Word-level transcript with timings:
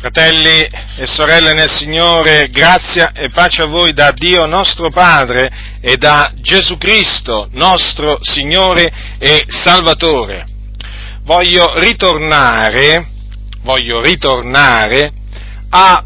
Fratelli 0.00 0.64
e 0.96 1.08
sorelle 1.08 1.54
nel 1.54 1.68
Signore, 1.68 2.50
grazia 2.50 3.10
e 3.10 3.30
pace 3.30 3.62
a 3.62 3.66
voi 3.66 3.92
da 3.92 4.12
Dio 4.12 4.46
nostro 4.46 4.90
Padre 4.90 5.50
e 5.80 5.96
da 5.96 6.32
Gesù 6.36 6.78
Cristo, 6.78 7.48
nostro 7.54 8.16
Signore 8.22 8.92
e 9.18 9.44
Salvatore. 9.48 10.46
Voglio 11.24 11.76
ritornare, 11.80 13.08
voglio 13.62 14.00
ritornare 14.00 15.12
a 15.70 16.04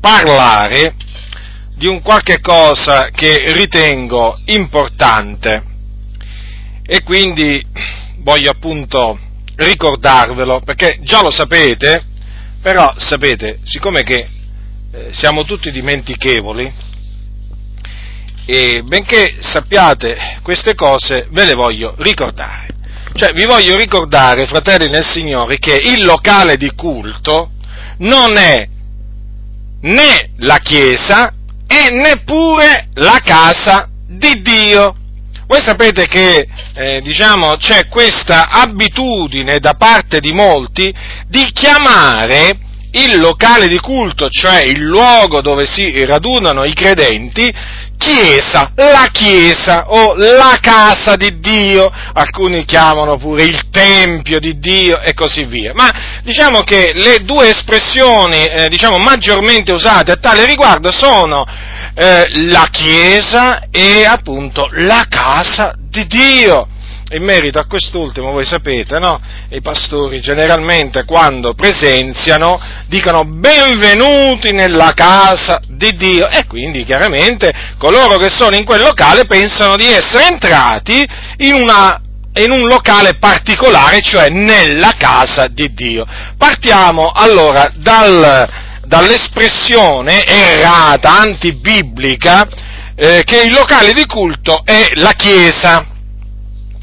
parlare 0.00 0.94
di 1.74 1.88
un 1.88 2.00
qualche 2.00 2.40
cosa 2.40 3.08
che 3.10 3.50
ritengo 3.54 4.38
importante 4.44 5.64
e 6.86 7.02
quindi 7.02 7.60
voglio 8.18 8.50
appunto 8.50 9.18
ricordarvelo, 9.58 10.60
perché 10.64 10.98
già 11.02 11.20
lo 11.22 11.30
sapete, 11.30 12.04
però 12.62 12.94
sapete, 12.96 13.60
siccome 13.62 14.02
che 14.02 14.28
eh, 14.92 15.08
siamo 15.12 15.44
tutti 15.44 15.70
dimentichevoli, 15.70 16.72
e 18.46 18.82
benché 18.82 19.36
sappiate 19.40 20.38
queste 20.42 20.74
cose, 20.74 21.26
ve 21.30 21.44
le 21.44 21.54
voglio 21.54 21.94
ricordare. 21.98 22.68
Cioè, 23.12 23.32
vi 23.32 23.44
voglio 23.44 23.76
ricordare, 23.76 24.46
fratelli 24.46 24.88
nel 24.88 25.04
Signore, 25.04 25.58
che 25.58 25.74
il 25.74 26.04
locale 26.04 26.56
di 26.56 26.72
culto 26.74 27.50
non 27.98 28.36
è 28.36 28.66
né 29.80 30.30
la 30.38 30.58
Chiesa 30.58 31.34
e 31.66 31.90
neppure 31.90 32.88
la 32.94 33.20
casa 33.24 33.88
di 34.06 34.40
Dio. 34.40 34.96
Voi 35.48 35.62
sapete 35.62 36.06
che 36.06 36.46
eh, 36.74 37.00
diciamo, 37.00 37.56
c'è 37.56 37.88
questa 37.88 38.48
abitudine 38.50 39.58
da 39.60 39.72
parte 39.78 40.20
di 40.20 40.30
molti 40.32 40.94
di 41.26 41.50
chiamare 41.54 42.58
il 42.90 43.18
locale 43.18 43.66
di 43.66 43.78
culto, 43.78 44.28
cioè 44.28 44.60
il 44.60 44.80
luogo 44.80 45.40
dove 45.40 45.64
si 45.64 46.04
radunano 46.04 46.64
i 46.64 46.74
credenti, 46.74 47.50
chiesa, 47.96 48.72
la 48.74 49.08
chiesa 49.10 49.86
o 49.88 50.14
la 50.16 50.58
casa 50.60 51.16
di 51.16 51.40
Dio, 51.40 51.90
alcuni 52.12 52.66
chiamano 52.66 53.16
pure 53.16 53.44
il 53.44 53.70
tempio 53.70 54.40
di 54.40 54.58
Dio 54.58 55.00
e 55.00 55.14
così 55.14 55.44
via. 55.46 55.72
Ma 55.72 56.20
diciamo 56.24 56.60
che 56.60 56.92
le 56.94 57.24
due 57.24 57.48
espressioni 57.48 58.44
eh, 58.44 58.68
diciamo, 58.68 58.98
maggiormente 58.98 59.72
usate 59.72 60.12
a 60.12 60.16
tale 60.16 60.44
riguardo 60.44 60.92
sono 60.92 61.46
eh, 62.00 62.26
la 62.46 62.68
chiesa 62.70 63.64
e 63.72 64.04
appunto 64.04 64.68
la 64.72 65.04
casa 65.08 65.74
di 65.76 66.06
Dio. 66.06 66.68
In 67.10 67.24
merito 67.24 67.58
a 67.58 67.66
quest'ultimo, 67.66 68.30
voi 68.32 68.44
sapete, 68.44 68.98
no? 68.98 69.18
I 69.48 69.60
pastori 69.62 70.20
generalmente 70.20 71.04
quando 71.04 71.54
presenziano 71.54 72.60
dicono 72.86 73.24
benvenuti 73.24 74.52
nella 74.52 74.92
casa 74.94 75.60
di 75.66 75.90
Dio 75.96 76.28
e 76.28 76.46
quindi 76.46 76.84
chiaramente 76.84 77.50
coloro 77.78 78.16
che 78.18 78.28
sono 78.28 78.54
in 78.54 78.64
quel 78.64 78.82
locale 78.82 79.24
pensano 79.24 79.74
di 79.74 79.86
essere 79.86 80.26
entrati 80.26 81.04
in 81.38 81.54
una 81.54 82.00
in 82.34 82.52
un 82.52 82.68
locale 82.68 83.16
particolare, 83.18 84.00
cioè 84.00 84.28
nella 84.28 84.92
casa 84.96 85.48
di 85.48 85.72
Dio. 85.74 86.06
Partiamo 86.36 87.10
allora 87.12 87.68
dal, 87.74 88.67
dall'espressione 88.88 90.24
errata, 90.24 91.20
antibiblica, 91.20 92.48
eh, 92.96 93.22
che 93.24 93.42
il 93.42 93.52
locale 93.52 93.92
di 93.92 94.04
culto 94.06 94.62
è 94.64 94.90
la 94.94 95.12
Chiesa 95.12 95.96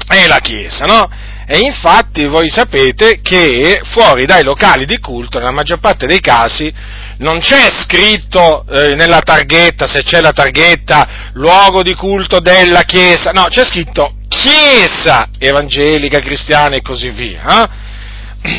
è 0.08 0.26
la 0.26 0.38
Chiesa, 0.38 0.84
no? 0.84 1.10
E 1.48 1.58
infatti 1.58 2.26
voi 2.26 2.48
sapete 2.48 3.20
che 3.22 3.80
fuori 3.84 4.24
dai 4.24 4.42
locali 4.42 4.84
di 4.84 4.98
culto, 4.98 5.38
nella 5.38 5.52
maggior 5.52 5.78
parte 5.78 6.06
dei 6.06 6.20
casi, 6.20 6.72
non 7.18 7.38
c'è 7.38 7.70
scritto 7.70 8.64
eh, 8.68 8.94
nella 8.94 9.20
targhetta, 9.20 9.86
se 9.86 10.02
c'è 10.02 10.20
la 10.20 10.32
targhetta, 10.32 11.30
luogo 11.34 11.82
di 11.82 11.94
culto 11.94 12.40
della 12.40 12.82
Chiesa, 12.82 13.30
no, 13.30 13.46
c'è 13.48 13.64
scritto 13.64 14.14
Chiesa 14.28 15.28
evangelica, 15.38 16.18
cristiana 16.18 16.74
e 16.74 16.82
così 16.82 17.10
via. 17.10 17.62
Eh? 17.62 17.84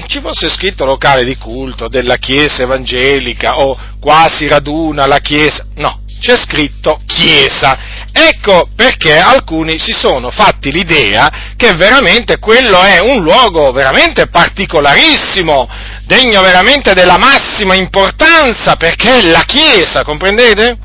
Ci 0.08 0.20
fosse 0.22 0.50
scritto 0.50 0.86
locale 0.86 1.24
di 1.24 1.36
culto 1.38 1.88
della 1.88 2.18
Chiesa 2.18 2.64
evangelica 2.64 3.60
o 3.60 3.78
quasi 4.00 4.48
raduna 4.48 5.06
la 5.06 5.20
Chiesa, 5.20 5.66
no, 5.76 6.02
c'è 6.20 6.36
scritto 6.36 7.00
Chiesa 7.06 7.98
Ecco 8.20 8.68
perché 8.76 9.20
alcuni 9.20 9.78
si 9.78 9.92
sono 9.92 10.32
fatti 10.32 10.72
l'idea 10.72 11.54
che 11.56 11.74
veramente 11.76 12.40
quello 12.40 12.82
è 12.82 13.00
un 13.00 13.22
luogo 13.22 13.72
veramente 13.72 14.26
particolarissimo, 14.26 15.70
degno 16.04 16.42
veramente 16.42 16.96
della 16.96 17.20
massima 17.20 17.76
importanza, 17.76 18.76
perché 18.76 19.20
è 19.20 19.22
la 19.30 19.44
Chiesa, 19.46 20.04
comprendete? 20.04 20.78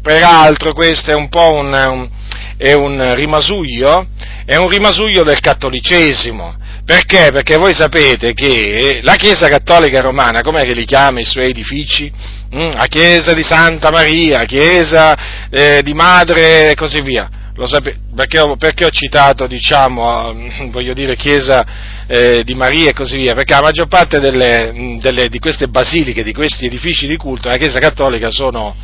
Peraltro 0.00 0.72
questo 0.72 1.10
è 1.10 1.14
un 1.14 1.28
po' 1.28 1.52
un, 1.52 1.70
un, 1.70 2.08
è 2.56 2.72
un 2.72 3.14
rimasuglio, 3.14 4.06
è 4.46 4.56
un 4.56 4.68
rimasuglio 4.68 5.22
del 5.22 5.40
cattolicesimo. 5.40 6.56
Perché? 6.84 7.30
Perché 7.30 7.56
voi 7.56 7.74
sapete 7.74 8.32
che 8.32 9.00
la 9.02 9.14
Chiesa 9.14 9.48
Cattolica 9.48 10.00
Romana, 10.00 10.42
com'è 10.42 10.62
che 10.62 10.74
li 10.74 10.84
chiama 10.84 11.20
i 11.20 11.24
suoi 11.24 11.50
edifici? 11.50 12.12
Mm, 12.54 12.72
a 12.74 12.86
chiesa 12.86 13.32
di 13.32 13.44
Santa 13.44 13.90
Maria, 13.90 14.40
a 14.40 14.44
chiesa 14.44 15.48
eh, 15.50 15.82
di 15.82 15.94
Madre 15.94 16.70
e 16.70 16.74
così 16.74 17.00
via. 17.00 17.28
Sape- 17.64 17.98
perché, 18.14 18.40
ho, 18.40 18.56
perché, 18.56 18.86
ho, 18.86 18.90
citato, 18.90 19.46
diciamo, 19.46 20.34
voglio 20.70 20.94
dire, 20.94 21.14
chiesa 21.14 21.64
eh, 22.06 22.42
di 22.42 22.54
Maria 22.54 22.90
e 22.90 22.92
così 22.92 23.18
via? 23.18 23.34
Perché 23.34 23.52
la 23.54 23.60
maggior 23.60 23.86
parte 23.86 24.18
delle, 24.18 24.98
delle, 25.00 25.28
di 25.28 25.38
queste 25.38 25.68
basiliche, 25.68 26.22
di 26.22 26.32
questi 26.32 26.66
edifici 26.66 27.06
di 27.06 27.16
culto 27.16 27.48
nella 27.48 27.60
Chiesa 27.60 27.78
Cattolica 27.78 28.30
sono, 28.30 28.74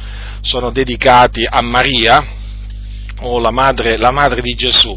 sono 0.42 0.70
dedicati 0.70 1.46
a 1.48 1.60
Maria, 1.62 2.24
o 3.22 3.38
la 3.40 3.50
madre, 3.50 3.96
la 3.96 4.10
madre 4.10 4.42
di 4.42 4.54
Gesù. 4.54 4.96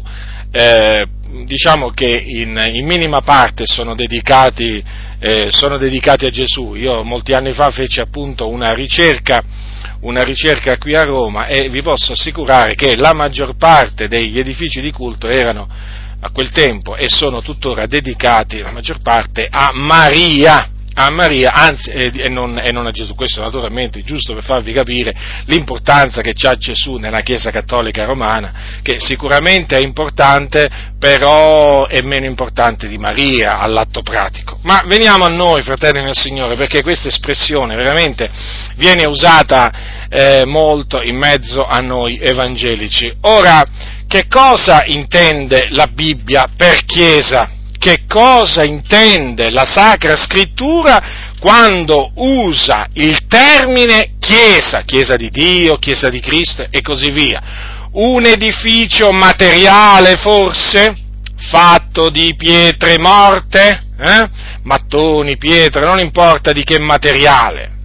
Eh, 0.52 1.06
diciamo 1.44 1.90
che 1.90 2.08
in, 2.08 2.60
in 2.72 2.86
minima 2.86 3.20
parte 3.20 3.64
sono 3.66 3.94
dedicati 3.94 4.82
eh, 5.20 5.48
sono 5.50 5.76
dedicati 5.76 6.26
a 6.26 6.30
Gesù. 6.30 6.74
Io 6.74 7.04
molti 7.04 7.34
anni 7.34 7.52
fa 7.52 7.70
feci 7.70 8.00
appunto 8.00 8.48
una 8.48 8.72
ricerca, 8.72 9.42
una 10.00 10.24
ricerca 10.24 10.78
qui 10.78 10.94
a 10.96 11.04
Roma 11.04 11.46
e 11.46 11.68
vi 11.68 11.82
posso 11.82 12.12
assicurare 12.12 12.74
che 12.74 12.96
la 12.96 13.12
maggior 13.12 13.54
parte 13.56 14.08
degli 14.08 14.38
edifici 14.38 14.80
di 14.80 14.90
culto 14.90 15.28
erano 15.28 15.68
a 16.22 16.30
quel 16.30 16.50
tempo 16.50 16.96
e 16.96 17.08
sono 17.08 17.42
tuttora 17.42 17.86
dedicati, 17.86 18.58
la 18.58 18.72
maggior 18.72 19.00
parte, 19.00 19.46
a 19.50 19.70
Maria 19.72 20.70
a 21.04 21.10
Maria, 21.10 21.52
anzi, 21.52 21.90
e, 21.90 22.10
e, 22.14 22.28
non, 22.28 22.58
e, 22.58 22.72
non, 22.72 22.86
a 22.86 22.90
Gesù. 22.90 23.14
Questo 23.14 23.40
naturalmente 23.40 24.02
giusto 24.02 24.34
per 24.34 24.42
farvi 24.42 24.72
capire 24.72 25.14
l'importanza 25.46 26.20
che 26.20 26.34
ha 26.46 26.56
Gesù 26.56 26.96
nella 26.96 27.20
Chiesa 27.20 27.50
Cattolica 27.50 28.04
Romana, 28.04 28.80
che 28.82 28.98
sicuramente 29.00 29.76
è 29.76 29.80
importante, 29.80 30.68
però 30.98 31.86
è 31.86 32.00
meno 32.02 32.26
importante 32.26 32.88
di 32.88 32.98
Maria 32.98 33.58
all'atto 33.58 34.02
pratico. 34.02 34.58
Ma 34.62 34.82
veniamo 34.86 35.24
a 35.24 35.28
noi, 35.28 35.62
fratelli 35.62 36.02
nel 36.02 36.16
Signore, 36.16 36.56
perché 36.56 36.82
questa 36.82 37.08
espressione 37.08 37.76
veramente 37.76 38.30
viene 38.76 39.04
usata 39.06 40.06
eh, 40.08 40.44
molto 40.44 41.00
in 41.02 41.16
mezzo 41.16 41.62
a 41.62 41.78
noi 41.78 42.18
evangelici. 42.18 43.12
Ora, 43.22 43.62
che 44.06 44.26
cosa 44.26 44.84
intende 44.86 45.68
la 45.70 45.86
Bibbia 45.86 46.48
per 46.56 46.84
Chiesa? 46.84 47.58
Che 47.80 48.04
cosa 48.06 48.62
intende 48.62 49.50
la 49.50 49.64
Sacra 49.64 50.14
Scrittura 50.14 51.32
quando 51.40 52.10
usa 52.16 52.86
il 52.92 53.26
termine 53.26 54.16
Chiesa, 54.20 54.82
Chiesa 54.82 55.16
di 55.16 55.30
Dio, 55.30 55.78
Chiesa 55.78 56.10
di 56.10 56.20
Cristo 56.20 56.66
e 56.68 56.82
così 56.82 57.10
via. 57.10 57.88
Un 57.92 58.26
edificio 58.26 59.10
materiale 59.12 60.16
forse, 60.16 60.94
fatto 61.38 62.10
di 62.10 62.34
pietre 62.36 62.98
morte, 62.98 63.82
eh? 63.98 64.28
mattoni, 64.64 65.38
pietre, 65.38 65.86
non 65.86 65.98
importa 65.98 66.52
di 66.52 66.62
che 66.64 66.78
materiale, 66.78 67.78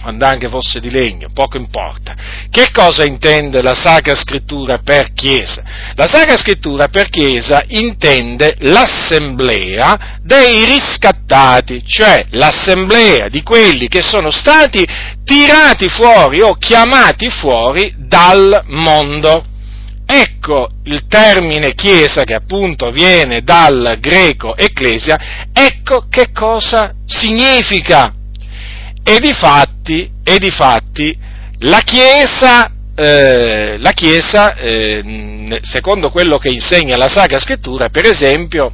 quando 0.00 0.24
anche 0.24 0.48
fosse 0.48 0.80
di 0.80 0.90
legno, 0.90 1.28
poco 1.32 1.56
importa. 1.56 2.14
Che 2.50 2.70
cosa 2.72 3.04
intende 3.04 3.62
la 3.62 3.74
Sacra 3.74 4.14
Scrittura 4.14 4.78
per 4.78 5.12
Chiesa? 5.12 5.62
La 5.94 6.06
Sacra 6.06 6.36
Scrittura 6.36 6.88
per 6.88 7.08
Chiesa 7.08 7.62
intende 7.68 8.56
l'assemblea 8.60 10.18
dei 10.22 10.64
riscattati, 10.64 11.84
cioè 11.84 12.26
l'assemblea 12.30 13.28
di 13.28 13.42
quelli 13.42 13.88
che 13.88 14.02
sono 14.02 14.30
stati 14.30 14.86
tirati 15.24 15.88
fuori 15.88 16.40
o 16.40 16.54
chiamati 16.54 17.28
fuori 17.28 17.94
dal 17.96 18.62
mondo. 18.66 19.44
Ecco 20.06 20.68
il 20.84 21.06
termine 21.06 21.74
Chiesa 21.74 22.24
che 22.24 22.34
appunto 22.34 22.90
viene 22.90 23.42
dal 23.42 23.98
greco 24.00 24.56
ecclesia, 24.56 25.46
ecco 25.52 26.06
che 26.08 26.32
cosa 26.32 26.94
significa 27.06 28.14
e 29.10 29.18
di 29.18 29.32
fatti, 29.32 30.08
e 30.22 30.38
di 30.38 30.50
fatti 30.50 31.18
la 31.62 31.80
Chiesa, 31.80 32.70
eh, 32.94 33.76
la 33.78 33.90
Chiesa 33.90 34.54
eh, 34.54 35.58
secondo 35.62 36.10
quello 36.10 36.38
che 36.38 36.48
insegna 36.48 36.96
la 36.96 37.08
Sacra 37.08 37.40
Scrittura, 37.40 37.88
per 37.88 38.06
esempio, 38.06 38.70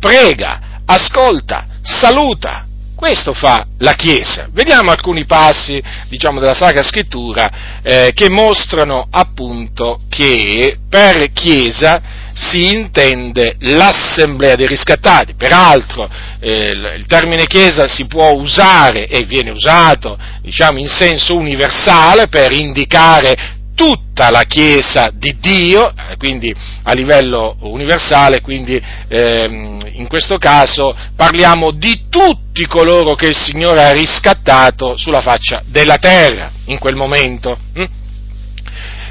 prega, 0.00 0.80
ascolta, 0.86 1.66
saluta 1.82 2.66
Questo 2.96 3.34
fa 3.34 3.66
la 3.80 3.92
Chiesa. 3.92 4.48
Vediamo 4.50 4.90
alcuni 4.90 5.26
passi, 5.26 5.82
diciamo, 6.08 6.40
della 6.40 6.54
Sacra 6.54 6.82
Scrittura 6.82 7.80
eh, 7.82 8.12
che 8.14 8.30
mostrano 8.30 9.06
appunto 9.10 10.00
che 10.08 10.78
per 10.88 11.30
Chiesa 11.34 12.00
si 12.32 12.68
intende 12.68 13.56
l'assemblea 13.60 14.54
dei 14.54 14.66
riscattati. 14.66 15.34
Peraltro 15.34 16.08
eh, 16.40 16.70
il 16.70 17.06
termine 17.06 17.46
Chiesa 17.46 17.86
si 17.88 18.06
può 18.06 18.30
usare 18.32 19.06
e 19.08 19.24
viene 19.24 19.50
usato, 19.50 20.18
diciamo, 20.42 20.78
in 20.78 20.88
senso 20.88 21.36
universale 21.36 22.28
per 22.28 22.52
indicare 22.52 23.54
tutta 23.74 24.30
la 24.30 24.42
Chiesa 24.42 25.10
di 25.12 25.36
Dio, 25.38 25.90
eh, 25.90 26.16
quindi 26.16 26.52
a 26.82 26.92
livello 26.92 27.56
universale, 27.60 28.40
quindi 28.40 28.80
ehm, 29.08 29.86
in 29.92 30.08
questo 30.08 30.38
caso 30.38 30.96
parliamo 31.14 31.70
di 31.70 32.06
tutti 32.08 32.66
coloro 32.66 33.14
che 33.14 33.26
il 33.26 33.36
Signore 33.36 33.84
ha 33.84 33.92
riscattato 33.92 34.96
sulla 34.96 35.20
faccia 35.20 35.62
della 35.66 35.98
terra 35.98 36.50
in 36.66 36.78
quel 36.78 36.96
momento. 36.96 37.58
Hm? 37.74 37.84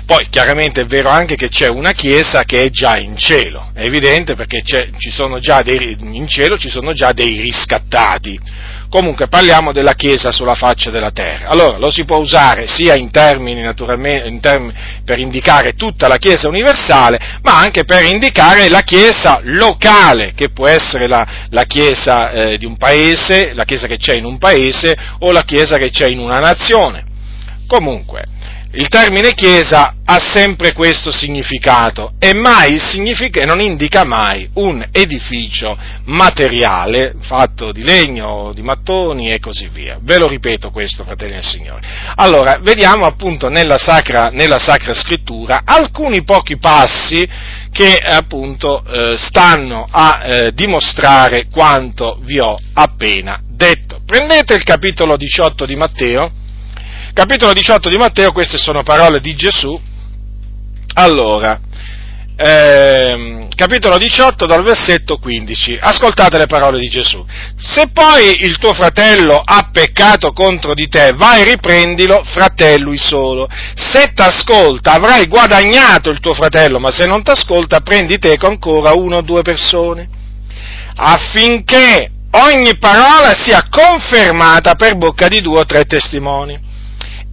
Poi 0.05 0.27
chiaramente 0.29 0.81
è 0.81 0.85
vero 0.85 1.09
anche 1.09 1.35
che 1.35 1.49
c'è 1.49 1.67
una 1.67 1.91
Chiesa 1.91 2.43
che 2.43 2.63
è 2.63 2.69
già 2.69 2.97
in 2.97 3.17
cielo, 3.17 3.71
è 3.73 3.85
evidente 3.85 4.35
perché 4.35 4.61
dei, 5.63 5.97
in 5.99 6.27
cielo 6.27 6.57
ci 6.57 6.69
sono 6.69 6.93
già 6.93 7.11
dei 7.11 7.41
riscattati 7.41 8.39
Comunque 8.95 9.27
parliamo 9.27 9.73
della 9.73 9.93
Chiesa 9.93 10.31
sulla 10.31 10.55
faccia 10.55 10.89
della 10.89 11.11
terra. 11.11 11.49
Allora 11.49 11.77
lo 11.77 11.89
si 11.89 12.05
può 12.05 12.17
usare 12.17 12.65
sia 12.67 12.95
in 12.95 13.11
termini, 13.11 13.59
in 13.59 14.39
termini 14.39 14.73
per 15.03 15.19
indicare 15.19 15.73
tutta 15.73 16.07
la 16.07 16.15
Chiesa 16.17 16.47
universale, 16.47 17.19
ma 17.41 17.57
anche 17.57 17.83
per 17.83 18.05
indicare 18.05 18.69
la 18.69 18.81
Chiesa 18.81 19.39
locale, 19.43 20.31
che 20.33 20.49
può 20.49 20.67
essere 20.67 21.07
la, 21.07 21.27
la 21.49 21.63
Chiesa 21.63 22.31
eh, 22.31 22.57
di 22.57 22.65
un 22.65 22.77
paese, 22.77 23.53
la 23.53 23.65
Chiesa 23.65 23.87
che 23.87 23.97
c'è 23.97 24.15
in 24.15 24.23
un 24.23 24.37
paese 24.37 24.95
o 25.19 25.31
la 25.31 25.43
Chiesa 25.43 25.77
che 25.77 25.89
c'è 25.89 26.07
in 26.07 26.19
una 26.19 26.39
nazione. 26.39 27.03
Comunque, 27.67 28.23
il 28.77 28.89
termine 28.89 29.33
chiesa 29.33 29.95
ha 30.03 30.19
sempre 30.19 30.73
questo 30.73 31.09
significato 31.11 32.13
e 32.19 32.33
significa, 32.77 33.43
non 33.45 33.61
indica 33.61 34.03
mai 34.03 34.49
un 34.55 34.85
edificio 34.91 35.77
materiale 36.05 37.15
fatto 37.21 37.71
di 37.71 37.83
legno, 37.83 38.51
di 38.53 38.61
mattoni 38.61 39.31
e 39.31 39.39
così 39.39 39.69
via. 39.71 39.97
Ve 40.01 40.17
lo 40.17 40.27
ripeto 40.27 40.71
questo, 40.71 41.03
fratelli 41.03 41.33
del 41.33 41.45
Signore. 41.45 41.81
Allora, 42.15 42.59
vediamo 42.61 43.05
appunto 43.05 43.47
nella 43.47 43.77
Sacra, 43.77 44.29
nella 44.29 44.59
sacra 44.59 44.93
Scrittura 44.93 45.61
alcuni 45.63 46.23
pochi 46.23 46.57
passi 46.57 47.27
che 47.71 47.97
appunto 47.97 48.83
eh, 48.85 49.17
stanno 49.17 49.87
a 49.89 50.21
eh, 50.23 50.53
dimostrare 50.53 51.47
quanto 51.49 52.19
vi 52.21 52.39
ho 52.39 52.57
appena 52.73 53.39
detto. 53.47 54.01
Prendete 54.05 54.53
il 54.53 54.63
capitolo 54.63 55.15
18 55.15 55.65
di 55.65 55.75
Matteo, 55.75 56.31
capitolo 57.15 57.53
18 57.53 57.87
di 57.87 57.95
Matteo, 57.95 58.33
queste 58.33 58.57
sono 58.57 58.83
parole 58.83 59.21
di 59.21 59.35
Gesù. 59.35 59.79
Allora, 60.95 61.57
ehm, 62.35 63.47
capitolo 63.55 63.97
18 63.97 64.45
dal 64.45 64.61
versetto 64.61 65.17
15, 65.17 65.77
ascoltate 65.79 66.37
le 66.37 66.45
parole 66.45 66.77
di 66.77 66.89
Gesù. 66.89 67.25
Se 67.55 67.87
poi 67.93 68.41
il 68.41 68.57
tuo 68.57 68.73
fratello 68.73 69.41
ha 69.43 69.69
peccato 69.71 70.33
contro 70.33 70.73
di 70.73 70.89
te, 70.89 71.13
vai 71.15 71.39
e 71.39 71.51
riprendilo, 71.51 72.21
fratello 72.25 72.93
solo. 72.97 73.47
Se 73.75 74.11
t'ascolta 74.13 74.91
avrai 74.91 75.27
guadagnato 75.27 76.09
il 76.09 76.19
tuo 76.19 76.33
fratello, 76.33 76.79
ma 76.79 76.91
se 76.91 77.05
non 77.05 77.23
t'ascolta 77.23 77.79
prendi 77.79 78.17
te 78.17 78.35
con 78.35 78.49
ancora 78.49 78.91
uno 78.91 79.17
o 79.17 79.21
due 79.21 79.41
persone, 79.41 80.09
affinché 80.95 82.11
ogni 82.31 82.77
parola 82.77 83.33
sia 83.39 83.69
confermata 83.69 84.75
per 84.75 84.97
bocca 84.97 85.29
di 85.29 85.39
due 85.39 85.59
o 85.59 85.65
tre 85.65 85.85
testimoni 85.85 86.73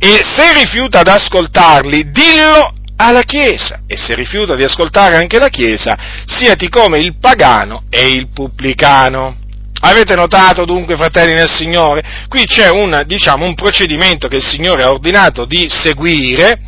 e 0.04 0.20
se 0.24 0.52
rifiuta 0.52 1.02
di 1.02 1.10
ascoltarli, 1.10 2.10
dillo 2.10 2.74
alla 2.96 3.20
Chiesa, 3.20 3.82
e 3.86 3.96
se 3.96 4.16
rifiuta 4.16 4.56
di 4.56 4.64
ascoltare 4.64 5.14
anche 5.14 5.38
la 5.38 5.46
Chiesa, 5.46 5.96
siati 6.26 6.68
come 6.68 6.98
il 6.98 7.18
pagano 7.20 7.84
e 7.88 8.10
il 8.10 8.26
pubblicano. 8.34 9.36
Avete 9.82 10.16
notato 10.16 10.64
dunque, 10.64 10.96
fratelli 10.96 11.34
nel 11.34 11.48
Signore? 11.48 12.02
Qui 12.28 12.44
c'è 12.46 12.68
un, 12.68 13.04
diciamo, 13.06 13.44
un 13.44 13.54
procedimento 13.54 14.26
che 14.26 14.36
il 14.36 14.44
Signore 14.44 14.82
ha 14.82 14.90
ordinato 14.90 15.44
di 15.44 15.68
seguire 15.68 16.60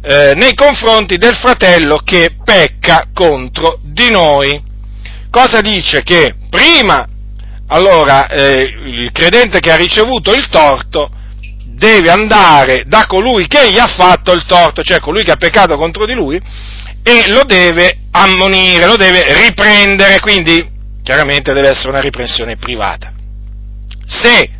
eh, 0.00 0.32
nei 0.34 0.54
confronti 0.54 1.18
del 1.18 1.34
fratello 1.34 1.98
che 1.98 2.36
pecca 2.42 3.08
contro 3.12 3.78
di 3.82 4.10
noi. 4.10 4.58
Cosa 5.30 5.60
dice? 5.60 6.02
Che 6.02 6.34
prima, 6.48 7.06
allora, 7.66 8.26
eh, 8.26 8.62
il 8.86 9.12
credente 9.12 9.60
che 9.60 9.70
ha 9.70 9.76
ricevuto 9.76 10.32
il 10.32 10.48
torto 10.48 11.10
deve 11.74 12.10
andare 12.10 12.84
da 12.86 13.06
colui 13.06 13.46
che 13.46 13.70
gli 13.70 13.78
ha 13.78 13.86
fatto 13.86 14.32
il 14.32 14.44
torto, 14.46 14.82
cioè 14.82 15.00
colui 15.00 15.24
che 15.24 15.32
ha 15.32 15.36
peccato 15.36 15.76
contro 15.76 16.06
di 16.06 16.14
lui, 16.14 16.40
e 17.02 17.24
lo 17.28 17.42
deve 17.44 17.98
ammonire, 18.12 18.86
lo 18.86 18.96
deve 18.96 19.24
riprendere, 19.44 20.20
quindi 20.20 20.66
chiaramente 21.02 21.52
deve 21.52 21.68
essere 21.68 21.90
una 21.90 22.00
riprensione 22.00 22.56
privata. 22.56 23.12
Se 24.06 24.50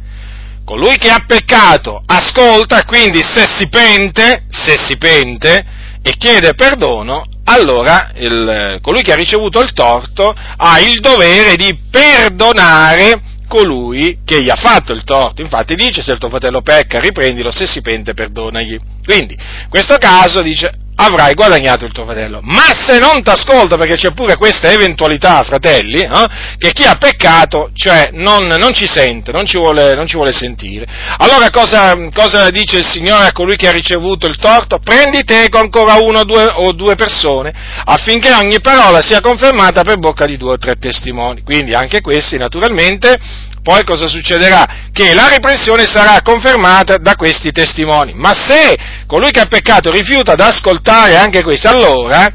colui 0.65 0.97
che 0.97 1.11
ha 1.11 1.25
peccato 1.27 2.03
ascolta, 2.05 2.85
quindi 2.85 3.23
se 3.23 3.47
si 3.57 3.69
pente, 3.69 4.45
se 4.51 4.77
si 4.83 4.97
pente 4.97 5.65
e 6.03 6.17
chiede 6.19 6.55
perdono, 6.55 7.25
allora 7.45 8.11
il, 8.17 8.79
colui 8.83 9.03
che 9.03 9.13
ha 9.13 9.17
ricevuto 9.17 9.61
il 9.61 9.73
torto 9.73 10.35
ha 10.57 10.81
il 10.81 11.01
dovere 11.01 11.57
di 11.57 11.79
perdonare 11.91 13.21
colui 13.47 14.21
che 14.25 14.43
gli 14.43 14.51
ha 14.51 14.57
fatto 14.57 14.93
il 14.93 15.05
torto. 15.05 15.43
Infatti 15.43 15.75
dice 15.75 16.03
se 16.03 16.13
il 16.13 16.19
tuo 16.19 16.29
fratello 16.29 16.63
pecca 16.63 16.99
riprendilo, 16.99 17.51
se 17.51 17.67
si 17.67 17.81
pente 17.81 18.15
perdonagli. 18.15 18.79
Quindi, 19.05 19.35
in 19.35 19.69
questo 19.69 19.97
caso 19.99 20.43
dice 20.43 20.84
avrai 20.97 21.35
guadagnato 21.35 21.85
il 21.85 21.93
tuo 21.93 22.05
fratello. 22.05 22.41
Ma 22.43 22.73
se 22.87 22.99
non 22.99 23.23
ti 23.23 23.31
ascolta, 23.31 23.77
perché 23.77 23.97
c'è 23.97 24.13
pure 24.13 24.37
questa 24.37 24.71
eventualità, 24.71 25.43
fratelli, 25.43 26.01
eh, 26.01 26.27
che 26.59 26.73
chi 26.73 26.85
ha 26.85 26.97
peccato, 26.97 27.71
cioè, 27.75 28.11
non, 28.13 28.47
non 28.47 28.73
ci 28.73 28.87
sente, 28.87 29.33
non 29.33 29.47
ci, 29.47 29.59
vuole, 29.59 29.95
non 29.95 30.07
ci 30.07 30.17
vuole, 30.17 30.33
sentire. 30.33 30.87
Allora 31.19 31.51
cosa, 31.51 31.97
cosa, 32.13 32.51
dice 32.51 32.79
il 32.79 32.87
Signore 32.87 33.27
a 33.27 33.33
colui 33.33 33.57
che 33.57 33.69
ha 33.69 33.73
ricevuto 33.73 34.27
il 34.27 34.37
torto? 34.37 34.79
Prendi 34.79 35.23
te 35.25 35.49
con 35.49 35.63
ancora 35.65 35.95
uno 35.95 36.25
due, 36.25 36.47
o 36.47 36.73
due 36.73 36.95
persone, 36.95 37.53
affinché 37.85 38.33
ogni 38.33 38.61
parola 38.61 39.01
sia 39.01 39.21
confermata 39.21 39.83
per 39.83 39.99
bocca 39.99 40.27
di 40.27 40.37
due 40.37 40.53
o 40.53 40.59
tre 40.59 40.77
testimoni. 40.77 41.43
Quindi 41.43 41.73
anche 41.73 42.01
questi, 42.01 42.37
naturalmente, 42.37 43.19
poi 43.65 43.83
cosa 43.83 44.09
succederà? 44.09 44.91
Che 44.93 45.15
la 45.15 45.29
riprensione 45.29 45.87
sarà 45.87 46.21
confermata 46.21 46.99
da 46.99 47.17
questi 47.17 47.51
testimoni. 47.51 48.13
Ma 48.13 48.35
se 48.35 48.77
colui 49.07 49.31
che 49.31 49.41
ha 49.41 49.47
peccato 49.47 49.91
rifiuta 49.91 50.35
di 50.35 50.43
ascoltare 50.43 51.17
anche 51.17 51.43
questi, 51.43 51.67
allora 51.67 52.31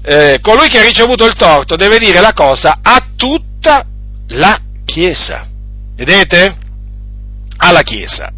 eh, 0.00 0.38
colui 0.40 0.68
che 0.68 0.78
ha 0.78 0.82
ricevuto 0.82 1.26
il 1.26 1.34
torto 1.34 1.74
deve 1.74 1.98
dire 1.98 2.20
la 2.20 2.32
cosa 2.32 2.78
a 2.80 3.04
tutta 3.16 3.84
la 4.28 4.60
Chiesa. 4.84 5.44
Vedete? 5.96 6.56
Alla 7.56 7.82
Chiesa. 7.82 8.30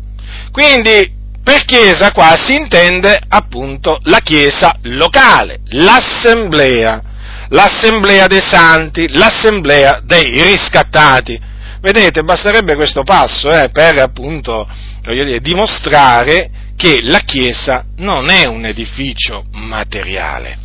Quindi 0.50 1.12
per 1.44 1.66
Chiesa 1.66 2.12
qua 2.12 2.34
si 2.36 2.54
intende 2.54 3.20
appunto 3.28 4.00
la 4.04 4.20
Chiesa 4.20 4.74
locale, 4.84 5.60
l'assemblea, 5.66 7.02
l'assemblea 7.50 8.26
dei 8.26 8.40
santi, 8.40 9.06
l'assemblea 9.10 10.00
dei 10.02 10.42
riscattati. 10.42 11.48
Vedete, 11.80 12.22
basterebbe 12.22 12.74
questo 12.74 13.04
passo 13.04 13.50
eh, 13.50 13.70
per 13.70 13.98
appunto 14.00 14.68
dire, 15.02 15.40
dimostrare 15.40 16.50
che 16.76 17.00
la 17.02 17.20
Chiesa 17.20 17.84
non 17.96 18.28
è 18.28 18.44
un 18.46 18.66
edificio 18.66 19.44
materiale. 19.52 20.58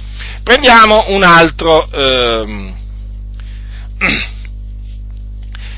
Prendiamo 0.43 1.05
un 1.07 1.23
altro. 1.23 1.89
Ehm, 1.89 2.73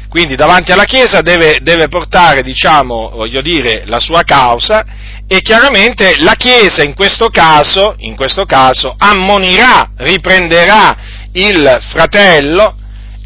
quindi 0.10 0.36
davanti 0.36 0.72
alla 0.72 0.86
Chiesa 0.86 1.22
deve, 1.22 1.60
deve 1.62 1.88
portare, 1.88 2.41
diciamo, 2.41 3.12
voglio 3.12 3.41
dire, 3.41 3.84
la 3.86 4.00
sua 4.00 4.24
causa 4.24 4.84
e 5.27 5.41
chiaramente 5.41 6.15
la 6.20 6.34
Chiesa 6.34 6.82
in 6.82 6.96
questo 6.96 7.29
caso, 7.29 7.94
in 8.00 8.15
questo 8.15 8.46
caso 8.46 8.96
ammonirà, 8.98 9.91
riprenderà 9.98 10.98
il 11.34 11.77
fratello 11.91 12.75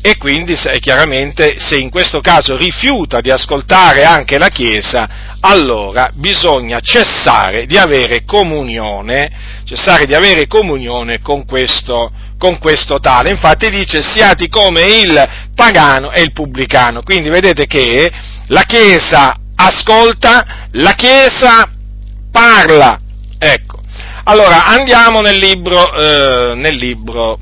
e 0.03 0.17
quindi 0.17 0.55
se, 0.55 0.79
chiaramente 0.79 1.59
se 1.59 1.77
in 1.77 1.91
questo 1.91 2.21
caso 2.21 2.57
rifiuta 2.57 3.21
di 3.21 3.29
ascoltare 3.29 4.03
anche 4.03 4.39
la 4.39 4.49
Chiesa, 4.49 5.07
allora 5.41 6.09
bisogna 6.13 6.79
cessare 6.79 7.67
di 7.67 7.77
avere 7.77 8.23
comunione, 8.25 9.31
cessare 9.63 10.07
di 10.07 10.15
avere 10.15 10.47
comunione 10.47 11.21
con 11.21 11.45
questo, 11.45 12.11
con 12.39 12.57
questo 12.57 12.99
tale. 12.99 13.29
Infatti 13.29 13.69
dice 13.69 14.01
siati 14.01 14.49
come 14.49 14.81
il 14.81 15.29
pagano 15.53 16.11
e 16.11 16.21
il 16.23 16.31
pubblicano. 16.31 17.03
Quindi 17.03 17.29
vedete 17.29 17.67
che 17.67 18.11
la 18.47 18.63
Chiesa 18.63 19.35
ascolta, 19.55 20.67
la 20.71 20.93
Chiesa 20.93 21.69
parla. 22.31 22.99
Ecco. 23.37 23.79
Allora 24.23 24.65
andiamo 24.65 25.21
nel 25.21 25.37
libro, 25.37 25.93
eh, 25.93 26.55
nel 26.55 26.75
libro 26.75 27.39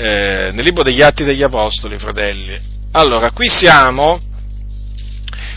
eh, 0.00 0.50
nel 0.52 0.64
libro 0.64 0.82
degli 0.82 1.02
Atti 1.02 1.24
degli 1.24 1.42
Apostoli, 1.42 1.98
fratelli. 1.98 2.58
Allora, 2.92 3.30
qui 3.30 3.48
siamo 3.48 4.18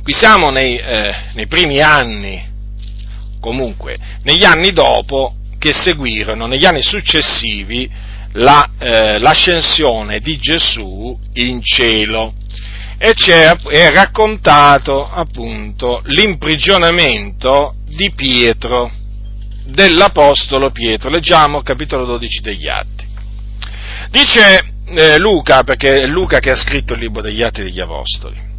Qui 0.03 0.11
siamo 0.11 0.49
nei, 0.49 0.75
eh, 0.75 1.15
nei 1.33 1.47
primi 1.47 1.79
anni, 1.79 2.45
comunque, 3.39 3.95
negli 4.23 4.43
anni 4.43 4.73
dopo 4.73 5.33
che 5.57 5.71
seguirono, 5.71 6.45
negli 6.45 6.65
anni 6.65 6.81
successivi, 6.83 7.89
la, 8.33 8.69
eh, 8.77 9.17
l'ascensione 9.19 10.19
di 10.19 10.37
Gesù 10.37 11.17
in 11.35 11.61
cielo 11.61 12.33
e 12.97 13.13
c'è, 13.13 13.55
è 13.55 13.89
raccontato 13.91 15.09
appunto 15.09 16.01
l'imprigionamento 16.07 17.75
di 17.85 18.11
Pietro, 18.11 18.91
dell'Apostolo 19.67 20.69
Pietro. 20.71 21.09
Leggiamo 21.09 21.61
capitolo 21.61 22.05
12 22.05 22.41
degli 22.41 22.67
Atti. 22.67 23.02
Dice 24.13 24.63
eh, 24.85 25.17
Luca, 25.17 25.63
perché 25.63 26.01
è 26.01 26.05
Luca 26.05 26.37
che 26.37 26.51
ha 26.51 26.55
scritto 26.55 26.93
il 26.93 26.99
libro 26.99 27.23
degli 27.23 27.41
Atti 27.41 27.63
degli 27.63 27.79
Apostoli 27.79 28.52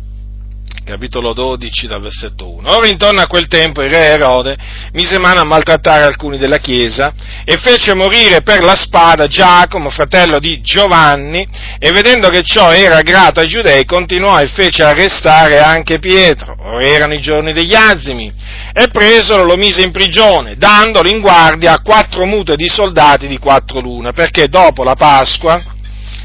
capitolo 0.84 1.32
12 1.32 1.86
dal 1.86 2.00
versetto 2.00 2.48
1. 2.48 2.70
Ora 2.70 2.86
intorno 2.86 3.20
a 3.20 3.26
quel 3.26 3.48
tempo 3.48 3.82
il 3.82 3.90
re 3.90 4.04
Erode 4.06 4.56
mise 4.92 5.18
mano 5.18 5.40
a 5.40 5.44
maltrattare 5.44 6.04
alcuni 6.04 6.36
della 6.36 6.58
chiesa 6.58 7.12
e 7.44 7.56
fece 7.56 7.94
morire 7.94 8.42
per 8.42 8.62
la 8.62 8.76
spada 8.76 9.26
Giacomo, 9.26 9.88
fratello 9.88 10.38
di 10.38 10.60
Giovanni, 10.60 11.48
e 11.78 11.90
vedendo 11.90 12.28
che 12.28 12.42
ciò 12.42 12.70
era 12.70 13.00
grato 13.00 13.40
ai 13.40 13.48
giudei 13.48 13.84
continuò 13.84 14.38
e 14.38 14.46
fece 14.46 14.84
arrestare 14.84 15.58
anche 15.58 15.98
Pietro. 15.98 16.54
Ora 16.60 16.84
erano 16.84 17.14
i 17.14 17.20
giorni 17.20 17.52
degli 17.52 17.74
azimi 17.74 18.32
e 18.72 18.88
presolo 18.88 19.44
lo 19.44 19.56
mise 19.56 19.82
in 19.82 19.90
prigione, 19.90 20.56
dandolo 20.56 21.08
in 21.08 21.20
guardia 21.20 21.72
a 21.72 21.80
quattro 21.82 22.26
mute 22.26 22.56
di 22.56 22.68
soldati 22.68 23.26
di 23.26 23.38
quattro 23.38 23.80
lune, 23.80 24.12
perché 24.12 24.48
dopo 24.48 24.84
la 24.84 24.94
Pasqua 24.94 25.62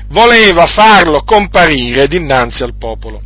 voleva 0.09 0.65
farlo 0.65 1.23
comparire 1.23 2.07
dinanzi 2.07 2.63
al 2.63 2.75
popolo. 2.77 3.21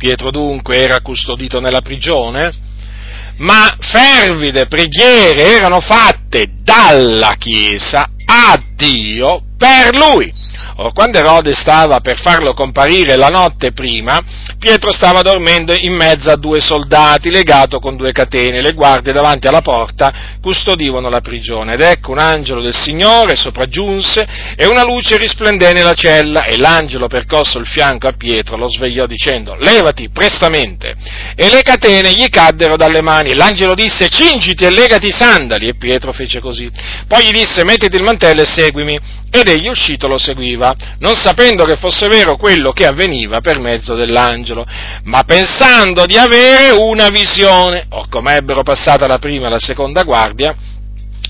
Pietro 0.00 0.30
dunque 0.30 0.78
era 0.78 1.02
custodito 1.02 1.60
nella 1.60 1.82
prigione, 1.82 2.50
ma 3.36 3.76
fervide 3.78 4.64
preghiere 4.66 5.56
erano 5.56 5.80
fatte 5.80 6.52
dalla 6.62 7.34
Chiesa 7.36 8.08
a 8.24 8.58
Dio 8.76 9.42
per 9.58 9.94
lui. 9.94 10.32
Or, 10.82 10.94
quando 10.94 11.18
Erode 11.18 11.52
stava 11.52 12.00
per 12.00 12.18
farlo 12.18 12.54
comparire 12.54 13.16
la 13.16 13.28
notte 13.28 13.72
prima, 13.72 14.18
Pietro 14.58 14.92
stava 14.92 15.20
dormendo 15.20 15.74
in 15.78 15.92
mezzo 15.92 16.30
a 16.30 16.36
due 16.36 16.58
soldati, 16.60 17.30
legato 17.30 17.80
con 17.80 17.96
due 17.96 18.12
catene. 18.12 18.62
Le 18.62 18.72
guardie 18.72 19.12
davanti 19.12 19.46
alla 19.46 19.60
porta 19.60 20.38
custodivano 20.40 21.10
la 21.10 21.20
prigione. 21.20 21.74
Ed 21.74 21.82
ecco 21.82 22.12
un 22.12 22.18
angelo 22.18 22.62
del 22.62 22.74
Signore 22.74 23.36
sopraggiunse 23.36 24.26
e 24.56 24.66
una 24.66 24.82
luce 24.82 25.18
risplendé 25.18 25.72
nella 25.72 25.92
cella 25.92 26.44
e 26.44 26.56
l'angelo 26.56 27.08
percosso 27.08 27.58
il 27.58 27.66
fianco 27.66 28.08
a 28.08 28.12
Pietro 28.12 28.56
lo 28.56 28.68
svegliò 28.70 29.04
dicendo 29.04 29.54
levati 29.56 30.08
prestamente. 30.08 30.94
E 31.34 31.50
le 31.50 31.60
catene 31.60 32.14
gli 32.14 32.28
caddero 32.30 32.76
dalle 32.76 33.02
mani. 33.02 33.34
L'angelo 33.34 33.74
disse 33.74 34.08
cingiti 34.08 34.64
e 34.64 34.70
legati 34.70 35.08
i 35.08 35.12
sandali 35.12 35.66
e 35.66 35.74
Pietro 35.74 36.14
fece 36.14 36.40
così. 36.40 36.70
Poi 37.06 37.24
gli 37.26 37.32
disse 37.32 37.64
mettiti 37.64 37.96
il 37.96 38.02
mantello 38.02 38.40
e 38.40 38.46
seguimi. 38.46 38.98
Ed 39.32 39.46
egli 39.46 39.68
uscito 39.68 40.08
lo 40.08 40.18
seguiva, 40.18 40.69
non 40.98 41.16
sapendo 41.16 41.64
che 41.64 41.76
fosse 41.76 42.08
vero 42.08 42.36
quello 42.36 42.72
che 42.72 42.86
avveniva 42.86 43.40
per 43.40 43.58
mezzo 43.58 43.94
dell'angelo, 43.94 44.64
ma 45.04 45.22
pensando 45.24 46.06
di 46.06 46.16
avere 46.16 46.70
una 46.70 47.08
visione. 47.08 47.86
O 47.90 48.06
come 48.08 48.36
ebbero 48.36 48.62
passata 48.62 49.06
la 49.06 49.18
prima 49.18 49.46
e 49.46 49.50
la 49.50 49.58
seconda 49.58 50.02
guardia, 50.02 50.54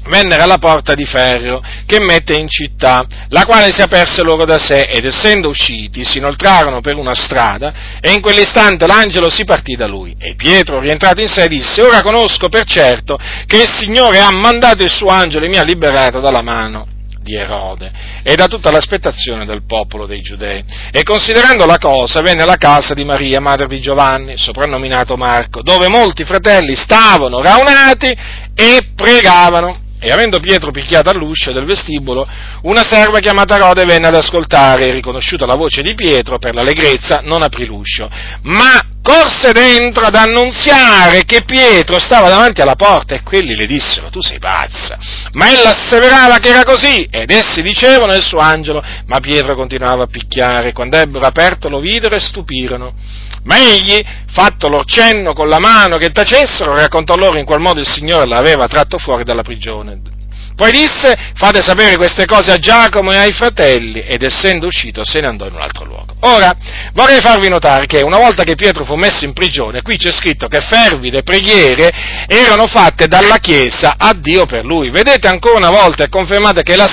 vennero 0.09 0.43
alla 0.43 0.59
porta 0.59 0.95
di 0.95 1.05
ferro 1.05 1.63
che 1.85 2.01
mette 2.01 2.35
in 2.35 2.49
città, 2.49 3.05
la 3.29 3.45
quale 3.45 3.73
si 3.73 3.83
aperse 3.83 4.23
loro 4.23 4.45
da 4.45 4.59
sé 4.59 4.83
ed 4.83 5.05
essendo 5.05 5.49
usciti 5.49 6.05
si 6.05 6.19
inoltrarono 6.19 6.81
per 6.81 6.97
una 6.97 7.15
strada 7.15 7.73
e 8.01 8.13
in 8.13 8.21
quell'istante 8.21 8.87
l'angelo 8.87 9.29
si 9.29 9.45
partì 9.45 9.77
da 9.77 9.87
lui 9.87 10.15
e 10.19 10.35
Pietro 10.35 10.81
rientrato 10.81 11.21
in 11.21 11.29
sé 11.29 11.49
disse 11.49 11.83
ora 11.83 12.03
conosco 12.03 12.49
per 12.49 12.65
certo 12.65 13.19
che 13.47 13.63
il 13.63 13.69
Signore 13.69 14.21
ha 14.21 14.31
mandato 14.33 14.83
il 14.83 14.91
suo 14.91 15.09
angelo 15.09 15.45
e 15.45 15.49
mi 15.49 15.59
ha 15.59 15.63
liberato 15.63 16.21
dalla 16.21 16.43
mano 16.43 16.99
di 17.21 17.35
Erode 17.35 17.93
e 18.23 18.35
da 18.35 18.47
tutta 18.47 18.71
l'aspettazione 18.71 19.45
del 19.45 19.65
popolo 19.67 20.07
dei 20.07 20.21
giudei. 20.21 20.63
E 20.91 21.03
considerando 21.03 21.67
la 21.67 21.79
cosa, 21.79 22.21
venne 22.23 22.43
alla 22.43 22.57
casa 22.57 22.95
di 22.95 23.05
Maria, 23.05 23.41
madre 23.41 23.67
di 23.67 23.81
Giovanni, 23.81 24.37
soprannominato 24.37 25.17
Marco, 25.17 25.63
dove 25.63 25.89
molti 25.89 26.25
fratelli 26.25 26.75
stavano 26.75 27.41
raunati 27.43 28.17
e 28.55 28.91
pregavano. 28.95 29.89
E 30.03 30.11
avendo 30.11 30.41
Pietro 30.41 30.71
picchiato 30.71 31.11
all'uscio 31.11 31.53
del 31.53 31.67
vestibolo, 31.67 32.27
una 32.63 32.83
serva 32.83 33.21
chiamata 33.21 33.59
Rode 33.59 33.85
venne 33.85 34.07
ad 34.07 34.15
ascoltare 34.15 34.87
e 34.87 34.93
riconosciuta 34.93 35.45
la 35.45 35.57
voce 35.57 35.83
di 35.83 35.95
Pietro 35.95 36.39
per 36.39 36.55
l'allegrezza 36.55 37.21
non 37.23 37.43
aprì 37.43 37.67
l'uscio, 37.67 38.09
ma 38.43 38.81
corse 39.03 39.53
dentro 39.53 40.07
ad 40.07 40.15
annunziare 40.15 41.25
che 41.25 41.43
Pietro 41.43 41.99
stava 41.99 42.29
davanti 42.29 42.61
alla 42.61 42.77
porta 42.77 43.15
e 43.15 43.23
quelli 43.23 43.55
le 43.55 43.67
dissero 43.67 44.09
tu 44.11 44.21
sei 44.21 44.39
pazza. 44.39 44.99
Ma 45.33 45.51
ella 45.51 45.71
asseverava 45.71 46.39
che 46.39 46.49
era 46.49 46.65
così 46.65 47.07
ed 47.11 47.31
essi 47.31 47.61
dicevano 47.61 48.15
il 48.15 48.23
suo 48.23 48.39
angelo, 48.39 48.83
ma 49.07 49.21
Pietro 49.21 49.55
continuava 49.55 50.05
a 50.05 50.09
picchiare. 50.09 50.73
Quando 50.73 50.97
ebbero 50.97 51.27
aperto 51.27 51.69
lo 51.69 51.81
videro 51.81 52.15
e 52.15 52.21
stupirono. 52.21 52.95
Ma 53.45 53.59
egli, 53.59 54.01
fatto 54.33 54.69
loro 54.69 54.85
cenno 54.85 55.33
con 55.33 55.49
la 55.49 55.59
mano 55.59 55.97
che 55.97 56.11
tacessero, 56.11 56.75
raccontò 56.75 57.17
loro 57.17 57.39
in 57.39 57.45
qual 57.45 57.61
modo 57.61 57.81
il 57.81 57.89
Signore 57.89 58.27
l'aveva 58.27 58.67
tratto 58.67 58.99
fuori 58.99 59.25
dalla 59.25 59.43
prigione. 59.43 60.19
Poi 60.61 60.73
disse, 60.73 61.17
fate 61.37 61.63
sapere 61.63 61.97
queste 61.97 62.27
cose 62.27 62.53
a 62.53 62.59
Giacomo 62.59 63.13
e 63.13 63.17
ai 63.17 63.33
fratelli, 63.33 64.01
ed 64.01 64.23
essendo 64.23 64.67
uscito 64.67 65.07
se 65.07 65.21
ne 65.21 65.29
andò 65.29 65.47
in 65.47 65.55
un 65.55 65.63
altro 65.63 65.87
luogo. 65.87 66.13
Ora, 66.21 66.55
vorrei 66.93 67.21
farvi 67.21 67.49
notare 67.49 67.87
che 67.87 68.03
una 68.03 68.19
volta 68.19 68.43
che 68.43 68.57
Pietro 68.57 68.85
fu 68.85 68.95
messo 68.95 69.25
in 69.25 69.33
prigione, 69.33 69.81
qui 69.81 69.97
c'è 69.97 70.13
scritto 70.13 70.49
che 70.49 70.61
fervide 70.61 71.23
preghiere 71.23 71.91
erano 72.27 72.67
fatte 72.67 73.07
dalla 73.07 73.39
Chiesa 73.39 73.95
a 73.97 74.13
Dio 74.13 74.45
per 74.45 74.67
lui. 74.67 74.91
Vedete 74.91 75.29
ancora 75.29 75.57
una 75.57 75.71
volta, 75.71 76.05
è 76.05 76.11
confermato 76.11 76.61
che 76.61 76.77
la, 76.77 76.91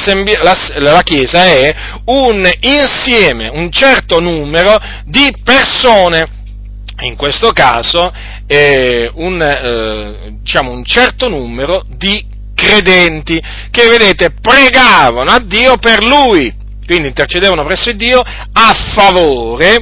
la 0.75 1.01
Chiesa 1.04 1.44
è 1.44 1.75
un 2.06 2.50
insieme, 2.62 3.50
un 3.50 3.70
certo 3.70 4.22
numero 4.22 4.77
di 5.04 5.30
persone 5.44 6.36
in 7.01 7.16
questo 7.16 7.51
caso 7.51 8.12
eh, 8.48 9.10
un, 9.13 9.42
eh, 9.42 10.38
diciamo, 10.39 10.72
un 10.72 10.84
certo 10.84 11.30
numero 11.30 11.86
di 11.88 12.25
credenti 12.56 13.39
che, 13.70 13.88
vedete, 13.88 14.32
pregavano 14.42 15.32
a 15.32 15.39
Dio 15.39 15.77
per 15.77 16.04
lui, 16.04 16.51
quindi 16.86 17.10
intercedevano 17.10 17.63
presso 17.66 17.92
Dio 17.92 18.20
a 18.20 18.74
favore, 18.96 19.75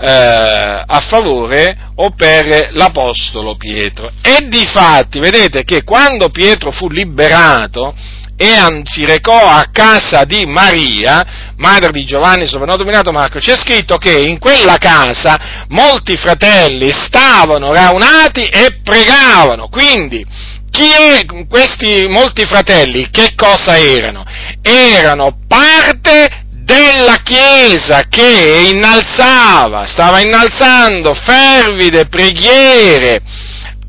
eh, 0.00 0.84
a 0.86 1.00
favore 1.08 1.76
o 1.96 2.10
per 2.10 2.70
l'Apostolo 2.72 3.56
Pietro. 3.56 4.10
E 4.22 4.46
di 4.48 4.64
fatti, 4.64 5.18
vedete 5.18 5.64
che 5.64 5.82
quando 5.82 6.30
Pietro 6.30 6.70
fu 6.70 6.88
liberato, 6.88 7.94
e 8.42 8.80
si 8.84 9.04
recò 9.04 9.36
a 9.36 9.66
casa 9.70 10.24
di 10.24 10.46
Maria, 10.46 11.52
madre 11.58 11.90
di 11.90 12.06
Giovanni 12.06 12.46
soprannominato 12.46 13.12
Marco, 13.12 13.38
c'è 13.38 13.54
scritto 13.54 13.98
che 13.98 14.16
in 14.16 14.38
quella 14.38 14.78
casa 14.78 15.66
molti 15.68 16.16
fratelli 16.16 16.90
stavano 16.90 17.70
raunati 17.70 18.40
e 18.44 18.80
pregavano. 18.82 19.68
Quindi, 19.68 20.24
chi 20.70 20.88
è, 20.90 21.26
questi 21.50 22.06
molti 22.08 22.46
fratelli, 22.46 23.10
che 23.10 23.34
cosa 23.36 23.76
erano? 23.76 24.24
Erano 24.62 25.36
parte 25.46 26.46
della 26.64 27.20
Chiesa 27.22 28.04
che 28.08 28.70
innalzava, 28.72 29.84
stava 29.84 30.20
innalzando 30.20 31.12
fervide 31.12 32.06
preghiere 32.06 33.20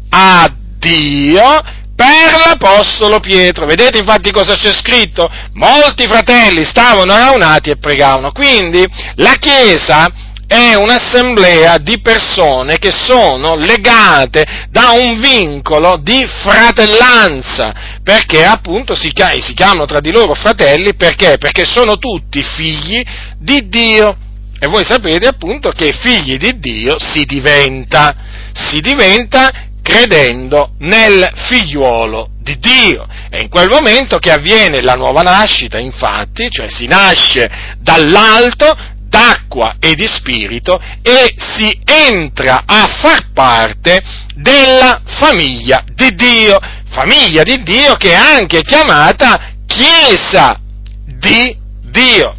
a 0.09 0.51
Dio 0.77 1.79
per 1.95 2.39
l'Apostolo 2.45 3.19
Pietro. 3.19 3.65
Vedete 3.65 3.99
infatti 3.99 4.31
cosa 4.31 4.55
c'è 4.55 4.73
scritto? 4.73 5.29
Molti 5.53 6.07
fratelli 6.07 6.63
stavano 6.63 7.15
raunati 7.15 7.69
e 7.69 7.77
pregavano. 7.77 8.31
Quindi 8.31 8.85
la 9.15 9.35
Chiesa 9.39 10.11
è 10.51 10.73
un'assemblea 10.73 11.77
di 11.77 12.01
persone 12.01 12.77
che 12.77 12.91
sono 12.91 13.55
legate 13.55 14.67
da 14.69 14.91
un 14.91 15.17
vincolo 15.17 15.95
di 15.95 16.27
fratellanza, 16.43 17.99
perché 18.03 18.43
appunto 18.43 18.93
si, 18.93 19.13
chiamano 19.13 19.85
tra 19.85 20.01
di 20.01 20.11
loro 20.11 20.33
fratelli, 20.33 20.93
perché? 20.95 21.37
Perché 21.37 21.63
sono 21.63 21.95
tutti 21.95 22.43
figli 22.43 23.01
di 23.37 23.69
Dio. 23.69 24.17
E 24.59 24.67
voi 24.67 24.83
sapete 24.83 25.25
appunto 25.25 25.69
che 25.69 25.93
figli 25.93 26.37
di 26.37 26.59
Dio 26.59 26.97
si 26.99 27.23
diventa, 27.23 28.13
si 28.53 28.81
diventa 28.81 29.69
credendo 29.81 30.71
nel 30.79 31.31
figliuolo 31.47 32.29
di 32.39 32.57
Dio. 32.59 33.07
È 33.29 33.39
in 33.39 33.49
quel 33.49 33.69
momento 33.69 34.17
che 34.17 34.31
avviene 34.31 34.81
la 34.81 34.93
nuova 34.93 35.21
nascita, 35.21 35.77
infatti, 35.77 36.49
cioè 36.49 36.67
si 36.69 36.85
nasce 36.85 37.49
dall'alto, 37.79 38.75
d'acqua 39.11 39.75
e 39.79 39.93
di 39.93 40.07
spirito 40.07 40.81
e 41.01 41.35
si 41.35 41.81
entra 41.83 42.63
a 42.65 42.87
far 42.87 43.31
parte 43.33 44.01
della 44.35 45.01
famiglia 45.03 45.83
di 45.93 46.15
Dio, 46.15 46.57
famiglia 46.89 47.43
di 47.43 47.61
Dio 47.61 47.95
che 47.95 48.11
è 48.11 48.15
anche 48.15 48.61
chiamata 48.61 49.49
Chiesa 49.65 50.57
di 51.05 51.57
Dio. 51.91 52.35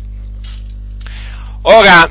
Ora, 1.62 2.11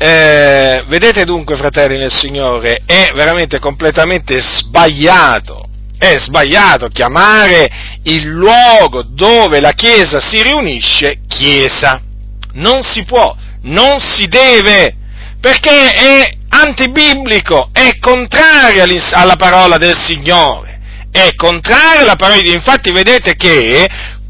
eh, 0.00 0.84
vedete 0.86 1.24
dunque, 1.24 1.56
fratelli 1.56 1.98
nel 1.98 2.12
Signore, 2.12 2.82
è 2.86 3.10
veramente 3.14 3.58
completamente 3.58 4.38
sbagliato, 4.38 5.68
è 5.98 6.16
sbagliato 6.16 6.86
chiamare 6.88 7.68
il 8.04 8.24
luogo 8.28 9.02
dove 9.02 9.60
la 9.60 9.72
Chiesa 9.72 10.20
si 10.20 10.40
riunisce 10.40 11.22
Chiesa. 11.26 12.00
Non 12.52 12.82
si 12.82 13.02
può, 13.02 13.34
non 13.62 13.98
si 13.98 14.28
deve, 14.28 14.94
perché 15.40 15.90
è 15.90 16.36
antibiblico, 16.50 17.70
è 17.72 17.98
contrario 17.98 18.84
alla 19.10 19.36
parola 19.36 19.78
del 19.78 19.96
Signore, 19.96 20.78
è 21.10 21.34
contrario 21.34 22.02
alla 22.02 22.16
parola 22.16 22.38
di 22.38 22.44
Dio. 22.44 22.54
Infatti 22.54 22.92
vedete 22.92 23.34
che 23.34 23.88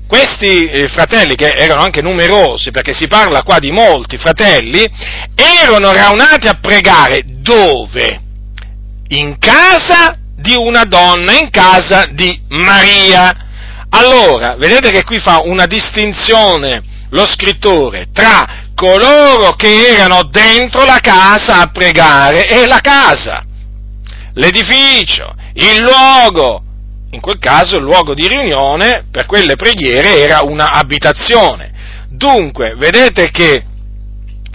questi 0.09 0.67
eh, 0.67 0.89
fratelli, 0.89 1.35
che 1.35 1.53
erano 1.53 1.83
anche 1.83 2.01
numerosi, 2.01 2.71
perché 2.71 2.95
si 2.95 3.07
parla 3.07 3.43
qua 3.43 3.59
di 3.59 3.71
molti 3.71 4.17
fratelli, 4.17 4.85
erano 5.35 5.93
raunati 5.93 6.49
a 6.49 6.59
pregare 6.61 7.23
dove? 7.27 8.21
In 9.09 9.39
casa 9.39 10.17
di 10.35 10.55
una 10.57 10.85
donna, 10.85 11.39
in 11.39 11.51
casa 11.51 12.07
di 12.11 12.41
Maria. 12.49 13.47
Allora, 13.91 14.57
vedete 14.57 14.91
che 14.91 15.05
qui 15.05 15.19
fa 15.19 15.43
una 15.45 15.67
distinzione 15.67 16.83
lo 17.11 17.27
scrittore 17.27 18.09
tra 18.13 18.67
coloro 18.75 19.55
che 19.57 19.89
erano 19.89 20.25
dentro 20.25 20.85
la 20.85 21.01
casa 21.01 21.61
a 21.61 21.71
pregare 21.71 22.47
e 22.47 22.67
la 22.67 22.81
casa, 22.81 23.45
l'edificio, 24.35 25.35
il 25.55 25.81
luogo, 25.81 26.63
in 27.11 27.21
quel 27.21 27.39
caso 27.39 27.77
il 27.77 27.85
luogo 27.85 28.15
di 28.15 28.29
riunione 28.29 29.07
per 29.11 29.27
quelle 29.27 29.57
preghiere 29.57 30.19
era 30.19 30.43
una 30.43 30.73
abitazione. 30.73 31.73
Dunque, 32.11 32.75
vedete 32.77 33.31
che, 33.31 33.65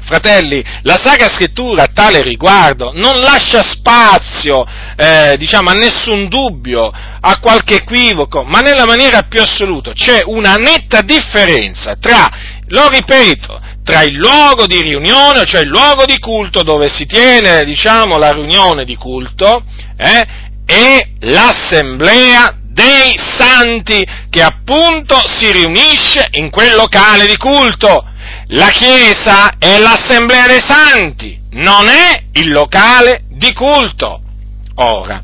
fratelli, 0.03 0.63
la 0.81 0.99
Sacra 1.01 1.29
Scrittura 1.29 1.83
a 1.83 1.91
tale 1.93 2.21
riguardo 2.21 2.91
non 2.93 3.19
lascia 3.19 3.63
spazio, 3.63 4.65
eh, 4.95 5.35
diciamo, 5.37 5.69
a 5.69 5.73
nessun 5.73 6.27
dubbio, 6.27 6.91
a 7.25 7.39
qualche 7.39 7.75
equivoco, 7.75 8.43
ma 8.43 8.59
nella 8.59 8.85
maniera 8.85 9.23
più 9.23 9.41
assoluta 9.41 9.93
c'è 9.93 10.23
una 10.25 10.55
netta 10.55 11.01
differenza 11.01 11.95
tra, 11.95 12.29
lo 12.67 12.89
ripeto, 12.89 13.61
tra 13.83 14.01
il 14.03 14.15
luogo 14.15 14.65
di 14.65 14.81
riunione, 14.81 15.45
cioè 15.45 15.61
il 15.61 15.69
luogo 15.69 16.05
di 16.05 16.19
culto 16.19 16.63
dove 16.63 16.89
si 16.89 17.05
tiene, 17.05 17.63
diciamo, 17.63 18.17
la 18.17 18.31
riunione 18.31 18.85
di 18.85 18.95
culto, 18.95 19.63
eh, 19.97 20.41
e 20.65 21.13
l'assemblea 21.19 22.57
dei 22.61 23.13
santi 23.17 24.05
che 24.29 24.41
appunto 24.41 25.21
si 25.27 25.51
riunisce 25.51 26.27
in 26.31 26.49
quel 26.49 26.75
locale 26.75 27.25
di 27.27 27.37
culto. 27.37 28.05
La 28.47 28.69
Chiesa 28.69 29.57
è 29.57 29.77
l'assemblea 29.77 30.47
dei 30.47 30.61
santi, 30.61 31.39
non 31.51 31.87
è 31.87 32.23
il 32.33 32.51
locale 32.51 33.25
di 33.29 33.53
culto. 33.53 34.21
Ora, 34.75 35.21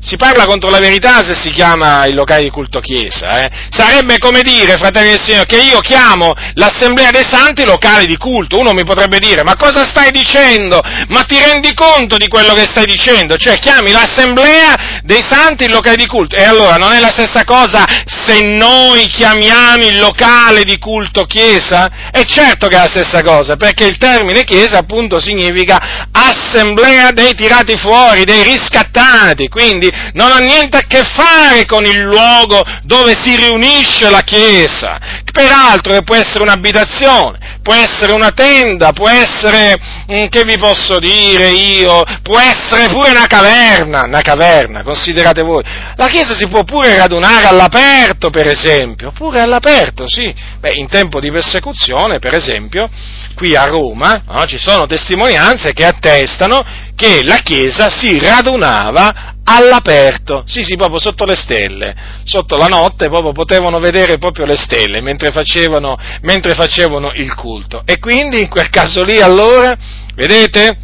si 0.00 0.16
parla 0.16 0.46
contro 0.46 0.70
la 0.70 0.78
verità 0.78 1.22
se 1.22 1.34
si 1.34 1.50
chiama 1.50 2.06
il 2.06 2.14
locale 2.14 2.42
di 2.42 2.50
culto 2.50 2.80
chiesa, 2.80 3.44
eh? 3.44 3.50
Sarebbe 3.70 4.18
come 4.18 4.40
dire, 4.42 4.78
fratelli 4.78 5.10
del 5.10 5.20
Signore, 5.20 5.46
che 5.46 5.60
io 5.60 5.80
chiamo 5.80 6.34
l'assemblea 6.54 7.10
dei 7.10 7.26
santi 7.28 7.64
locale 7.64 8.06
di 8.06 8.16
culto. 8.16 8.58
Uno 8.58 8.72
mi 8.72 8.84
potrebbe 8.84 9.18
dire, 9.18 9.42
ma 9.42 9.56
cosa 9.56 9.84
stai 9.84 10.10
dicendo? 10.10 10.80
Ma 11.08 11.22
ti 11.22 11.38
rendi 11.38 11.74
conto 11.74 12.16
di 12.16 12.28
quello 12.28 12.54
che 12.54 12.64
stai 12.64 12.86
dicendo? 12.86 13.36
Cioè, 13.36 13.58
chiami 13.58 13.92
l'assemblea 13.92 15.00
dei 15.02 15.22
santi 15.28 15.64
il 15.64 15.72
locale 15.72 15.96
di 15.96 16.06
culto. 16.06 16.36
E 16.36 16.44
allora, 16.44 16.76
non 16.76 16.92
è 16.92 17.00
la 17.00 17.08
stessa 17.10 17.44
cosa 17.44 17.84
se 18.06 18.42
noi 18.42 19.06
chiamiamo 19.06 19.84
il 19.84 19.98
locale 19.98 20.64
di 20.64 20.78
culto 20.78 21.24
chiesa? 21.24 22.10
È 22.10 22.24
certo 22.24 22.68
che 22.68 22.76
è 22.76 22.80
la 22.80 22.88
stessa 22.88 23.22
cosa, 23.22 23.56
perché 23.56 23.84
il 23.84 23.98
termine 23.98 24.44
chiesa 24.44 24.78
appunto 24.78 25.20
significa 25.20 26.08
assemblea 26.10 27.10
dei 27.10 27.34
tirati 27.34 27.76
fuori, 27.76 28.24
dei 28.24 28.42
riscattati, 28.42 29.48
quindi 29.48 29.89
non 30.12 30.32
ha 30.32 30.38
niente 30.38 30.78
a 30.78 30.84
che 30.86 31.02
fare 31.02 31.66
con 31.66 31.84
il 31.84 32.00
luogo 32.00 32.62
dove 32.82 33.14
si 33.14 33.36
riunisce 33.36 34.10
la 34.10 34.22
Chiesa, 34.22 34.98
peraltro 35.32 36.00
può 36.02 36.16
essere 36.16 36.42
un'abitazione, 36.42 37.58
può 37.62 37.74
essere 37.74 38.12
una 38.12 38.30
tenda, 38.30 38.92
può 38.92 39.08
essere, 39.08 39.76
mm, 40.10 40.26
che 40.26 40.44
vi 40.44 40.56
posso 40.58 40.98
dire 40.98 41.50
io, 41.50 42.02
può 42.22 42.38
essere 42.38 42.88
pure 42.88 43.10
una 43.10 43.26
caverna, 43.26 44.04
una 44.04 44.20
caverna, 44.20 44.82
considerate 44.82 45.42
voi. 45.42 45.62
La 45.96 46.06
Chiesa 46.06 46.34
si 46.34 46.48
può 46.48 46.64
pure 46.64 46.96
radunare 46.96 47.46
all'aperto, 47.46 48.30
per 48.30 48.46
esempio, 48.46 49.12
pure 49.12 49.40
all'aperto, 49.40 50.04
sì. 50.06 50.32
Beh, 50.58 50.74
in 50.74 50.88
tempo 50.88 51.20
di 51.20 51.30
persecuzione, 51.30 52.18
per 52.18 52.34
esempio, 52.34 52.88
qui 53.34 53.54
a 53.54 53.64
Roma 53.64 54.22
no, 54.26 54.44
ci 54.46 54.58
sono 54.58 54.86
testimonianze 54.86 55.72
che 55.72 55.84
attestano 55.84 56.64
che 57.00 57.22
la 57.22 57.38
Chiesa 57.38 57.88
si 57.88 58.18
radunava 58.18 59.36
all'aperto, 59.42 60.42
sì 60.44 60.62
sì, 60.62 60.76
proprio 60.76 61.00
sotto 61.00 61.24
le 61.24 61.34
stelle, 61.34 61.94
sotto 62.24 62.58
la 62.58 62.66
notte 62.66 63.08
proprio 63.08 63.32
potevano 63.32 63.78
vedere 63.78 64.18
proprio 64.18 64.44
le 64.44 64.58
stelle 64.58 65.00
mentre 65.00 65.30
facevano, 65.30 65.96
mentre 66.20 66.52
facevano 66.52 67.10
il 67.14 67.34
culto. 67.34 67.82
E 67.86 67.98
quindi 67.98 68.42
in 68.42 68.48
quel 68.48 68.68
caso 68.68 69.02
lì 69.02 69.18
allora, 69.18 69.74
vedete? 70.14 70.76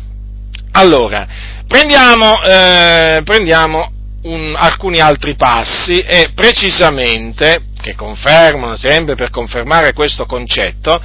Allora, 0.72 1.26
prendiamo, 1.68 2.42
eh, 2.42 3.20
prendiamo 3.22 3.90
un, 4.22 4.54
alcuni 4.56 5.00
altri 5.00 5.34
passi 5.34 6.00
e 6.00 6.30
precisamente, 6.34 7.60
che 7.82 7.94
confermano 7.94 8.74
sempre 8.74 9.16
per 9.16 9.28
confermare 9.28 9.92
questo 9.92 10.24
concetto, 10.24 10.98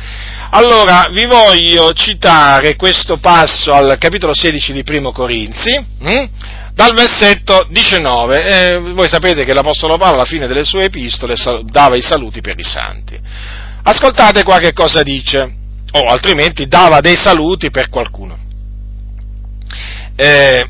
allora, 0.53 1.07
vi 1.11 1.25
voglio 1.25 1.93
citare 1.93 2.75
questo 2.75 3.17
passo 3.17 3.71
al 3.71 3.95
capitolo 3.97 4.33
16 4.33 4.73
di 4.73 4.83
Primo 4.83 5.13
Corinzi, 5.13 5.71
hm? 5.71 6.29
dal 6.73 6.93
versetto 6.93 7.65
19. 7.69 8.43
Eh, 8.43 8.79
voi 8.79 9.07
sapete 9.07 9.45
che 9.45 9.53
l'Apostolo 9.53 9.97
Paolo 9.97 10.15
alla 10.15 10.25
fine 10.25 10.47
delle 10.47 10.65
sue 10.65 10.83
epistole 10.85 11.35
dava 11.63 11.95
i 11.95 12.01
saluti 12.01 12.41
per 12.41 12.59
i 12.59 12.63
santi. 12.63 13.17
Ascoltate 13.83 14.43
qua 14.43 14.59
che 14.59 14.73
cosa 14.73 15.03
dice, 15.03 15.55
o 15.89 15.99
altrimenti 16.07 16.67
dava 16.67 16.99
dei 16.99 17.15
saluti 17.15 17.71
per 17.71 17.87
qualcuno. 17.87 18.37
Eh, 20.17 20.65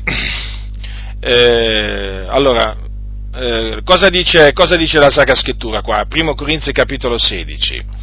eh, 1.18 2.26
allora, 2.28 2.76
eh, 3.34 3.80
cosa 3.82 4.08
dice, 4.10 4.52
cosa 4.52 4.76
dice 4.76 5.00
la 5.00 5.10
Sacra 5.10 5.34
Scrittura 5.34 5.82
qua? 5.82 6.04
Primo 6.08 6.36
Corinzi 6.36 6.70
capitolo 6.70 7.18
16 7.18 8.01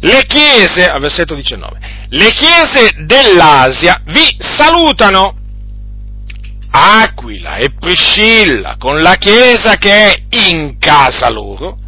le 0.00 0.24
chiese, 0.26 0.88
al 0.88 1.00
versetto 1.00 1.34
19, 1.34 1.78
le 2.10 2.30
chiese 2.30 2.92
dell'Asia 3.04 4.00
vi 4.06 4.36
salutano. 4.38 5.34
Aquila 6.70 7.56
e 7.56 7.72
Priscilla, 7.72 8.76
con 8.78 9.00
la 9.00 9.14
chiesa 9.14 9.76
che 9.76 10.12
è 10.12 10.22
in 10.50 10.78
casa 10.78 11.30
loro, 11.30 11.78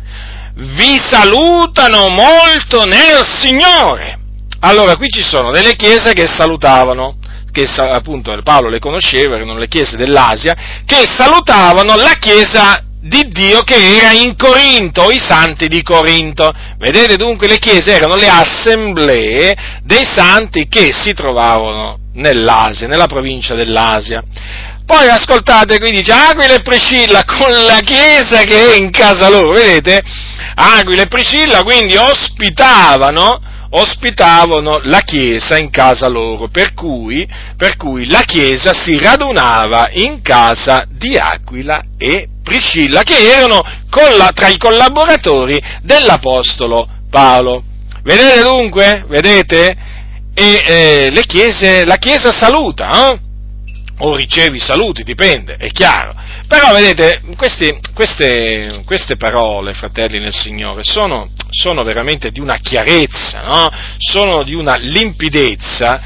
vi 0.55 0.99
salutano 0.99 2.09
molto 2.09 2.87
nel 2.87 3.23
Signore. 3.41 4.19
Allora, 4.61 4.97
qui 4.97 5.09
ci 5.09 5.23
sono 5.23 5.51
delle 5.53 5.77
chiese 5.77 6.15
che 6.15 6.27
salutavano, 6.27 7.19
che 7.53 7.65
appunto 7.77 8.37
Paolo 8.43 8.69
le 8.69 8.79
conosceva, 8.79 9.37
erano 9.37 9.59
le 9.59 9.69
chiese 9.69 9.97
dell'Asia, 9.97 10.57
che 10.85 11.07
salutavano 11.17 11.95
la 11.95 12.15
chiesa 12.19 12.83
di 13.01 13.29
Dio 13.29 13.63
che 13.63 13.97
era 13.99 14.13
in 14.13 14.37
Corinto, 14.37 15.11
i 15.11 15.19
santi 15.19 15.69
di 15.69 15.83
Corinto. 15.83 16.53
Vedete 16.79 17.17
dunque 17.17 17.49
le 17.49 17.59
chiese 17.59 17.95
erano 17.95 18.15
le 18.15 18.29
assemblee 18.29 19.57
dei 19.83 20.05
santi 20.05 20.69
che 20.69 20.93
si 20.93 21.15
trovavano 21.15 21.99
nell'Asia, 22.15 22.87
nella 22.87 23.07
provincia 23.07 23.55
dell'Asia. 23.55 24.23
Poi 24.85 25.09
ascoltate, 25.09 25.79
qui 25.79 25.91
dice 25.93 26.13
Aquila 26.13 26.55
e 26.55 26.63
Priscilla 26.63 27.25
con 27.25 27.51
la 27.51 27.79
chiesa 27.83 28.43
che 28.43 28.73
è 28.73 28.77
in 28.77 28.91
casa 28.91 29.29
loro, 29.29 29.53
vedete? 29.53 30.03
Aquila 30.55 31.03
e 31.03 31.07
Priscilla 31.07 31.63
quindi 31.63 31.97
ospitavano 31.97 33.41
ospitavano 33.71 34.81
la 34.83 35.01
chiesa 35.01 35.57
in 35.57 35.71
casa 35.71 36.09
loro, 36.09 36.49
per 36.49 36.75
cui, 36.75 37.25
per 37.57 37.77
cui, 37.77 38.07
la 38.07 38.23
chiesa 38.23 38.73
si 38.73 38.99
radunava 38.99 39.91
in 39.93 40.23
casa 40.23 40.85
di 40.89 41.17
Aquila 41.17 41.81
e 41.97 42.30
Priscilla, 42.43 43.03
che 43.03 43.17
erano 43.17 43.61
colla, 43.89 44.31
tra 44.35 44.49
i 44.49 44.57
collaboratori 44.57 45.61
dell'Apostolo 45.83 46.89
Paolo. 47.11 47.63
Vedete 48.03 48.43
dunque? 48.43 49.05
Vedete? 49.09 49.77
E 50.33 51.11
eh, 51.13 51.25
chiese, 51.27 51.85
la 51.85 51.97
Chiesa 51.97 52.33
saluta, 52.33 53.11
eh? 53.11 53.21
o 54.03 54.17
ricevi 54.17 54.59
saluti, 54.59 55.03
dipende, 55.03 55.57
è 55.57 55.71
chiaro. 55.71 56.15
Però 56.47 56.73
vedete, 56.75 57.21
questi, 57.37 57.79
queste, 57.95 58.83
queste, 58.85 59.17
parole, 59.17 59.75
fratelli 59.75 60.19
nel 60.19 60.35
Signore, 60.35 60.83
sono, 60.83 61.29
sono 61.51 61.83
veramente 61.83 62.31
di 62.31 62.41
una 62.41 62.57
chiarezza, 62.57 63.43
no? 63.43 63.69
sono 63.99 64.43
di 64.43 64.55
una 64.55 64.77
limpidezza 64.77 66.01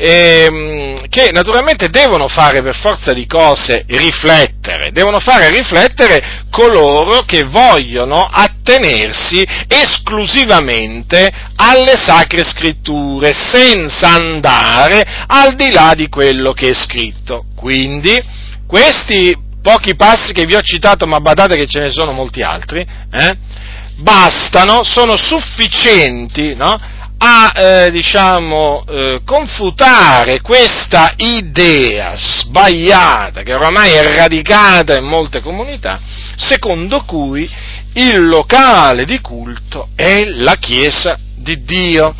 ehm, 0.00 1.08
che 1.10 1.30
naturalmente 1.30 1.90
devono 1.90 2.26
fare 2.26 2.62
per 2.62 2.74
forza 2.74 3.12
di 3.12 3.26
cose 3.26 3.84
riflettere, 3.86 4.92
devono 4.92 5.20
fare 5.20 5.50
riflettere 5.50 6.44
coloro 6.50 7.20
che 7.26 7.44
vogliono 7.44 8.22
attenersi 8.22 9.44
esclusivamente 9.68 11.30
alle 11.56 11.96
sacre 11.98 12.44
scritture, 12.44 13.32
senza 13.34 14.08
andare 14.08 15.04
al 15.26 15.54
di 15.54 15.70
là 15.70 15.92
di 15.94 16.08
quello 16.08 16.52
che 16.52 16.70
è 16.70 16.74
scritto. 16.74 17.44
Quindi, 17.54 18.18
questi 18.66 19.36
pochi 19.60 19.94
passi 19.96 20.32
che 20.32 20.46
vi 20.46 20.54
ho 20.54 20.62
citato, 20.62 21.06
ma 21.06 21.20
badate 21.20 21.56
che 21.56 21.66
ce 21.66 21.80
ne 21.80 21.90
sono 21.90 22.12
molti 22.12 22.40
altri, 22.40 22.80
eh, 22.80 23.36
bastano, 23.96 24.82
sono 24.82 25.16
sufficienti, 25.16 26.54
no? 26.54 26.78
A 27.22 27.52
eh, 27.54 27.90
diciamo, 27.90 28.82
eh, 28.88 29.20
confutare 29.26 30.40
questa 30.40 31.12
idea 31.16 32.14
sbagliata 32.16 33.42
che 33.42 33.52
oramai 33.54 33.92
è 33.92 34.14
radicata 34.14 34.96
in 34.96 35.04
molte 35.04 35.40
comunità, 35.40 36.00
secondo 36.36 37.02
cui 37.02 37.48
il 37.92 38.26
locale 38.26 39.04
di 39.04 39.20
culto 39.20 39.88
è 39.94 40.24
la 40.24 40.54
Chiesa 40.54 41.18
di 41.34 41.62
Dio. 41.62 42.14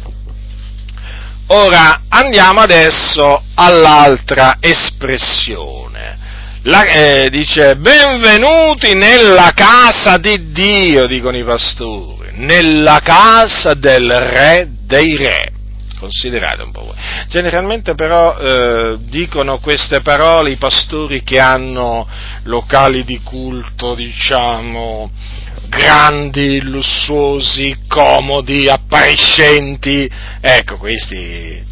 Ora 1.46 2.02
andiamo 2.08 2.60
adesso 2.60 3.42
all'altra 3.54 4.58
espressione. 4.60 6.18
La, 6.64 6.84
eh, 6.84 7.28
dice 7.30 7.74
benvenuti 7.76 8.94
nella 8.94 9.52
casa 9.54 10.18
di 10.18 10.52
Dio, 10.52 11.06
dicono 11.06 11.38
i 11.38 11.42
pastori, 11.42 12.19
nella 12.40 13.00
casa 13.02 13.74
del 13.74 14.10
re 14.10 14.68
dei 14.82 15.16
re. 15.16 15.52
Considerate 15.98 16.62
un 16.62 16.70
po' 16.70 16.84
voi. 16.84 16.94
Generalmente 17.28 17.94
però 17.94 18.36
eh, 18.38 18.96
dicono 19.02 19.58
queste 19.58 20.00
parole 20.00 20.50
i 20.50 20.56
pastori 20.56 21.22
che 21.22 21.38
hanno 21.38 22.08
locali 22.44 23.04
di 23.04 23.20
culto, 23.22 23.94
diciamo, 23.94 25.10
grandi, 25.68 26.62
lussuosi, 26.62 27.76
comodi, 27.86 28.66
appariscenti. 28.68 30.10
Ecco, 30.40 30.78
questi 30.78 31.62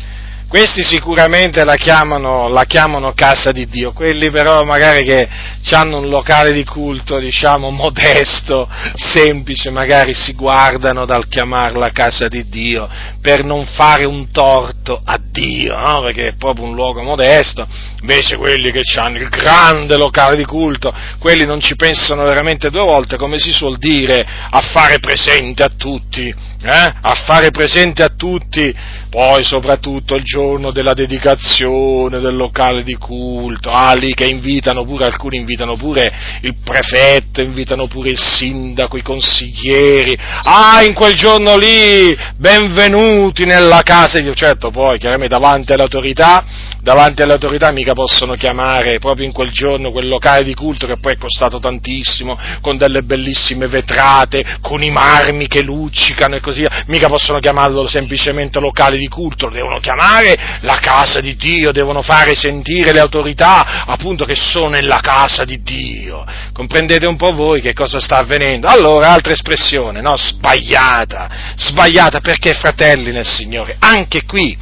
questi 0.48 0.82
sicuramente 0.82 1.62
la 1.62 1.74
chiamano, 1.74 2.48
la 2.48 2.64
chiamano, 2.64 3.12
casa 3.12 3.52
di 3.52 3.66
Dio, 3.66 3.92
quelli 3.92 4.30
però 4.30 4.64
magari 4.64 5.04
che 5.04 5.28
hanno 5.72 5.98
un 5.98 6.08
locale 6.08 6.52
di 6.52 6.64
culto, 6.64 7.18
diciamo, 7.18 7.68
modesto, 7.68 8.66
semplice, 8.94 9.68
magari 9.68 10.14
si 10.14 10.32
guardano 10.32 11.04
dal 11.04 11.28
chiamarla 11.28 11.90
casa 11.90 12.28
di 12.28 12.48
Dio 12.48 12.88
per 13.20 13.44
non 13.44 13.66
fare 13.66 14.06
un 14.06 14.30
torto 14.30 14.98
a 15.04 15.20
Dio, 15.22 15.76
no? 15.76 16.00
perché 16.00 16.28
è 16.28 16.34
proprio 16.34 16.64
un 16.64 16.74
luogo 16.74 17.02
modesto, 17.02 17.66
invece 18.00 18.38
quelli 18.38 18.70
che 18.70 18.80
hanno 18.96 19.18
il 19.18 19.28
grande 19.28 19.98
locale 19.98 20.34
di 20.34 20.46
culto, 20.46 20.94
quelli 21.18 21.44
non 21.44 21.60
ci 21.60 21.76
pensano 21.76 22.24
veramente 22.24 22.70
due 22.70 22.84
volte, 22.84 23.18
come 23.18 23.38
si 23.38 23.52
suol 23.52 23.76
dire, 23.76 24.26
a 24.50 24.60
fare 24.62 24.98
presente 24.98 25.62
a 25.62 25.70
tutti, 25.76 26.34
eh? 26.62 26.94
a 27.00 27.14
fare 27.26 27.50
presente 27.50 28.02
a 28.02 28.08
tutti, 28.08 28.74
poi 29.10 29.44
soprattutto 29.44 30.14
il 30.14 30.22
giorno 30.22 30.36
della 30.38 30.94
dedicazione 30.94 32.20
del 32.20 32.36
locale 32.36 32.84
di 32.84 32.94
culto, 32.94 33.70
ah 33.70 33.92
lì 33.94 34.14
che 34.14 34.28
invitano 34.28 34.84
pure, 34.84 35.06
alcuni 35.06 35.36
invitano 35.36 35.74
pure 35.74 36.12
il 36.42 36.54
prefetto, 36.62 37.42
invitano 37.42 37.88
pure 37.88 38.10
il 38.10 38.20
sindaco, 38.20 38.96
i 38.96 39.02
consiglieri, 39.02 40.16
ah 40.44 40.84
in 40.84 40.94
quel 40.94 41.14
giorno 41.14 41.56
lì, 41.56 42.16
benvenuti 42.36 43.46
nella 43.46 43.82
casa 43.82 44.20
di 44.20 44.32
certo 44.32 44.70
poi 44.70 44.98
chiaramente 44.98 45.34
davanti 45.34 45.72
all'autorità, 45.72 46.44
davanti 46.82 47.22
all'autorità 47.22 47.72
mica 47.72 47.92
possono 47.92 48.34
chiamare 48.34 49.00
proprio 49.00 49.26
in 49.26 49.32
quel 49.32 49.50
giorno 49.50 49.90
quel 49.90 50.06
locale 50.06 50.44
di 50.44 50.54
culto 50.54 50.86
che 50.86 50.98
poi 51.00 51.14
è 51.14 51.18
costato 51.18 51.58
tantissimo, 51.58 52.38
con 52.60 52.76
delle 52.76 53.02
bellissime 53.02 53.66
vetrate, 53.66 54.58
con 54.60 54.84
i 54.84 54.90
marmi 54.90 55.48
che 55.48 55.62
luccicano 55.62 56.36
e 56.36 56.40
così 56.40 56.60
via, 56.60 56.84
mica 56.86 57.08
possono 57.08 57.40
chiamarlo 57.40 57.88
semplicemente 57.88 58.60
locale 58.60 58.98
di 58.98 59.08
culto, 59.08 59.48
lo 59.48 59.54
devono 59.54 59.80
chiamare 59.80 60.27
la 60.60 60.78
casa 60.80 61.20
di 61.20 61.36
Dio, 61.36 61.72
devono 61.72 62.02
fare 62.02 62.34
sentire 62.34 62.92
le 62.92 63.00
autorità 63.00 63.84
appunto 63.84 64.24
che 64.24 64.34
sono 64.34 64.70
nella 64.70 65.00
casa 65.00 65.44
di 65.44 65.62
Dio. 65.62 66.24
Comprendete 66.52 67.06
un 67.06 67.16
po' 67.16 67.32
voi 67.32 67.60
che 67.60 67.72
cosa 67.72 68.00
sta 68.00 68.18
avvenendo? 68.18 68.66
Allora, 68.66 69.08
altra 69.08 69.32
espressione, 69.32 70.00
no? 70.00 70.16
Sbagliata, 70.16 71.30
sbagliata 71.56 72.20
perché 72.20 72.54
fratelli 72.54 73.12
nel 73.12 73.26
Signore, 73.26 73.76
anche 73.78 74.24
qui 74.24 74.56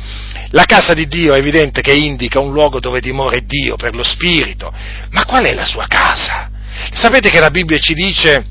la 0.50 0.64
casa 0.64 0.94
di 0.94 1.06
Dio 1.06 1.34
è 1.34 1.38
evidente 1.38 1.80
che 1.80 1.92
indica 1.92 2.38
un 2.38 2.52
luogo 2.52 2.80
dove 2.80 3.00
dimora 3.00 3.38
Dio 3.40 3.76
per 3.76 3.94
lo 3.94 4.04
Spirito, 4.04 4.72
ma 5.10 5.24
qual 5.24 5.44
è 5.44 5.54
la 5.54 5.64
sua 5.64 5.86
casa? 5.86 6.50
Sapete 6.92 7.30
che 7.30 7.40
la 7.40 7.50
Bibbia 7.50 7.78
ci 7.78 7.94
dice, 7.94 8.44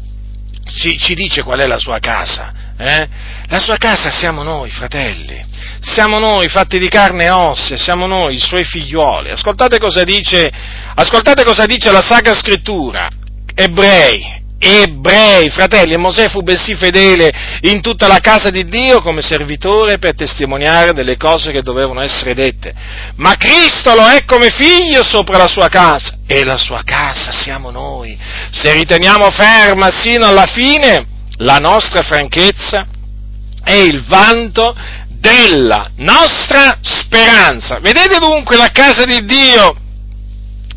ci, 0.75 0.97
ci 0.99 1.13
dice 1.13 1.43
qual 1.43 1.59
è 1.59 1.67
la 1.67 1.77
sua 1.77 1.99
casa? 1.99 2.53
Eh? 2.77 3.07
La 3.47 3.59
sua 3.59 3.77
casa 3.77 4.09
siamo 4.11 4.43
noi, 4.43 4.69
fratelli. 4.69 5.43
Siamo 5.85 6.17
noi, 6.17 6.49
fatti 6.49 6.79
di 6.79 6.89
carne 6.89 7.25
e 7.25 7.29
ossa, 7.29 7.77
siamo 7.77 8.07
noi, 8.07 8.35
i 8.35 8.39
suoi 8.39 8.63
figlioli. 8.63 9.29
Ascoltate 9.29 9.77
cosa 9.77 10.03
dice, 10.03 10.51
ascoltate 10.95 11.43
cosa 11.43 11.67
dice 11.67 11.91
la 11.91 12.01
Sacra 12.01 12.33
Scrittura. 12.33 13.07
Ebrei, 13.53 14.41
ebrei, 14.57 15.47
fratelli, 15.51 15.93
e 15.93 15.97
Mosè 15.97 16.27
fu 16.29 16.41
bensì 16.41 16.73
fedele 16.73 17.31
in 17.61 17.81
tutta 17.81 18.07
la 18.07 18.19
casa 18.19 18.49
di 18.49 18.65
Dio 18.65 18.99
come 18.99 19.21
servitore 19.21 19.99
per 19.99 20.15
testimoniare 20.15 20.91
delle 20.91 21.17
cose 21.17 21.51
che 21.51 21.61
dovevano 21.61 22.01
essere 22.01 22.33
dette. 22.33 22.73
Ma 23.17 23.35
Cristo 23.35 23.93
lo 23.93 24.09
è 24.09 24.25
come 24.25 24.49
figlio 24.49 25.03
sopra 25.03 25.37
la 25.37 25.47
sua 25.47 25.67
casa 25.67 26.17
e 26.25 26.43
la 26.43 26.57
sua 26.57 26.81
casa 26.83 27.31
siamo 27.31 27.69
noi. 27.69 28.17
Se 28.49 28.73
riteniamo 28.73 29.29
ferma 29.29 29.91
sino 29.91 30.25
alla 30.25 30.47
fine, 30.47 31.05
la 31.37 31.59
nostra 31.59 32.01
franchezza 32.01 32.87
è 33.63 33.73
il 33.73 34.03
vanto 34.05 34.75
della 35.25 35.89
nostra 35.95 36.77
speranza. 36.81 37.79
Vedete 37.79 38.19
dunque 38.19 38.57
la 38.57 38.69
casa 38.71 39.05
di 39.05 39.25
Dio? 39.25 39.75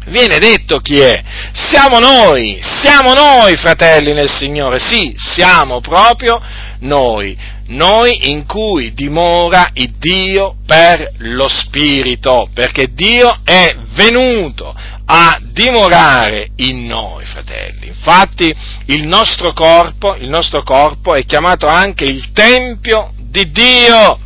Viene 0.07 0.39
detto 0.39 0.79
chi 0.79 0.99
è? 1.01 1.23
Siamo 1.53 1.99
noi, 1.99 2.59
siamo 2.63 3.13
noi 3.13 3.57
fratelli 3.59 4.15
nel 4.15 4.33
Signore, 4.33 4.79
sì, 4.79 5.15
siamo 5.19 5.83
proprio 5.83 6.41
noi, 6.81 7.37
noi 7.67 8.31
in 8.31 8.47
cui 8.47 8.95
dimora 8.95 9.69
il 9.75 9.93
Dio 9.99 10.57
per 10.65 11.13
lo 11.19 11.47
Spirito, 11.47 12.49
perché 12.55 12.87
Dio 12.91 13.41
è 13.45 13.77
venuto 13.93 14.75
a 15.05 15.39
dimorare 15.43 16.53
in 16.57 16.87
noi, 16.87 17.27
fratelli. 17.27 17.89
Infatti 17.89 18.55
il 18.87 19.07
nostro 19.07 19.53
corpo, 19.53 20.15
il 20.15 20.31
nostro 20.31 20.63
corpo 20.63 21.15
è 21.15 21.27
chiamato 21.27 21.67
anche 21.67 22.05
il 22.05 22.33
Tempio 22.33 23.13
di 23.19 23.51
Dio. 23.51 24.21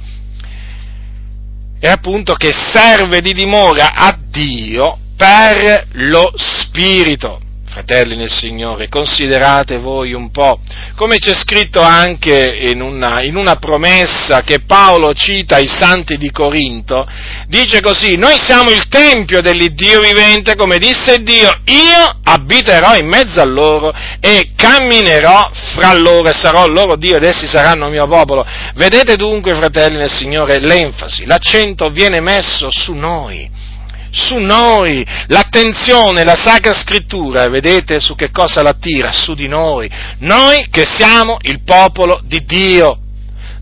E 1.84 1.88
appunto 1.88 2.34
che 2.34 2.52
serve 2.52 3.20
di 3.20 3.32
dimora 3.32 3.94
a 3.94 4.16
Dio 4.16 4.98
per 5.16 5.88
lo 5.94 6.32
Spirito 6.36 7.41
fratelli 7.72 8.16
nel 8.16 8.30
Signore, 8.30 8.90
considerate 8.90 9.78
voi 9.78 10.12
un 10.12 10.30
po', 10.30 10.60
come 10.94 11.16
c'è 11.16 11.32
scritto 11.32 11.80
anche 11.80 12.68
in 12.70 12.82
una, 12.82 13.22
in 13.22 13.34
una, 13.34 13.56
promessa 13.56 14.42
che 14.42 14.60
Paolo 14.66 15.14
cita 15.14 15.56
ai 15.56 15.66
santi 15.66 16.18
di 16.18 16.30
Corinto, 16.30 17.08
dice 17.48 17.80
così, 17.80 18.16
noi 18.16 18.36
siamo 18.36 18.68
il 18.70 18.88
Tempio 18.88 19.40
dell'Iddio 19.40 20.00
vivente, 20.00 20.54
come 20.54 20.76
disse 20.76 21.22
Dio, 21.22 21.50
io 21.64 22.18
abiterò 22.24 22.94
in 22.94 23.06
mezzo 23.06 23.40
a 23.40 23.46
loro 23.46 23.90
e 24.20 24.50
camminerò 24.54 25.50
fra 25.74 25.94
loro 25.94 26.28
e 26.28 26.34
sarò 26.34 26.66
loro 26.66 26.96
Dio 26.96 27.16
ed 27.16 27.24
essi 27.24 27.46
saranno 27.46 27.88
mio 27.88 28.06
popolo. 28.06 28.44
Vedete 28.74 29.16
dunque, 29.16 29.54
fratelli 29.54 29.96
nel 29.96 30.10
Signore, 30.10 30.58
l'enfasi, 30.58 31.24
l'accento 31.24 31.88
viene 31.88 32.20
messo 32.20 32.68
su 32.70 32.92
noi 32.92 33.70
su 34.12 34.36
noi, 34.36 35.04
l'attenzione, 35.28 36.22
la 36.22 36.36
Sacra 36.36 36.74
Scrittura, 36.74 37.48
vedete 37.48 37.98
su 37.98 38.14
che 38.14 38.30
cosa 38.30 38.62
l'attira? 38.62 39.10
Su 39.10 39.34
di 39.34 39.48
noi, 39.48 39.90
noi 40.18 40.68
che 40.70 40.84
siamo 40.84 41.38
il 41.40 41.62
popolo 41.62 42.20
di 42.24 42.44
Dio, 42.44 42.98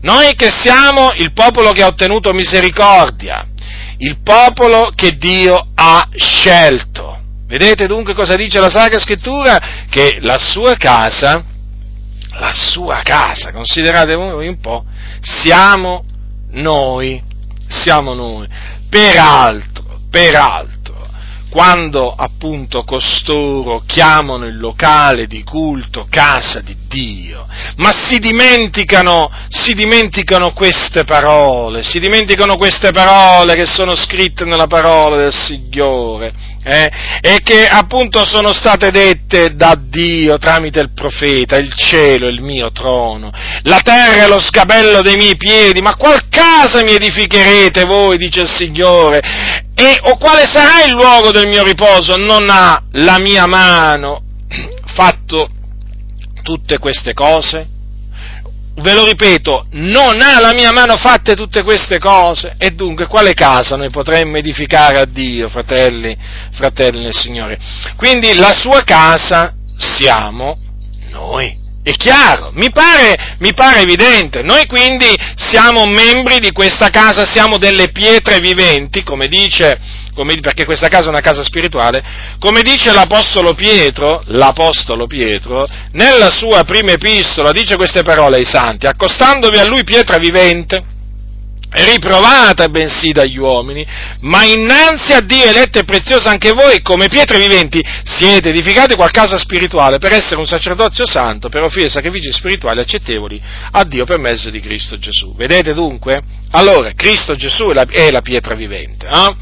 noi 0.01 0.35
che 0.35 0.51
siamo 0.51 1.13
il 1.15 1.31
popolo 1.31 1.71
che 1.71 1.83
ha 1.83 1.87
ottenuto 1.87 2.33
misericordia, 2.33 3.47
il 3.97 4.19
popolo 4.21 4.91
che 4.93 5.17
Dio 5.17 5.67
ha 5.73 6.07
scelto. 6.13 7.19
Vedete 7.47 7.87
dunque 7.87 8.13
cosa 8.13 8.35
dice 8.35 8.59
la 8.59 8.69
Sacra 8.69 8.99
Scrittura? 8.99 9.85
Che 9.89 10.17
la 10.21 10.37
sua 10.37 10.75
casa, 10.75 11.43
la 12.33 12.51
sua 12.53 13.01
casa, 13.03 13.51
considerate 13.51 14.15
voi 14.15 14.47
un 14.47 14.59
po', 14.59 14.83
siamo 15.21 16.03
noi, 16.51 17.21
siamo 17.67 18.13
noi. 18.13 18.47
Peraltro, 18.89 19.90
Peraltro, 20.11 21.00
quando 21.51 22.15
appunto 22.15 22.85
costoro 22.85 23.83
chiamano 23.85 24.45
il 24.45 24.57
locale 24.57 25.27
di 25.27 25.43
culto 25.43 26.07
casa 26.09 26.61
di 26.61 26.77
Dio, 26.87 27.45
ma 27.75 27.91
si 27.91 28.19
dimenticano, 28.19 29.29
si 29.49 29.73
dimenticano 29.73 30.51
queste 30.53 31.03
parole, 31.03 31.83
si 31.83 31.99
dimenticano 31.99 32.55
queste 32.55 32.91
parole 32.91 33.55
che 33.55 33.65
sono 33.65 33.95
scritte 33.95 34.45
nella 34.45 34.67
parola 34.67 35.17
del 35.17 35.33
Signore 35.33 36.33
eh, 36.63 36.89
e 37.19 37.41
che 37.43 37.65
appunto 37.65 38.25
sono 38.25 38.53
state 38.53 38.91
dette 38.91 39.53
da 39.55 39.77
Dio 39.77 40.37
tramite 40.37 40.79
il 40.79 40.93
profeta, 40.93 41.57
il 41.57 41.73
cielo 41.75 42.27
è 42.27 42.31
il 42.31 42.41
mio 42.41 42.71
trono, 42.71 43.29
la 43.63 43.79
terra 43.83 44.23
è 44.23 44.27
lo 44.27 44.39
scabello 44.39 45.01
dei 45.01 45.17
miei 45.17 45.35
piedi, 45.35 45.81
ma 45.81 45.95
qual 45.95 46.29
casa 46.29 46.83
mi 46.83 46.93
edificherete 46.93 47.83
voi, 47.83 48.17
dice 48.17 48.41
il 48.41 48.49
Signore, 48.49 49.19
e 49.73 49.99
o 50.03 50.17
quale 50.17 50.45
sarà 50.45 50.83
il 50.85 50.91
luogo 50.91 51.31
del 51.31 51.40
mio 51.47 51.63
riposo? 51.63 52.17
Non 52.17 52.49
ha 52.49 52.83
la 52.91 53.19
mia 53.19 53.45
mano 53.45 54.21
fatto 54.93 55.49
tutte 56.43 56.77
queste 56.79 57.13
cose? 57.13 57.71
ve 58.75 58.93
lo 58.93 59.05
ripeto, 59.05 59.67
non 59.71 60.21
ha 60.21 60.39
la 60.39 60.53
mia 60.53 60.71
mano 60.71 60.95
fatte 60.97 61.35
tutte 61.35 61.63
queste 61.63 61.99
cose. 61.99 62.55
E 62.57 62.71
dunque, 62.71 63.07
quale 63.07 63.33
casa 63.33 63.75
noi 63.75 63.89
potremmo 63.89 64.37
edificare 64.37 64.99
a 64.99 65.05
Dio, 65.05 65.49
fratelli, 65.49 66.15
fratelli 66.51 67.01
nel 67.01 67.15
Signore? 67.15 67.57
Quindi 67.95 68.33
la 68.35 68.53
sua 68.53 68.83
casa 68.83 69.53
siamo 69.77 70.57
noi. 71.09 71.59
È 71.83 71.91
chiaro, 71.93 72.51
mi 72.53 72.71
pare, 72.71 73.37
mi 73.39 73.53
pare, 73.53 73.81
evidente. 73.81 74.43
Noi 74.43 74.67
quindi 74.67 75.07
siamo 75.35 75.85
membri 75.85 76.39
di 76.39 76.51
questa 76.51 76.89
casa, 76.89 77.25
siamo 77.25 77.57
delle 77.57 77.89
pietre 77.89 78.39
viventi, 78.39 79.01
come 79.01 79.27
dice, 79.27 79.79
come, 80.13 80.39
perché 80.39 80.65
questa 80.65 80.87
casa 80.87 81.07
è 81.07 81.09
una 81.09 81.21
casa 81.21 81.43
spirituale, 81.43 82.03
come 82.39 82.61
dice 82.61 82.91
l'Apostolo 82.91 83.53
Pietro, 83.53 84.21
l'Apostolo 84.27 85.07
Pietro, 85.07 85.67
nella 85.93 86.29
sua 86.29 86.63
prima 86.63 86.91
epistola 86.91 87.51
dice 87.51 87.75
queste 87.75 88.03
parole 88.03 88.37
ai 88.37 88.45
santi, 88.45 88.85
accostandovi 88.85 89.57
a 89.57 89.65
lui 89.65 89.83
pietra 89.83 90.17
vivente, 90.17 90.91
riprovata 91.73 92.67
bensì 92.67 93.11
dagli 93.11 93.37
uomini, 93.37 93.85
ma 94.21 94.43
innanzi 94.43 95.13
a 95.13 95.21
Dio 95.21 95.45
eletto 95.45 95.79
e 95.79 95.85
prezioso 95.85 96.27
anche 96.27 96.51
voi, 96.51 96.81
come 96.81 97.07
pietre 97.07 97.39
viventi, 97.39 97.81
siete 98.03 98.49
edificati 98.49 98.95
qualcosa 98.95 99.37
spirituale 99.37 99.97
per 99.97 100.11
essere 100.11 100.35
un 100.35 100.45
sacerdozio 100.45 101.05
santo, 101.07 101.47
per 101.47 101.63
offrire 101.63 101.89
sacrifici 101.89 102.29
spirituali 102.31 102.81
accettevoli 102.81 103.41
a 103.71 103.83
Dio 103.85 104.03
per 104.03 104.19
mezzo 104.19 104.49
di 104.49 104.59
Cristo 104.59 104.97
Gesù. 104.99 105.33
Vedete 105.33 105.73
dunque? 105.73 106.21
Allora, 106.51 106.91
Cristo 106.93 107.35
Gesù 107.35 107.69
è 107.69 107.73
la, 107.73 107.85
è 107.89 108.11
la 108.11 108.21
pietra 108.21 108.55
vivente, 108.55 109.07
eh? 109.07 109.35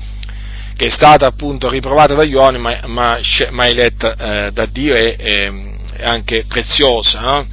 Che 0.80 0.86
è 0.86 0.90
stata 0.90 1.28
appunto 1.28 1.68
riprovata 1.68 2.14
dagli 2.14 2.36
uomini, 2.36 2.64
ma, 2.64 2.80
ma, 2.86 3.20
ma 3.50 3.68
eletta 3.68 4.16
eh, 4.16 4.52
da 4.54 4.66
Dio 4.66 4.94
e, 4.94 5.18
e 5.20 6.04
anche 6.06 6.46
preziosa. 6.48 7.40
Eh? 7.40 7.46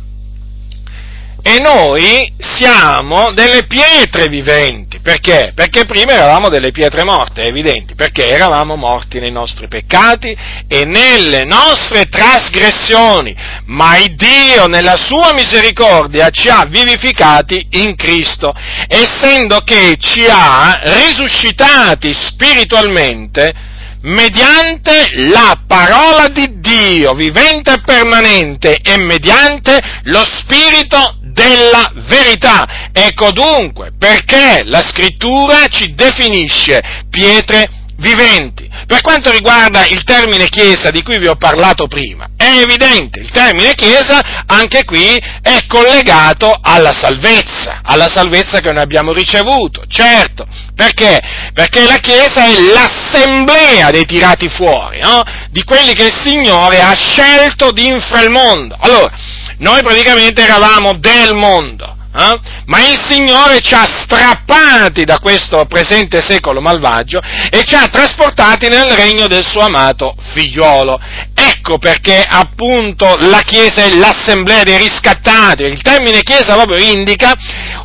E 1.42 1.58
noi 1.58 2.32
siamo 2.38 3.32
delle 3.32 3.66
pietre 3.66 4.28
viventi. 4.28 4.95
Perché? 5.06 5.52
Perché 5.54 5.84
prima 5.84 6.14
eravamo 6.14 6.48
delle 6.48 6.72
pietre 6.72 7.04
morte, 7.04 7.42
è 7.42 7.46
evidente, 7.46 7.94
perché 7.94 8.26
eravamo 8.26 8.74
morti 8.74 9.20
nei 9.20 9.30
nostri 9.30 9.68
peccati 9.68 10.36
e 10.66 10.84
nelle 10.84 11.44
nostre 11.44 12.06
trasgressioni. 12.06 13.32
Ma 13.66 13.98
il 13.98 14.16
Dio, 14.16 14.66
nella 14.66 14.96
sua 14.96 15.32
misericordia, 15.32 16.30
ci 16.30 16.48
ha 16.48 16.64
vivificati 16.64 17.68
in 17.74 17.94
Cristo, 17.94 18.52
essendo 18.88 19.60
che 19.60 19.94
ci 19.96 20.26
ha 20.28 20.80
risuscitati 20.82 22.12
spiritualmente 22.12 23.54
mediante 24.02 25.06
la 25.28 25.62
parola 25.68 26.26
di 26.26 26.58
Dio, 26.58 27.12
vivente 27.12 27.74
e 27.74 27.80
permanente, 27.80 28.78
e 28.82 28.98
mediante 28.98 29.80
lo 30.02 30.24
Spirito 30.24 31.18
della 31.36 31.92
verità. 32.08 32.88
Ecco 32.92 33.30
dunque 33.30 33.92
perché 33.96 34.62
la 34.64 34.82
scrittura 34.82 35.66
ci 35.68 35.94
definisce 35.94 37.04
pietre 37.10 37.68
viventi. 37.98 38.68
Per 38.86 39.00
quanto 39.00 39.30
riguarda 39.30 39.86
il 39.86 40.02
termine 40.04 40.48
Chiesa 40.48 40.90
di 40.90 41.02
cui 41.02 41.18
vi 41.18 41.26
ho 41.26 41.36
parlato 41.36 41.86
prima, 41.86 42.28
è 42.36 42.60
evidente, 42.62 43.20
il 43.20 43.30
termine 43.30 43.74
Chiesa 43.74 44.44
anche 44.46 44.84
qui 44.84 45.16
è 45.42 45.64
collegato 45.66 46.56
alla 46.60 46.92
salvezza, 46.92 47.80
alla 47.82 48.08
salvezza 48.08 48.60
che 48.60 48.72
noi 48.72 48.82
abbiamo 48.82 49.12
ricevuto, 49.12 49.82
certo, 49.88 50.46
perché? 50.74 51.20
Perché 51.52 51.84
la 51.84 51.96
Chiesa 51.96 52.44
è 52.44 52.52
l'assemblea 52.72 53.90
dei 53.90 54.04
tirati 54.04 54.48
fuori, 54.48 55.00
no? 55.00 55.22
di 55.50 55.64
quelli 55.64 55.94
che 55.94 56.04
il 56.04 56.14
Signore 56.14 56.80
ha 56.80 56.94
scelto 56.94 57.72
di 57.72 57.86
infra 57.86 58.20
il 58.20 58.30
mondo. 58.30 58.76
Allora, 58.78 59.10
noi 59.58 59.82
praticamente 59.82 60.42
eravamo 60.42 60.94
del 60.94 61.34
mondo, 61.34 61.95
eh? 62.16 62.40
ma 62.66 62.80
il 62.80 62.98
Signore 63.06 63.60
ci 63.60 63.74
ha 63.74 63.86
strappati 63.86 65.04
da 65.04 65.18
questo 65.18 65.66
presente 65.66 66.20
secolo 66.20 66.60
malvagio 66.60 67.20
e 67.50 67.62
ci 67.64 67.74
ha 67.74 67.86
trasportati 67.88 68.68
nel 68.68 68.90
regno 68.90 69.26
del 69.26 69.44
suo 69.44 69.60
amato 69.60 70.14
figliolo. 70.32 70.98
Ecco 71.34 71.78
perché 71.78 72.24
appunto 72.26 73.16
la 73.20 73.40
Chiesa 73.40 73.82
è 73.82 73.94
l'assemblea 73.94 74.62
dei 74.62 74.78
riscattati. 74.78 75.64
Il 75.64 75.82
termine 75.82 76.22
Chiesa 76.22 76.54
proprio 76.54 76.78
indica 76.78 77.34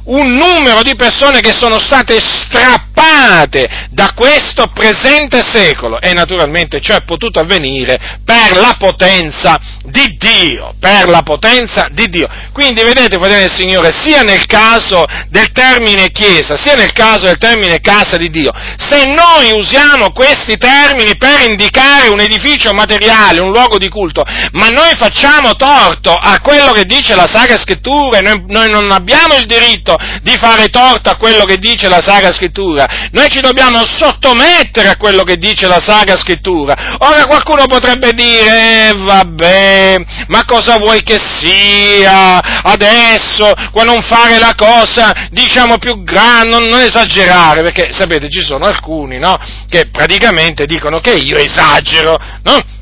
un 0.05 0.33
numero 0.33 0.81
di 0.81 0.95
persone 0.95 1.41
che 1.41 1.51
sono 1.51 1.77
state 1.79 2.19
strappate 2.19 3.89
da 3.91 4.13
questo 4.15 4.67
presente 4.73 5.43
secolo 5.43 5.99
e 5.99 6.13
naturalmente 6.13 6.79
ciò 6.79 6.95
è 6.95 7.03
potuto 7.03 7.39
avvenire 7.39 8.19
per 8.23 8.57
la 8.57 8.75
potenza 8.77 9.59
di 9.83 10.17
Dio, 10.17 10.73
per 10.79 11.07
la 11.09 11.21
potenza 11.21 11.87
di 11.91 12.07
Dio. 12.07 12.27
Quindi 12.51 12.81
vedete, 12.81 13.17
fratelli 13.17 13.41
del 13.41 13.53
Signore, 13.53 13.91
sia 13.91 14.20
nel 14.23 14.45
caso 14.45 15.05
del 15.29 15.51
termine 15.51 16.11
Chiesa, 16.11 16.55
sia 16.55 16.75
nel 16.75 16.93
caso 16.93 17.25
del 17.25 17.37
termine 17.37 17.79
casa 17.79 18.17
di 18.17 18.29
Dio, 18.29 18.51
se 18.77 19.05
noi 19.05 19.51
usiamo 19.51 20.11
questi 20.11 20.57
termini 20.57 21.15
per 21.17 21.47
indicare 21.47 22.09
un 22.09 22.19
edificio 22.19 22.73
materiale, 22.73 23.39
un 23.41 23.51
luogo 23.51 23.77
di 23.77 23.89
culto, 23.89 24.23
ma 24.51 24.69
noi 24.69 24.95
facciamo 24.95 25.55
torto 25.55 26.13
a 26.13 26.39
quello 26.41 26.71
che 26.71 26.85
dice 26.85 27.15
la 27.15 27.27
Sacra 27.27 27.57
Scrittura 27.57 28.19
e 28.19 28.21
noi, 28.21 28.43
noi 28.47 28.69
non 28.69 28.91
abbiamo 28.91 29.35
il 29.35 29.45
diritto 29.45 29.97
di 30.21 30.37
fare 30.37 30.67
torto 30.67 31.09
a 31.09 31.15
quello 31.15 31.45
che 31.45 31.57
dice 31.57 31.87
la 31.87 32.01
Sacra 32.01 32.31
Scrittura, 32.31 33.09
noi 33.11 33.29
ci 33.29 33.41
dobbiamo 33.41 33.83
sottomettere 33.85 34.89
a 34.89 34.97
quello 34.97 35.23
che 35.23 35.37
dice 35.37 35.67
la 35.67 35.79
Sacra 35.79 36.17
Scrittura. 36.17 36.97
Ora 36.99 37.25
qualcuno 37.25 37.65
potrebbe 37.65 38.13
dire, 38.13 38.89
eh, 38.89 38.93
vabbè, 38.95 39.97
ma 40.27 40.45
cosa 40.45 40.77
vuoi 40.77 41.03
che 41.03 41.19
sia 41.19 42.61
adesso, 42.63 43.51
qua 43.71 43.83
non 43.83 44.01
fare 44.11 44.37
la 44.39 44.53
cosa, 44.57 45.29
diciamo, 45.31 45.77
più 45.77 46.03
grande, 46.03 46.49
non, 46.49 46.63
non 46.67 46.81
esagerare, 46.81 47.61
perché 47.61 47.93
sapete, 47.93 48.29
ci 48.29 48.41
sono 48.41 48.65
alcuni, 48.65 49.17
no, 49.17 49.37
che 49.69 49.87
praticamente 49.87 50.65
dicono 50.65 50.99
che 50.99 51.13
io 51.13 51.37
esagero, 51.37 52.19
no? 52.43 52.79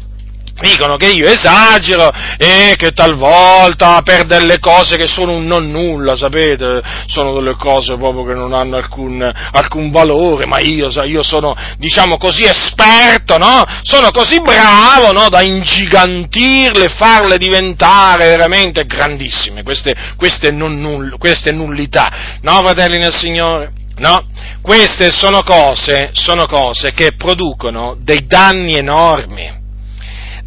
Dicono 0.62 0.96
che 0.96 1.08
io 1.08 1.28
esagero 1.28 2.12
e 2.38 2.74
che 2.76 2.92
talvolta 2.92 4.02
per 4.04 4.26
delle 4.26 4.60
cose 4.60 4.98
che 4.98 5.08
sono 5.08 5.34
un 5.34 5.46
non 5.46 5.72
nulla, 5.72 6.16
sapete, 6.16 6.82
sono 7.08 7.34
delle 7.34 7.56
cose 7.56 7.96
proprio 7.98 8.26
che 8.26 8.34
non 8.34 8.54
hanno 8.54 8.76
alcun, 8.76 9.22
alcun 9.52 9.92
valore, 9.92 10.46
ma 10.46 10.60
io, 10.60 10.90
io, 11.06 11.24
sono, 11.24 11.56
diciamo 11.78 12.18
così, 12.18 12.46
esperto, 12.46 13.38
no? 13.38 13.64
Sono 13.84 14.12
così 14.12 14.40
bravo, 14.42 15.12
no? 15.12 15.30
Da 15.30 15.42
ingigantirle 15.42 16.88
farle 16.90 17.38
diventare 17.38 18.30
veramente 18.30 18.86
grandissime, 18.86 19.64
queste, 19.64 19.96
queste, 20.16 20.52
null, 20.52 21.18
queste 21.18 21.52
nullità, 21.52 22.40
no, 22.42 22.62
fratelli 22.62 22.98
nel 22.98 23.14
Signore? 23.14 23.74
No? 23.98 24.30
Queste 24.62 25.12
sono 25.12 25.44
cose, 25.44 26.12
sono 26.14 26.46
cose 26.46 26.94
che 26.94 27.16
producono 27.18 27.98
dei 28.00 28.26
danni 28.26 28.76
enormi 28.76 29.59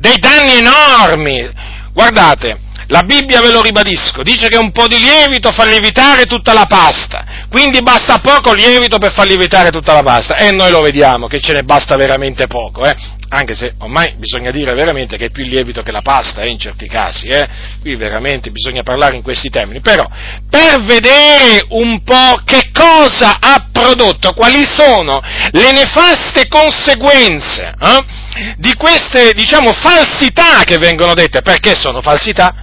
dei 0.03 0.19
danni 0.19 0.57
enormi. 0.57 1.49
Guardate, 1.93 2.59
la 2.89 3.03
Bibbia, 3.05 3.41
ve 3.41 3.53
lo 3.53 3.63
ribadisco, 3.63 4.25
dice 4.25 4.49
che 4.49 4.59
un 4.59 4.73
po' 4.73 4.89
di 4.89 4.99
lievito 4.99 5.53
fa 5.53 5.65
lievitare 5.65 6.25
tutta 6.25 6.53
la 6.53 6.67
pasta, 6.67 7.47
quindi 7.49 7.81
basta 7.83 8.19
poco 8.19 8.53
lievito 8.53 8.99
per 8.99 9.13
far 9.13 9.27
lievitare 9.27 9.71
tutta 9.71 9.93
la 9.93 10.03
pasta, 10.03 10.37
e 10.37 10.51
noi 10.51 10.73
lo 10.73 10.81
vediamo 10.81 11.29
che 11.29 11.41
ce 11.41 11.53
ne 11.53 11.63
basta 11.63 11.97
veramente 11.97 12.49
poco, 12.49 12.85
eh? 12.85 12.97
Anche 13.33 13.55
se 13.55 13.75
ormai 13.79 14.15
bisogna 14.19 14.51
dire 14.51 14.75
veramente 14.75 15.17
che 15.17 15.27
è 15.27 15.31
più 15.31 15.45
lievito 15.45 15.83
che 15.83 15.91
la 15.91 16.03
pasta 16.03 16.43
eh, 16.43 16.49
in 16.49 16.59
certi 16.59 16.87
casi, 16.87 17.29
eh? 17.29 17.49
qui 17.81 17.97
veramente 17.97 18.51
bisogna 18.51 18.83
parlare 18.83 19.17
in 19.17 19.23
questi 19.23 19.49
termini, 19.49 19.81
però 19.81 20.07
per 20.51 20.83
vedere 20.83 21.65
un 21.71 22.03
po' 22.03 22.43
che 22.45 22.71
cosa 22.73 23.39
ha 23.41 23.69
prodotto, 23.73 24.35
quali 24.35 24.63
sono 24.67 25.19
le 25.51 25.73
nefaste 25.73 26.47
conseguenze, 26.47 27.75
eh? 27.81 28.55
di 28.59 28.75
queste, 28.75 29.33
diciamo, 29.33 29.73
falsità 29.73 30.63
che 30.65 30.77
vengono 30.77 31.15
dette. 31.15 31.41
Perché 31.43 31.75
sono 31.75 32.01
falsità? 32.01 32.55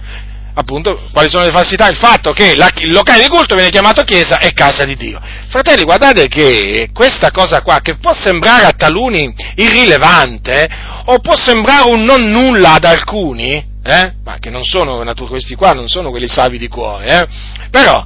Appunto, 0.54 0.98
quali 1.12 1.30
sono 1.30 1.44
le 1.44 1.50
falsità? 1.50 1.88
Il 1.88 1.96
fatto 1.96 2.32
che 2.32 2.54
la, 2.54 2.70
il 2.76 2.92
locale 2.92 3.22
di 3.22 3.28
culto 3.28 3.54
viene 3.54 3.70
chiamato 3.70 4.02
chiesa 4.02 4.38
e 4.38 4.52
casa 4.52 4.84
di 4.84 4.96
Dio. 4.96 5.20
Fratelli, 5.48 5.84
guardate 5.84 6.28
che 6.28 6.90
questa 6.92 7.30
cosa 7.30 7.62
qua, 7.62 7.80
che 7.80 7.96
può 7.96 8.12
sembrare 8.12 8.64
a 8.64 8.72
taluni 8.72 9.32
irrilevante, 9.56 10.68
o 11.06 11.18
può 11.18 11.34
sembrare 11.34 11.90
un 11.90 12.04
non 12.04 12.30
nulla 12.30 12.74
ad 12.74 12.84
alcuni, 12.84 13.64
eh? 13.82 14.14
ma 14.22 14.38
che 14.38 14.50
non 14.50 14.64
sono, 14.64 15.02
questi 15.26 15.54
qua 15.54 15.72
non 15.72 15.88
sono 15.88 16.10
quelli 16.10 16.28
savi 16.28 16.58
di 16.58 16.68
cuore, 16.68 17.20
eh? 17.20 17.26
però, 17.70 18.04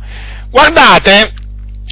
guardate, 0.49 1.33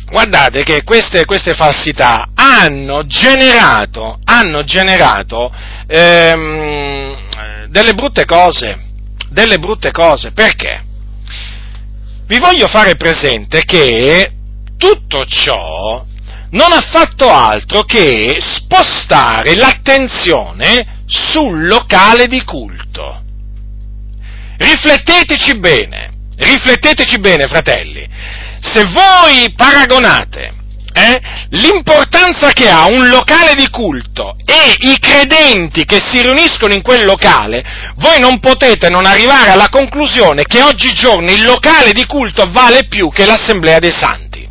guardate 0.07 0.63
che 0.63 0.85
queste, 0.85 1.25
queste 1.25 1.55
falsità 1.55 2.29
hanno 2.35 3.05
generato, 3.07 4.19
hanno 4.25 4.63
generato 4.65 5.53
ehm, 5.87 7.17
delle 7.69 7.93
brutte 7.95 8.25
cose, 8.25 8.91
delle 9.31 9.59
brutte 9.59 9.91
cose, 9.91 10.33
perché? 10.33 10.85
Vi 12.27 12.39
voglio 12.39 12.69
fare 12.69 12.97
presente 12.97 13.65
che 13.65 14.33
tutto 14.77 15.25
ciò 15.27 16.05
non 16.51 16.73
ha 16.73 16.81
fatto 16.81 17.31
altro 17.31 17.83
che 17.83 18.37
spostare 18.41 19.55
l'attenzione 19.57 21.03
sul 21.07 21.67
locale 21.67 22.27
di 22.27 22.43
culto. 22.45 23.23
Rifletteteci 24.57 25.59
bene, 25.59 26.13
rifletteteci 26.37 27.19
bene, 27.19 27.47
fratelli 27.47 28.09
se 28.63 28.85
voi 28.85 29.53
paragonate 29.57 30.55
eh, 30.93 31.21
l'importanza 31.51 32.53
che 32.53 32.69
ha 32.69 32.87
un 32.87 33.09
locale 33.09 33.55
di 33.55 33.69
culto 33.71 34.37
e 34.45 34.77
i 34.91 34.99
credenti 34.99 35.85
che 35.85 36.01
si 36.05 36.21
riuniscono 36.21 36.75
in 36.75 36.83
quel 36.83 37.05
locale, 37.05 37.65
voi 37.97 38.19
non 38.21 38.39
potete 38.41 38.89
non 38.89 39.07
arrivare 39.07 39.51
alla 39.51 39.69
conclusione 39.69 40.45
che 40.45 40.63
oggigiorno 40.63 41.31
il 41.31 41.43
locale 41.45 41.93
di 41.93 42.05
culto 42.07 42.51
vale 42.51 42.85
più 42.89 43.11
che 43.11 43.25
l'assemblea 43.25 43.79
dei 43.79 43.93
santi. 43.93 44.49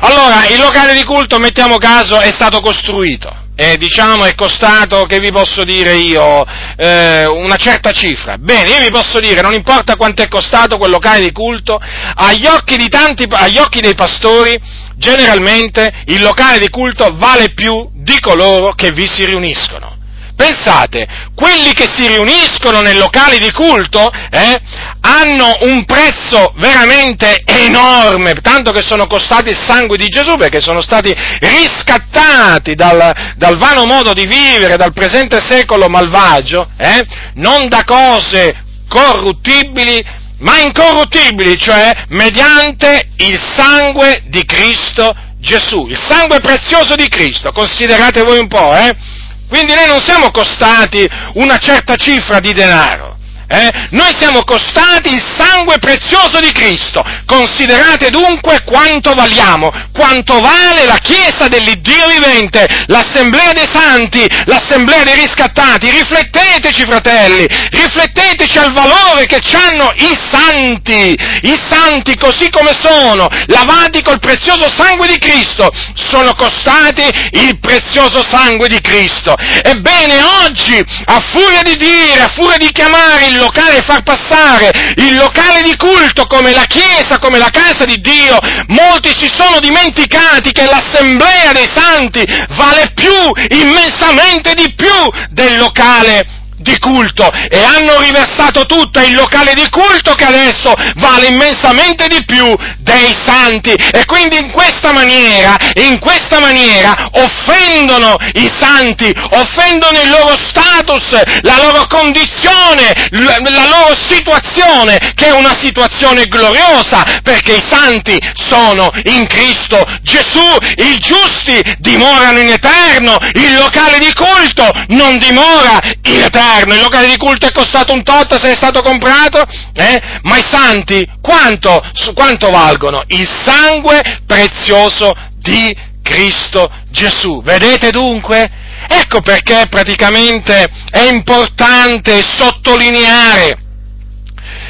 Allora, 0.00 0.46
il 0.46 0.60
locale 0.60 0.94
di 0.94 1.04
culto, 1.04 1.38
mettiamo 1.38 1.76
caso, 1.78 2.20
è 2.20 2.30
stato 2.30 2.60
costruito 2.60 3.42
eh, 3.56 3.76
diciamo 3.76 4.24
è 4.24 4.34
costato, 4.34 5.06
che 5.06 5.20
vi 5.20 5.30
posso 5.30 5.64
dire 5.64 5.92
io, 5.92 6.44
eh, 6.76 7.26
una 7.26 7.56
certa 7.56 7.92
cifra. 7.92 8.36
Bene, 8.38 8.70
io 8.70 8.80
vi 8.80 8.90
posso 8.90 9.20
dire, 9.20 9.40
non 9.40 9.54
importa 9.54 9.96
quanto 9.96 10.22
è 10.22 10.28
costato 10.28 10.76
quel 10.76 10.90
locale 10.90 11.20
di 11.20 11.32
culto, 11.32 11.80
agli 12.14 12.46
occhi, 12.46 12.76
di 12.76 12.88
tanti, 12.88 13.26
agli 13.28 13.58
occhi 13.58 13.80
dei 13.80 13.94
pastori, 13.94 14.60
generalmente 14.96 15.92
il 16.06 16.22
locale 16.22 16.58
di 16.58 16.68
culto 16.68 17.14
vale 17.14 17.52
più 17.54 17.88
di 17.92 18.18
coloro 18.20 18.74
che 18.74 18.90
vi 18.90 19.06
si 19.06 19.24
riuniscono. 19.24 20.02
Pensate, 20.36 21.06
quelli 21.36 21.72
che 21.74 21.86
si 21.86 22.08
riuniscono 22.08 22.80
nel 22.80 22.98
locale 22.98 23.38
di 23.38 23.52
culto 23.52 24.10
eh, 24.30 24.60
hanno 25.00 25.58
un 25.60 25.84
prezzo 25.84 26.52
veramente 26.56 27.42
enorme, 27.44 28.32
tanto 28.42 28.72
che 28.72 28.82
sono 28.82 29.06
costati 29.06 29.50
il 29.50 29.58
sangue 29.58 29.96
di 29.96 30.08
Gesù 30.08 30.36
perché 30.36 30.60
sono 30.60 30.82
stati 30.82 31.14
riscattati 31.38 32.74
dal, 32.74 33.34
dal 33.36 33.56
vano 33.58 33.84
modo 33.84 34.12
di 34.12 34.26
vivere, 34.26 34.76
dal 34.76 34.92
presente 34.92 35.40
secolo 35.40 35.88
malvagio, 35.88 36.68
eh, 36.78 37.06
non 37.34 37.68
da 37.68 37.84
cose 37.84 38.62
corruttibili, 38.88 40.04
ma 40.38 40.58
incorruttibili, 40.58 41.56
cioè 41.56 42.06
mediante 42.08 43.10
il 43.18 43.40
sangue 43.54 44.24
di 44.26 44.44
Cristo 44.44 45.14
Gesù, 45.38 45.86
il 45.88 45.98
sangue 45.98 46.40
prezioso 46.40 46.96
di 46.96 47.08
Cristo, 47.08 47.52
considerate 47.52 48.22
voi 48.22 48.38
un 48.38 48.48
po', 48.48 48.74
eh? 48.74 49.22
Quindi 49.54 49.72
noi 49.72 49.86
non 49.86 50.00
siamo 50.00 50.32
costati 50.32 51.08
una 51.34 51.58
certa 51.58 51.94
cifra 51.94 52.40
di 52.40 52.52
denaro. 52.52 53.13
Eh? 53.54 53.86
Noi 53.90 54.12
siamo 54.18 54.42
costati 54.42 55.12
il 55.12 55.22
sangue 55.38 55.78
prezioso 55.78 56.40
di 56.40 56.50
Cristo. 56.50 57.04
Considerate 57.24 58.10
dunque 58.10 58.64
quanto 58.64 59.14
valiamo, 59.14 59.70
quanto 59.92 60.40
vale 60.40 60.84
la 60.84 60.98
Chiesa 60.98 61.46
dell'Iddio 61.46 62.08
vivente, 62.08 62.66
l'Assemblea 62.86 63.52
dei 63.52 63.68
Santi, 63.70 64.26
l'Assemblea 64.46 65.04
dei 65.04 65.14
riscattati. 65.14 65.88
Rifletteteci, 65.88 66.82
fratelli, 66.84 67.46
rifletteteci 67.70 68.58
al 68.58 68.72
valore 68.72 69.26
che 69.26 69.40
hanno 69.52 69.92
i 69.98 70.18
santi, 70.30 71.16
i 71.42 71.60
santi 71.70 72.16
così 72.16 72.50
come 72.50 72.72
sono, 72.76 73.28
lavati 73.46 74.02
col 74.02 74.18
prezioso 74.18 74.68
sangue 74.74 75.06
di 75.06 75.18
Cristo, 75.18 75.70
sono 75.94 76.34
costati 76.34 77.04
il 77.34 77.60
prezioso 77.60 78.24
sangue 78.28 78.66
di 78.66 78.80
Cristo. 78.80 79.36
Ebbene, 79.62 80.20
oggi, 80.44 80.84
a 81.04 81.20
furia 81.32 81.62
di 81.62 81.76
dire, 81.76 82.20
a 82.20 82.32
furia 82.34 82.56
di 82.56 82.72
chiamare 82.72 83.26
il 83.26 83.42
locale, 83.44 83.82
far 83.82 84.02
passare 84.02 84.70
il 84.96 85.16
locale 85.16 85.62
di 85.62 85.76
culto 85.76 86.26
come 86.26 86.52
la 86.52 86.64
chiesa, 86.64 87.18
come 87.18 87.38
la 87.38 87.50
casa 87.50 87.84
di 87.84 88.00
Dio, 88.00 88.38
molti 88.68 89.12
si 89.16 89.30
sono 89.32 89.60
dimenticati 89.60 90.52
che 90.52 90.64
l'assemblea 90.64 91.52
dei 91.52 91.68
santi 91.72 92.24
vale 92.56 92.92
più, 92.94 93.58
immensamente 93.58 94.54
di 94.54 94.72
più 94.74 95.10
del 95.30 95.58
locale 95.58 96.42
di 96.64 96.78
culto 96.78 97.30
e 97.30 97.62
hanno 97.62 98.00
riversato 98.00 98.64
tutto 98.64 98.98
il 98.98 99.14
locale 99.14 99.52
di 99.52 99.68
culto 99.68 100.14
che 100.14 100.24
adesso 100.24 100.74
vale 100.96 101.26
immensamente 101.26 102.08
di 102.08 102.24
più 102.24 102.56
dei 102.78 103.14
santi. 103.24 103.70
E 103.70 104.04
quindi 104.06 104.38
in 104.38 104.50
questa 104.50 104.92
maniera, 104.92 105.56
in 105.74 105.98
questa 105.98 106.40
maniera 106.40 107.10
offendono 107.12 108.16
i 108.32 108.50
santi, 108.58 109.12
offendono 109.30 110.00
il 110.00 110.08
loro 110.08 110.36
status, 110.36 111.20
la 111.42 111.58
loro 111.58 111.86
condizione, 111.86 113.08
la, 113.10 113.38
loro 113.68 113.94
situazione 114.08 114.98
che 115.14 115.26
è 115.26 115.32
una 115.32 115.54
situazione 115.58 116.26
gloriosa 116.26 117.20
perché 117.22 117.56
i 117.56 117.64
santi 117.68 118.18
sono 118.32 118.90
in 119.04 119.26
Cristo 119.26 119.84
Gesù, 120.00 120.56
i 120.76 120.98
giusti 120.98 121.60
dimorano 121.78 122.38
in 122.38 122.50
eterno, 122.50 123.18
il 123.34 123.54
locale 123.54 123.98
di 123.98 124.12
culto 124.14 124.70
non 124.88 125.18
dimora 125.18 125.78
in 126.04 126.22
eterno 126.22 126.53
eterno, 126.54 126.74
il 126.74 126.80
locale 126.80 127.08
di 127.08 127.16
culto 127.16 127.46
è 127.46 127.52
costato 127.52 127.92
un 127.92 128.02
tot 128.02 128.38
se 128.38 128.50
è 128.50 128.54
stato 128.54 128.80
comprato, 128.80 129.44
eh? 129.74 130.00
ma 130.22 130.36
i 130.36 130.44
santi 130.48 131.06
quanto, 131.20 131.82
quanto 132.14 132.50
valgono? 132.50 133.02
Il 133.08 133.28
sangue 133.28 134.20
prezioso 134.26 135.12
di 135.38 135.76
Cristo 136.02 136.70
Gesù. 136.90 137.42
Vedete 137.42 137.90
dunque? 137.90 138.62
Ecco 138.86 139.20
perché 139.22 139.66
praticamente 139.68 140.68
è 140.90 141.08
importante 141.10 142.22
sottolineare 142.22 143.58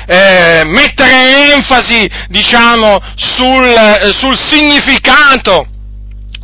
eh, 0.07 0.63
mettere 0.65 1.55
enfasi, 1.55 2.09
diciamo, 2.29 3.01
sul, 3.17 3.67
eh, 3.67 4.13
sul 4.13 4.39
significato 4.39 5.69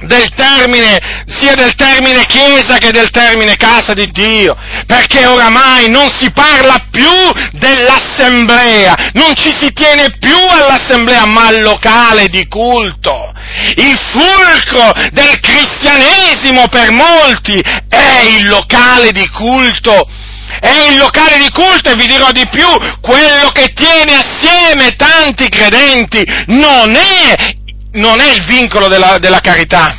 del 0.03 0.31
termine, 0.35 1.25
sia 1.27 1.55
del 1.55 1.75
termine 1.75 2.25
chiesa 2.27 2.79
che 2.79 2.91
del 2.91 3.11
termine 3.11 3.57
casa 3.57 3.93
di 3.93 4.11
Dio, 4.11 4.57
perché 4.87 5.27
oramai 5.27 5.89
non 5.91 6.09
si 6.11 6.31
parla 6.33 6.87
più 6.91 7.11
dell'assemblea, 7.53 9.11
non 9.15 9.35
ci 9.35 9.51
si 9.57 9.73
tiene 9.73 10.17
più 10.19 10.37
all'assemblea, 10.37 11.27
ma 11.27 11.49
al 11.49 11.61
locale 11.61 12.29
di 12.29 12.47
culto. 12.49 13.33
Il 13.77 13.99
fulcro 14.13 14.93
del 15.13 15.41
cristianesimo 15.41 16.69
per 16.69 16.91
molti 16.93 17.61
è 17.89 18.23
il 18.39 18.49
locale 18.49 19.13
di 19.13 19.29
culto. 19.29 20.09
È 20.61 20.89
il 20.91 20.99
locale 20.99 21.39
di 21.39 21.49
culto 21.51 21.91
e 21.91 21.95
vi 21.95 22.07
dirò 22.07 22.33
di 22.33 22.47
più, 22.49 22.67
quello 23.01 23.51
che 23.53 23.73
tiene 23.73 24.17
assieme 24.17 24.97
tanti 24.97 25.49
credenti 25.49 26.23
non 26.49 26.95
è 26.97 27.55
non 27.93 28.21
è 28.21 28.33
il 28.33 28.45
vincolo 28.45 28.89
della, 28.89 29.19
della 29.19 29.41
carità. 29.41 29.97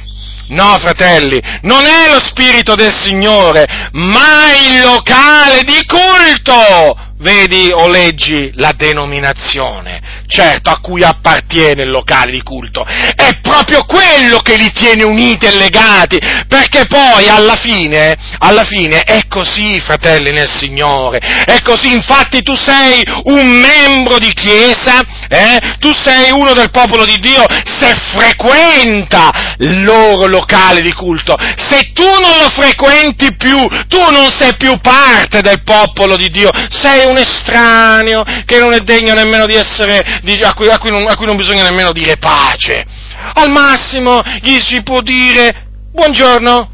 No, 0.49 0.77
fratelli, 0.79 1.41
non 1.61 1.85
è 1.85 2.09
lo 2.09 2.19
spirito 2.21 2.75
del 2.75 2.93
Signore, 2.93 3.65
ma 3.93 4.53
il 4.53 4.81
locale 4.81 5.63
di 5.63 5.85
culto 5.85 6.97
vedi 7.19 7.71
o 7.71 7.87
leggi 7.87 8.51
la 8.55 8.73
denominazione, 8.75 10.01
certo 10.27 10.69
a 10.69 10.79
cui 10.81 11.03
appartiene 11.03 11.83
il 11.83 11.89
locale 11.89 12.31
di 12.31 12.41
culto, 12.41 12.85
è 12.85 13.39
proprio 13.41 13.85
quello 13.85 14.10
che 14.39 14.55
li 14.55 14.71
tiene 14.71 15.03
uniti 15.03 15.45
e 15.45 15.51
legati, 15.51 16.19
perché 16.47 16.85
poi 16.87 17.27
alla 17.27 17.55
fine, 17.55 18.15
alla 18.39 18.63
fine 18.63 19.03
è 19.03 19.21
così, 19.27 19.79
fratelli 19.79 20.31
nel 20.31 20.49
Signore, 20.49 21.19
è 21.19 21.61
così, 21.61 21.91
infatti 21.91 22.41
tu 22.41 22.55
sei 22.55 23.03
un 23.25 23.47
membro 23.47 24.17
di 24.17 24.33
chiesa, 24.33 25.01
eh? 25.27 25.75
tu 25.79 25.91
sei 25.93 26.31
uno 26.31 26.53
del 26.53 26.71
popolo 26.71 27.05
di 27.05 27.17
Dio, 27.19 27.43
se 27.63 27.93
frequenta 28.13 29.55
il 29.57 29.83
loro 29.83 30.27
locale 30.27 30.81
di 30.81 30.93
culto, 30.93 31.35
se 31.55 31.91
tu 31.93 32.03
non 32.03 32.37
lo 32.39 32.49
frequenti 32.49 33.35
più, 33.35 33.57
tu 33.87 34.09
non 34.11 34.29
sei 34.31 34.55
più 34.55 34.79
parte 34.81 35.41
del 35.41 35.63
popolo 35.63 36.15
di 36.15 36.29
Dio, 36.29 36.49
sei 36.69 37.05
un 37.05 37.17
estraneo 37.17 38.23
che 38.45 38.59
non 38.59 38.73
è 38.73 38.79
degno 38.79 39.13
nemmeno 39.13 39.45
di 39.45 39.55
essere, 39.55 40.19
di, 40.23 40.33
a, 40.43 40.53
cui, 40.53 40.69
a, 40.69 40.77
cui 40.77 40.91
non, 40.91 41.05
a 41.07 41.15
cui 41.15 41.25
non 41.25 41.37
bisogna 41.37 41.63
nemmeno 41.63 41.91
dire 41.91 42.17
pace. 42.17 43.00
Al 43.33 43.49
massimo 43.49 44.21
gli 44.41 44.59
si 44.59 44.81
può 44.83 45.01
dire 45.01 45.67
buongiorno, 45.91 46.71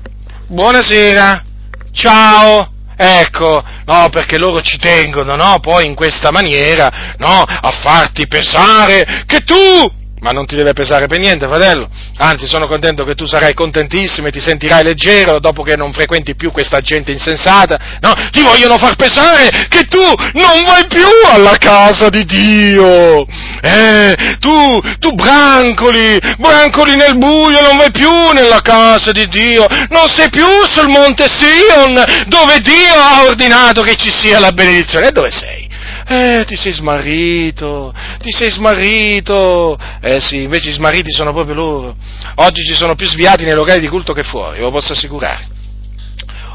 buonasera, 0.48 1.44
ciao, 1.92 2.72
Ecco, 3.00 3.64
no, 3.86 4.10
perché 4.10 4.40
loro 4.40 4.60
ci 4.62 4.80
tengono, 4.80 5.36
no, 5.36 5.60
poi 5.60 5.86
in 5.86 5.94
questa 5.94 6.32
maniera, 6.32 7.14
no, 7.20 7.44
a 7.44 7.72
farti 7.80 8.28
pesare 8.28 9.24
che 9.28 9.42
tu 9.42 9.56
ma 10.28 10.34
non 10.34 10.46
ti 10.46 10.58
deve 10.58 10.74
pesare 10.74 11.08
per 11.08 11.20
niente, 11.20 11.48
fratello. 11.48 11.88
Anzi, 12.18 12.48
sono 12.48 12.68
contento 12.68 13.06
che 13.06 13.16
tu 13.16 13.26
sarai 13.26 13.54
contentissimo 13.54 14.28
e 14.28 14.32
ti 14.32 14.42
sentirai 14.42 14.84
leggero 14.84 15.40
dopo 15.40 15.64
che 15.64 15.78
non 15.78 15.94
frequenti 15.94 16.36
più 16.36 16.52
questa 16.52 16.82
gente 16.82 17.14
insensata. 17.14 17.80
No, 18.02 18.12
ti 18.32 18.42
vogliono 18.42 18.78
far 18.78 18.98
pesare 18.98 19.68
che 19.70 19.86
tu 19.86 20.02
non 20.02 20.66
vai 20.66 20.86
più 20.88 21.08
alla 21.32 21.56
casa 21.58 22.10
di 22.10 22.26
Dio. 22.26 23.26
Eh, 23.62 24.36
tu, 24.40 24.82
tu 25.00 25.14
brancoli, 25.14 26.20
brancoli 26.38 26.98
nel 26.98 27.18
buio, 27.18 27.62
non 27.62 27.78
vai 27.78 27.92
più 27.92 28.32
nella 28.34 28.62
casa 28.62 29.14
di 29.14 29.30
Dio. 29.30 29.66
Non 29.90 30.10
sei 30.14 30.30
più 30.30 30.46
sul 30.70 30.90
monte 30.90 31.28
Sion 31.30 32.26
dove 32.28 32.60
Dio 32.60 32.96
ha 32.96 33.24
ordinato 33.26 33.82
che 33.82 33.96
ci 33.96 34.12
sia 34.12 34.40
la 34.40 34.52
benedizione. 34.52 35.08
E 35.08 35.12
dove 35.12 35.32
sei? 35.32 35.67
Eh, 36.08 36.46
ti 36.46 36.56
sei 36.56 36.72
smarrito, 36.72 37.94
ti 38.20 38.32
sei 38.32 38.50
smarrito. 38.50 39.78
Eh 40.02 40.20
sì, 40.22 40.44
invece 40.44 40.70
i 40.70 40.74
smarriti 40.74 41.12
sono 41.12 41.34
proprio 41.34 41.56
loro. 41.56 41.96
Oggi 42.36 42.64
ci 42.64 42.76
sono 42.76 42.96
più 42.96 43.06
sviati 43.06 43.44
nei 43.44 43.54
locali 43.54 43.80
di 43.80 43.90
culto 43.90 44.14
che 44.14 44.24
fuori, 44.24 44.58
ve 44.58 44.64
lo 44.64 44.72
posso 44.72 44.94
assicurare. 44.94 45.56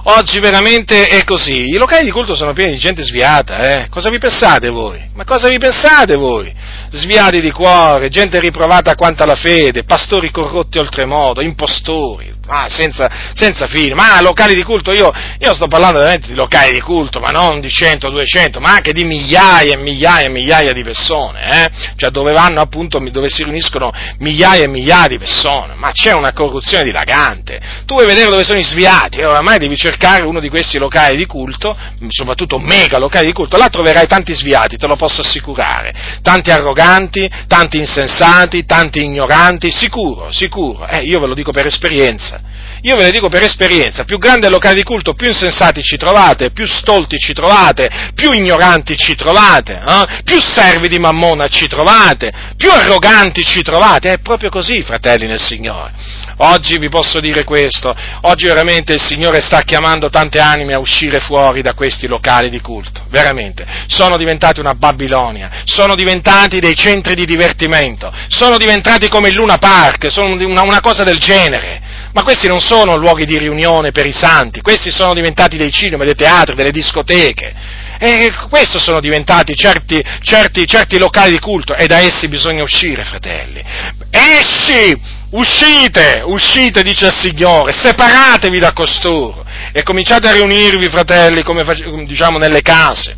Oggi 0.05 0.41
veramente 0.41 1.07
è 1.07 1.23
così. 1.23 1.69
I 1.69 1.77
locali 1.77 2.05
di 2.05 2.11
culto 2.11 2.35
sono 2.35 2.53
pieni 2.53 2.73
di 2.73 2.79
gente 2.79 3.03
sviata, 3.03 3.59
eh? 3.59 3.89
Cosa 3.89 4.11
vi 4.11 4.19
pensate 4.19 4.69
voi? 4.69 5.01
Ma 5.15 5.25
cosa 5.25 5.49
vi 5.49 5.59
pensate 5.59 6.17
voi? 6.17 6.53
Sviati 6.91 7.41
di 7.41 7.53
cuore, 7.53 8.09
gente 8.09 8.41
riprovata 8.41 8.97
quanto 8.97 9.23
alla 9.23 9.37
fede, 9.37 9.85
pastori 9.85 10.33
corrotti 10.33 10.79
oltremodo, 10.79 11.41
impostori, 11.41 12.35
ma 12.53 12.69
senza, 12.69 13.11
senza 13.33 13.67
fine, 13.67 13.95
ma 13.95 14.21
locali 14.21 14.55
di 14.55 14.63
culto, 14.63 14.93
io, 14.93 15.11
io, 15.39 15.55
sto 15.55 15.69
parlando 15.69 16.01
veramente 16.01 16.29
di 16.29 16.35
locali 16.35 16.73
di 16.73 16.81
culto, 16.83 17.19
ma 17.19 17.29
non 17.29 17.61
di 17.61 17.71
100, 17.71 18.11
200, 18.11 18.61
ma 18.61 18.75
anche 18.75 18.93
di 18.93 19.05
migliaia 19.05 19.73
e 19.73 19.77
migliaia 19.79 20.27
e 20.27 20.29
migliaia 20.29 20.73
di 20.75 20.83
persone, 20.83 21.65
eh? 21.65 21.71
cioè 21.97 22.11
dove 22.11 22.33
vanno 22.33 22.61
appunto, 22.61 22.99
dove 23.11 23.31
si 23.31 23.43
riuniscono 23.43 23.91
migliaia 24.19 24.65
e 24.65 24.69
migliaia 24.69 25.09
di 25.09 25.19
persone, 25.19 25.73
ma 25.77 25.93
c'è 25.93 26.13
una 26.13 26.35
corruzione 26.35 26.85
dilagante, 26.85 27.59
tu 27.87 27.95
vuoi 27.95 28.07
vedere 28.07 28.29
dove 28.29 28.45
sono 28.45 28.59
i 28.59 28.65
sviati, 28.65 29.21
e 29.21 29.25
oramai 29.25 29.59
devi 29.59 29.77
cercare 29.77 30.23
uno 30.25 30.39
di 30.39 30.51
questi 30.51 30.77
locali 30.77 31.17
di 31.17 31.25
culto, 31.25 31.75
soprattutto 32.09 32.59
mega 32.59 32.99
locali 32.99 33.27
di 33.27 33.33
culto, 33.33 33.57
là 33.57 33.69
troverai 33.69 34.07
tanti 34.07 34.35
sviati, 34.35 34.77
te 34.77 34.87
lo 34.87 34.97
posso 34.97 35.23
assicurare, 35.23 36.21
tanti 36.21 36.51
arroganti, 36.51 37.31
tanti 37.47 37.79
insensati, 37.79 38.67
tanti 38.67 39.03
ignoranti, 39.03 39.71
sicuro, 39.71 40.31
sicuro, 40.31 40.87
eh, 40.87 41.01
io 41.05 41.19
ve 41.19 41.27
lo 41.27 41.35
dico 41.35 41.51
per 41.51 41.65
esperienza. 41.65 42.42
Io 42.85 42.97
ve 42.97 43.05
lo 43.05 43.11
dico 43.11 43.29
per 43.29 43.45
esperienza, 43.45 44.05
più 44.05 44.19
grande 44.19 44.45
è 44.45 44.47
il 44.47 44.55
locale 44.55 44.75
di 44.75 44.83
culto, 44.83 45.15
più 45.15 45.29
insensati 45.29 45.83
ci 45.83 45.97
trovate, 45.97 46.51
più 46.51 46.67
stolti 46.67 47.17
ci 47.17 47.33
trovate, 47.33 48.11
più 48.15 48.33
ignoranti 48.33 48.97
ci 48.97 49.15
trovate, 49.15 49.81
eh? 49.87 50.23
più 50.25 50.41
servi 50.41 50.89
di 50.89 50.99
mammona 50.99 51.47
ci 51.47 51.69
trovate, 51.69 52.33
più 52.57 52.71
arroganti 52.71 53.45
ci 53.45 53.63
trovate, 53.63 54.15
è 54.15 54.19
proprio 54.19 54.51
così, 54.51 54.83
fratelli 54.83 55.29
nel 55.29 55.41
Signore. 55.41 55.93
Oggi 56.39 56.77
vi 56.79 56.89
posso 56.89 57.21
dire 57.21 57.45
questo, 57.45 57.95
oggi 58.23 58.47
veramente 58.47 58.95
il 58.95 59.01
Signore 59.01 59.41
sta 59.41 59.61
chiamando 59.61 60.11
tante 60.11 60.41
anime 60.41 60.75
a 60.75 60.81
uscire 60.81 61.21
fuori 61.21 61.63
da 61.63 61.75
questi 61.75 62.09
locali 62.09 62.51
di 62.51 62.61
culto, 62.61 63.05
veramente. 63.11 63.65
Sono 63.87 64.17
diventati 64.17 64.59
una 64.59 64.75
Babilonia, 64.75 65.63
sono 65.67 65.95
diventati 65.95 66.59
dei 66.59 66.75
centri 66.75 67.15
di 67.15 67.27
divertimento, 67.27 68.13
sono 68.27 68.57
diventati 68.57 69.09
come 69.09 69.29
il 69.29 69.37
Luna 69.37 69.59
Park, 69.59 70.11
sono 70.11 70.33
una, 70.33 70.63
una 70.63 70.81
cosa 70.81 71.05
del 71.05 71.19
genere. 71.19 71.82
Ma 72.13 72.23
questi 72.23 72.47
non 72.47 72.61
sono 72.61 72.97
luoghi 72.97 73.25
di 73.25 73.39
riunione 73.39 73.91
per 73.91 74.07
i 74.07 74.13
santi, 74.13 74.61
questi 74.61 74.91
sono 74.91 75.15
diventati 75.15 75.57
dei 75.57 75.71
cinema, 75.73 76.05
dei 76.05 76.15
teatri, 76.15 76.55
delle 76.55 76.71
discoteche. 76.71 77.55
E 77.99 78.33
questi 78.51 78.79
sono 78.81 79.01
diventati 79.01 79.55
certi, 79.55 80.03
certi, 80.23 80.67
certi 80.67 80.99
locali 80.99 81.31
di 81.31 81.39
culto 81.39 81.75
e 81.75 81.87
da 81.87 81.99
essi 81.99 82.29
bisogna 82.29 82.63
uscire, 82.63 83.05
fratelli. 83.05 83.63
Esci! 84.11 85.21
Uscite, 85.33 86.23
uscite, 86.27 86.83
dice 86.83 87.07
il 87.07 87.17
Signore, 87.17 87.73
separatevi 87.73 88.59
da 88.59 88.75
costoro 88.75 89.47
e 89.73 89.83
cominciate 89.83 90.29
a 90.29 90.33
riunirvi, 90.33 90.91
fratelli, 90.91 91.43
come 91.43 91.65
diciamo 92.05 92.37
nelle 92.37 92.61
case, 92.61 93.17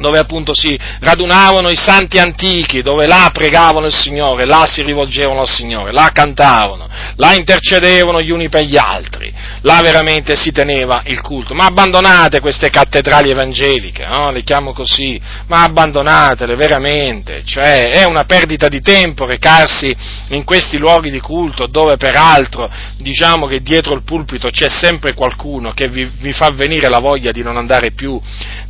dove 0.00 0.18
appunto 0.18 0.54
si 0.54 0.78
radunavano 1.00 1.68
i 1.68 1.76
santi 1.76 2.18
antichi, 2.18 2.82
dove 2.82 3.06
là 3.06 3.30
pregavano 3.32 3.86
il 3.86 3.94
Signore, 3.94 4.44
là 4.44 4.66
si 4.66 4.82
rivolgevano 4.82 5.40
al 5.40 5.48
Signore, 5.48 5.92
là 5.92 6.10
cantavano, 6.12 6.88
là 7.16 7.34
intercedevano 7.34 8.20
gli 8.20 8.30
uni 8.30 8.48
per 8.48 8.64
gli 8.64 8.76
altri, 8.76 9.32
là 9.62 9.80
veramente 9.82 10.36
si 10.36 10.52
teneva 10.52 11.02
il 11.06 11.20
culto. 11.20 11.54
Ma 11.54 11.66
abbandonate 11.66 12.40
queste 12.40 12.70
cattedrali 12.70 13.30
evangeliche, 13.30 14.06
no? 14.06 14.30
le 14.30 14.42
chiamo 14.42 14.72
così, 14.72 15.20
ma 15.46 15.62
abbandonatele 15.62 16.56
veramente, 16.56 17.42
cioè 17.44 17.90
è 17.90 18.04
una 18.04 18.24
perdita 18.24 18.68
di 18.68 18.80
tempo 18.80 19.26
recarsi 19.26 19.94
in 20.28 20.44
questi 20.44 20.78
luoghi 20.78 21.10
di 21.10 21.20
culto 21.20 21.66
dove 21.66 21.96
peraltro 21.96 22.70
diciamo 22.96 23.46
che 23.46 23.60
dietro 23.60 23.94
il 23.94 24.02
pulpito 24.02 24.48
c'è 24.48 24.68
sempre 24.68 25.14
qualcuno 25.14 25.72
che 25.72 25.88
vi, 25.88 26.10
vi 26.18 26.32
fa 26.32 26.50
venire 26.50 26.88
la 26.88 26.98
voglia 26.98 27.30
di 27.30 27.42
non 27.42 27.56
andare 27.56 27.92
più 27.92 28.20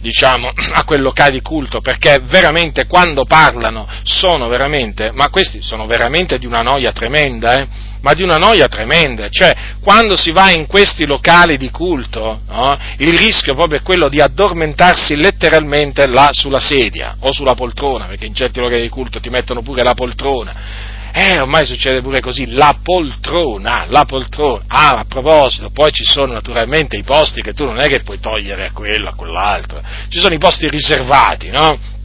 diciamo, 0.01 0.51
a 0.73 0.85
quel 0.85 1.01
locale 1.21 1.31
di 1.31 1.43
culto, 1.43 1.81
perché 1.81 2.21
veramente 2.25 2.87
quando 2.87 3.25
parlano 3.27 3.87
sono 4.05 4.49
veramente, 4.49 5.13
ma 5.13 5.29
questi 5.29 5.63
sono 5.63 5.87
veramente 5.87 6.39
di 6.39 6.47
una 6.47 6.63
noia 6.63 6.93
tremenda, 6.93 7.59
eh? 7.59 7.67
ma 8.01 8.15
di 8.15 8.23
una 8.23 8.39
noia 8.39 8.67
tremenda, 8.67 9.29
cioè 9.29 9.55
quando 9.83 10.17
si 10.17 10.31
va 10.31 10.51
in 10.51 10.67
questi 10.67 11.07
locali 11.07 11.59
di 11.59 11.71
culto, 11.71 12.41
no? 12.49 12.79
il 12.97 13.19
rischio 13.19 13.55
proprio 13.55 13.81
è 13.81 13.83
quello 13.83 14.09
di 14.09 14.21
addormentarsi 14.23 15.17
letteralmente 15.17 16.07
là 16.07 16.31
sulla 16.33 16.61
sedia 16.61 17.17
o 17.21 17.33
sulla 17.33 17.55
poltrona, 17.55 18.07
perché 18.07 18.25
in 18.25 18.35
certi 18.35 18.61
locali 18.61 18.81
di 18.81 18.89
culto 18.89 19.21
ti 19.21 19.29
mettono 19.29 19.61
pure 19.61 19.83
la 19.83 19.93
poltrona. 19.93 20.99
Eh, 21.13 21.41
ormai 21.41 21.67
succede 21.67 22.01
pure 22.01 22.21
così, 22.21 22.47
la 22.47 22.79
poltrona, 22.83 23.87
la 23.89 24.05
poltrona. 24.05 24.65
Ah, 24.67 24.99
a 24.99 25.05
proposito, 25.09 25.71
poi 25.71 25.93
ci 25.93 26.05
sono 26.05 26.33
naturalmente 26.33 26.97
i 26.97 27.03
posti 27.03 27.43
che 27.43 27.53
tu 27.53 27.65
non 27.65 27.79
è 27.79 27.89
che 27.89 28.01
puoi 28.01 28.21
togliere 28.21 28.67
a 28.67 28.73
quello, 28.73 29.09
a 29.09 29.15
quell'altro. 29.15 29.81
Ci 30.09 30.19
sono 30.19 30.35
i 30.35 30.39
posti 30.39 30.69
riservati, 30.69 31.51
no? 31.51 31.99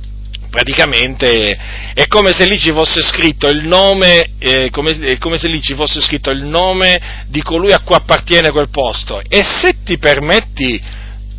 praticamente 0.56 1.58
è 1.93 2.08
come 2.08 2.32
se 2.32 2.45
lì 2.45 2.58
ci 2.58 2.72
fosse 2.72 3.01
scritto 3.01 3.49
il 3.49 3.68
nome, 3.68 4.32
eh, 4.39 4.70
come, 4.72 4.91
è 4.91 5.18
come 5.18 5.38
se 5.38 5.49
lì 5.49 5.62
ci 5.62 5.76
fosse 5.76 5.99
scritto 5.99 6.32
il 6.32 6.43
nome 6.43 7.26
di 7.28 7.41
colui 7.41 7.74
a 7.74 7.80
cui 7.80 7.95
appartiene 7.95 8.51
quel 8.51 8.70
posto. 8.70 9.22
E 9.28 9.43
se 9.43 9.84
ti 9.84 9.97
permetti, 9.97 10.82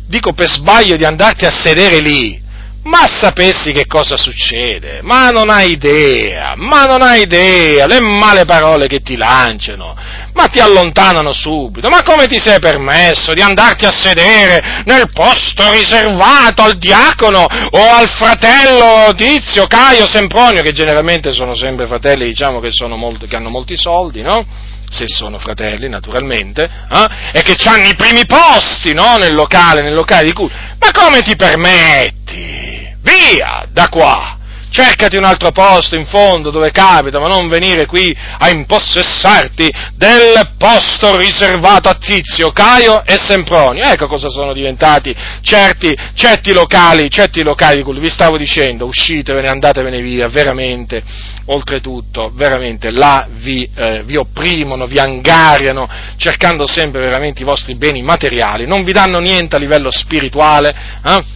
dico 0.07 0.33
per 0.33 0.47
sbaglio, 0.49 0.97
di 0.97 1.03
andarti 1.03 1.45
a 1.45 1.49
sedere 1.49 1.99
lì, 1.99 2.39
ma 2.87 3.05
sapessi 3.05 3.71
che 3.73 3.85
cosa 3.85 4.15
succede, 4.15 5.01
ma 5.03 5.29
non 5.29 5.49
hai 5.49 5.71
idea, 5.71 6.53
ma 6.55 6.85
non 6.85 7.01
hai 7.01 7.21
idea, 7.21 7.85
le 7.85 7.99
male 7.99 8.45
parole 8.45 8.87
che 8.87 9.01
ti 9.01 9.17
lanciano, 9.17 9.95
ma 10.33 10.47
ti 10.47 10.59
allontanano 10.59 11.33
subito, 11.33 11.89
ma 11.89 12.01
come 12.03 12.27
ti 12.27 12.39
sei 12.39 12.59
permesso 12.59 13.33
di 13.33 13.41
andarti 13.41 13.85
a 13.85 13.91
sedere 13.91 14.83
nel 14.85 15.11
posto 15.11 15.69
riservato 15.71 16.61
al 16.61 16.77
diacono 16.77 17.41
o 17.41 17.89
al 17.91 18.09
fratello 18.09 19.13
Tizio, 19.15 19.67
Caio, 19.67 20.07
Sempronio, 20.07 20.61
che 20.61 20.71
generalmente 20.71 21.33
sono 21.33 21.55
sempre 21.55 21.87
fratelli, 21.87 22.25
diciamo 22.25 22.61
che, 22.61 22.69
molto, 22.95 23.25
che 23.25 23.35
hanno 23.35 23.49
molti 23.49 23.75
soldi, 23.75 24.21
no? 24.21 24.45
Se 24.89 25.07
sono 25.07 25.37
fratelli 25.37 25.89
naturalmente, 25.89 26.63
eh? 26.63 27.07
e 27.33 27.41
che 27.41 27.55
hanno 27.67 27.87
i 27.87 27.95
primi 27.95 28.25
posti 28.25 28.93
no? 28.93 29.17
nel 29.17 29.33
locale, 29.33 29.81
nel 29.81 29.93
locale 29.93 30.25
di 30.25 30.33
culto. 30.33 30.55
Ma 30.79 30.91
come 30.91 31.21
ti 31.21 31.35
permetti? 31.35 32.95
Via 33.01 33.65
da 33.71 33.89
qua! 33.89 34.36
Cercati 34.69 35.15
un 35.17 35.23
altro 35.23 35.51
posto 35.51 35.95
in 35.95 36.05
fondo 36.05 36.51
dove 36.51 36.71
capita, 36.71 37.19
ma 37.19 37.27
non 37.27 37.47
venire 37.47 37.85
qui 37.85 38.15
a 38.39 38.49
impossessarti 38.49 39.71
del 39.95 40.51
posto 40.57 41.17
riservato 41.17 41.89
a 41.89 41.95
Tizio, 41.95 42.51
Caio 42.51 43.03
e 43.05 43.17
Sempronio. 43.17 43.83
Ecco 43.85 44.07
cosa 44.07 44.29
sono 44.29 44.53
diventati 44.53 45.15
certi, 45.41 45.95
certi 46.13 46.53
locali, 46.53 47.09
certi 47.09 47.43
locali 47.43 47.77
di 47.77 47.83
culto. 47.83 48.01
Vi 48.01 48.09
stavo 48.09 48.37
dicendo, 48.37 48.85
uscitevene, 48.85 49.47
andatevene 49.47 50.01
via, 50.01 50.27
veramente, 50.27 51.01
oltretutto, 51.45 52.31
veramente, 52.33 52.91
là 52.91 53.27
vi, 53.29 53.67
eh, 53.75 54.03
vi 54.03 54.15
opprimono, 54.15 54.85
vi 54.87 54.99
angariano, 54.99 55.87
cercando 56.17 56.67
sempre 56.67 57.01
veramente 57.01 57.41
i 57.41 57.45
vostri 57.45 57.75
beni 57.75 58.01
materiali, 58.01 58.65
non 58.67 58.83
vi 58.83 58.91
danno 58.91 59.19
niente 59.19 59.55
a 59.55 59.59
livello 59.59 59.91
spirituale, 59.91 60.75
eh? 61.03 61.35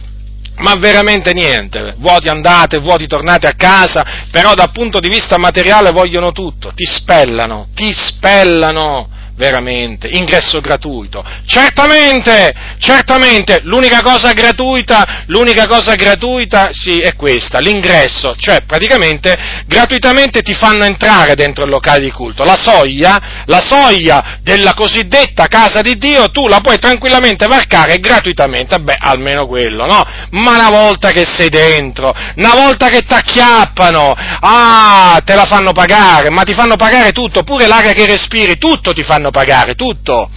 Ma 0.56 0.74
veramente 0.76 1.32
niente, 1.32 1.94
vuoti 1.98 2.28
andate, 2.28 2.78
vuoti 2.78 3.06
tornate 3.06 3.46
a 3.46 3.54
casa, 3.56 4.26
però 4.30 4.54
dal 4.54 4.70
punto 4.70 5.00
di 5.00 5.08
vista 5.08 5.38
materiale 5.38 5.90
vogliono 5.90 6.32
tutto, 6.32 6.72
ti 6.74 6.84
spellano, 6.84 7.68
ti 7.74 7.92
spellano, 7.92 9.08
veramente, 9.34 10.08
ingresso 10.08 10.60
gratuito. 10.60 11.24
Certamente, 11.46 12.54
certamente, 12.78 13.60
l'unica 13.62 14.00
cosa 14.02 14.32
gratuita, 14.32 15.24
l'unica 15.26 15.66
cosa 15.66 15.94
gratuita, 15.94 16.70
sì, 16.72 17.00
è 17.00 17.14
questa, 17.14 17.58
l'ingresso, 17.58 18.34
cioè 18.36 18.62
praticamente 18.62 19.36
gratuitamente 19.66 20.42
ti 20.42 20.54
fanno 20.54 20.84
entrare 20.84 21.34
dentro 21.34 21.64
il 21.64 21.70
locale 21.70 22.00
di 22.00 22.10
culto. 22.10 22.44
La 22.44 22.58
soglia, 22.60 23.44
la 23.46 23.60
soglia 23.60 24.38
della 24.42 24.74
cosiddetta 24.74 25.46
casa 25.46 25.80
di 25.80 25.96
Dio, 25.96 26.30
tu 26.30 26.48
la 26.48 26.60
puoi 26.60 26.78
tranquillamente 26.78 27.46
varcare 27.46 27.98
gratuitamente, 27.98 28.78
beh, 28.78 28.96
almeno 28.98 29.46
quello, 29.46 29.86
no? 29.86 30.04
Ma 30.30 30.50
una 30.50 30.70
volta 30.70 31.10
che 31.10 31.24
sei 31.26 31.48
dentro, 31.48 32.14
una 32.36 32.54
volta 32.54 32.88
che 32.88 33.02
ti 33.02 33.14
acchiappano, 33.14 34.14
ah, 34.40 35.20
te 35.24 35.34
la 35.34 35.44
fanno 35.44 35.72
pagare, 35.72 36.30
ma 36.30 36.42
ti 36.42 36.54
fanno 36.54 36.76
pagare 36.76 37.12
tutto, 37.12 37.42
pure 37.42 37.66
l'aria 37.66 37.92
che 37.92 38.06
respiri, 38.06 38.58
tutto 38.58 38.92
ti 38.92 39.02
fanno 39.02 39.21
pagare, 39.30 39.74
tutto. 39.74 40.30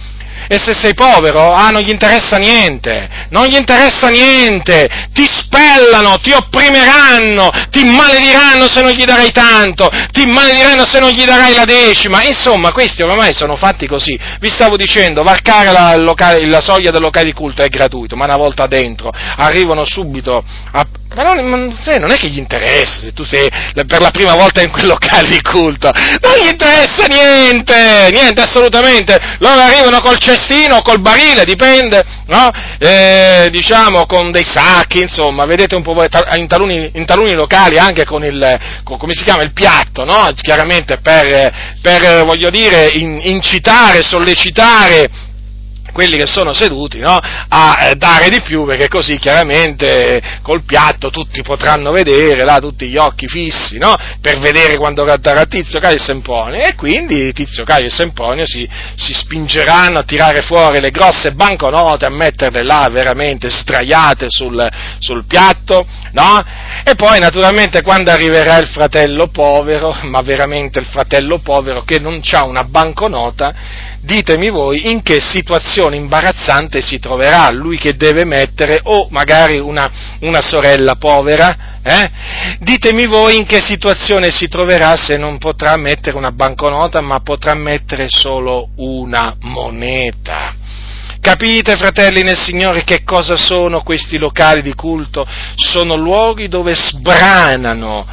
E 0.48 0.58
se 0.58 0.74
sei 0.74 0.94
povero, 0.94 1.52
ah, 1.52 1.70
non 1.70 1.82
gli 1.82 1.90
interessa 1.90 2.36
niente, 2.36 3.08
non 3.30 3.46
gli 3.46 3.56
interessa 3.56 4.08
niente, 4.08 4.88
ti 5.12 5.26
spellano, 5.26 6.18
ti 6.20 6.32
opprimeranno, 6.32 7.50
ti 7.70 7.84
malediranno 7.84 8.68
se 8.68 8.82
non 8.82 8.92
gli 8.92 9.04
darai 9.04 9.30
tanto, 9.32 9.90
ti 10.12 10.26
malediranno 10.26 10.86
se 10.86 11.00
non 11.00 11.10
gli 11.10 11.24
darai 11.24 11.54
la 11.54 11.64
decima, 11.64 12.22
insomma, 12.22 12.72
questi 12.72 13.02
ormai 13.02 13.32
sono 13.32 13.56
fatti 13.56 13.86
così. 13.86 14.18
Vi 14.38 14.50
stavo 14.50 14.76
dicendo, 14.76 15.22
varcare 15.22 15.72
la, 15.72 15.96
locale, 15.96 16.46
la 16.46 16.60
soglia 16.60 16.90
del 16.90 17.00
locale 17.00 17.26
di 17.26 17.32
culto 17.32 17.62
è 17.62 17.68
gratuito, 17.68 18.16
ma 18.16 18.24
una 18.24 18.36
volta 18.36 18.66
dentro 18.66 19.10
arrivano 19.36 19.84
subito 19.84 20.44
a, 20.72 20.86
ma 21.16 21.22
non, 21.22 21.74
non, 21.98 22.10
è 22.10 22.16
che 22.18 22.28
gli 22.28 22.36
interessa 22.36 23.00
se 23.00 23.12
tu 23.14 23.24
sei 23.24 23.48
per 23.86 24.00
la 24.02 24.10
prima 24.10 24.34
volta 24.34 24.60
in 24.60 24.70
quel 24.70 24.86
locale 24.86 25.28
di 25.28 25.40
culto, 25.40 25.90
non 26.20 26.34
gli 26.42 26.50
interessa 26.50 27.06
niente, 27.06 28.08
niente 28.10 28.42
assolutamente, 28.42 29.18
loro 29.38 29.60
arrivano 29.60 30.00
col 30.00 30.18
cestino, 30.36 30.82
col 30.82 31.00
barile, 31.00 31.44
dipende, 31.44 32.02
no? 32.26 32.50
eh, 32.78 33.48
diciamo 33.50 34.06
con 34.06 34.30
dei 34.30 34.44
sacchi, 34.44 35.00
insomma, 35.00 35.46
vedete 35.46 35.74
un 35.74 35.82
po' 35.82 36.04
in 36.36 36.46
taluni, 36.46 36.90
in 36.94 37.04
taluni 37.04 37.32
locali 37.32 37.78
anche 37.78 38.04
con 38.04 38.24
il, 38.24 38.58
con, 38.84 38.98
come 38.98 39.14
si 39.14 39.24
chiama, 39.24 39.42
il 39.42 39.52
piatto, 39.52 40.04
no? 40.04 40.28
chiaramente 40.40 40.98
per, 40.98 41.78
per 41.80 42.24
voglio 42.24 42.50
dire, 42.50 42.90
in, 42.92 43.20
incitare, 43.22 44.02
sollecitare, 44.02 45.08
quelli 45.96 46.18
che 46.18 46.26
sono 46.26 46.52
seduti 46.52 46.98
no, 46.98 47.18
a 47.48 47.78
eh, 47.80 47.94
dare 47.94 48.28
di 48.28 48.42
più 48.42 48.66
perché 48.66 48.86
così 48.86 49.16
chiaramente 49.16 50.20
col 50.42 50.62
piatto 50.62 51.08
tutti 51.08 51.40
potranno 51.40 51.90
vedere, 51.90 52.44
là, 52.44 52.58
tutti 52.58 52.86
gli 52.86 52.98
occhi 52.98 53.26
fissi, 53.26 53.78
no, 53.78 53.94
per 54.20 54.38
vedere 54.38 54.76
quando 54.76 55.04
canterà 55.04 55.46
Tizio, 55.46 55.80
Caio 55.80 55.96
e 55.96 55.98
Sempronio 55.98 56.62
e 56.62 56.74
quindi 56.74 57.32
Tizio, 57.32 57.64
Caio 57.64 57.86
e 57.86 57.90
Sempronio 57.90 58.44
si, 58.44 58.68
si 58.96 59.14
spingeranno 59.14 60.00
a 60.00 60.02
tirare 60.02 60.42
fuori 60.42 60.80
le 60.80 60.90
grosse 60.90 61.32
banconote, 61.32 62.04
a 62.04 62.10
metterle 62.10 62.62
là 62.62 62.86
veramente 62.90 63.48
straiate 63.48 64.26
sul, 64.28 64.68
sul 64.98 65.24
piatto, 65.24 65.86
no? 66.12 66.44
E 66.84 66.94
poi 66.94 67.18
naturalmente 67.20 67.80
quando 67.80 68.10
arriverà 68.10 68.58
il 68.58 68.68
fratello 68.68 69.28
povero, 69.28 69.96
ma 70.02 70.20
veramente 70.20 70.78
il 70.78 70.86
fratello 70.86 71.38
povero 71.38 71.84
che 71.84 71.98
non 71.98 72.20
ha 72.32 72.44
una 72.44 72.64
banconota, 72.64 73.54
ditemi 74.06 74.50
voi 74.50 74.92
in 74.92 75.02
che 75.02 75.20
situazione 75.20 75.96
imbarazzante 75.96 76.80
si 76.80 77.00
troverà 77.00 77.50
lui 77.50 77.76
che 77.76 77.96
deve 77.96 78.24
mettere 78.24 78.78
o 78.84 79.08
magari 79.10 79.58
una, 79.58 80.16
una 80.20 80.40
sorella 80.40 80.94
povera, 80.94 81.80
eh? 81.82 82.10
Ditemi 82.60 83.06
voi 83.06 83.36
in 83.36 83.44
che 83.44 83.60
situazione 83.60 84.30
si 84.30 84.46
troverà 84.46 84.96
se 84.96 85.16
non 85.16 85.38
potrà 85.38 85.76
mettere 85.76 86.16
una 86.16 86.30
banconota 86.30 87.00
ma 87.00 87.20
potrà 87.20 87.54
mettere 87.54 88.06
solo 88.08 88.68
una 88.76 89.36
moneta. 89.40 90.54
Capite, 91.20 91.76
fratelli 91.76 92.22
nel 92.22 92.38
Signore, 92.38 92.84
che 92.84 93.02
cosa 93.02 93.34
sono 93.34 93.82
questi 93.82 94.16
locali 94.18 94.62
di 94.62 94.74
culto? 94.74 95.26
Sono 95.56 95.96
luoghi 95.96 96.46
dove 96.46 96.74
sbranano 96.76 98.06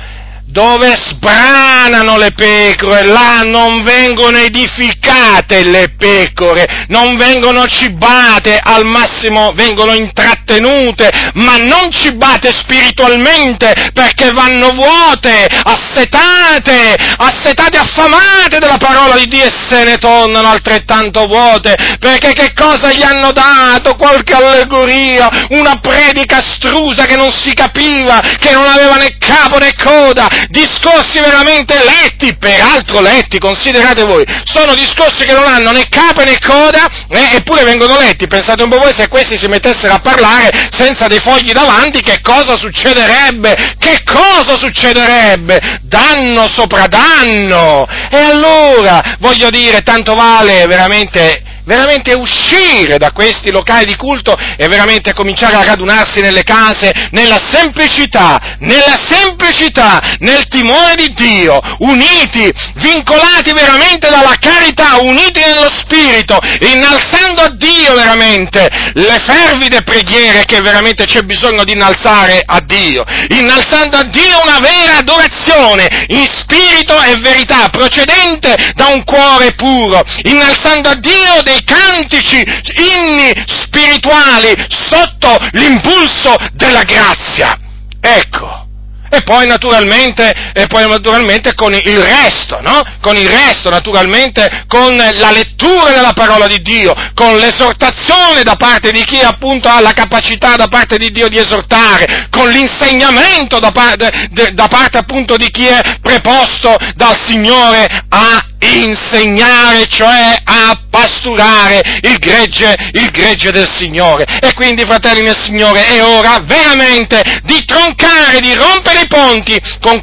dove 0.53 0.93
sbranano 0.95 2.15
le 2.17 2.31
pecore, 2.31 3.07
là 3.07 3.41
non 3.43 3.83
vengono 3.83 4.37
edificate 4.37 5.63
le 5.63 5.95
pecore, 5.97 6.85
non 6.89 7.17
vengono 7.17 7.65
cibate, 7.65 8.59
al 8.61 8.85
massimo 8.85 9.51
vengono 9.55 9.93
intrattenute, 9.93 11.11
ma 11.33 11.57
non 11.57 11.91
cibate 11.91 12.51
spiritualmente 12.51 13.73
perché 13.93 14.31
vanno 14.31 14.69
vuote, 14.73 15.47
assetate, 15.63 16.95
assetate, 17.17 17.77
affamate 17.79 18.59
della 18.59 18.77
parola 18.77 19.17
di 19.17 19.25
Dio 19.25 19.45
e 19.45 19.51
se 19.67 19.83
ne 19.83 19.97
tornano 19.97 20.49
altrettanto 20.49 21.25
vuote, 21.25 21.75
perché 21.99 22.31
che 22.33 22.53
cosa 22.53 22.91
gli 22.91 23.01
hanno 23.01 23.31
dato? 23.31 23.95
Qualche 23.95 24.35
allegoria, 24.35 25.47
una 25.49 25.79
predica 25.79 26.37
astrusa 26.37 27.05
che 27.05 27.15
non 27.15 27.31
si 27.31 27.55
capiva, 27.55 28.21
che 28.37 28.51
non 28.51 28.67
aveva 28.67 28.97
né 28.97 29.17
capo 29.17 29.57
né 29.57 29.73
coda, 29.73 30.42
discorsi 30.49 31.19
veramente 31.19 31.75
letti, 31.75 32.35
peraltro 32.37 33.01
letti, 33.01 33.39
considerate 33.39 34.03
voi, 34.03 34.25
sono 34.43 34.73
discorsi 34.73 35.25
che 35.25 35.33
non 35.33 35.45
hanno 35.45 35.71
né 35.71 35.87
capo 35.89 36.23
né 36.23 36.37
coda, 36.39 36.87
eh, 37.09 37.35
eppure 37.35 37.63
vengono 37.63 37.97
letti, 37.97 38.27
pensate 38.27 38.63
un 38.63 38.69
po' 38.69 38.77
voi 38.77 38.93
se 38.93 39.07
questi 39.07 39.37
si 39.37 39.47
mettessero 39.47 39.93
a 39.93 39.99
parlare 39.99 40.69
senza 40.71 41.07
dei 41.07 41.19
fogli 41.19 41.51
davanti, 41.51 42.01
che 42.01 42.21
cosa 42.21 42.55
succederebbe? 42.55 43.75
Che 43.77 44.03
cosa 44.03 44.57
succederebbe? 44.57 45.79
Danno 45.81 46.47
sopra 46.47 46.87
danno! 46.87 47.85
E 48.09 48.19
allora, 48.19 49.17
voglio 49.19 49.49
dire, 49.49 49.81
tanto 49.81 50.13
vale 50.13 50.65
veramente 50.67 51.52
veramente 51.65 52.13
uscire 52.13 52.97
da 52.97 53.11
questi 53.11 53.51
locali 53.51 53.85
di 53.85 53.95
culto 53.95 54.35
e 54.57 54.67
veramente 54.67 55.13
cominciare 55.13 55.55
a 55.55 55.63
radunarsi 55.63 56.19
nelle 56.21 56.43
case 56.43 56.91
nella 57.11 57.39
semplicità, 57.51 58.57
nella 58.59 58.99
semplicità, 59.07 60.17
nel 60.19 60.47
timore 60.47 60.95
di 60.95 61.13
Dio, 61.13 61.59
uniti, 61.79 62.51
vincolati 62.75 63.53
veramente 63.53 64.09
dalla 64.09 64.35
carità, 64.39 64.97
uniti 65.01 65.39
nello 65.39 65.69
Spirito, 65.71 66.39
innalzando 66.59 67.41
a 67.43 67.49
Dio 67.55 67.93
veramente 67.93 68.67
le 68.93 69.19
fervide 69.25 69.83
preghiere 69.83 70.45
che 70.45 70.61
veramente 70.61 71.05
c'è 71.05 71.21
bisogno 71.21 71.63
di 71.63 71.73
innalzare 71.73 72.41
a 72.45 72.59
Dio, 72.61 73.03
innalzando 73.29 73.97
a 73.97 74.03
Dio 74.03 74.41
una 74.41 74.59
vera 74.59 74.97
adorazione 74.97 76.05
in 76.07 76.25
spirito 76.25 76.99
e 77.01 77.19
verità, 77.19 77.69
procedente 77.69 78.55
da 78.75 78.87
un 78.87 79.03
cuore 79.03 79.53
puro, 79.53 80.01
innalzando 80.23 80.89
a 80.89 80.95
Dio 80.95 81.41
dei 81.43 81.52
dei 81.53 81.63
cantici, 81.63 82.43
inni 82.75 83.31
spirituali 83.45 84.53
sotto 84.89 85.37
l'impulso 85.51 86.35
della 86.53 86.83
grazia. 86.83 87.57
Ecco. 88.01 88.61
E 89.09 89.21
poi 89.21 89.45
naturalmente, 89.45 90.33
e 90.53 90.65
poi 90.65 90.89
naturalmente 90.89 91.53
con 91.53 91.71
il 91.71 91.99
resto, 91.99 92.59
no? 92.61 92.81
Con 92.99 93.15
il 93.15 93.29
resto, 93.29 93.69
naturalmente, 93.69 94.65
con 94.67 94.95
la 94.95 95.29
lettura 95.29 95.91
della 95.91 96.13
parola 96.13 96.47
di 96.47 96.59
Dio, 96.63 96.95
con 97.13 97.37
l'esortazione 97.37 98.41
da 98.41 98.55
parte 98.55 98.91
di 98.91 99.03
chi 99.03 99.19
appunto 99.19 99.67
ha 99.67 99.81
la 99.81 99.93
capacità 99.93 100.55
da 100.55 100.67
parte 100.67 100.97
di 100.97 101.11
Dio 101.11 101.27
di 101.27 101.37
esortare, 101.37 102.27
con 102.31 102.49
l'insegnamento 102.49 103.59
da 103.59 103.71
parte, 103.71 104.29
da 104.51 104.67
parte 104.67 104.97
appunto 104.97 105.37
di 105.37 105.51
chi 105.51 105.67
è 105.67 105.79
preposto 106.01 106.75
dal 106.95 107.15
Signore 107.23 107.87
a 108.09 108.43
insegnare, 108.63 109.85
cioè 109.87 110.35
a 110.43 110.79
pasturare 110.89 111.81
il 112.01 112.17
gregge, 112.17 112.75
il 112.93 113.09
gregge 113.11 113.51
del 113.51 113.69
Signore. 113.69 114.25
E 114.41 114.53
quindi, 114.53 114.83
fratelli 114.83 115.21
nel 115.21 115.37
Signore, 115.37 115.85
è 115.85 116.03
ora 116.03 116.39
veramente 116.45 117.21
di 117.43 117.63
troncare, 117.65 118.39
di 118.39 118.53
rompere 118.53 119.01
i 119.01 119.07
ponti 119.07 119.59
con, 119.79 120.01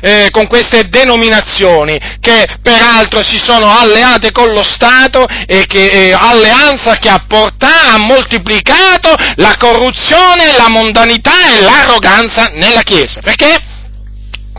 eh, 0.00 0.28
con 0.30 0.46
queste 0.46 0.88
denominazioni 0.88 1.98
che 2.20 2.46
peraltro 2.62 3.22
si 3.22 3.38
sono 3.38 3.70
alleate 3.76 4.32
con 4.32 4.52
lo 4.52 4.62
Stato 4.62 5.26
e 5.46 5.64
che 5.66 5.90
eh, 5.90 6.12
alleanza 6.12 6.96
che 6.96 7.08
ha 7.08 7.24
portato, 7.26 7.60
ha 7.94 7.98
moltiplicato 7.98 9.14
la 9.36 9.54
corruzione, 9.58 10.56
la 10.56 10.68
mondanità 10.68 11.56
e 11.56 11.60
l'arroganza 11.62 12.50
nella 12.54 12.82
Chiesa. 12.82 13.20
Perché? 13.20 13.56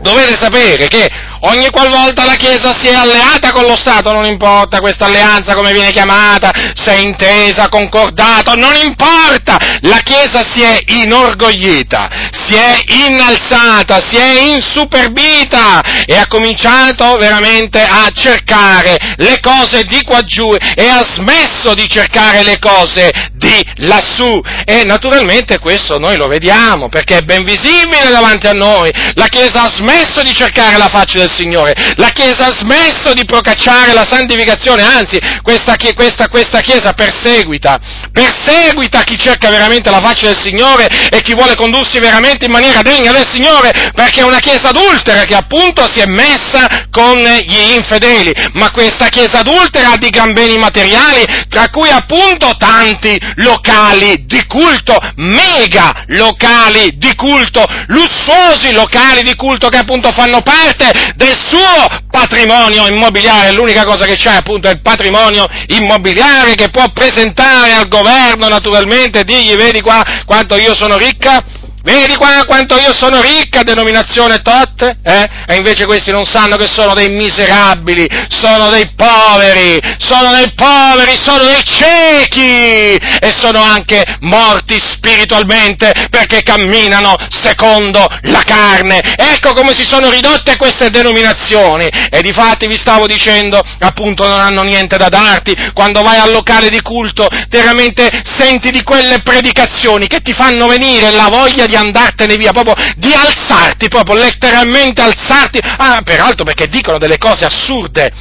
Dovete 0.00 0.36
sapere 0.36 0.88
che 0.88 1.08
ogni 1.44 1.70
qualvolta 1.70 2.24
la 2.24 2.36
Chiesa 2.36 2.74
si 2.78 2.88
è 2.88 2.94
alleata 2.94 3.52
con 3.52 3.64
lo 3.64 3.76
Stato, 3.76 4.12
non 4.12 4.24
importa 4.24 4.80
questa 4.80 5.06
alleanza 5.06 5.54
come 5.54 5.72
viene 5.72 5.90
chiamata, 5.90 6.50
se 6.74 6.92
è 6.92 6.98
intesa, 6.98 7.68
concordata, 7.68 8.54
non 8.54 8.74
importa, 8.74 9.58
la 9.82 9.98
Chiesa 9.98 10.44
si 10.44 10.62
è 10.62 10.78
inorgoglita, 10.86 12.08
si 12.44 12.54
è 12.54 12.76
innalzata, 13.06 14.00
si 14.00 14.16
è 14.16 14.40
insuperbita 14.40 15.82
e 16.06 16.16
ha 16.16 16.26
cominciato 16.26 17.16
veramente 17.16 17.82
a 17.82 18.10
cercare 18.14 18.96
le 19.16 19.40
cose 19.40 19.84
di 19.84 20.02
qua 20.02 20.22
giù 20.22 20.54
e 20.54 20.88
ha 20.88 21.02
smesso 21.02 21.74
di 21.74 21.88
cercare 21.88 22.42
le 22.42 22.58
cose 22.58 23.10
di 23.32 23.64
lassù. 23.76 24.40
E 24.64 24.84
naturalmente 24.84 25.58
questo 25.58 25.98
noi 25.98 26.16
lo 26.16 26.26
vediamo 26.26 26.88
perché 26.88 27.18
è 27.18 27.22
ben 27.22 27.44
visibile 27.44 28.10
davanti 28.10 28.46
a 28.46 28.52
noi. 28.52 28.90
La 29.14 29.26
Chiesa 29.26 29.62
ha 29.62 29.70
smesso 29.70 30.22
di 30.22 30.34
cercare 30.34 30.76
la 30.78 30.88
faccia 30.88 31.18
del 31.18 31.30
Signore, 31.34 31.74
la 31.96 32.10
Chiesa 32.10 32.46
ha 32.46 32.52
smesso 32.52 33.12
di 33.12 33.24
procacciare 33.24 33.92
la 33.92 34.06
santificazione, 34.08 34.82
anzi 34.82 35.18
questa, 35.42 35.76
questa, 35.94 36.28
questa 36.28 36.60
Chiesa 36.60 36.92
perseguita, 36.92 37.78
perseguita 38.12 39.02
chi 39.02 39.18
cerca 39.18 39.50
veramente 39.50 39.90
la 39.90 40.00
faccia 40.00 40.26
del 40.26 40.38
Signore 40.38 40.88
e 41.10 41.20
chi 41.22 41.34
vuole 41.34 41.56
condursi 41.56 41.98
veramente 41.98 42.46
in 42.46 42.52
maniera 42.52 42.82
degna 42.82 43.12
del 43.12 43.26
Signore, 43.26 43.72
perché 43.94 44.20
è 44.20 44.24
una 44.24 44.38
Chiesa 44.38 44.68
adultera 44.68 45.24
che 45.24 45.34
appunto 45.34 45.90
si 45.90 46.00
è 46.00 46.06
messa 46.06 46.86
con 46.90 47.18
gli 47.18 47.74
infedeli, 47.74 48.32
ma 48.52 48.70
questa 48.70 49.08
Chiesa 49.08 49.40
adultera 49.40 49.92
ha 49.92 49.96
di 49.96 50.10
gran 50.10 50.32
beni 50.32 50.56
materiali, 50.56 51.24
tra 51.48 51.68
cui 51.68 51.90
appunto 51.90 52.54
tanti 52.56 53.18
locali 53.36 54.24
di 54.26 54.44
culto, 54.46 54.96
mega 55.16 56.04
locali 56.08 56.96
di 56.96 57.14
culto, 57.14 57.64
lussuosi 57.86 58.72
locali 58.72 59.22
di 59.22 59.34
culto 59.34 59.68
che 59.68 59.78
appunto 59.78 60.12
fanno 60.12 60.42
parte 60.42 61.12
del 61.24 61.38
suo 61.48 62.02
patrimonio 62.10 62.86
immobiliare, 62.86 63.52
l'unica 63.52 63.84
cosa 63.84 64.04
che 64.04 64.16
c'è 64.16 64.34
appunto 64.34 64.68
è 64.68 64.72
il 64.72 64.82
patrimonio 64.82 65.46
immobiliare 65.68 66.54
che 66.54 66.68
può 66.68 66.84
presentare 66.92 67.72
al 67.72 67.88
governo 67.88 68.46
naturalmente. 68.48 69.24
Dirgli 69.24 69.56
vedi 69.56 69.80
qua 69.80 70.02
quanto 70.26 70.56
io 70.56 70.74
sono 70.74 70.98
ricca, 70.98 71.42
Vedi 71.84 72.16
qua 72.16 72.44
quanto 72.46 72.78
io 72.78 72.94
sono 72.94 73.20
ricca, 73.20 73.62
denominazione 73.62 74.40
tot, 74.40 74.80
eh? 75.02 75.28
E 75.46 75.56
invece 75.56 75.84
questi 75.84 76.10
non 76.10 76.24
sanno 76.24 76.56
che 76.56 76.66
sono 76.66 76.94
dei 76.94 77.10
miserabili, 77.10 78.08
sono 78.30 78.70
dei 78.70 78.90
poveri, 78.96 79.78
sono 79.98 80.32
dei 80.32 80.50
poveri, 80.54 81.14
sono 81.22 81.44
dei 81.44 81.62
ciechi 81.62 82.96
e 82.96 83.34
sono 83.38 83.62
anche 83.62 84.02
morti 84.20 84.80
spiritualmente 84.80 85.92
perché 86.08 86.42
camminano 86.42 87.16
secondo 87.28 88.06
la 88.22 88.42
carne. 88.46 89.00
Ecco 89.16 89.52
come 89.52 89.74
si 89.74 89.84
sono 89.84 90.08
ridotte 90.08 90.56
queste 90.56 90.88
denominazioni 90.88 91.86
e 92.08 92.22
di 92.22 92.32
fatti 92.32 92.66
vi 92.66 92.78
stavo 92.78 93.06
dicendo, 93.06 93.60
appunto 93.80 94.26
non 94.26 94.40
hanno 94.40 94.62
niente 94.62 94.96
da 94.96 95.10
darti. 95.10 95.54
Quando 95.74 96.00
vai 96.00 96.16
al 96.16 96.30
locale 96.30 96.70
di 96.70 96.80
culto, 96.80 97.28
veramente 97.50 98.22
senti 98.24 98.70
di 98.70 98.82
quelle 98.82 99.20
predicazioni 99.20 100.06
che 100.06 100.22
ti 100.22 100.32
fanno 100.32 100.66
venire 100.66 101.10
la 101.10 101.28
voglia 101.30 101.66
di 101.66 101.72
di 101.74 101.76
andartene 101.76 102.36
via, 102.36 102.52
proprio 102.52 102.74
di 102.96 103.12
alzarti, 103.12 103.88
proprio 103.88 104.16
letteralmente 104.16 105.02
alzarti, 105.02 105.58
ah, 105.62 106.00
peraltro 106.04 106.44
perché 106.44 106.68
dicono 106.68 106.98
delle 106.98 107.18
cose 107.18 107.44
assurde, 107.44 108.12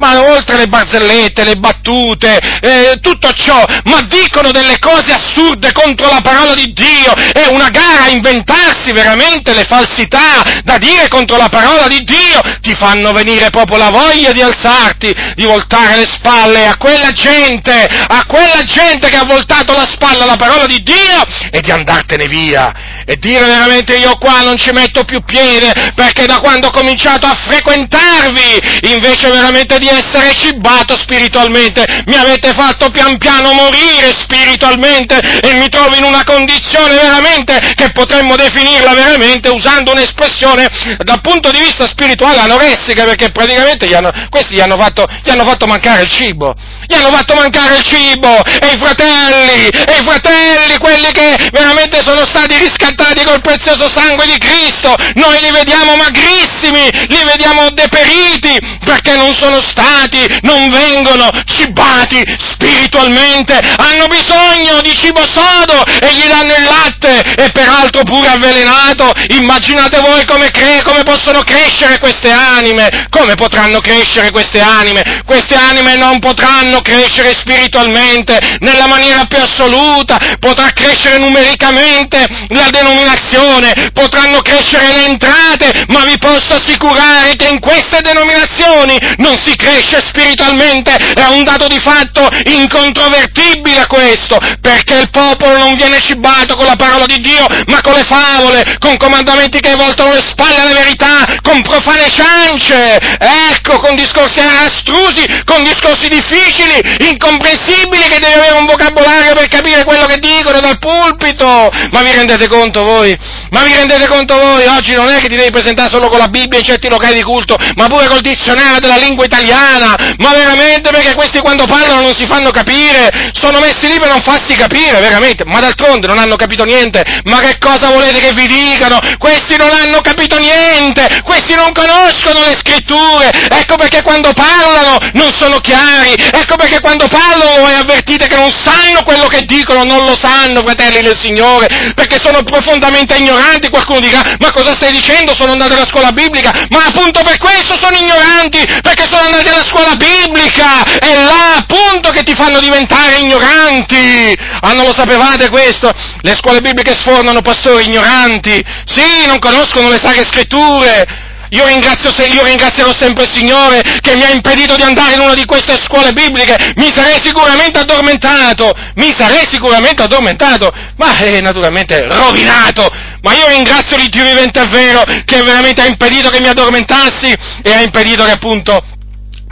ma 0.00 0.18
oltre 0.32 0.56
le 0.56 0.66
barzellette, 0.66 1.44
le 1.44 1.56
battute, 1.56 2.38
eh, 2.60 2.98
tutto 3.00 3.30
ciò, 3.32 3.62
ma 3.84 4.00
dicono 4.02 4.50
delle 4.50 4.78
cose 4.78 5.12
assurde 5.12 5.72
contro 5.72 6.08
la 6.08 6.22
parola 6.22 6.54
di 6.54 6.72
Dio, 6.72 7.12
è 7.32 7.46
una 7.48 7.68
gara 7.68 8.04
a 8.04 8.08
inventarsi 8.08 8.92
veramente 8.92 9.54
le 9.54 9.64
falsità 9.64 10.62
da 10.64 10.78
dire 10.78 11.08
contro 11.08 11.36
la 11.36 11.48
parola 11.48 11.86
di 11.86 12.02
Dio, 12.02 12.40
ti 12.62 12.74
fanno 12.74 13.12
venire 13.12 13.50
proprio 13.50 13.76
la 13.76 13.90
voglia 13.90 14.32
di 14.32 14.40
alzarti, 14.40 15.14
di 15.34 15.44
voltare 15.44 15.96
le 15.96 16.06
spalle 16.06 16.66
a 16.66 16.76
quella 16.78 17.12
gente, 17.12 17.72
a 17.72 18.24
quella 18.26 18.62
gente 18.62 19.08
che 19.10 19.16
ha 19.16 19.24
voltato 19.24 19.74
la 19.74 19.86
spalla 19.86 20.24
alla 20.24 20.36
parola 20.36 20.64
di 20.64 20.82
Dio 20.82 21.24
e 21.50 21.60
di 21.60 21.70
andartene 21.70 22.26
via 22.26 22.72
e 23.04 23.16
dire 23.16 23.44
veramente 23.44 23.94
io 23.94 24.16
qua 24.18 24.42
non 24.42 24.56
ci 24.56 24.70
metto 24.70 25.04
più 25.04 25.22
piede 25.22 25.72
perché 25.94 26.26
da 26.26 26.38
quando 26.40 26.68
ho 26.68 26.70
cominciato 26.70 27.26
a 27.26 27.34
frequentarvi 27.34 28.92
invece 28.92 29.30
veramente 29.30 29.78
di 29.78 29.88
essere 29.88 30.34
cibato 30.34 30.96
spiritualmente, 30.96 31.84
mi 32.06 32.16
avete 32.16 32.52
fatto 32.52 32.90
pian 32.90 33.18
piano 33.18 33.52
morire 33.52 34.12
spiritualmente 34.12 35.18
e 35.40 35.54
mi 35.54 35.68
trovo 35.68 35.96
in 35.96 36.04
una 36.04 36.24
condizione 36.24 36.94
veramente 36.94 37.58
che 37.74 37.90
potremmo 37.92 38.36
definirla 38.36 38.94
veramente 38.94 39.48
usando 39.48 39.92
un'espressione 39.92 40.68
dal 40.98 41.20
punto 41.20 41.50
di 41.50 41.58
vista 41.58 41.86
spirituale 41.86 42.38
anoressica 42.38 43.04
perché 43.04 43.30
praticamente 43.30 43.86
gli 43.86 43.94
hanno, 43.94 44.12
questi 44.28 44.54
gli 44.54 44.60
hanno, 44.60 44.76
fatto, 44.76 45.06
gli 45.22 45.30
hanno 45.30 45.44
fatto 45.44 45.66
mancare 45.66 46.02
il 46.02 46.08
cibo, 46.08 46.54
gli 46.86 46.94
hanno 46.94 47.10
fatto 47.10 47.34
mancare 47.34 47.76
il 47.76 47.82
cibo 47.82 48.42
e 48.44 48.66
i 48.74 48.78
fratelli, 48.78 49.68
e 49.68 49.98
i 49.98 50.04
fratelli, 50.04 50.78
quelli 50.78 51.10
che 51.12 51.36
veramente 51.52 52.02
sono 52.02 52.24
stati 52.24 52.56
riscattati 52.90 53.24
col 53.24 53.40
prezioso 53.40 53.88
sangue 53.88 54.26
di 54.26 54.38
Cristo, 54.38 54.94
noi 55.14 55.40
li 55.40 55.50
vediamo 55.50 55.96
magrissimi, 55.96 56.88
li 57.08 57.22
vediamo 57.24 57.70
deperiti 57.70 58.58
perché 58.84 59.16
non 59.16 59.34
sono 59.34 59.60
stati 59.60 59.78
stati, 59.80 60.26
non 60.42 60.68
vengono 60.70 61.30
cibati 61.44 62.22
spiritualmente, 62.52 63.58
hanno 63.76 64.06
bisogno 64.06 64.80
di 64.82 64.94
cibo 64.94 65.24
sodo 65.26 65.84
e 65.84 66.14
gli 66.14 66.26
danno 66.26 66.54
il 66.54 66.64
latte 66.64 67.34
e 67.34 67.50
peraltro 67.50 68.02
pure 68.02 68.28
avvelenato. 68.28 69.10
Immaginate 69.30 70.00
voi 70.00 70.24
come, 70.26 70.50
cre- 70.50 70.82
come 70.82 71.02
possono 71.02 71.40
crescere 71.42 71.98
queste 71.98 72.30
anime, 72.30 73.06
come 73.10 73.34
potranno 73.34 73.80
crescere 73.80 74.30
queste 74.30 74.60
anime? 74.60 75.22
Queste 75.24 75.54
anime 75.54 75.96
non 75.96 76.18
potranno 76.18 76.80
crescere 76.80 77.32
spiritualmente 77.32 78.58
nella 78.60 78.86
maniera 78.86 79.24
più 79.24 79.38
assoluta, 79.38 80.18
potrà 80.38 80.70
crescere 80.72 81.18
numericamente 81.18 82.26
la 82.48 82.68
denominazione, 82.82 83.90
potranno 83.92 84.40
crescere 84.40 84.86
le 84.86 85.04
entrate, 85.06 85.84
ma 85.88 86.04
vi 86.04 86.18
posso 86.18 86.54
assicurare 86.54 87.36
che 87.36 87.48
in 87.48 87.60
queste 87.60 88.00
denominazioni 88.00 88.98
non 89.18 89.36
si 89.44 89.54
cresce 89.56 90.00
spiritualmente 90.00 90.96
è 91.14 91.26
un 91.26 91.44
dato 91.44 91.66
di 91.66 91.78
fatto 91.78 92.28
incontrovertibile 92.46 93.86
questo, 93.86 94.38
perché 94.60 94.94
il 94.94 95.10
popolo 95.10 95.58
non 95.58 95.74
viene 95.74 96.00
cibato 96.00 96.54
con 96.56 96.66
la 96.66 96.76
parola 96.76 97.06
di 97.06 97.20
Dio, 97.20 97.46
ma 97.66 97.80
con 97.80 97.94
le 97.94 98.04
favole, 98.04 98.76
con 98.78 98.96
comandamenti 98.96 99.60
che 99.60 99.74
voltano 99.74 100.12
le 100.12 100.20
spalle 100.20 100.60
alla 100.60 100.78
verità, 100.80 101.26
con 101.42 101.62
profane 101.62 102.08
ciance, 102.10 102.98
ecco, 103.18 103.80
con 103.80 103.96
discorsi 103.96 104.40
astrusi, 104.40 105.24
con 105.44 105.64
discorsi 105.64 106.08
difficili, 106.08 107.08
incomprensibili, 107.10 108.02
che 108.08 108.18
devi 108.18 108.34
avere 108.34 108.58
un 108.58 108.66
vocabolario 108.66 109.34
per 109.34 109.48
capire 109.48 109.84
quello 109.84 110.06
che 110.06 110.18
dicono 110.18 110.60
dal 110.60 110.78
pulpito. 110.78 111.70
Ma 111.90 112.02
vi 112.02 112.12
rendete 112.12 112.48
conto 112.48 112.69
voi? 112.78 113.18
Ma 113.50 113.62
vi 113.64 113.74
rendete 113.74 114.06
conto 114.06 114.38
voi? 114.38 114.64
Oggi 114.66 114.94
non 114.94 115.08
è 115.08 115.20
che 115.20 115.28
ti 115.28 115.36
devi 115.36 115.50
presentare 115.50 115.88
solo 115.88 116.08
con 116.08 116.18
la 116.18 116.28
Bibbia 116.28 116.58
in 116.58 116.64
certi 116.64 116.88
locali 116.88 117.14
di 117.14 117.22
culto, 117.22 117.56
ma 117.74 117.86
pure 117.86 118.06
col 118.06 118.20
dizionario 118.20 118.78
della 118.78 118.96
lingua 118.96 119.24
italiana. 119.24 119.96
Ma 120.18 120.32
veramente 120.32 120.90
perché 120.90 121.14
questi 121.14 121.40
quando 121.40 121.66
parlano 121.66 122.02
non 122.02 122.16
si 122.16 122.26
fanno 122.26 122.50
capire, 122.50 123.32
sono 123.32 123.58
messi 123.60 123.88
lì 123.88 123.98
per 123.98 124.08
non 124.08 124.20
farsi 124.22 124.54
capire, 124.54 125.00
veramente, 125.00 125.44
ma 125.44 125.60
d'altronde 125.60 126.06
non 126.06 126.18
hanno 126.18 126.36
capito 126.36 126.64
niente, 126.64 127.02
ma 127.24 127.40
che 127.40 127.58
cosa 127.58 127.88
volete 127.88 128.20
che 128.20 128.32
vi 128.32 128.46
dicano? 128.46 128.98
Questi 129.18 129.56
non 129.56 129.70
hanno 129.70 130.00
capito 130.00 130.38
niente, 130.38 131.22
questi 131.24 131.54
non 131.54 131.72
conoscono 131.72 132.40
le 132.44 132.56
scritture, 132.56 133.30
ecco 133.50 133.76
perché 133.76 134.02
quando 134.02 134.32
parlano 134.32 134.98
non 135.14 135.32
sono 135.32 135.58
chiari, 135.58 136.14
ecco 136.14 136.56
perché 136.56 136.80
quando 136.80 137.08
parlano 137.08 137.60
voi 137.60 137.74
avvertite 137.74 138.26
che 138.26 138.36
non 138.36 138.50
sanno 138.50 139.02
quello 139.02 139.26
che 139.26 139.44
dicono, 139.44 139.84
non 139.84 140.04
lo 140.04 140.16
sanno, 140.20 140.62
fratelli 140.62 141.00
del 141.00 141.18
Signore, 141.18 141.66
perché 141.94 142.18
sono 142.18 142.42
profondamente 142.60 143.16
ignoranti, 143.16 143.70
qualcuno 143.70 144.00
dirà, 144.00 144.22
ma 144.38 144.52
cosa 144.52 144.74
stai 144.74 144.92
dicendo? 144.92 145.34
Sono 145.34 145.52
andati 145.52 145.72
alla 145.72 145.86
scuola 145.86 146.12
biblica, 146.12 146.52
ma 146.68 146.84
appunto 146.84 147.22
per 147.22 147.38
questo 147.38 147.78
sono 147.78 147.96
ignoranti, 147.96 148.64
perché 148.82 149.04
sono 149.10 149.24
andati 149.24 149.48
alla 149.48 149.64
scuola 149.64 149.96
biblica, 149.96 150.84
è 150.98 151.22
là 151.22 151.56
appunto 151.56 152.10
che 152.10 152.22
ti 152.22 152.34
fanno 152.34 152.60
diventare 152.60 153.18
ignoranti. 153.18 154.36
Ah, 154.60 154.74
non 154.74 154.84
lo 154.84 154.92
sapevate 154.92 155.48
questo? 155.48 155.90
Le 156.20 156.36
scuole 156.36 156.60
bibliche 156.60 156.94
sfornano 156.94 157.40
pastori 157.40 157.86
ignoranti, 157.86 158.62
sì, 158.84 159.26
non 159.26 159.38
conoscono 159.38 159.88
le 159.88 159.98
sacre 159.98 160.24
scritture. 160.24 161.28
Io, 161.50 161.66
io 161.66 162.44
ringrazierò 162.44 162.92
sempre 162.94 163.24
il 163.24 163.30
Signore 163.32 163.82
che 164.00 164.14
mi 164.14 164.22
ha 164.22 164.30
impedito 164.30 164.76
di 164.76 164.82
andare 164.82 165.14
in 165.14 165.20
una 165.20 165.34
di 165.34 165.44
queste 165.44 165.76
scuole 165.82 166.12
bibliche, 166.12 166.74
mi 166.76 166.90
sarei 166.92 167.18
sicuramente 167.20 167.78
addormentato, 167.78 168.72
mi 168.94 169.12
sarei 169.16 169.44
sicuramente 169.48 170.02
addormentato, 170.02 170.72
ma 170.96 171.16
eh, 171.18 171.40
naturalmente 171.40 172.06
rovinato, 172.06 172.88
ma 173.22 173.34
io 173.34 173.48
ringrazio 173.48 173.96
l'Iddio 173.96 174.24
vivente 174.24 174.60
e 174.60 174.66
vero 174.68 175.02
che 175.24 175.42
veramente 175.42 175.82
ha 175.82 175.86
impedito 175.86 176.30
che 176.30 176.40
mi 176.40 176.48
addormentassi 176.48 177.34
e 177.62 177.72
ha 177.72 177.82
impedito 177.82 178.24
che 178.24 178.30
appunto 178.30 178.82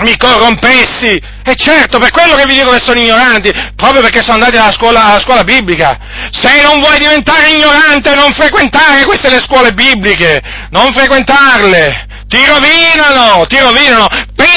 mi 0.01 0.17
corrompessi. 0.17 1.21
E 1.45 1.55
certo, 1.55 1.99
per 1.99 2.11
quello 2.11 2.35
che 2.37 2.45
vi 2.47 2.55
dico 2.55 2.71
che 2.71 2.83
sono 2.85 3.01
ignoranti, 3.01 3.53
proprio 3.75 4.03
perché 4.03 4.21
sono 4.21 4.35
andati 4.35 4.57
alla 4.57 4.73
scuola, 4.73 5.05
alla 5.07 5.21
scuola 5.21 5.45
biblica. 5.45 5.99
Se 6.31 6.61
non 6.63 6.79
vuoi 6.81 6.99
diventare 6.99 7.51
ignorante, 7.51 8.15
non 8.15 8.31
frequentare 8.33 9.05
queste 9.05 9.31
le 9.31 9.41
scuole 9.41 9.73
bibliche, 9.73 10.41
non 10.71 10.93
frequentarle. 10.93 12.07
Ti 12.29 12.45
rovinano, 12.45 13.47
ti 13.47 13.59
rovinano. 13.59 14.07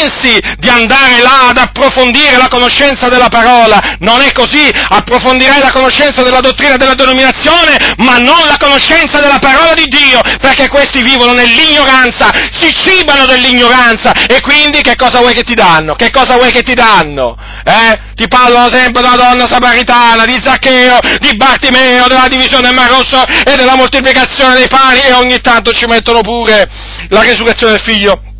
pensi 0.01 0.39
di 0.57 0.69
andare 0.69 1.21
là 1.21 1.49
ad 1.49 1.57
approfondire 1.57 2.37
la 2.37 2.47
conoscenza 2.47 3.07
della 3.07 3.29
parola. 3.29 3.95
Non 3.99 4.21
è 4.21 4.31
così, 4.31 4.69
approfondirai 4.69 5.59
la 5.59 5.71
conoscenza 5.71 6.21
della 6.21 6.39
dottrina 6.39 6.75
della 6.75 6.95
denominazione, 6.95 7.77
ma 7.97 8.17
non 8.17 8.45
la 8.47 8.57
conoscenza 8.59 9.19
della 9.19 9.39
parola 9.39 9.73
di 9.73 9.85
Dio, 9.85 10.21
perché 10.39 10.67
questi 10.69 11.01
vivono 11.01 11.33
nell'ignoranza, 11.33 12.29
si 12.51 12.73
cibano 12.73 13.25
dell'ignoranza 13.25 14.11
e 14.27 14.41
quindi 14.41 14.81
che 14.81 14.95
cosa 14.95 15.19
vuoi 15.19 15.33
che 15.33 15.43
ti 15.43 15.53
danno? 15.53 15.95
Che 15.95 16.11
cosa 16.11 16.35
vuoi 16.35 16.51
che 16.51 16.63
ti 16.63 16.73
danno? 16.73 17.37
Eh? 17.63 17.99
Ti 18.15 18.27
parlano 18.27 18.69
sempre 18.71 19.01
della 19.01 19.15
donna 19.15 19.47
samaritana, 19.49 20.25
di 20.25 20.39
Zaccheo, 20.41 20.99
di 21.19 21.35
Bartimeo, 21.35 22.07
della 22.07 22.27
divisione 22.27 22.67
del 22.67 22.75
Mar 22.75 22.89
Rosso 22.89 23.23
e 23.45 23.55
della 23.55 23.75
moltiplicazione 23.75 24.55
dei 24.55 24.67
pani 24.67 24.99
e 25.01 25.13
ogni 25.13 25.39
tanto 25.41 25.71
ci 25.71 25.85
mettono 25.85 26.21
pure 26.21 26.69
la 27.09 27.21
resurrezione 27.21 27.60
del 27.67 27.79
figlio 27.79 28.30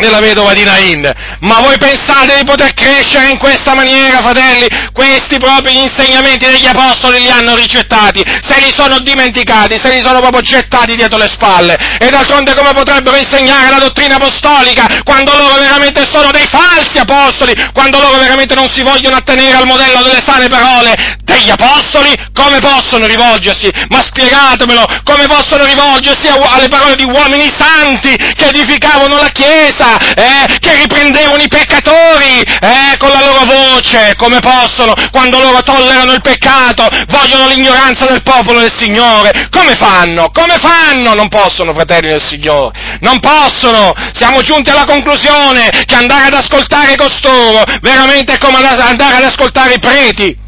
della 0.00 0.20
vedova 0.20 0.52
di 0.52 0.62
Nain. 0.62 1.10
Ma 1.40 1.60
voi 1.60 1.76
pensate 1.78 2.36
di 2.36 2.44
poter 2.44 2.74
crescere 2.74 3.30
in 3.30 3.38
questa 3.38 3.74
maniera, 3.74 4.18
fratelli? 4.18 4.66
Questi 4.92 5.38
proprio 5.38 5.72
gli 5.72 5.84
insegnamenti 5.84 6.46
degli 6.46 6.66
apostoli 6.66 7.20
li 7.20 7.30
hanno 7.30 7.54
ricettati, 7.54 8.22
se 8.40 8.60
li 8.60 8.72
sono 8.74 8.98
dimenticati, 9.00 9.78
se 9.82 9.92
li 9.92 10.02
sono 10.02 10.20
proprio 10.20 10.42
gettati 10.42 10.94
dietro 10.94 11.18
le 11.18 11.28
spalle. 11.28 11.76
E 11.98 12.08
d'altronde 12.10 12.54
come 12.54 12.72
potrebbero 12.72 13.16
insegnare 13.16 13.70
la 13.70 13.78
dottrina 13.78 14.16
apostolica 14.16 15.02
quando 15.04 15.36
loro 15.36 15.54
veramente 15.54 16.06
sono 16.06 16.30
dei 16.30 16.46
falsi 16.46 16.98
apostoli, 16.98 17.54
quando 17.72 17.98
loro 17.98 18.18
veramente 18.18 18.54
non 18.54 18.68
si 18.68 18.82
vogliono 18.82 19.16
attenere 19.16 19.56
al 19.56 19.66
modello 19.66 20.02
delle 20.02 20.22
sane 20.22 20.48
parole 20.48 21.16
degli 21.24 21.50
apostoli? 21.50 22.14
Come 22.34 22.58
possono 22.58 23.06
rivolgersi? 23.06 23.70
Ma 23.88 24.02
spiegatemelo, 24.02 24.84
come 25.04 25.26
possono 25.26 25.64
rivolgersi 25.64 26.28
alle 26.28 26.68
parole 26.68 26.96
di 26.96 27.04
uomini 27.04 27.50
santi 27.56 28.14
che 28.16 28.48
edificavano 28.48 29.16
la 29.16 29.28
Chiesa? 29.28 29.85
Chiesa, 29.86 29.98
eh, 30.14 30.58
che 30.58 30.74
riprendevano 30.74 31.42
i 31.42 31.48
peccatori 31.48 32.40
eh, 32.40 32.96
con 32.98 33.10
la 33.10 33.24
loro 33.24 33.44
voce, 33.44 34.14
come 34.16 34.40
possono, 34.40 34.94
quando 35.12 35.38
loro 35.38 35.62
tollerano 35.62 36.12
il 36.12 36.20
peccato, 36.20 36.88
vogliono 37.08 37.48
l'ignoranza 37.48 38.06
del 38.06 38.22
popolo 38.22 38.58
del 38.60 38.72
Signore. 38.76 39.48
Come 39.50 39.74
fanno? 39.76 40.30
Come 40.32 40.56
fanno? 40.60 41.14
Non 41.14 41.28
possono, 41.28 41.72
fratelli 41.72 42.08
del 42.08 42.22
Signore, 42.22 42.98
non 43.00 43.20
possono. 43.20 43.94
Siamo 44.12 44.40
giunti 44.40 44.70
alla 44.70 44.84
conclusione 44.84 45.70
che 45.86 45.94
andare 45.94 46.26
ad 46.26 46.34
ascoltare 46.34 46.96
costoro 46.96 47.62
veramente 47.80 48.34
è 48.34 48.38
come 48.38 48.56
andare 48.56 49.16
ad 49.16 49.22
ascoltare 49.22 49.74
i 49.74 49.78
preti 49.78 50.44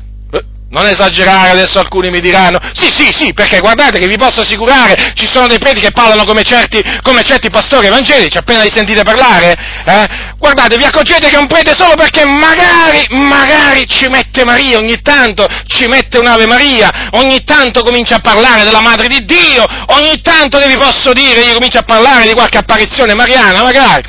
non 0.71 0.87
esagerare, 0.87 1.51
adesso 1.51 1.79
alcuni 1.79 2.11
mi 2.11 2.21
diranno, 2.21 2.59
sì, 2.75 2.91
sì, 2.91 3.09
sì, 3.13 3.33
perché 3.33 3.59
guardate 3.61 3.99
che 3.99 4.07
vi 4.07 4.19
posso 4.19 4.43
assicurare, 4.43 5.13
ci 5.15 5.27
sono 5.27 5.47
dei 5.47 5.59
preti 5.59 5.81
che 5.81 5.93
parlano 5.93 6.25
come 6.25 6.43
certi, 6.43 6.83
come 7.03 7.23
certi 7.23 7.49
pastori 7.49 7.87
evangelici, 7.87 8.37
appena 8.37 8.63
li 8.63 8.71
sentite 8.73 9.03
parlare, 9.03 9.57
eh? 9.87 10.09
guardate, 10.37 10.77
vi 10.77 10.85
accorgete 10.85 11.29
che 11.29 11.37
è 11.37 11.39
un 11.39 11.47
prete 11.47 11.75
solo 11.75 11.95
perché 11.95 12.25
magari, 12.27 13.07
magari 13.11 13.87
ci 13.89 14.09
mette 14.09 14.45
Maria 14.45 14.79
ogni 14.79 15.01
tanto, 15.01 15.47
ci 15.67 15.87
mette 15.87 16.19
un'Ave 16.19 16.47
Maria, 16.47 17.09
ogni 17.13 17.43
tanto 17.45 17.81
comincia 17.81 18.17
a 18.17 18.21
parlare 18.21 18.65
della 18.65 18.81
Madre 18.81 19.09
di 19.09 19.25
Dio, 19.25 19.65
ogni 19.87 20.21
tanto 20.21 20.59
che 20.59 20.67
vi 20.69 20.77
posso 20.77 21.13
dire, 21.13 21.41
io 21.41 21.55
comincio 21.55 21.79
a 21.79 21.83
parlare 21.83 22.27
di 22.27 22.35
qualche 22.35 22.59
apparizione 22.59 23.15
mariana, 23.15 23.63
magari, 23.63 24.03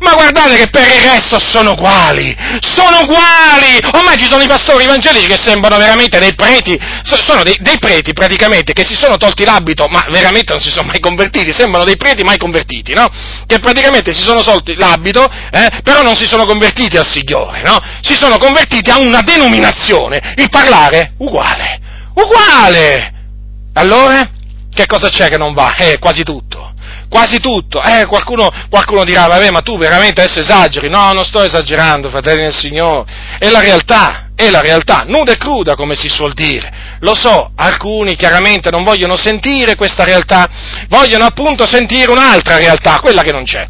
ma 0.00 0.14
guardate 0.14 0.56
che 0.56 0.68
per 0.68 0.86
il 0.86 1.10
resto 1.10 1.38
sono 1.40 1.72
uguali, 1.72 2.36
sono 2.60 3.00
uguali! 3.00 3.78
Ormai 3.92 4.16
ci 4.16 4.26
sono 4.26 4.42
i 4.42 4.46
pastori 4.46 4.84
evangelici 4.84 5.26
che 5.26 5.38
sembrano 5.38 5.76
veramente 5.76 6.18
dei 6.18 6.34
preti, 6.34 6.78
sono 7.02 7.42
dei, 7.42 7.56
dei, 7.60 7.78
preti 7.78 8.12
praticamente 8.12 8.72
che 8.72 8.84
si 8.84 8.94
sono 8.94 9.16
tolti 9.16 9.44
l'abito, 9.44 9.86
ma 9.88 10.06
veramente 10.10 10.52
non 10.52 10.62
si 10.62 10.70
sono 10.70 10.88
mai 10.88 11.00
convertiti, 11.00 11.52
sembrano 11.52 11.84
dei 11.84 11.96
preti 11.96 12.22
mai 12.22 12.36
convertiti, 12.36 12.94
no? 12.94 13.08
Che 13.46 13.58
praticamente 13.58 14.14
si 14.14 14.22
sono 14.22 14.42
tolti 14.42 14.74
l'abito, 14.76 15.28
eh, 15.50 15.80
però 15.82 16.02
non 16.02 16.16
si 16.16 16.26
sono 16.26 16.46
convertiti 16.46 16.96
al 16.96 17.06
Signore, 17.06 17.62
no? 17.62 17.80
Si 18.00 18.14
sono 18.14 18.38
convertiti 18.38 18.90
a 18.90 18.98
una 18.98 19.20
denominazione, 19.22 20.34
il 20.36 20.48
parlare 20.48 21.14
uguale, 21.18 21.80
uguale! 22.14 23.12
Allora, 23.74 24.30
che 24.72 24.86
cosa 24.86 25.08
c'è 25.08 25.28
che 25.28 25.38
non 25.38 25.54
va? 25.54 25.74
Eh, 25.76 25.98
quasi 25.98 26.22
tutto 26.22 26.47
quasi 27.08 27.40
tutto. 27.40 27.80
Eh, 27.82 28.06
qualcuno, 28.06 28.50
qualcuno, 28.68 29.04
dirà, 29.04 29.26
vabbè, 29.26 29.50
ma 29.50 29.60
tu 29.60 29.76
veramente 29.78 30.22
adesso 30.22 30.40
esageri. 30.40 30.88
No, 30.88 31.12
non 31.12 31.24
sto 31.24 31.42
esagerando, 31.42 32.10
fratelli 32.10 32.42
del 32.42 32.54
Signore. 32.54 33.10
È 33.38 33.48
la 33.48 33.60
realtà, 33.60 34.30
è 34.34 34.50
la 34.50 34.60
realtà, 34.60 35.04
nuda 35.06 35.32
e 35.32 35.36
cruda, 35.36 35.74
come 35.74 35.94
si 35.94 36.08
suol 36.08 36.34
dire. 36.34 36.96
Lo 37.00 37.14
so, 37.14 37.52
alcuni 37.56 38.16
chiaramente 38.16 38.70
non 38.70 38.84
vogliono 38.84 39.16
sentire 39.16 39.74
questa 39.74 40.04
realtà, 40.04 40.48
vogliono 40.88 41.24
appunto 41.24 41.66
sentire 41.66 42.10
un'altra 42.10 42.56
realtà, 42.56 43.00
quella 43.00 43.22
che 43.22 43.32
non 43.32 43.44
c'è 43.44 43.66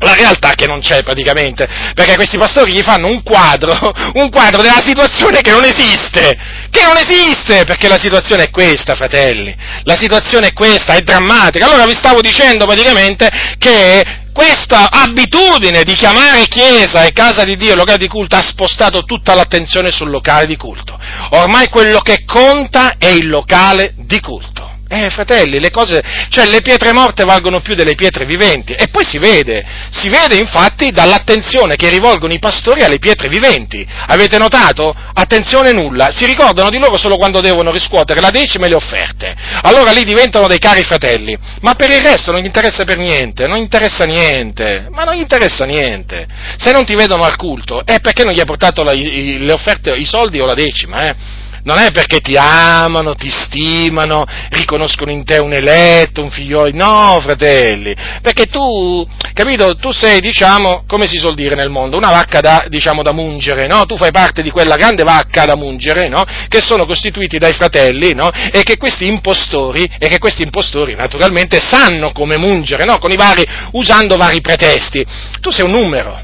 la 0.00 0.14
realtà 0.14 0.50
che 0.54 0.66
non 0.66 0.80
c'è 0.80 1.02
praticamente, 1.02 1.66
perché 1.94 2.14
questi 2.14 2.38
pastori 2.38 2.72
gli 2.72 2.82
fanno 2.82 3.08
un 3.08 3.22
quadro, 3.22 3.72
un 4.14 4.30
quadro 4.30 4.62
della 4.62 4.82
situazione 4.84 5.40
che 5.40 5.50
non 5.50 5.64
esiste, 5.64 6.36
che 6.70 6.82
non 6.84 6.96
esiste, 6.96 7.64
perché 7.64 7.88
la 7.88 7.98
situazione 7.98 8.44
è 8.44 8.50
questa, 8.50 8.94
fratelli, 8.94 9.54
la 9.82 9.96
situazione 9.96 10.48
è 10.48 10.52
questa, 10.52 10.94
è 10.94 11.00
drammatica. 11.00 11.66
Allora 11.66 11.86
vi 11.86 11.94
stavo 11.94 12.20
dicendo 12.20 12.66
praticamente 12.66 13.28
che 13.58 14.26
questa 14.32 14.88
abitudine 14.90 15.82
di 15.82 15.94
chiamare 15.94 16.46
chiesa 16.46 17.02
e 17.02 17.12
casa 17.12 17.42
di 17.42 17.56
Dio 17.56 17.74
locale 17.74 17.98
di 17.98 18.06
culto 18.06 18.36
ha 18.36 18.42
spostato 18.42 19.02
tutta 19.02 19.34
l'attenzione 19.34 19.90
sul 19.90 20.10
locale 20.10 20.46
di 20.46 20.56
culto. 20.56 20.96
Ormai 21.30 21.68
quello 21.68 22.00
che 22.00 22.24
conta 22.24 22.94
è 22.98 23.08
il 23.08 23.28
locale 23.28 23.94
di 23.96 24.20
culto. 24.20 24.77
Eh, 24.90 25.10
fratelli, 25.10 25.60
le 25.60 25.70
cose, 25.70 26.02
cioè 26.30 26.46
le 26.46 26.62
pietre 26.62 26.94
morte 26.94 27.24
valgono 27.24 27.60
più 27.60 27.74
delle 27.74 27.94
pietre 27.94 28.24
viventi. 28.24 28.72
E 28.72 28.88
poi 28.88 29.04
si 29.04 29.18
vede, 29.18 29.62
si 29.90 30.08
vede 30.08 30.36
infatti 30.36 30.90
dall'attenzione 30.90 31.76
che 31.76 31.90
rivolgono 31.90 32.32
i 32.32 32.38
pastori 32.38 32.82
alle 32.82 32.98
pietre 32.98 33.28
viventi. 33.28 33.86
Avete 34.06 34.38
notato? 34.38 34.94
Attenzione 35.12 35.72
nulla, 35.72 36.10
si 36.10 36.24
ricordano 36.24 36.70
di 36.70 36.78
loro 36.78 36.96
solo 36.96 37.16
quando 37.16 37.40
devono 37.40 37.70
riscuotere 37.70 38.20
la 38.20 38.30
decima 38.30 38.64
e 38.64 38.70
le 38.70 38.76
offerte. 38.76 39.36
Allora 39.62 39.90
lì 39.90 40.04
diventano 40.04 40.46
dei 40.46 40.58
cari 40.58 40.82
fratelli. 40.84 41.36
Ma 41.60 41.74
per 41.74 41.90
il 41.90 42.00
resto 42.00 42.32
non 42.32 42.40
gli 42.40 42.46
interessa 42.46 42.84
per 42.84 42.96
niente, 42.96 43.46
non 43.46 43.58
gli 43.58 43.62
interessa 43.62 44.04
niente, 44.06 44.86
ma 44.90 45.04
non 45.04 45.16
gli 45.16 45.20
interessa 45.20 45.66
niente. 45.66 46.26
Se 46.56 46.72
non 46.72 46.86
ti 46.86 46.94
vedono 46.94 47.24
al 47.24 47.36
culto, 47.36 47.82
è 47.84 48.00
perché 48.00 48.24
non 48.24 48.32
gli 48.32 48.40
hai 48.40 48.46
portato 48.46 48.82
la, 48.82 48.92
i, 48.92 49.36
le 49.40 49.52
offerte, 49.52 49.90
i 49.90 50.06
soldi 50.06 50.40
o 50.40 50.46
la 50.46 50.54
decima, 50.54 51.08
eh? 51.08 51.46
Non 51.64 51.78
è 51.78 51.90
perché 51.90 52.20
ti 52.20 52.36
amano, 52.36 53.14
ti 53.14 53.30
stimano, 53.30 54.24
riconoscono 54.50 55.10
in 55.10 55.24
te 55.24 55.38
un 55.38 55.52
eletto, 55.52 56.22
un 56.22 56.30
figliolo, 56.30 56.70
no 56.72 57.20
fratelli, 57.20 57.94
perché 58.22 58.46
tu, 58.46 59.06
capito, 59.32 59.76
tu 59.76 59.90
sei, 59.92 60.20
diciamo, 60.20 60.84
come 60.86 61.06
si 61.06 61.18
suol 61.18 61.34
dire 61.34 61.54
nel 61.54 61.70
mondo, 61.70 61.96
una 61.96 62.10
vacca 62.10 62.40
da, 62.40 62.64
diciamo, 62.68 63.02
da 63.02 63.12
mungere, 63.12 63.66
no? 63.66 63.84
Tu 63.86 63.96
fai 63.96 64.10
parte 64.10 64.42
di 64.42 64.50
quella 64.50 64.76
grande 64.76 65.02
vacca 65.02 65.44
da 65.44 65.56
mungere, 65.56 66.08
no? 66.08 66.24
Che 66.48 66.60
sono 66.60 66.86
costituiti 66.86 67.38
dai 67.38 67.52
fratelli, 67.52 68.14
no? 68.14 68.30
E 68.30 68.62
che 68.62 68.76
questi 68.76 69.06
impostori, 69.06 69.88
e 69.98 70.08
che 70.08 70.18
questi 70.18 70.42
impostori 70.42 70.94
naturalmente 70.94 71.60
sanno 71.60 72.12
come 72.12 72.36
mungere, 72.38 72.84
no? 72.84 72.98
Con 72.98 73.10
i 73.10 73.16
vari, 73.16 73.46
usando 73.72 74.16
vari 74.16 74.40
pretesti. 74.40 75.04
Tu 75.40 75.50
sei 75.50 75.64
un 75.64 75.70
numero, 75.72 76.20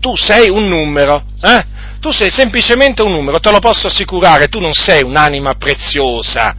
tu 0.00 0.16
sei 0.16 0.48
un 0.48 0.66
numero, 0.66 1.24
eh? 1.42 1.78
Tu 2.00 2.10
sei 2.12 2.30
semplicemente 2.30 3.02
un 3.02 3.12
numero, 3.12 3.40
te 3.40 3.50
lo 3.50 3.58
posso 3.58 3.88
assicurare, 3.88 4.48
tu 4.48 4.58
non 4.58 4.72
sei 4.72 5.02
un'anima 5.02 5.54
preziosa. 5.54 6.54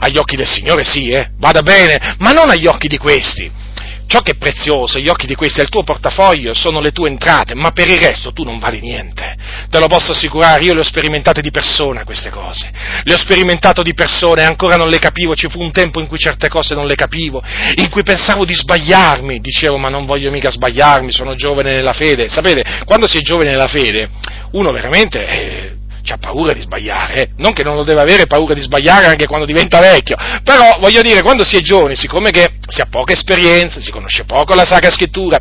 Agli 0.00 0.16
occhi 0.16 0.36
del 0.36 0.48
Signore 0.48 0.84
sì, 0.84 1.10
eh, 1.10 1.32
vada 1.36 1.62
bene, 1.62 2.16
ma 2.18 2.30
non 2.30 2.48
agli 2.48 2.66
occhi 2.66 2.88
di 2.88 2.96
questi. 2.96 3.50
Ciò 4.06 4.20
che 4.20 4.32
è 4.32 4.36
prezioso 4.36 4.98
agli 4.98 5.08
occhi 5.08 5.26
di 5.26 5.34
questi 5.34 5.60
è 5.60 5.62
il 5.62 5.68
tuo 5.68 5.82
portafoglio, 5.82 6.54
sono 6.54 6.80
le 6.80 6.92
tue 6.92 7.08
entrate, 7.08 7.54
ma 7.54 7.72
per 7.72 7.88
il 7.88 7.98
resto 7.98 8.32
tu 8.32 8.44
non 8.44 8.58
vali 8.58 8.80
niente. 8.80 9.36
Te 9.68 9.78
lo 9.80 9.86
posso 9.86 10.12
assicurare, 10.12 10.64
io 10.64 10.74
le 10.74 10.80
ho 10.80 10.84
sperimentate 10.84 11.40
di 11.40 11.50
persona 11.50 12.04
queste 12.04 12.30
cose. 12.30 12.70
Le 13.02 13.14
ho 13.14 13.18
sperimentate 13.18 13.82
di 13.82 13.94
persona 13.94 14.42
e 14.42 14.44
ancora 14.44 14.76
non 14.76 14.88
le 14.88 14.98
capivo, 14.98 15.34
ci 15.34 15.48
fu 15.48 15.60
un 15.60 15.72
tempo 15.72 16.00
in 16.00 16.06
cui 16.06 16.18
certe 16.18 16.48
cose 16.48 16.74
non 16.74 16.86
le 16.86 16.94
capivo, 16.94 17.42
in 17.76 17.90
cui 17.90 18.02
pensavo 18.04 18.44
di 18.44 18.54
sbagliarmi, 18.54 19.40
dicevo 19.40 19.76
ma 19.76 19.88
non 19.88 20.06
voglio 20.06 20.30
mica 20.30 20.50
sbagliarmi, 20.50 21.10
sono 21.10 21.34
giovane 21.34 21.74
nella 21.74 21.92
fede. 21.92 22.28
Sapete, 22.28 22.64
quando 22.84 23.08
si 23.08 23.18
è 23.18 23.20
giovane 23.20 23.50
nella 23.50 23.68
fede, 23.68 24.08
uno 24.52 24.70
veramente... 24.70 25.26
Eh, 25.26 25.75
ha 26.12 26.18
paura 26.18 26.52
di 26.52 26.60
sbagliare, 26.60 27.14
eh? 27.14 27.28
non 27.36 27.52
che 27.52 27.62
non 27.62 27.76
lo 27.76 27.84
deve 27.84 28.00
avere 28.00 28.26
paura 28.26 28.54
di 28.54 28.60
sbagliare 28.60 29.06
anche 29.06 29.26
quando 29.26 29.46
diventa 29.46 29.80
vecchio, 29.80 30.16
però 30.44 30.78
voglio 30.80 31.02
dire, 31.02 31.22
quando 31.22 31.44
si 31.44 31.56
è 31.56 31.60
giovane, 31.60 31.94
siccome 31.94 32.30
che 32.30 32.48
si 32.68 32.80
ha 32.80 32.86
poca 32.90 33.12
esperienza, 33.12 33.80
si 33.80 33.90
conosce 33.90 34.24
poco 34.24 34.54
la 34.54 34.64
Sacra 34.64 34.90
Scrittura, 34.90 35.38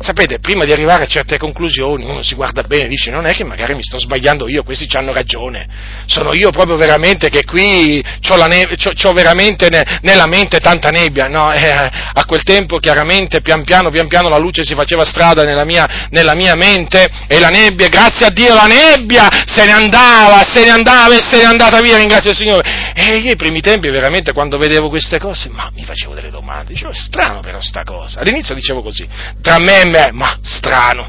sapete, 0.00 0.38
prima 0.38 0.64
di 0.64 0.72
arrivare 0.72 1.04
a 1.04 1.06
certe 1.06 1.38
conclusioni 1.38 2.04
uno 2.04 2.22
si 2.22 2.34
guarda 2.34 2.62
bene 2.62 2.84
e 2.84 2.88
dice 2.88 3.10
non 3.10 3.26
è 3.26 3.32
che 3.32 3.44
magari 3.44 3.74
mi 3.74 3.82
sto 3.82 3.98
sbagliando 3.98 4.48
io, 4.48 4.62
questi 4.62 4.86
hanno 4.96 5.12
ragione, 5.12 5.66
sono 6.06 6.32
io 6.32 6.50
proprio 6.50 6.76
veramente 6.76 7.28
che 7.28 7.44
qui 7.44 8.02
ho, 8.28 8.46
neve, 8.46 8.76
veramente 9.12 9.68
ne, 9.68 9.98
nella 10.02 10.26
mente 10.26 10.58
tanta 10.58 10.90
nebbia, 10.90 11.28
no, 11.28 11.52
eh, 11.52 11.68
a 11.70 12.24
quel 12.26 12.42
tempo 12.42 12.78
chiaramente 12.78 13.40
pian 13.40 13.64
piano, 13.64 13.90
pian 13.90 14.06
piano 14.08 14.28
la 14.28 14.38
luce 14.38 14.64
si 14.64 14.74
faceva 14.74 15.04
strada 15.04 15.44
nella 15.44 15.64
mia, 15.64 16.08
nella 16.10 16.34
mia 16.34 16.54
mente 16.54 17.06
e 17.26 17.38
la 17.38 17.48
nebbia, 17.48 17.88
grazie 17.88 18.26
a 18.26 18.30
Dio 18.30 18.54
la 18.54 18.66
nebbia 18.66 19.28
se 19.46 19.64
ne 19.64 19.72
andava, 19.72 20.07
se 20.44 20.64
ne 20.64 20.70
andava 20.70 21.14
e 21.14 21.20
se 21.20 21.36
ne 21.36 21.42
è 21.42 21.46
andata 21.46 21.80
via, 21.80 21.96
ringrazio 21.96 22.30
il 22.30 22.36
Signore. 22.36 22.92
E 22.94 23.18
io 23.18 23.30
ai 23.30 23.36
primi 23.36 23.60
tempi 23.60 23.88
veramente 23.88 24.32
quando 24.32 24.58
vedevo 24.58 24.88
queste 24.88 25.18
cose, 25.18 25.48
ma 25.48 25.70
mi 25.74 25.84
facevo 25.84 26.14
delle 26.14 26.30
domande 26.30 26.72
dicevo, 26.72 26.92
strano 26.92 27.40
però 27.40 27.60
sta 27.60 27.82
cosa. 27.82 28.20
All'inizio 28.20 28.54
dicevo 28.54 28.82
così, 28.82 29.06
tra 29.42 29.58
me 29.58 29.82
e 29.82 29.86
me, 29.86 30.08
ma 30.12 30.38
strano. 30.42 31.08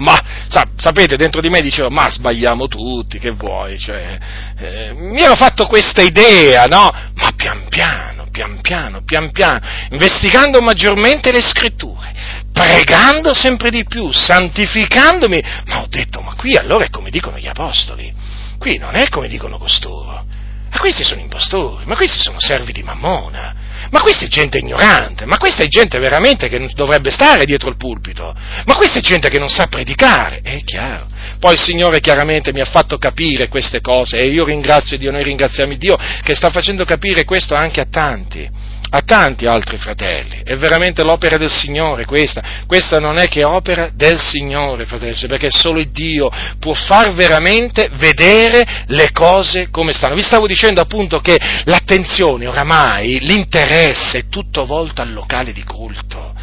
Ma 0.00 0.18
sa, 0.48 0.64
sapete, 0.76 1.16
dentro 1.16 1.42
di 1.42 1.50
me 1.50 1.60
dicevo, 1.60 1.90
ma 1.90 2.08
sbagliamo 2.08 2.68
tutti, 2.68 3.18
che 3.18 3.32
vuoi? 3.32 3.78
Cioè, 3.78 4.18
eh, 4.56 4.92
mi 4.94 5.20
ero 5.20 5.34
fatto 5.34 5.66
questa 5.66 6.00
idea, 6.00 6.64
no? 6.64 6.90
Ma 7.14 7.30
pian 7.36 7.68
piano, 7.68 8.26
pian 8.30 8.60
piano, 8.62 9.02
pian 9.04 9.30
piano, 9.30 9.60
investigando 9.90 10.62
maggiormente 10.62 11.30
le 11.30 11.42
scritture, 11.42 12.12
pregando 12.50 13.34
sempre 13.34 13.68
di 13.68 13.84
più, 13.84 14.10
santificandomi, 14.10 15.42
ma 15.66 15.82
ho 15.82 15.86
detto, 15.88 16.22
ma 16.22 16.34
qui 16.34 16.56
allora 16.56 16.86
è 16.86 16.90
come 16.90 17.10
dicono 17.10 17.36
gli 17.36 17.48
apostoli, 17.48 18.10
qui 18.58 18.78
non 18.78 18.94
è 18.94 19.06
come 19.10 19.28
dicono 19.28 19.58
costoro, 19.58 20.24
ma 20.70 20.78
questi 20.78 21.02
sono 21.02 21.20
impostori, 21.20 21.84
ma 21.84 21.96
questi 21.96 22.18
sono 22.18 22.38
servi 22.38 22.72
di 22.72 22.82
Mammona, 22.82 23.54
ma 23.90 24.00
questa 24.00 24.24
è 24.24 24.28
gente 24.28 24.58
ignorante, 24.58 25.26
ma 25.26 25.36
questa 25.36 25.64
è 25.64 25.68
gente 25.68 25.98
veramente 25.98 26.48
che 26.48 26.70
dovrebbe 26.74 27.10
stare 27.10 27.44
dietro 27.44 27.68
il 27.68 27.76
pulpito, 27.76 28.34
ma 28.66 28.76
questa 28.76 29.00
è 29.00 29.02
gente 29.02 29.28
che 29.28 29.38
non 29.38 29.48
sa 29.48 29.66
predicare, 29.66 30.40
è 30.42 30.62
chiaro. 30.62 31.06
Poi 31.40 31.54
il 31.54 31.60
Signore 31.60 32.00
chiaramente 32.00 32.52
mi 32.52 32.60
ha 32.60 32.66
fatto 32.66 32.98
capire 32.98 33.48
queste 33.48 33.80
cose 33.80 34.18
e 34.18 34.26
io 34.26 34.44
ringrazio 34.44 34.96
Dio, 34.96 35.10
noi 35.10 35.24
ringraziamo 35.24 35.74
Dio 35.74 35.98
che 36.22 36.34
sta 36.36 36.50
facendo 36.50 36.84
capire 36.84 37.24
questo 37.24 37.54
anche 37.54 37.80
a 37.80 37.86
tanti 37.90 38.48
a 38.90 39.02
tanti 39.02 39.46
altri 39.46 39.76
fratelli. 39.76 40.42
È 40.44 40.56
veramente 40.56 41.02
l'opera 41.02 41.36
del 41.36 41.50
Signore 41.50 42.04
questa. 42.04 42.42
Questa 42.66 42.98
non 42.98 43.18
è 43.18 43.28
che 43.28 43.44
opera 43.44 43.90
del 43.94 44.18
Signore, 44.18 44.86
fratelli, 44.86 45.16
perché 45.28 45.50
solo 45.50 45.82
Dio 45.82 46.30
può 46.58 46.74
far 46.74 47.12
veramente 47.12 47.88
vedere 47.94 48.84
le 48.86 49.10
cose 49.12 49.68
come 49.70 49.92
stanno. 49.92 50.14
Vi 50.14 50.22
stavo 50.22 50.46
dicendo 50.46 50.80
appunto 50.80 51.20
che 51.20 51.38
l'attenzione 51.64 52.46
oramai, 52.46 53.20
l'interesse 53.20 54.18
è 54.18 54.28
tutto 54.28 54.66
volto 54.66 55.02
al 55.02 55.12
locale 55.12 55.52
di 55.52 55.64
culto. 55.64 56.34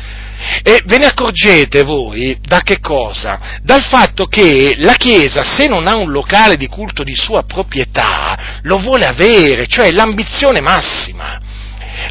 E 0.63 0.81
ve 0.85 0.97
ne 0.97 1.07
accorgete 1.07 1.83
voi 1.83 2.37
da 2.41 2.61
che 2.61 2.79
cosa? 2.79 3.59
Dal 3.63 3.83
fatto 3.83 4.27
che 4.27 4.75
la 4.77 4.93
Chiesa, 4.93 5.43
se 5.43 5.67
non 5.67 5.87
ha 5.87 5.97
un 5.97 6.11
locale 6.11 6.57
di 6.57 6.67
culto 6.67 7.03
di 7.03 7.15
sua 7.15 7.43
proprietà, 7.43 8.59
lo 8.61 8.77
vuole 8.77 9.05
avere, 9.05 9.67
cioè 9.67 9.91
l'ambizione 9.91 10.61
massima. 10.61 11.39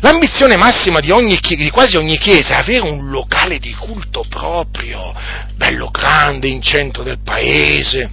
L'ambizione 0.01 0.57
massima 0.57 1.01
di, 1.01 1.11
ogni, 1.11 1.39
di, 1.41 1.71
quasi 1.71 1.97
ogni 1.97 2.19
chiesa 2.19 2.57
è 2.57 2.61
avere 2.61 2.89
un 2.89 3.09
locale 3.09 3.59
di 3.59 3.73
culto 3.75 4.25
proprio, 4.29 5.15
bello 5.55 5.91
grande, 5.91 6.49
in 6.49 6.61
centro 6.61 7.03
del 7.03 7.21
paese. 7.23 8.09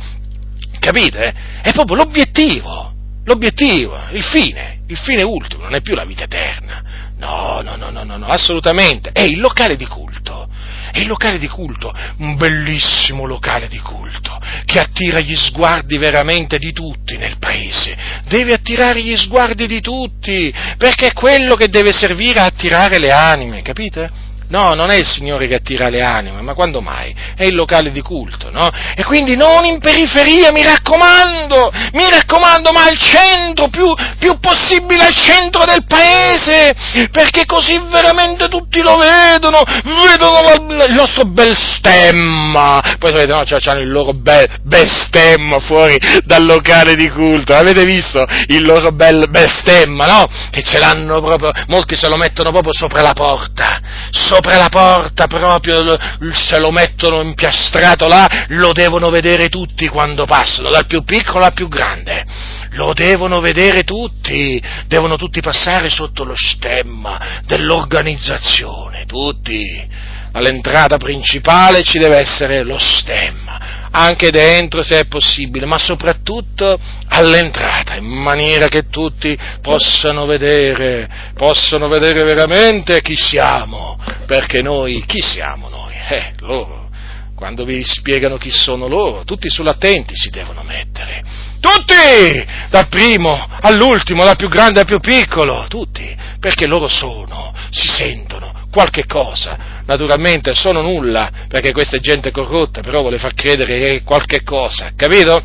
Capite? 0.79 1.33
È 1.61 1.71
proprio 1.71 1.97
l'obiettivo, 1.97 2.93
l'obiettivo, 3.25 3.97
il 4.11 4.23
fine, 4.23 4.79
il 4.87 4.97
fine 4.97 5.23
ultimo, 5.23 5.63
non 5.63 5.75
è 5.75 5.81
più 5.81 5.95
la 5.95 6.05
vita 6.05 6.23
eterna. 6.23 6.83
No, 7.17 7.61
no, 7.61 7.75
no, 7.75 7.89
no, 7.89 8.03
no, 8.03 8.17
no 8.17 8.25
assolutamente. 8.25 9.11
È 9.11 9.21
il 9.21 9.39
locale 9.39 9.75
di 9.75 9.85
culto 9.85 10.49
è 10.93 10.99
il 10.99 11.07
locale 11.07 11.39
di 11.39 11.47
culto, 11.47 11.91
un 12.17 12.35
bellissimo 12.35 13.25
locale 13.25 13.67
di 13.67 13.79
culto, 13.79 14.39
che 14.63 14.79
attira 14.79 15.19
gli 15.19 15.35
sguardi 15.35 15.97
veramente 15.97 16.59
di 16.59 16.71
tutti 16.71 17.17
nel 17.17 17.39
paese. 17.39 17.97
Deve 18.27 18.53
attirare 18.53 19.01
gli 19.01 19.15
sguardi 19.15 19.65
di 19.65 19.81
tutti, 19.81 20.53
perché 20.77 21.07
è 21.07 21.13
quello 21.13 21.55
che 21.55 21.69
deve 21.69 21.91
servire 21.93 22.41
a 22.41 22.45
attirare 22.45 22.99
le 22.99 23.11
anime, 23.11 23.63
capite? 23.63 24.07
No, 24.53 24.75
non 24.75 24.91
è 24.91 24.95
il 24.97 25.07
Signore 25.07 25.47
che 25.47 25.55
attira 25.55 25.89
le 25.89 26.03
anime, 26.03 26.41
ma 26.41 26.53
quando 26.53 26.79
mai? 26.79 27.11
È 27.35 27.43
il 27.43 27.55
locale 27.55 27.91
di 27.91 28.01
culto, 28.01 28.51
no? 28.51 28.69
E 28.95 29.03
quindi 29.03 29.35
non 29.35 29.65
in 29.65 29.79
periferia, 29.79 30.51
mi 30.51 30.61
raccomando, 30.61 31.71
mi 31.93 32.07
raccomando, 32.07 32.71
ma 32.71 32.83
al 32.83 32.95
centro, 32.99 33.69
più, 33.69 33.91
più 34.19 34.37
possibile 34.37 35.05
al 35.05 35.13
centro 35.15 35.65
del 35.65 35.83
paese, 35.87 36.71
perché 37.09 37.47
così 37.47 37.81
veramente 37.89 38.47
tutti 38.47 38.81
lo 38.81 38.97
vedono, 38.97 39.63
vedono 39.65 40.85
il 40.85 40.93
nostro 40.93 41.25
bel 41.25 41.57
stemma, 41.57 42.79
poi 42.99 43.09
sapete, 43.09 43.33
no, 43.33 43.43
cioè, 43.45 43.59
hanno 43.71 43.79
il 43.79 43.91
loro 43.91 44.13
bel, 44.13 44.47
bel 44.61 44.87
stemma 44.87 45.57
fuori 45.61 45.97
dal 46.25 46.45
locale 46.45 46.93
di 46.93 47.09
culto, 47.09 47.55
avete 47.55 47.85
visto 47.85 48.23
il 48.49 48.63
loro 48.63 48.91
bel, 48.91 49.31
bel 49.31 49.49
stemma, 49.49 50.05
no? 50.05 50.27
Che 50.51 50.61
ce 50.61 50.77
l'hanno 50.77 51.21
proprio, 51.21 51.49
molti 51.69 51.95
se 51.95 52.07
lo 52.07 52.17
mettono 52.17 52.51
proprio 52.51 52.71
sopra 52.71 53.01
la 53.01 53.13
porta, 53.13 53.79
sopra 54.11 54.41
la 54.43 54.69
porta 54.69 55.27
proprio, 55.27 55.97
se 56.33 56.59
lo 56.59 56.71
mettono 56.71 57.21
impiastrato 57.21 58.07
là, 58.07 58.45
lo 58.49 58.71
devono 58.73 59.09
vedere 59.09 59.49
tutti 59.49 59.87
quando 59.87 60.25
passano, 60.25 60.69
dal 60.69 60.85
più 60.85 61.03
piccolo 61.03 61.45
al 61.45 61.53
più 61.53 61.67
grande. 61.67 62.25
Lo 62.71 62.93
devono 62.93 63.39
vedere 63.39 63.83
tutti, 63.83 64.61
devono 64.87 65.15
tutti 65.15 65.41
passare 65.41 65.89
sotto 65.89 66.23
lo 66.23 66.35
stemma 66.35 67.41
dell'organizzazione, 67.45 69.05
tutti. 69.05 70.11
All'entrata 70.35 70.97
principale 70.97 71.83
ci 71.83 71.99
deve 71.99 72.17
essere 72.17 72.63
lo 72.63 72.79
stemma, 72.79 73.82
anche 73.95 74.31
dentro 74.31 74.81
se 74.81 74.99
è 74.99 75.05
possibile, 75.05 75.65
ma 75.67 75.77
soprattutto 75.77 76.79
all'entrata, 77.09 77.95
in 77.95 78.05
maniera 78.05 78.67
che 78.67 78.89
tutti 78.89 79.37
possano 79.61 80.25
vedere, 80.25 81.07
possano 81.35 81.87
vedere 81.87 82.23
veramente 82.23 83.01
chi 83.01 83.15
siamo, 83.15 83.99
perché 84.25 84.61
noi, 84.61 85.03
chi 85.05 85.21
siamo 85.21 85.69
noi? 85.69 85.93
Eh, 86.09 86.31
loro. 86.39 86.89
Quando 87.35 87.65
vi 87.65 87.83
spiegano 87.83 88.37
chi 88.37 88.51
sono 88.51 88.87
loro, 88.87 89.23
tutti 89.25 89.49
sull'attenti 89.49 90.15
si 90.15 90.29
devono 90.29 90.63
mettere. 90.63 91.23
Tutti! 91.63 92.45
Dal 92.69 92.89
primo 92.89 93.47
all'ultimo, 93.61 94.25
dal 94.25 94.35
più 94.35 94.49
grande 94.49 94.81
al 94.81 94.85
più 94.85 94.99
piccolo, 94.99 95.65
tutti, 95.69 96.13
perché 96.37 96.67
loro 96.67 96.89
sono, 96.89 97.53
si 97.69 97.87
sentono, 97.87 98.67
qualche 98.69 99.05
cosa. 99.05 99.81
Naturalmente 99.85 100.55
sono 100.55 100.81
nulla, 100.81 101.29
perché 101.47 101.71
questa 101.71 101.95
è 101.95 101.99
gente 102.01 102.31
corrotta, 102.31 102.81
però 102.81 102.99
vuole 102.99 103.17
far 103.17 103.33
credere 103.33 103.79
che 103.79 103.87
è 103.95 104.03
qualche 104.03 104.43
cosa, 104.43 104.91
capito? 104.93 105.41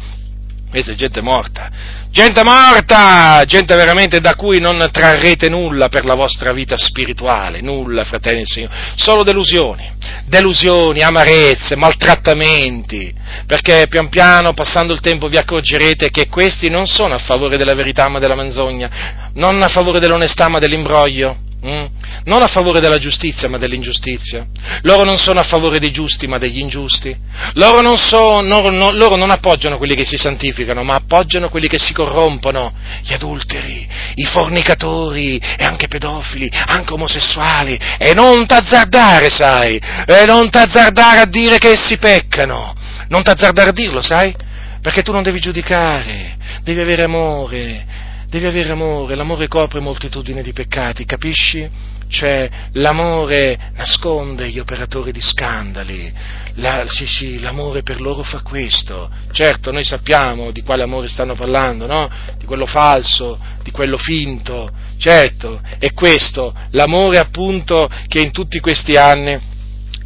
Questa 0.70 0.92
è 0.92 0.94
gente 0.94 1.22
morta, 1.22 1.70
gente 2.10 2.44
morta, 2.44 3.42
gente 3.46 3.74
veramente 3.74 4.20
da 4.20 4.34
cui 4.34 4.60
non 4.60 4.86
trarrete 4.92 5.48
nulla 5.48 5.88
per 5.88 6.04
la 6.04 6.14
vostra 6.14 6.52
vita 6.52 6.76
spirituale, 6.76 7.62
nulla, 7.62 8.04
fratelli 8.04 8.38
del 8.38 8.46
Signore, 8.46 8.74
solo 8.96 9.22
delusioni, 9.22 9.90
delusioni, 10.26 11.00
amarezze, 11.00 11.74
maltrattamenti, 11.74 13.14
perché 13.46 13.86
pian 13.88 14.10
piano, 14.10 14.52
passando 14.52 14.92
il 14.92 15.00
tempo, 15.00 15.28
vi 15.28 15.38
accorgerete 15.38 16.10
che 16.10 16.28
questi 16.28 16.68
non 16.68 16.86
sono 16.86 17.14
a 17.14 17.18
favore 17.18 17.56
della 17.56 17.74
verità 17.74 18.06
ma 18.08 18.18
della 18.18 18.36
menzogna, 18.36 19.30
non 19.32 19.62
a 19.62 19.68
favore 19.68 20.00
dell'onestà 20.00 20.48
ma 20.48 20.58
dell'imbroglio, 20.58 21.47
Mm? 21.64 21.86
Non 22.24 22.42
a 22.42 22.46
favore 22.46 22.78
della 22.78 22.98
giustizia 22.98 23.48
ma 23.48 23.58
dell'ingiustizia. 23.58 24.46
Loro 24.82 25.02
non 25.02 25.18
sono 25.18 25.40
a 25.40 25.42
favore 25.42 25.80
dei 25.80 25.90
giusti 25.90 26.28
ma 26.28 26.38
degli 26.38 26.60
ingiusti. 26.60 27.14
Loro 27.54 27.80
non, 27.80 27.96
so, 27.96 28.40
no, 28.40 28.68
no, 28.70 28.92
loro 28.92 29.16
non, 29.16 29.30
appoggiano 29.30 29.76
quelli 29.76 29.96
che 29.96 30.04
si 30.04 30.16
santificano 30.16 30.84
ma 30.84 30.94
appoggiano 30.94 31.48
quelli 31.48 31.66
che 31.66 31.78
si 31.78 31.92
corrompono. 31.92 32.72
Gli 33.02 33.12
adulteri, 33.12 33.88
i 34.14 34.24
fornicatori 34.24 35.38
e 35.38 35.64
anche 35.64 35.88
pedofili, 35.88 36.48
anche 36.66 36.92
omosessuali. 36.92 37.76
E 37.98 38.14
non 38.14 38.46
t'azzardare, 38.46 39.28
sai, 39.28 39.80
e 40.06 40.24
non 40.26 40.50
t'azzardare 40.50 41.20
a 41.20 41.26
dire 41.26 41.58
che 41.58 41.70
essi 41.70 41.98
peccano. 41.98 42.76
Non 43.08 43.24
t'azzardare 43.24 43.70
a 43.70 43.72
dirlo, 43.72 44.00
sai? 44.00 44.32
Perché 44.80 45.02
tu 45.02 45.10
non 45.10 45.24
devi 45.24 45.40
giudicare, 45.40 46.36
devi 46.62 46.80
avere 46.80 47.02
amore 47.02 48.06
devi 48.28 48.46
avere 48.46 48.70
amore, 48.70 49.14
l'amore 49.14 49.48
copre 49.48 49.80
moltitudine 49.80 50.42
di 50.42 50.52
peccati, 50.52 51.04
capisci? 51.04 51.68
Cioè, 52.08 52.48
l'amore 52.72 53.72
nasconde 53.74 54.48
gli 54.48 54.58
operatori 54.58 55.12
di 55.12 55.20
scandali, 55.20 56.12
La, 56.54 56.84
sì, 56.86 57.06
sì, 57.06 57.40
l'amore 57.40 57.82
per 57.82 58.00
loro 58.00 58.22
fa 58.22 58.40
questo. 58.40 59.10
Certo, 59.32 59.70
noi 59.72 59.84
sappiamo 59.84 60.50
di 60.50 60.62
quale 60.62 60.82
amore 60.82 61.08
stanno 61.08 61.34
parlando, 61.34 61.86
no? 61.86 62.08
Di 62.38 62.44
quello 62.44 62.66
falso, 62.66 63.38
di 63.62 63.70
quello 63.70 63.98
finto, 63.98 64.70
certo, 64.98 65.60
è 65.78 65.92
questo, 65.92 66.54
l'amore 66.70 67.18
appunto 67.18 67.88
che 68.08 68.20
in 68.20 68.30
tutti 68.30 68.58
questi 68.60 68.96
anni 68.96 69.56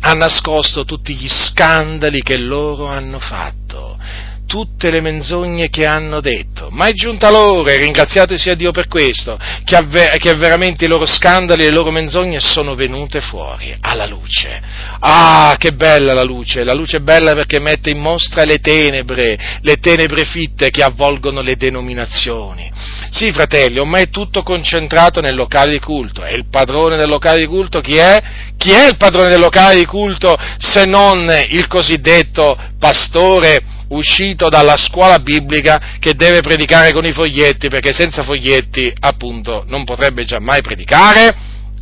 ha 0.05 0.13
nascosto 0.13 0.85
tutti 0.85 1.15
gli 1.15 1.29
scandali 1.29 2.23
che 2.23 2.37
loro 2.37 2.87
hanno 2.87 3.21
fatto 3.21 3.99
tutte 4.47 4.91
le 4.91 5.01
menzogne 5.01 5.71
che 5.71 5.87
hanno 5.87 6.21
detto, 6.21 6.69
ma 6.71 6.87
è 6.87 6.93
giunta 6.93 7.31
l'ora, 7.31 7.73
e 7.73 7.79
ringraziato 7.79 8.37
sia 8.37 8.55
Dio 8.55 8.71
per 8.71 8.87
questo, 8.87 9.39
che, 9.65 9.77
avver- 9.77 10.19
che 10.19 10.35
veramente 10.35 10.85
i 10.85 10.89
loro 10.89 11.07
scandali 11.07 11.63
e 11.63 11.65
le 11.67 11.75
loro 11.75 11.91
menzogne 11.91 12.39
sono 12.41 12.75
venute 12.75 13.21
fuori, 13.21 13.75
alla 13.81 14.07
luce. 14.07 14.61
Ah, 15.01 15.57
che 15.59 15.73
bella 15.73 16.13
la 16.13 16.23
luce, 16.23 16.65
la 16.65 16.75
luce 16.75 16.99
è 16.99 17.01
bella 17.01 17.35
perché 17.35 17.61
mette 17.61 17.91
in 17.91 18.01
mostra 18.01 18.45
le 18.45 18.59
tenebre, 18.59 19.59
le 19.61 19.77
tenebre 19.77 20.25
fitte 20.25 20.71
che 20.71 20.83
avvolgono 20.83 21.41
le 21.41 21.57
denominazioni. 21.57 22.71
Sì, 23.11 23.33
fratelli, 23.33 23.79
ormai 23.79 24.05
è 24.05 24.11
tutto 24.11 24.43
concentrato 24.43 25.21
nel 25.21 25.35
locale 25.35 25.73
di 25.73 25.81
culto, 25.81 26.25
e 26.25 26.35
il 26.35 26.47
padrone 26.49 26.97
del 26.97 27.09
locale 27.09 27.39
di 27.39 27.47
culto 27.47 27.81
chi 27.81 27.97
è? 27.97 28.21
Chi 28.57 28.71
è 28.71 28.87
il 28.87 28.97
padrone 28.97 29.29
del 29.29 29.41
locale 29.41 29.77
di 29.77 29.87
culto 29.87 30.37
se 30.59 30.85
non 30.85 31.31
il 31.49 31.67
cosiddetto 31.67 32.57
pastore 32.79 33.81
uscito 33.95 34.49
dalla 34.49 34.77
scuola 34.77 35.19
biblica 35.19 35.97
che 35.99 36.15
deve 36.15 36.41
predicare 36.41 36.93
con 36.93 37.05
i 37.05 37.13
foglietti, 37.13 37.69
perché 37.69 37.93
senza 37.93 38.23
foglietti, 38.23 38.93
appunto, 39.01 39.65
non 39.67 39.85
potrebbe 39.85 40.25
mai 40.41 40.61
predicare. 40.63 41.35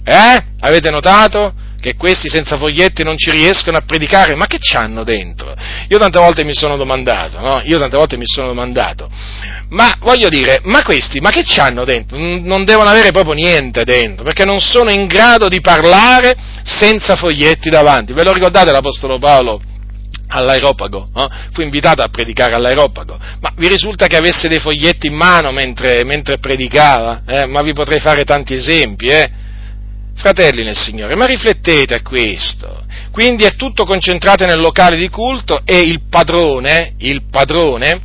Eh? 0.04 0.44
Avete 0.60 0.90
notato? 0.90 1.52
Che 1.80 1.96
questi 1.96 2.28
senza 2.28 2.58
foglietti 2.58 3.02
non 3.02 3.16
ci 3.16 3.30
riescono 3.30 3.78
a 3.78 3.82
predicare, 3.86 4.34
ma 4.34 4.46
che 4.46 4.58
c'hanno 4.60 5.02
dentro? 5.02 5.54
Io 5.88 5.96
tante 5.96 6.18
volte 6.18 6.44
mi 6.44 6.52
sono 6.52 6.76
domandato, 6.76 7.40
no? 7.40 7.62
Io 7.64 7.78
tante 7.78 7.96
volte 7.96 8.18
mi 8.18 8.26
sono 8.26 8.48
domandato, 8.48 9.08
ma 9.70 9.94
voglio 10.00 10.28
dire, 10.28 10.58
ma 10.64 10.82
questi, 10.82 11.20
ma 11.20 11.30
che 11.30 11.42
c'hanno 11.42 11.86
dentro? 11.86 12.18
Non 12.18 12.64
devono 12.64 12.90
avere 12.90 13.12
proprio 13.12 13.32
niente 13.32 13.84
dentro, 13.84 14.24
perché 14.24 14.44
non 14.44 14.60
sono 14.60 14.90
in 14.90 15.06
grado 15.06 15.48
di 15.48 15.62
parlare 15.62 16.36
senza 16.64 17.16
foglietti 17.16 17.70
davanti. 17.70 18.12
Ve 18.12 18.24
lo 18.24 18.32
ricordate 18.32 18.72
l'Apostolo 18.72 19.18
Paolo? 19.18 19.62
All'aeropago, 20.30 21.08
no? 21.12 21.28
fu 21.52 21.60
invitato 21.60 22.02
a 22.02 22.08
predicare 22.08 22.54
all'aeropago, 22.54 23.18
ma 23.40 23.52
vi 23.56 23.68
risulta 23.68 24.06
che 24.06 24.16
avesse 24.16 24.48
dei 24.48 24.60
foglietti 24.60 25.08
in 25.08 25.14
mano 25.14 25.50
mentre, 25.50 26.04
mentre 26.04 26.38
predicava? 26.38 27.22
Eh? 27.26 27.46
Ma 27.46 27.62
vi 27.62 27.72
potrei 27.72 28.00
fare 28.00 28.24
tanti 28.24 28.54
esempi, 28.54 29.08
eh? 29.08 29.30
Fratelli 30.14 30.62
nel 30.62 30.76
Signore, 30.76 31.16
ma 31.16 31.24
riflettete 31.24 31.94
a 31.94 32.02
questo. 32.02 32.84
Quindi 33.10 33.44
è 33.44 33.56
tutto 33.56 33.84
concentrato 33.84 34.44
nel 34.44 34.60
locale 34.60 34.96
di 34.96 35.08
culto 35.08 35.62
e 35.64 35.80
il 35.80 36.02
padrone, 36.08 36.92
il 36.98 37.22
padrone, 37.30 38.00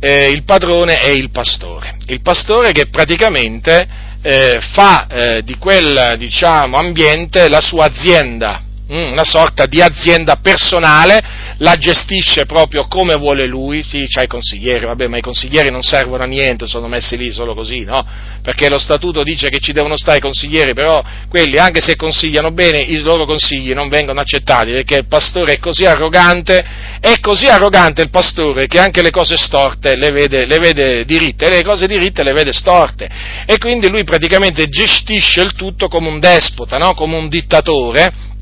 eh, 0.00 0.30
il 0.30 0.44
padrone 0.44 0.94
è 0.94 1.10
il 1.10 1.30
pastore. 1.30 1.96
Il 2.06 2.22
pastore 2.22 2.72
che 2.72 2.86
praticamente 2.88 3.86
eh, 4.22 4.58
fa 4.72 5.06
eh, 5.06 5.42
di 5.44 5.56
quel 5.56 6.14
diciamo, 6.16 6.78
ambiente 6.78 7.48
la 7.48 7.60
sua 7.60 7.84
azienda, 7.86 8.62
Mm, 8.92 9.12
una 9.12 9.24
sorta 9.24 9.64
di 9.64 9.80
azienda 9.80 10.36
personale, 10.36 11.18
la 11.58 11.76
gestisce 11.76 12.46
proprio 12.46 12.86
come 12.86 13.14
vuole 13.14 13.46
lui, 13.46 13.82
sì, 13.82 14.06
c'ha 14.08 14.22
i 14.22 14.26
consiglieri, 14.26 14.86
vabbè, 14.86 15.06
ma 15.06 15.18
i 15.18 15.22
consiglieri 15.22 15.70
non 15.70 15.82
servono 15.82 16.22
a 16.22 16.26
niente, 16.26 16.66
sono 16.66 16.88
messi 16.88 17.16
lì 17.16 17.30
solo 17.30 17.54
così, 17.54 17.84
no? 17.84 18.04
Perché 18.42 18.68
lo 18.68 18.78
statuto 18.78 19.22
dice 19.22 19.48
che 19.48 19.60
ci 19.60 19.72
devono 19.72 19.96
stare 19.96 20.18
i 20.18 20.20
consiglieri, 20.20 20.74
però 20.74 21.02
quelli, 21.28 21.56
anche 21.58 21.80
se 21.80 21.96
consigliano 21.96 22.50
bene, 22.50 22.80
i 22.80 22.98
loro 22.98 23.24
consigli 23.24 23.72
non 23.72 23.88
vengono 23.88 24.20
accettati, 24.20 24.72
perché 24.72 24.96
il 24.96 25.06
pastore 25.06 25.54
è 25.54 25.58
così 25.58 25.84
arrogante, 25.84 26.64
è 27.00 27.20
così 27.20 27.46
arrogante 27.46 28.02
il 28.02 28.10
pastore 28.10 28.66
che 28.66 28.80
anche 28.80 29.02
le 29.02 29.10
cose 29.10 29.36
storte 29.36 29.96
le 29.96 30.10
vede, 30.10 30.46
le 30.46 30.58
vede 30.58 31.04
diritte, 31.04 31.46
e 31.46 31.50
le 31.50 31.62
cose 31.62 31.86
diritte 31.86 32.22
le 32.22 32.32
vede 32.32 32.52
storte, 32.52 33.08
e 33.46 33.58
quindi 33.58 33.88
lui 33.88 34.04
praticamente 34.04 34.66
gestisce 34.66 35.40
il 35.42 35.52
tutto 35.52 35.88
come 35.88 36.08
un 36.08 36.18
despota, 36.18 36.78
no? 36.78 36.94
Come 36.94 37.16
un 37.16 37.28
dittatore, 37.28 38.32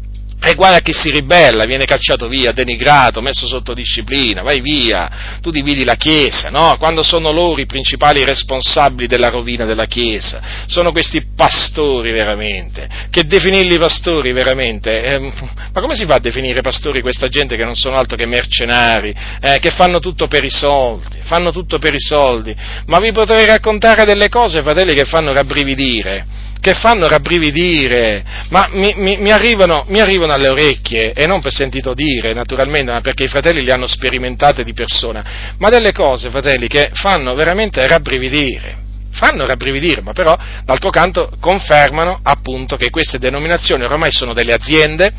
e 0.45 0.55
guarda 0.55 0.81
chi 0.81 0.93
si 0.93 1.11
ribella, 1.11 1.65
viene 1.65 1.85
cacciato 1.85 2.27
via, 2.27 2.51
denigrato, 2.51 3.21
messo 3.21 3.47
sotto 3.47 3.75
disciplina, 3.75 4.43
vai 4.43 4.61
via, 4.61 5.39
tu 5.41 5.53
dividi 5.53 5.85
la 5.85 5.95
Chiesa, 5.95 6.51
no? 6.51 6.75
Quando 6.79 7.05
sono 7.05 7.31
loro 7.31 7.61
i 7.61 7.67
principali 7.67 8.25
responsabili 8.25 9.07
della 9.07 9.29
rovina 9.29 9.65
della 9.65 9.87
Chiesa, 9.87 10.67
sono 10.67 10.91
questi 10.91 11.27
pastori 11.37 12.11
veramente, 12.11 12.89
che 13.11 13.23
definirli 13.23 13.79
pastori 13.79 14.33
veramente, 14.33 15.03
eh, 15.03 15.19
ma 15.21 15.81
come 15.81 15.95
si 15.95 16.07
fa 16.07 16.15
a 16.15 16.21
definire 16.21 16.61
pastori 16.61 17.03
questa 17.03 17.29
gente 17.29 17.57
che 17.57 17.65
non 17.65 17.77
sono 17.77 17.95
altro 17.95 18.17
che 18.17 18.27
mercenari, 18.27 19.15
eh, 19.41 19.61
che 19.61 19.71
fanno 19.71 20.01
tutto 20.01 20.27
per 20.27 20.43
i 20.43 20.51
soldi, 20.51 21.19
fanno 21.23 21.53
tutto 21.53 21.79
per 21.79 21.95
i 21.95 22.01
soldi, 22.01 22.53
ma 22.87 22.99
vi 22.99 23.13
potrei 23.13 23.47
raccontare 23.47 24.05
delle 24.05 24.29
cose, 24.29 24.61
fratelli, 24.63 24.95
che 24.95 25.05
fanno 25.05 25.33
rabbrividire 25.33 26.51
che 26.63 26.75
fanno 26.75 27.09
rabbrividire, 27.09 28.25
ma 28.51 28.69
mi, 28.71 28.95
mi, 28.95 29.17
mi, 29.17 29.33
arrivano, 29.33 29.85
mi, 29.89 29.99
arrivano, 29.99 30.33
alle 30.33 30.47
orecchie, 30.47 31.13
e 31.13 31.27
non 31.27 31.41
per 31.41 31.53
sentito 31.53 31.93
dire, 31.93 32.33
naturalmente, 32.35 32.93
ma 32.93 33.01
perché 33.01 33.25
i 33.25 33.29
fratelli 33.29 33.65
le 33.65 33.73
hanno 33.73 33.89
sperimentate 33.89 34.63
di 34.63 34.73
persona, 34.73 35.55
ma 35.59 35.71
delle 35.71 35.91
cose, 35.91 36.31
fratelli, 36.31 36.69
che 36.69 36.91
fanno 36.95 37.35
veramente 37.35 37.85
rabbrividire. 37.89 38.79
Fanno 39.11 39.45
rabbrividire, 39.45 40.03
ma 40.03 40.13
però 40.13 40.39
d'altro 40.65 40.91
canto 40.91 41.33
confermano 41.41 42.21
appunto 42.23 42.77
che 42.77 42.91
queste 42.91 43.19
denominazioni 43.19 43.83
ormai 43.83 44.13
sono 44.13 44.33
delle 44.33 44.55
aziende, 44.55 45.13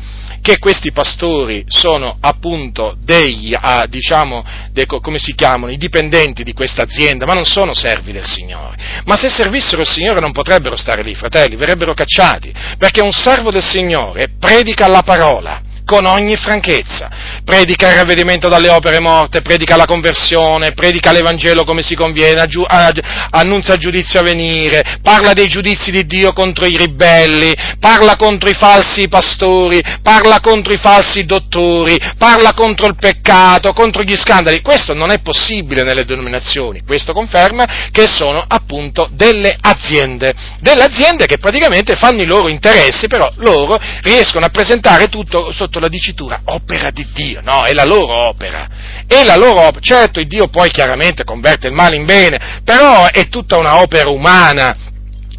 che 0.44 0.58
questi 0.58 0.92
pastori 0.92 1.64
sono 1.68 2.18
appunto 2.20 2.98
dei, 3.00 3.56
ah, 3.58 3.86
diciamo, 3.86 4.44
dei, 4.72 4.84
come 4.84 5.16
si 5.16 5.34
chiamano, 5.34 5.72
i 5.72 5.78
dipendenti 5.78 6.42
di 6.42 6.52
questa 6.52 6.82
azienda, 6.82 7.24
ma 7.24 7.32
non 7.32 7.46
sono 7.46 7.72
servi 7.72 8.12
del 8.12 8.26
Signore. 8.26 8.76
Ma 9.06 9.16
se 9.16 9.30
servissero 9.30 9.80
il 9.80 9.88
Signore 9.88 10.20
non 10.20 10.32
potrebbero 10.32 10.76
stare 10.76 11.02
lì, 11.02 11.14
fratelli, 11.14 11.56
verrebbero 11.56 11.94
cacciati, 11.94 12.52
perché 12.76 13.00
un 13.00 13.12
servo 13.12 13.50
del 13.50 13.64
Signore 13.64 14.34
predica 14.38 14.86
la 14.86 15.00
parola 15.02 15.62
con 15.84 16.06
ogni 16.06 16.36
franchezza. 16.36 17.10
Predica 17.44 17.90
il 17.90 17.96
ravvedimento 17.96 18.48
dalle 18.48 18.70
opere 18.70 19.00
morte, 19.00 19.42
predica 19.42 19.76
la 19.76 19.84
conversione, 19.84 20.72
predica 20.72 21.12
l'Evangelo 21.12 21.64
come 21.64 21.82
si 21.82 21.94
conviene, 21.94 22.40
aggiu- 22.40 22.66
annunzia 23.30 23.74
il 23.74 23.80
giudizio 23.80 24.20
a 24.20 24.22
venire, 24.22 24.98
parla 25.02 25.32
dei 25.32 25.46
giudizi 25.46 25.90
di 25.90 26.06
Dio 26.06 26.32
contro 26.32 26.66
i 26.66 26.76
ribelli, 26.76 27.54
parla 27.78 28.16
contro 28.16 28.48
i 28.48 28.54
falsi 28.54 29.08
pastori, 29.08 29.82
parla 30.02 30.40
contro 30.40 30.72
i 30.72 30.78
falsi 30.78 31.24
dottori, 31.26 31.98
parla 32.16 32.52
contro 32.54 32.86
il 32.86 32.96
peccato, 32.96 33.72
contro 33.72 34.02
gli 34.02 34.16
scandali. 34.16 34.62
Questo 34.62 34.94
non 34.94 35.10
è 35.10 35.20
possibile 35.20 35.82
nelle 35.82 36.04
denominazioni, 36.04 36.82
questo 36.84 37.12
conferma 37.12 37.88
che 37.90 38.06
sono 38.06 38.42
appunto 38.46 39.08
delle 39.12 39.56
aziende, 39.60 40.32
delle 40.60 40.84
aziende 40.84 41.26
che 41.26 41.38
praticamente 41.38 41.94
fanno 41.94 42.22
i 42.22 42.26
loro 42.26 42.48
interessi, 42.48 43.06
però 43.06 43.30
loro 43.36 43.78
riescono 44.02 44.46
a 44.46 44.48
presentare 44.48 45.08
tutto 45.08 45.52
sotto 45.52 45.73
sotto 45.74 45.80
la 45.80 45.88
dicitura 45.88 46.40
opera 46.44 46.90
di 46.90 47.06
Dio, 47.12 47.40
no, 47.42 47.64
è 47.64 47.72
la 47.72 47.84
loro 47.84 48.12
opera, 48.12 48.68
è 49.06 49.24
la 49.24 49.36
loro 49.36 49.60
opera, 49.60 49.80
certo 49.80 50.22
Dio 50.22 50.46
poi 50.48 50.70
chiaramente 50.70 51.24
converte 51.24 51.66
il 51.66 51.72
male 51.72 51.96
in 51.96 52.04
bene, 52.04 52.60
però 52.62 53.06
è 53.06 53.28
tutta 53.28 53.56
una 53.56 53.80
opera 53.80 54.08
umana, 54.08 54.76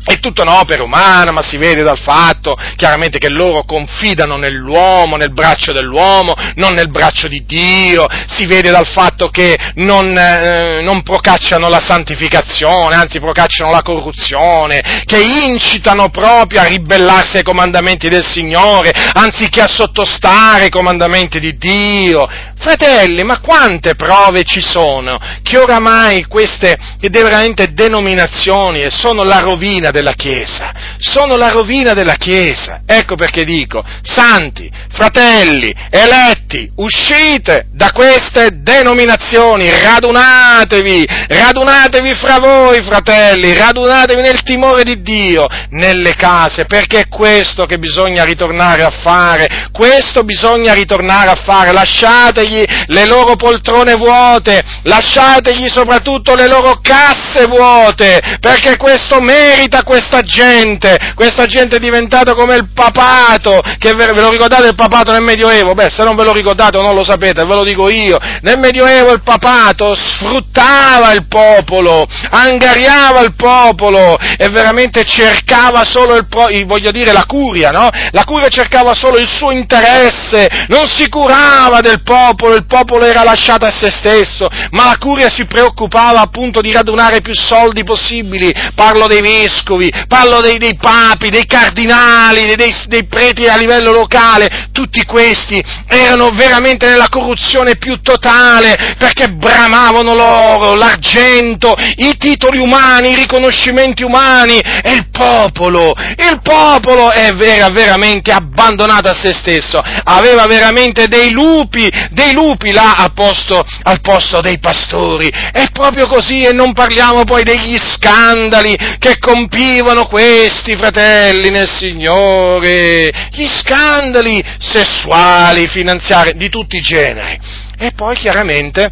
è 0.06 0.20
tutta 0.20 0.44
un'opera 0.44 0.84
umana, 0.84 1.32
ma 1.32 1.42
si 1.42 1.58
vede 1.58 1.82
dal 1.82 1.98
fatto 1.98 2.56
chiaramente 2.76 3.18
che 3.18 3.30
loro 3.30 3.64
confidano 3.64 4.38
nell'uomo, 4.38 5.16
nel 5.16 5.34
braccio 5.34 5.74
dell'uomo, 5.74 6.36
non 6.56 6.74
nel 6.74 6.92
braccio 6.92 7.28
di 7.28 7.44
Dio, 7.46 8.06
si 8.28 8.46
vede 8.46 8.70
dal 8.70 8.86
fatto 8.86 9.30
che 9.30 9.58
non, 9.76 10.16
eh, 10.16 10.82
non 10.84 11.02
procacciano 11.02 11.70
la 11.70 11.80
santificazione, 11.80 12.96
anzi 12.96 13.20
procacciano 13.20 13.72
la 13.72 13.82
corruzione, 13.82 15.04
che 15.06 15.22
incitano 15.48 16.10
proprio 16.10 16.62
a 16.62 16.66
ribellarsi 16.66 17.38
ai 17.38 17.44
comandamenti 17.44 18.08
del 18.08 18.24
Signore, 18.24 18.92
anziché 19.14 19.62
a 19.62 19.68
sottostare 19.68 20.66
ai 20.66 20.70
comandamenti 20.70 21.40
di 21.40 21.58
Dio. 21.58 22.28
Fratelli, 22.58 23.24
ma 23.24 23.40
quante 23.40 23.96
prove 23.96 24.44
ci 24.44 24.62
sono 24.62 25.20
che 25.42 25.58
oramai 25.58 26.26
queste 26.26 26.78
veramente 27.00 27.74
denominazioni 27.74 28.86
sono 28.90 29.24
la 29.24 29.40
rovina 29.40 29.92
della 29.96 30.14
Chiesa, 30.14 30.74
sono 30.98 31.38
la 31.38 31.50
rovina 31.50 31.94
della 31.94 32.16
Chiesa. 32.16 32.82
Ecco 32.86 33.16
perché 33.16 33.46
dico, 33.46 33.82
santi, 34.02 34.70
fratelli, 34.92 35.74
eletti, 35.90 36.70
uscite 36.76 37.68
da 37.72 37.92
queste 37.94 38.62
denominazioni, 38.62 39.70
radunatevi, 39.70 41.08
radunatevi 41.30 42.14
fra 42.16 42.40
voi, 42.40 42.82
fratelli, 42.82 43.54
radunatevi 43.54 44.22
nel 44.22 44.44
timore 44.44 44.84
di 44.84 45.02
Dio, 45.02 45.48
nelle 45.70 46.16
case, 46.16 46.66
perché 46.66 47.00
è 47.00 47.08
questo 47.08 47.66
che 47.66 47.78
bisogna 47.78 48.26
ritornare 48.26 48.84
a 48.84 48.92
fare, 49.02 49.70
questo 49.72 50.24
bisogna 50.24 50.74
ritornare 50.74 51.30
a 51.30 51.42
fare, 51.42 51.72
lasciategli 51.72 52.64
le 52.88 53.06
loro 53.06 53.38
poltrone 53.38 53.94
vuote, 53.96 54.62
lasciategli 54.84 55.70
soprattutto 55.70 56.36
le 56.36 56.48
loro 56.48 56.80
casse 56.82 57.46
vuote, 57.46 58.38
perché 58.42 58.76
questo 58.76 59.22
merita 59.22 59.84
questa 59.86 60.22
gente, 60.22 61.14
questa 61.16 61.46
gente 61.46 61.78
è 61.78 61.80
diventata 61.80 62.34
come 62.34 62.56
il 62.56 62.70
papato, 62.74 63.62
che 63.78 63.94
ve 63.94 64.12
lo 64.12 64.30
ricordate 64.30 64.68
il 64.68 64.76
papato 64.76 65.12
nel 65.12 65.22
Medioevo? 65.22 65.74
Beh, 65.74 65.90
se 65.90 66.04
non 66.04 66.16
ve 66.16 66.24
lo 66.24 66.34
ricordate 66.34 66.78
o 66.78 66.82
non 66.82 66.96
lo 66.96 67.04
sapete, 67.04 67.46
ve 67.46 67.56
lo 67.56 67.64
dico 67.64 67.90
io, 67.90 68.18
nel 68.42 68.58
Medioevo 68.58 69.14
il 69.14 69.22
papato 69.22 69.96
sfruttava 69.96 71.14
il 71.14 71.28
popolo, 71.28 72.06
angariava 72.32 73.22
il 73.22 73.36
popolo 73.36 74.18
e 74.18 74.50
veramente 74.50 75.04
cercava 75.06 75.84
solo 75.84 76.16
il, 76.16 76.28
pro, 76.28 76.48
voglio 76.66 76.92
dire, 76.92 77.14
la 77.14 77.26
curia, 77.26 77.70
no? 77.70 77.90
La 78.12 78.24
curia 78.24 78.50
cercava 78.50 78.94
solo 78.94 79.18
il 79.18 79.28
suo 79.28 79.52
interesse, 79.52 80.48
non 80.68 80.88
si 80.88 81.08
curava 81.10 81.80
del 81.82 82.02
popolo, 82.02 82.56
il 82.56 82.66
popolo 82.66 83.06
era 83.06 83.24
lasciato 83.24 83.66
a 83.66 83.72
se 83.72 83.92
stesso, 83.92 84.48
ma 84.72 84.86
la 84.86 84.98
curia 85.00 85.30
si 85.30 85.46
preoccupava 85.46 86.22
appunto 86.22 86.62
di 86.62 86.72
radunare 86.72 87.22
più 87.22 87.36
soldi 87.36 87.84
possibili, 87.84 88.52
parlo 88.74 89.06
dei 89.06 89.22
vescovi, 89.22 89.75
vescovi, 89.76 89.92
parlo 90.08 90.42
dei, 90.42 90.58
dei 90.58 90.76
papi, 90.76 91.30
dei 91.30 91.46
cardinali, 91.46 92.56
dei, 92.56 92.74
dei, 92.88 93.06
preti 93.06 93.48
a 93.48 93.58
livello 93.58 93.92
locale, 93.92 94.70
tutti 94.72 95.04
questi 95.06 95.62
erano 95.88 96.32
veramente 96.32 96.88
nella 96.88 97.10
corruzione 97.10 97.78
più 97.78 98.02
totale 98.02 98.96
perché 98.98 99.30
bramavano 99.30 100.14
l'oro, 100.14 100.76
l'argento, 100.76 101.76
i 101.98 102.16
titoli 102.18 102.60
umani, 102.60 103.12
i 103.12 103.16
riconoscimenti 103.16 104.04
umani 104.04 104.60
e 104.60 104.94
il 104.94 105.10
popolo, 105.10 105.94
il 106.18 106.40
popolo 106.42 107.12
era 107.12 107.70
veramente 107.70 108.32
abbandonato 108.32 109.10
a 109.10 109.14
se 109.14 109.34
stesso, 109.34 109.82
aveva 110.04 110.46
veramente 110.46 111.08
dei 111.08 111.32
lupi, 111.32 111.92
dei 112.12 112.34
lupi 112.34 112.72
là 112.72 112.96
al 112.96 113.14
posto, 113.14 113.64
al 113.84 114.02
posto 114.02 114.42
dei 114.42 114.60
pastori. 114.60 115.28
È 115.28 115.70
proprio 115.72 116.08
così 116.08 116.42
e 116.42 116.54
non 116.54 116.74
parliamo 116.74 117.24
poi 117.24 117.44
degli 117.44 117.78
scandali 117.78 118.76
che 119.00 119.18
compivano 119.20 119.65
questi 119.66 120.06
questi 120.08 120.76
fratelli 120.76 121.50
nel 121.50 121.70
Signore, 121.70 123.12
gli 123.32 123.48
scandali 123.48 124.44
sessuali, 124.60 125.68
finanziari, 125.68 126.36
di 126.36 126.50
tutti 126.50 126.78
i 126.78 126.82
generi. 126.82 127.40
E 127.78 127.92
poi 127.92 128.16
chiaramente 128.16 128.92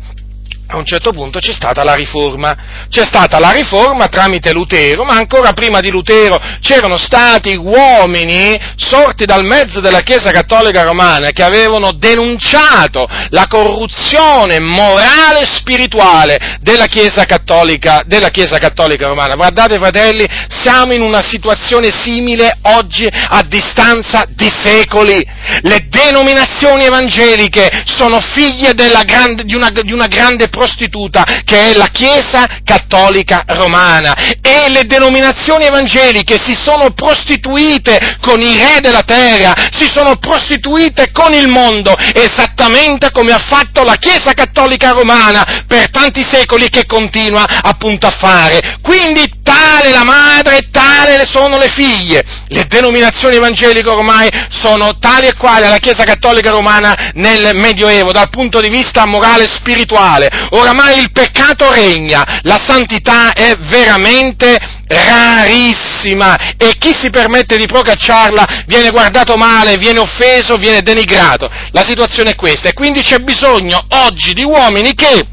a 0.73 0.77
un 0.77 0.85
certo 0.85 1.11
punto 1.11 1.39
c'è 1.39 1.53
stata 1.53 1.83
la 1.83 1.93
riforma. 1.93 2.87
C'è 2.89 3.05
stata 3.05 3.39
la 3.39 3.51
riforma 3.51 4.07
tramite 4.07 4.51
Lutero, 4.51 5.03
ma 5.03 5.13
ancora 5.13 5.53
prima 5.53 5.79
di 5.79 5.89
Lutero 5.91 6.41
c'erano 6.61 6.97
stati 6.97 7.55
uomini 7.55 8.59
sorti 8.75 9.25
dal 9.25 9.45
mezzo 9.45 9.79
della 9.79 10.01
Chiesa 10.01 10.31
Cattolica 10.31 10.83
Romana 10.83 11.29
che 11.29 11.43
avevano 11.43 11.91
denunciato 11.91 13.07
la 13.29 13.45
corruzione 13.47 14.59
morale 14.59 15.41
e 15.41 15.45
spirituale 15.45 16.57
della 16.61 16.87
Chiesa 16.87 17.25
Cattolica, 17.25 18.01
della 18.05 18.29
Chiesa 18.29 18.57
Cattolica 18.57 19.07
Romana. 19.07 19.35
Guardate 19.35 19.77
fratelli, 19.77 20.25
siamo 20.49 20.93
in 20.93 21.01
una 21.01 21.21
situazione 21.21 21.91
simile 21.91 22.57
oggi 22.63 23.07
a 23.07 23.43
distanza 23.43 24.25
di 24.27 24.49
secoli. 24.49 25.23
Le 25.61 25.87
denominazioni 25.87 26.85
evangeliche 26.85 27.83
sono 27.85 28.19
figlie 28.19 28.73
grande, 29.03 29.43
di, 29.43 29.55
una, 29.55 29.69
di 29.69 29.91
una 29.91 30.07
grande 30.07 30.49
prostituta 30.63 31.25
che 31.43 31.71
è 31.71 31.73
la 31.73 31.87
Chiesa 31.91 32.47
cattolica 32.63 33.43
romana 33.47 34.15
e 34.41 34.69
le 34.69 34.85
denominazioni 34.85 35.65
evangeliche 35.65 36.39
si 36.39 36.55
sono 36.55 36.91
prostituite 36.91 38.17
con 38.21 38.39
i 38.39 38.57
re 38.57 38.79
della 38.79 39.01
terra, 39.01 39.53
si 39.71 39.89
sono 39.89 40.15
prostituite 40.15 41.11
con 41.11 41.33
il 41.33 41.47
mondo, 41.47 41.95
esattamente 41.97 43.11
come 43.11 43.33
ha 43.33 43.39
fatto 43.45 43.83
la 43.83 43.95
Chiesa 43.95 44.33
cattolica 44.33 44.91
romana 44.91 45.63
per 45.67 45.89
tanti 45.89 46.23
secoli 46.23 46.69
che 46.69 46.85
continua 46.85 47.45
appunto 47.61 48.07
a 48.07 48.15
fare. 48.17 48.77
Quindi 48.81 49.41
tale 49.43 49.91
la 49.91 50.05
madre, 50.05 50.69
tale 50.71 51.25
sono 51.25 51.57
le 51.57 51.69
figlie. 51.69 52.23
Le 52.47 52.65
denominazioni 52.67 53.35
evangeliche 53.35 53.89
ormai 53.89 54.29
sono 54.49 54.97
tali 54.97 55.27
e 55.27 55.35
quali 55.37 55.65
alla 55.65 55.77
Chiesa 55.77 56.03
cattolica 56.05 56.51
romana 56.51 57.11
nel 57.15 57.51
Medioevo 57.55 58.11
dal 58.11 58.29
punto 58.29 58.61
di 58.61 58.69
vista 58.69 59.05
morale 59.05 59.43
e 59.43 59.47
spirituale 59.47 60.29
oramai 60.53 60.99
il 60.99 61.11
peccato 61.11 61.71
regna, 61.71 62.41
la 62.43 62.59
santità 62.63 63.33
è 63.33 63.55
veramente 63.57 64.57
rarissima 64.87 66.55
e 66.57 66.75
chi 66.77 66.93
si 66.97 67.09
permette 67.09 67.57
di 67.57 67.65
procacciarla 67.65 68.63
viene 68.65 68.89
guardato 68.91 69.35
male, 69.35 69.77
viene 69.77 69.99
offeso, 69.99 70.57
viene 70.57 70.81
denigrato. 70.81 71.49
La 71.71 71.83
situazione 71.83 72.31
è 72.31 72.35
questa 72.35 72.69
e 72.69 72.73
quindi 72.73 73.01
c'è 73.01 73.19
bisogno 73.19 73.83
oggi 73.89 74.33
di 74.33 74.43
uomini 74.43 74.93
che 74.93 75.32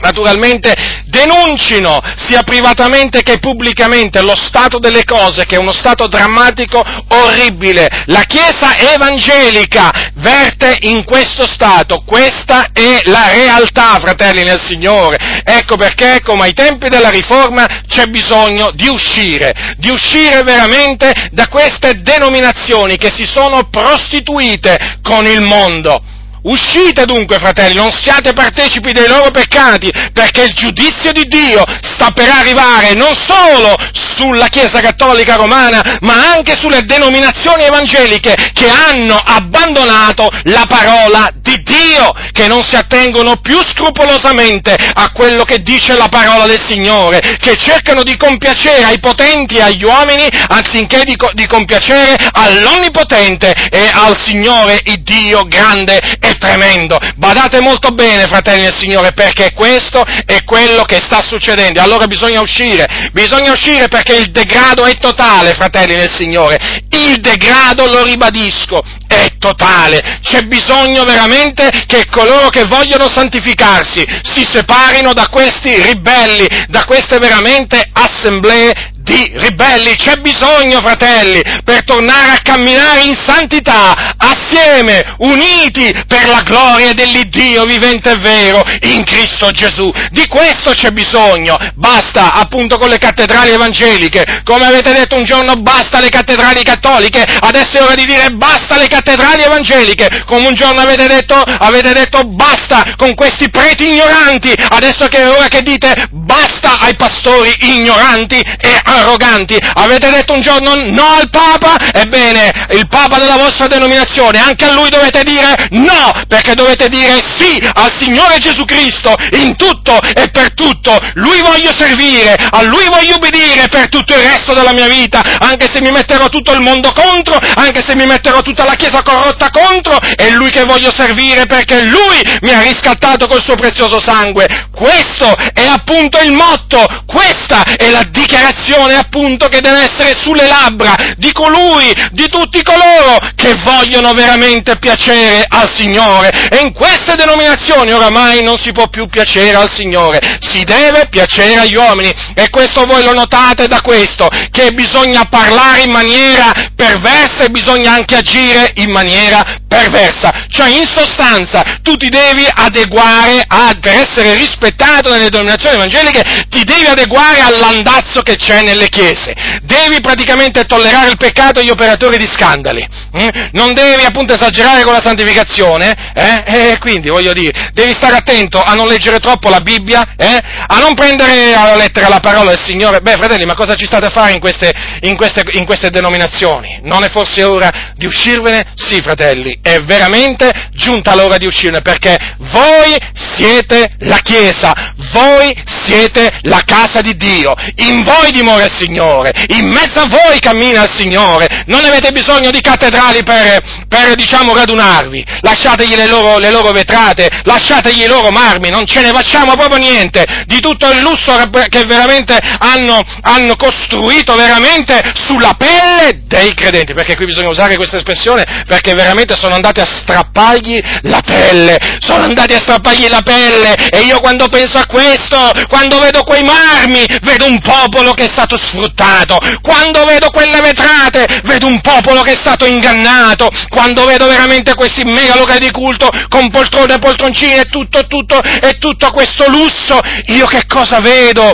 naturalmente 0.00 0.74
denuncino 1.06 2.00
sia 2.16 2.42
privatamente 2.42 3.22
che 3.22 3.38
pubblicamente 3.38 4.20
lo 4.22 4.36
stato 4.36 4.78
delle 4.78 5.04
cose, 5.04 5.44
che 5.44 5.56
è 5.56 5.58
uno 5.58 5.72
stato 5.72 6.06
drammatico, 6.06 6.84
orribile. 7.08 7.88
La 8.06 8.22
Chiesa 8.22 8.76
evangelica 8.76 9.90
verte 10.14 10.76
in 10.80 11.04
questo 11.04 11.46
stato, 11.46 12.02
questa 12.04 12.68
è 12.72 13.00
la 13.04 13.30
realtà, 13.32 13.98
fratelli 14.00 14.44
nel 14.44 14.60
Signore. 14.60 15.42
Ecco 15.44 15.76
perché, 15.76 16.20
come 16.22 16.44
ai 16.44 16.52
tempi 16.52 16.88
della 16.88 17.10
Riforma, 17.10 17.66
c'è 17.86 18.06
bisogno 18.06 18.70
di 18.74 18.88
uscire, 18.88 19.74
di 19.76 19.90
uscire 19.90 20.42
veramente 20.42 21.12
da 21.32 21.48
queste 21.48 22.02
denominazioni 22.02 22.96
che 22.96 23.10
si 23.10 23.24
sono 23.24 23.68
prostituite 23.68 24.98
con 25.02 25.26
il 25.26 25.40
mondo. 25.40 26.02
Uscite 26.42 27.04
dunque, 27.04 27.38
fratelli, 27.38 27.74
non 27.74 27.90
siate 27.90 28.32
partecipi 28.32 28.92
dei 28.92 29.08
loro 29.08 29.30
peccati, 29.30 29.90
perché 30.12 30.42
il 30.42 30.52
giudizio 30.52 31.12
di 31.12 31.24
Dio 31.24 31.62
sta 31.80 32.10
per 32.10 32.28
arrivare 32.28 32.94
non 32.94 33.14
solo 33.14 33.74
sulla 34.16 34.46
Chiesa 34.46 34.80
Cattolica 34.80 35.34
Romana, 35.34 35.82
ma 36.00 36.32
anche 36.32 36.56
sulle 36.56 36.84
denominazioni 36.84 37.64
evangeliche 37.64 38.34
che 38.52 38.68
hanno 38.68 39.16
abbandonato 39.16 40.28
la 40.44 40.64
parola 40.68 41.30
di 41.34 41.62
Dio, 41.62 42.12
che 42.32 42.46
non 42.46 42.62
si 42.64 42.76
attengono 42.76 43.36
più 43.40 43.58
scrupolosamente 43.70 44.76
a 44.94 45.10
quello 45.12 45.44
che 45.44 45.62
dice 45.62 45.96
la 45.96 46.08
parola 46.08 46.46
del 46.46 46.62
Signore, 46.64 47.20
che 47.40 47.56
cercano 47.56 48.02
di 48.02 48.16
compiacere 48.16 48.84
ai 48.84 49.00
potenti 49.00 49.56
e 49.56 49.62
agli 49.62 49.84
uomini 49.84 50.26
anziché 50.48 51.02
di, 51.04 51.16
di 51.32 51.46
compiacere 51.46 52.16
all'Onnipotente 52.32 53.52
e 53.70 53.90
al 53.92 54.16
Signore, 54.20 54.80
il 54.84 55.02
Dio 55.02 55.42
grande 55.44 55.98
e 56.20 56.27
tremendo. 56.36 56.98
Badate 57.16 57.60
molto 57.60 57.90
bene, 57.90 58.26
fratelli 58.26 58.62
del 58.62 58.74
Signore, 58.74 59.12
perché 59.12 59.52
questo 59.52 60.04
è 60.26 60.44
quello 60.44 60.84
che 60.84 61.00
sta 61.00 61.22
succedendo. 61.22 61.80
Allora 61.80 62.06
bisogna 62.06 62.40
uscire, 62.40 63.10
bisogna 63.12 63.52
uscire 63.52 63.88
perché 63.88 64.16
il 64.16 64.30
degrado 64.30 64.84
è 64.84 64.98
totale, 64.98 65.54
fratelli 65.54 65.94
del 65.94 66.10
Signore. 66.10 66.82
Il 66.90 67.20
degrado, 67.20 67.86
lo 67.86 68.02
ribadisco, 68.04 68.82
è 69.06 69.36
totale. 69.38 70.18
C'è 70.22 70.42
bisogno 70.42 71.04
veramente 71.04 71.84
che 71.86 72.06
coloro 72.10 72.48
che 72.48 72.64
vogliono 72.64 73.08
santificarsi 73.08 74.04
si 74.22 74.44
separino 74.44 75.12
da 75.12 75.28
questi 75.28 75.80
ribelli, 75.82 76.46
da 76.68 76.84
queste 76.84 77.18
veramente 77.18 77.88
assemblee 77.92 78.96
di 79.08 79.32
ribelli, 79.36 79.96
c'è 79.96 80.16
bisogno, 80.16 80.80
fratelli, 80.80 81.40
per 81.64 81.82
tornare 81.84 82.32
a 82.32 82.40
camminare 82.42 83.00
in 83.02 83.16
santità, 83.16 84.14
assieme, 84.18 85.16
uniti 85.18 85.90
per 86.06 86.28
la 86.28 86.42
gloria 86.42 86.92
dell'Iddio 86.92 87.64
vivente 87.64 88.10
e 88.10 88.18
vero 88.18 88.62
in 88.82 89.04
Cristo 89.04 89.50
Gesù. 89.50 89.90
Di 90.10 90.26
questo 90.28 90.72
c'è 90.72 90.90
bisogno. 90.90 91.56
Basta, 91.74 92.32
appunto, 92.32 92.76
con 92.76 92.90
le 92.90 92.98
cattedrali 92.98 93.50
evangeliche. 93.50 94.42
Come 94.44 94.66
avete 94.66 94.92
detto 94.92 95.16
un 95.16 95.24
giorno, 95.24 95.56
basta 95.56 96.00
le 96.00 96.10
cattedrali 96.10 96.62
cattoliche. 96.62 97.24
Adesso 97.40 97.78
è 97.78 97.82
ora 97.82 97.94
di 97.94 98.04
dire 98.04 98.28
basta 98.30 98.76
le 98.76 98.88
cattedrali 98.88 99.42
evangeliche. 99.42 100.24
Come 100.26 100.48
un 100.48 100.54
giorno 100.54 100.80
avete 100.80 101.06
detto, 101.06 101.34
avete 101.34 101.92
detto 101.94 102.24
basta 102.24 102.94
con 102.96 103.14
questi 103.14 103.48
preti 103.48 103.86
ignoranti. 103.88 104.52
Adesso 104.68 105.08
che 105.08 105.22
è 105.22 105.30
ora 105.30 105.48
che 105.48 105.62
dite 105.62 106.08
basta 106.10 106.78
ai 106.80 106.94
pastori 106.94 107.54
ignoranti 107.60 108.36
e 108.36 108.80
arroganti. 108.98 109.56
Avete 109.74 110.10
detto 110.10 110.34
un 110.34 110.40
giorno 110.40 110.74
no 110.74 111.14
al 111.18 111.30
Papa? 111.30 111.76
Ebbene, 111.92 112.66
il 112.72 112.86
Papa 112.88 113.18
della 113.18 113.36
vostra 113.36 113.66
denominazione, 113.66 114.38
anche 114.38 114.64
a 114.64 114.72
lui 114.72 114.88
dovete 114.88 115.22
dire 115.22 115.68
no, 115.70 116.12
perché 116.28 116.54
dovete 116.54 116.88
dire 116.88 117.20
sì 117.36 117.60
al 117.74 117.92
Signore 117.98 118.38
Gesù 118.38 118.64
Cristo 118.64 119.14
in 119.32 119.56
tutto 119.56 119.98
e 120.00 120.30
per 120.30 120.54
tutto. 120.54 120.98
Lui 121.14 121.40
voglio 121.40 121.72
servire, 121.74 122.36
a 122.50 122.62
lui 122.62 122.86
voglio 122.88 123.16
obbedire 123.16 123.68
per 123.68 123.88
tutto 123.88 124.14
il 124.14 124.22
resto 124.22 124.54
della 124.54 124.72
mia 124.72 124.86
vita, 124.86 125.22
anche 125.38 125.68
se 125.72 125.80
mi 125.80 125.90
metterò 125.90 126.28
tutto 126.28 126.52
il 126.52 126.60
mondo 126.60 126.92
contro, 126.92 127.38
anche 127.54 127.82
se 127.84 127.94
mi 127.94 128.06
metterò 128.06 128.40
tutta 128.40 128.64
la 128.64 128.74
Chiesa 128.74 129.02
corrotta 129.02 129.50
contro, 129.50 129.98
è 129.98 130.30
lui 130.30 130.50
che 130.50 130.64
voglio 130.64 130.92
servire 130.92 131.46
perché 131.46 131.84
lui 131.84 132.20
mi 132.40 132.52
ha 132.52 132.60
riscattato 132.60 133.26
col 133.26 133.42
suo 133.42 133.54
prezioso 133.54 134.00
sangue. 134.00 134.68
Questo 134.74 135.34
è 135.52 135.66
appunto 135.66 136.18
il 136.20 136.32
motto, 136.32 136.84
questa 137.06 137.62
è 137.76 137.90
la 137.90 138.04
dichiarazione 138.10 138.87
unzione 138.88 138.96
appunto 138.96 139.48
che 139.48 139.60
deve 139.60 139.84
essere 139.84 140.14
sulle 140.14 140.46
labbra 140.46 140.94
di 141.16 141.32
colui, 141.32 141.94
di 142.12 142.28
tutti 142.28 142.62
coloro 142.62 143.18
che 143.34 143.54
vogliono 143.62 144.12
veramente 144.12 144.78
piacere 144.78 145.44
al 145.46 145.70
Signore. 145.74 146.30
E 146.50 146.58
in 146.58 146.72
queste 146.72 147.14
denominazioni 147.14 147.92
oramai 147.92 148.42
non 148.42 148.56
si 148.58 148.72
può 148.72 148.88
più 148.88 149.08
piacere 149.08 149.56
al 149.56 149.70
Signore, 149.70 150.20
si 150.40 150.64
deve 150.64 151.08
piacere 151.10 151.56
agli 151.56 151.76
uomini. 151.76 152.12
E 152.34 152.48
questo 152.50 152.84
voi 152.84 153.02
lo 153.02 153.12
notate 153.12 153.68
da 153.68 153.80
questo, 153.80 154.28
che 154.50 154.72
bisogna 154.72 155.24
parlare 155.28 155.82
in 155.82 155.90
maniera 155.90 156.52
perversa 156.74 157.44
e 157.44 157.50
bisogna 157.50 157.92
anche 157.92 158.16
agire 158.16 158.72
in 158.76 158.90
maniera 158.90 159.44
perversa. 159.66 160.46
Cioè 160.48 160.68
in 160.70 160.86
sostanza 160.86 161.78
tu 161.82 161.96
ti 161.96 162.08
devi 162.08 162.46
adeguare 162.50 163.44
a, 163.46 163.76
per 163.80 164.06
essere 164.08 164.34
rispettato 164.34 165.10
nelle 165.10 165.28
denominazioni 165.28 165.76
evangeliche, 165.76 166.46
ti 166.48 166.64
devi 166.64 166.86
adeguare 166.86 167.40
all'andazzo 167.40 168.22
che 168.22 168.36
c'è 168.36 168.62
nelle 168.78 168.88
chiese, 168.88 169.34
devi 169.62 170.00
praticamente 170.00 170.64
tollerare 170.64 171.10
il 171.10 171.16
peccato 171.16 171.58
e 171.58 171.64
gli 171.64 171.70
operatori 171.70 172.16
di 172.16 172.26
scandali, 172.26 172.86
hm? 173.12 173.48
non 173.52 173.74
devi 173.74 174.04
appunto 174.04 174.34
esagerare 174.34 174.84
con 174.84 174.92
la 174.92 175.02
santificazione, 175.02 176.12
eh? 176.14 176.44
e 176.46 176.78
quindi 176.78 177.08
voglio 177.08 177.32
dire, 177.32 177.70
devi 177.72 177.92
stare 177.92 178.16
attento 178.16 178.62
a 178.62 178.74
non 178.74 178.86
leggere 178.86 179.18
troppo 179.18 179.50
la 179.50 179.60
Bibbia, 179.60 180.14
eh? 180.16 180.38
a 180.66 180.78
non 180.78 180.94
prendere 180.94 181.54
alla 181.54 181.74
lettera 181.74 182.08
la 182.08 182.20
parola 182.20 182.50
del 182.50 182.60
Signore, 182.60 183.00
beh 183.00 183.16
fratelli, 183.16 183.44
ma 183.44 183.54
cosa 183.54 183.74
ci 183.74 183.86
state 183.86 184.06
a 184.06 184.10
fare 184.10 184.32
in 184.32 184.40
queste, 184.40 184.72
in 185.00 185.16
queste, 185.16 185.42
in 185.52 185.64
queste 185.64 185.90
denominazioni? 185.90 186.78
Non 186.82 187.02
è 187.02 187.10
forse 187.10 187.42
ora 187.42 187.92
di 187.96 188.06
uscirvene? 188.06 188.72
Sì 188.74 189.00
fratelli, 189.00 189.58
è 189.60 189.80
veramente 189.80 190.50
giunta 190.72 191.14
l'ora 191.14 191.36
di 191.36 191.46
uscirne 191.46 191.82
perché 191.82 192.16
voi 192.52 192.96
siete 193.14 193.90
la 194.00 194.18
Chiesa, 194.22 194.94
voi 195.12 195.56
siete 195.64 196.38
la 196.42 196.62
casa 196.64 197.00
di 197.00 197.16
Dio, 197.16 197.54
in 197.76 198.02
voi 198.02 198.30
dimora 198.30 198.57
amore 198.58 198.64
al 198.64 198.76
Signore, 198.76 199.32
in 199.48 199.68
mezzo 199.68 200.00
a 200.00 200.06
voi 200.08 200.38
cammina 200.40 200.82
il 200.82 200.90
Signore, 200.92 201.64
non 201.66 201.84
avete 201.84 202.10
bisogno 202.10 202.50
di 202.50 202.60
cattedrali 202.60 203.22
per, 203.22 203.86
per 203.88 204.14
diciamo, 204.14 204.54
radunarvi, 204.54 205.24
lasciategli 205.40 205.94
le 205.94 206.06
loro, 206.06 206.38
le 206.38 206.50
loro 206.50 206.72
vetrate, 206.72 207.28
lasciategli 207.44 208.02
i 208.02 208.06
loro 208.06 208.30
marmi, 208.30 208.70
non 208.70 208.84
ce 208.86 209.00
ne 209.00 209.10
facciamo 209.10 209.54
proprio 209.54 209.78
niente 209.78 210.24
di 210.46 210.60
tutto 210.60 210.90
il 210.90 211.00
lusso 211.00 211.36
che 211.68 211.84
veramente 211.84 212.36
hanno, 212.58 213.00
hanno 213.22 213.56
costruito 213.56 214.34
veramente 214.34 215.00
sulla 215.26 215.54
pelle 215.54 216.22
dei 216.24 216.52
credenti, 216.54 216.94
perché 216.94 217.14
qui 217.14 217.26
bisogna 217.26 217.48
usare 217.48 217.76
questa 217.76 217.96
espressione, 217.96 218.64
perché 218.66 218.94
veramente 218.94 219.36
sono 219.36 219.54
andati 219.54 219.80
a 219.80 219.84
strappargli 219.84 220.80
la 221.02 221.20
pelle, 221.24 221.78
sono 222.00 222.24
andati 222.24 222.54
a 222.54 222.60
strappargli 222.60 223.08
la 223.08 223.22
pelle, 223.22 223.74
e 223.88 224.00
io 224.00 224.20
quando 224.20 224.48
penso 224.48 224.78
a 224.78 224.86
questo, 224.86 225.52
quando 225.68 225.98
vedo 225.98 226.22
quei 226.22 226.42
marmi, 226.42 227.04
vedo 227.22 227.46
un 227.46 227.58
popolo 227.60 228.12
che 228.12 228.24
è 228.24 228.28
stato 228.48 228.56
sfruttato, 228.56 229.38
quando 229.60 230.04
vedo 230.04 230.30
quelle 230.30 230.60
vetrate, 230.60 231.42
vedo 231.44 231.66
un 231.66 231.80
popolo 231.82 232.22
che 232.22 232.32
è 232.32 232.36
stato 232.36 232.64
ingannato, 232.64 233.48
quando 233.68 234.06
vedo 234.06 234.26
veramente 234.26 234.74
questi 234.74 235.04
mega 235.04 235.36
locali 235.36 235.66
di 235.66 235.70
culto 235.70 236.08
con 236.28 236.48
poltrone 236.50 236.94
e 236.94 236.98
poltroncine 236.98 237.60
e 237.60 237.64
tutto, 237.66 238.06
tutto, 238.06 238.40
e 238.42 238.78
tutto 238.78 239.10
questo 239.10 239.50
lusso, 239.50 240.00
io 240.26 240.46
che 240.46 240.66
cosa 240.66 241.00
vedo? 241.00 241.52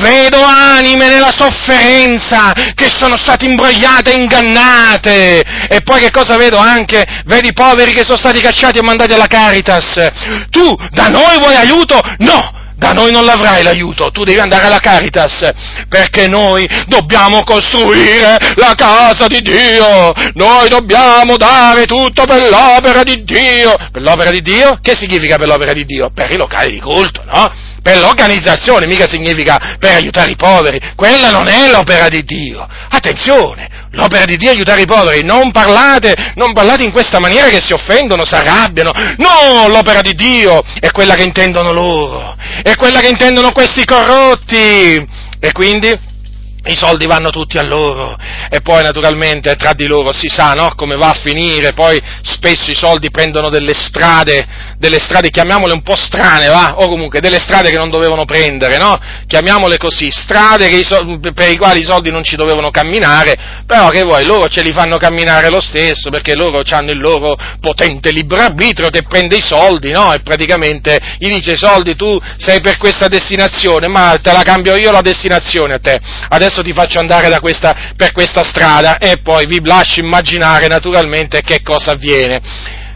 Vedo 0.00 0.42
anime 0.42 1.08
nella 1.08 1.32
sofferenza 1.36 2.52
che 2.74 2.88
sono 2.88 3.16
state 3.16 3.46
imbrogliate 3.46 4.12
ingannate. 4.12 5.44
E 5.68 5.80
poi 5.82 6.00
che 6.00 6.10
cosa 6.10 6.36
vedo 6.36 6.56
anche? 6.56 7.04
Vedi 7.26 7.48
i 7.48 7.52
poveri 7.52 7.92
che 7.92 8.04
sono 8.04 8.18
stati 8.18 8.40
cacciati 8.40 8.78
e 8.78 8.82
mandati 8.82 9.12
alla 9.12 9.26
Caritas. 9.26 10.10
Tu 10.50 10.76
da 10.90 11.08
noi 11.08 11.38
vuoi 11.38 11.54
aiuto? 11.54 12.00
No! 12.18 12.55
Da 12.76 12.92
noi 12.92 13.10
non 13.10 13.24
l'avrai 13.24 13.62
l'aiuto, 13.62 14.10
tu 14.10 14.22
devi 14.22 14.38
andare 14.38 14.66
alla 14.66 14.78
Caritas, 14.78 15.50
perché 15.88 16.28
noi 16.28 16.68
dobbiamo 16.86 17.42
costruire 17.42 18.36
la 18.56 18.74
casa 18.76 19.26
di 19.28 19.40
Dio, 19.40 20.12
noi 20.34 20.68
dobbiamo 20.68 21.38
dare 21.38 21.86
tutto 21.86 22.24
per 22.24 22.50
l'opera 22.50 23.02
di 23.02 23.24
Dio. 23.24 23.72
Per 23.90 24.02
l'opera 24.02 24.30
di 24.30 24.42
Dio? 24.42 24.78
Che 24.82 24.94
significa 24.94 25.36
per 25.36 25.48
l'opera 25.48 25.72
di 25.72 25.86
Dio? 25.86 26.10
Per 26.14 26.30
i 26.30 26.36
locali 26.36 26.72
di 26.72 26.80
culto, 26.80 27.22
no? 27.24 27.50
Per 27.86 27.98
l'organizzazione, 27.98 28.88
mica 28.88 29.06
significa 29.08 29.76
per 29.78 29.94
aiutare 29.94 30.32
i 30.32 30.36
poveri, 30.36 30.80
quella 30.96 31.30
non 31.30 31.46
è 31.46 31.70
l'opera 31.70 32.08
di 32.08 32.24
Dio. 32.24 32.66
Attenzione, 32.88 33.68
L'opera 33.92 34.24
di 34.24 34.36
Dio 34.36 34.50
è 34.50 34.54
aiutare 34.54 34.80
i 34.80 34.86
poveri, 34.86 35.22
non 35.22 35.52
parlate, 35.52 36.32
non 36.34 36.52
parlate 36.52 36.82
in 36.82 36.90
questa 36.90 37.20
maniera 37.20 37.48
che 37.48 37.62
si 37.62 37.72
offendono, 37.72 38.24
si 38.24 38.34
arrabbiano. 38.34 38.90
No, 38.92 39.68
l'opera 39.68 40.00
di 40.00 40.14
Dio 40.14 40.62
è 40.80 40.90
quella 40.90 41.14
che 41.14 41.22
intendono 41.22 41.72
loro, 41.72 42.36
è 42.64 42.74
quella 42.74 42.98
che 42.98 43.08
intendono 43.08 43.52
questi 43.52 43.84
corrotti. 43.84 45.08
E 45.38 45.52
quindi 45.52 45.96
i 46.66 46.76
soldi 46.76 47.06
vanno 47.06 47.30
tutti 47.30 47.58
a 47.58 47.62
loro 47.62 48.16
e 48.50 48.60
poi 48.60 48.82
naturalmente 48.82 49.54
tra 49.56 49.72
di 49.72 49.86
loro 49.86 50.12
si 50.12 50.28
sa 50.28 50.50
no? 50.50 50.72
come 50.76 50.96
va 50.96 51.10
a 51.10 51.18
finire, 51.20 51.72
poi 51.72 52.00
spesso 52.22 52.70
i 52.70 52.74
soldi 52.74 53.10
prendono 53.10 53.48
delle 53.48 53.74
strade, 53.74 54.46
delle 54.78 54.98
strade 54.98 55.30
chiamiamole 55.30 55.72
un 55.72 55.82
po' 55.82 55.96
strane, 55.96 56.48
va? 56.48 56.74
o 56.76 56.88
comunque 56.88 57.20
delle 57.20 57.38
strade 57.38 57.70
che 57.70 57.76
non 57.76 57.90
dovevano 57.90 58.24
prendere, 58.24 58.76
no? 58.76 58.98
chiamiamole 59.26 59.78
così, 59.78 60.10
strade 60.10 60.66
i 60.66 60.84
per 61.34 61.48
i 61.48 61.56
quali 61.56 61.80
i 61.80 61.84
soldi 61.84 62.10
non 62.10 62.24
ci 62.24 62.36
dovevano 62.36 62.70
camminare, 62.70 63.62
però 63.66 63.88
che 63.88 64.02
vuoi, 64.02 64.24
loro 64.24 64.48
ce 64.48 64.62
li 64.62 64.72
fanno 64.72 64.98
camminare 64.98 65.50
lo 65.50 65.60
stesso 65.60 66.10
perché 66.10 66.34
loro 66.34 66.62
hanno 66.70 66.90
il 66.90 66.98
loro 66.98 67.36
potente 67.60 68.10
libero 68.10 68.42
arbitrio 68.42 68.88
che 68.88 69.02
prende 69.02 69.36
i 69.36 69.40
soldi 69.40 69.90
no? 69.90 70.12
e 70.12 70.20
praticamente 70.20 70.98
gli 71.18 71.28
dice 71.28 71.52
i 71.52 71.56
soldi 71.56 71.96
tu 71.96 72.18
sei 72.36 72.60
per 72.60 72.76
questa 72.76 73.08
destinazione, 73.08 73.88
ma 73.88 74.18
te 74.20 74.32
la 74.32 74.42
cambio 74.42 74.76
io 74.76 74.90
la 74.90 75.00
destinazione 75.00 75.74
a 75.74 75.78
te. 75.78 75.98
Adesso 76.28 76.55
adesso 76.56 76.62
ti 76.62 76.72
faccio 76.72 76.98
andare 76.98 77.38
questa, 77.40 77.92
per 77.96 78.12
questa 78.12 78.42
strada 78.42 78.98
e 78.98 79.18
poi 79.22 79.46
vi 79.46 79.60
lascio 79.62 80.00
immaginare 80.00 80.66
naturalmente 80.68 81.42
che 81.42 81.60
cosa 81.62 81.92
avviene. 81.92 82.40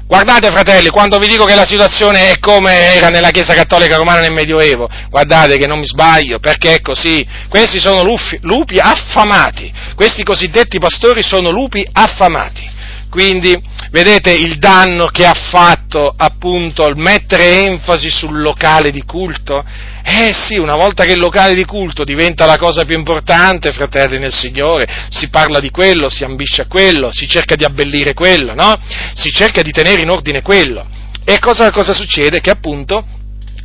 Guardate 0.06 0.50
fratelli, 0.50 0.88
quando 0.88 1.18
vi 1.18 1.28
dico 1.28 1.44
che 1.44 1.54
la 1.54 1.66
situazione 1.66 2.32
è 2.32 2.38
come 2.40 2.94
era 2.94 3.10
nella 3.10 3.30
Chiesa 3.30 3.54
Cattolica 3.54 3.96
Romana 3.96 4.20
nel 4.20 4.32
Medioevo, 4.32 4.88
guardate 5.08 5.56
che 5.56 5.68
non 5.68 5.78
mi 5.78 5.86
sbaglio, 5.86 6.40
perché 6.40 6.74
è 6.74 6.80
così. 6.80 7.24
Questi 7.48 7.78
sono 7.78 8.02
lupi, 8.02 8.38
lupi 8.42 8.78
affamati, 8.80 9.72
questi 9.94 10.24
cosiddetti 10.24 10.80
pastori 10.80 11.22
sono 11.22 11.50
lupi 11.50 11.86
affamati. 11.92 12.69
Quindi 13.10 13.60
vedete 13.90 14.30
il 14.30 14.58
danno 14.58 15.06
che 15.06 15.26
ha 15.26 15.34
fatto 15.34 16.14
appunto 16.16 16.86
il 16.86 16.96
mettere 16.96 17.64
enfasi 17.64 18.08
sul 18.08 18.40
locale 18.40 18.92
di 18.92 19.02
culto? 19.04 19.64
Eh 20.04 20.32
sì, 20.32 20.58
una 20.58 20.76
volta 20.76 21.04
che 21.04 21.12
il 21.12 21.18
locale 21.18 21.54
di 21.54 21.64
culto 21.64 22.04
diventa 22.04 22.46
la 22.46 22.56
cosa 22.56 22.84
più 22.84 22.96
importante, 22.96 23.72
fratelli 23.72 24.18
nel 24.18 24.32
Signore, 24.32 24.86
si 25.10 25.28
parla 25.28 25.58
di 25.58 25.70
quello, 25.70 26.08
si 26.08 26.22
ambisce 26.22 26.62
a 26.62 26.66
quello, 26.66 27.10
si 27.10 27.28
cerca 27.28 27.56
di 27.56 27.64
abbellire 27.64 28.14
quello, 28.14 28.54
no? 28.54 28.78
Si 29.14 29.30
cerca 29.32 29.60
di 29.60 29.72
tenere 29.72 30.02
in 30.02 30.10
ordine 30.10 30.40
quello. 30.40 30.86
E 31.24 31.40
cosa, 31.40 31.70
cosa 31.72 31.92
succede? 31.92 32.40
Che 32.40 32.50
appunto 32.50 33.04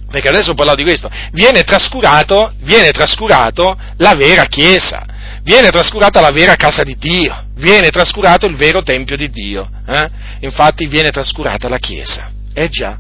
perché 0.10 0.30
adesso 0.30 0.52
ho 0.52 0.56
parlato 0.56 0.78
di 0.78 0.84
questo, 0.84 1.10
viene 1.32 1.64
trascurato, 1.64 2.54
viene 2.62 2.92
trascurato 2.92 3.78
la 3.98 4.14
vera 4.16 4.46
Chiesa, 4.46 5.06
viene 5.46 5.70
trascurata 5.70 6.22
la 6.22 6.32
vera 6.32 6.56
casa 6.56 6.84
di 6.84 6.98
Dio, 6.98 7.46
viene 7.54 7.90
trascurato 7.90 8.48
il 8.48 8.56
vero 8.56 8.82
Tempio 8.82 9.16
di 9.16 9.30
Dio, 9.30 9.70
eh? 9.88 10.10
infatti 10.40 10.88
viene 10.88 11.12
trascurata 11.12 11.70
la 11.70 11.78
Chiesa. 11.78 12.32
Eh 12.52 12.68
già, 12.68 12.98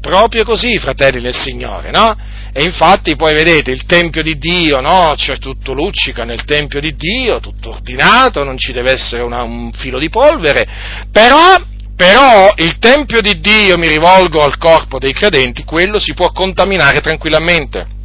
proprio 0.00 0.42
così, 0.42 0.78
fratelli 0.78 1.20
del 1.20 1.38
Signore, 1.38 1.90
no? 1.90 2.16
E 2.54 2.64
infatti 2.64 3.14
poi 3.14 3.34
vedete 3.34 3.70
il 3.70 3.84
Tempio 3.84 4.22
di 4.22 4.38
Dio, 4.38 4.80
no? 4.80 5.12
C'è 5.14 5.36
tutto 5.36 5.74
luccica 5.74 6.24
nel 6.24 6.44
Tempio 6.44 6.80
di 6.80 6.96
Dio, 6.96 7.40
tutto 7.40 7.70
ordinato, 7.70 8.42
non 8.42 8.56
ci 8.56 8.72
deve 8.72 8.92
essere 8.92 9.22
una, 9.22 9.42
un 9.42 9.70
filo 9.72 9.98
di 9.98 10.08
polvere, 10.08 10.66
però, 11.12 11.56
però 11.94 12.54
il 12.56 12.78
Tempio 12.78 13.20
di 13.20 13.38
Dio, 13.38 13.76
mi 13.76 13.88
rivolgo 13.88 14.42
al 14.42 14.56
corpo 14.56 14.98
dei 14.98 15.12
credenti, 15.12 15.62
quello 15.64 16.00
si 16.00 16.14
può 16.14 16.32
contaminare 16.32 17.00
tranquillamente 17.00 18.00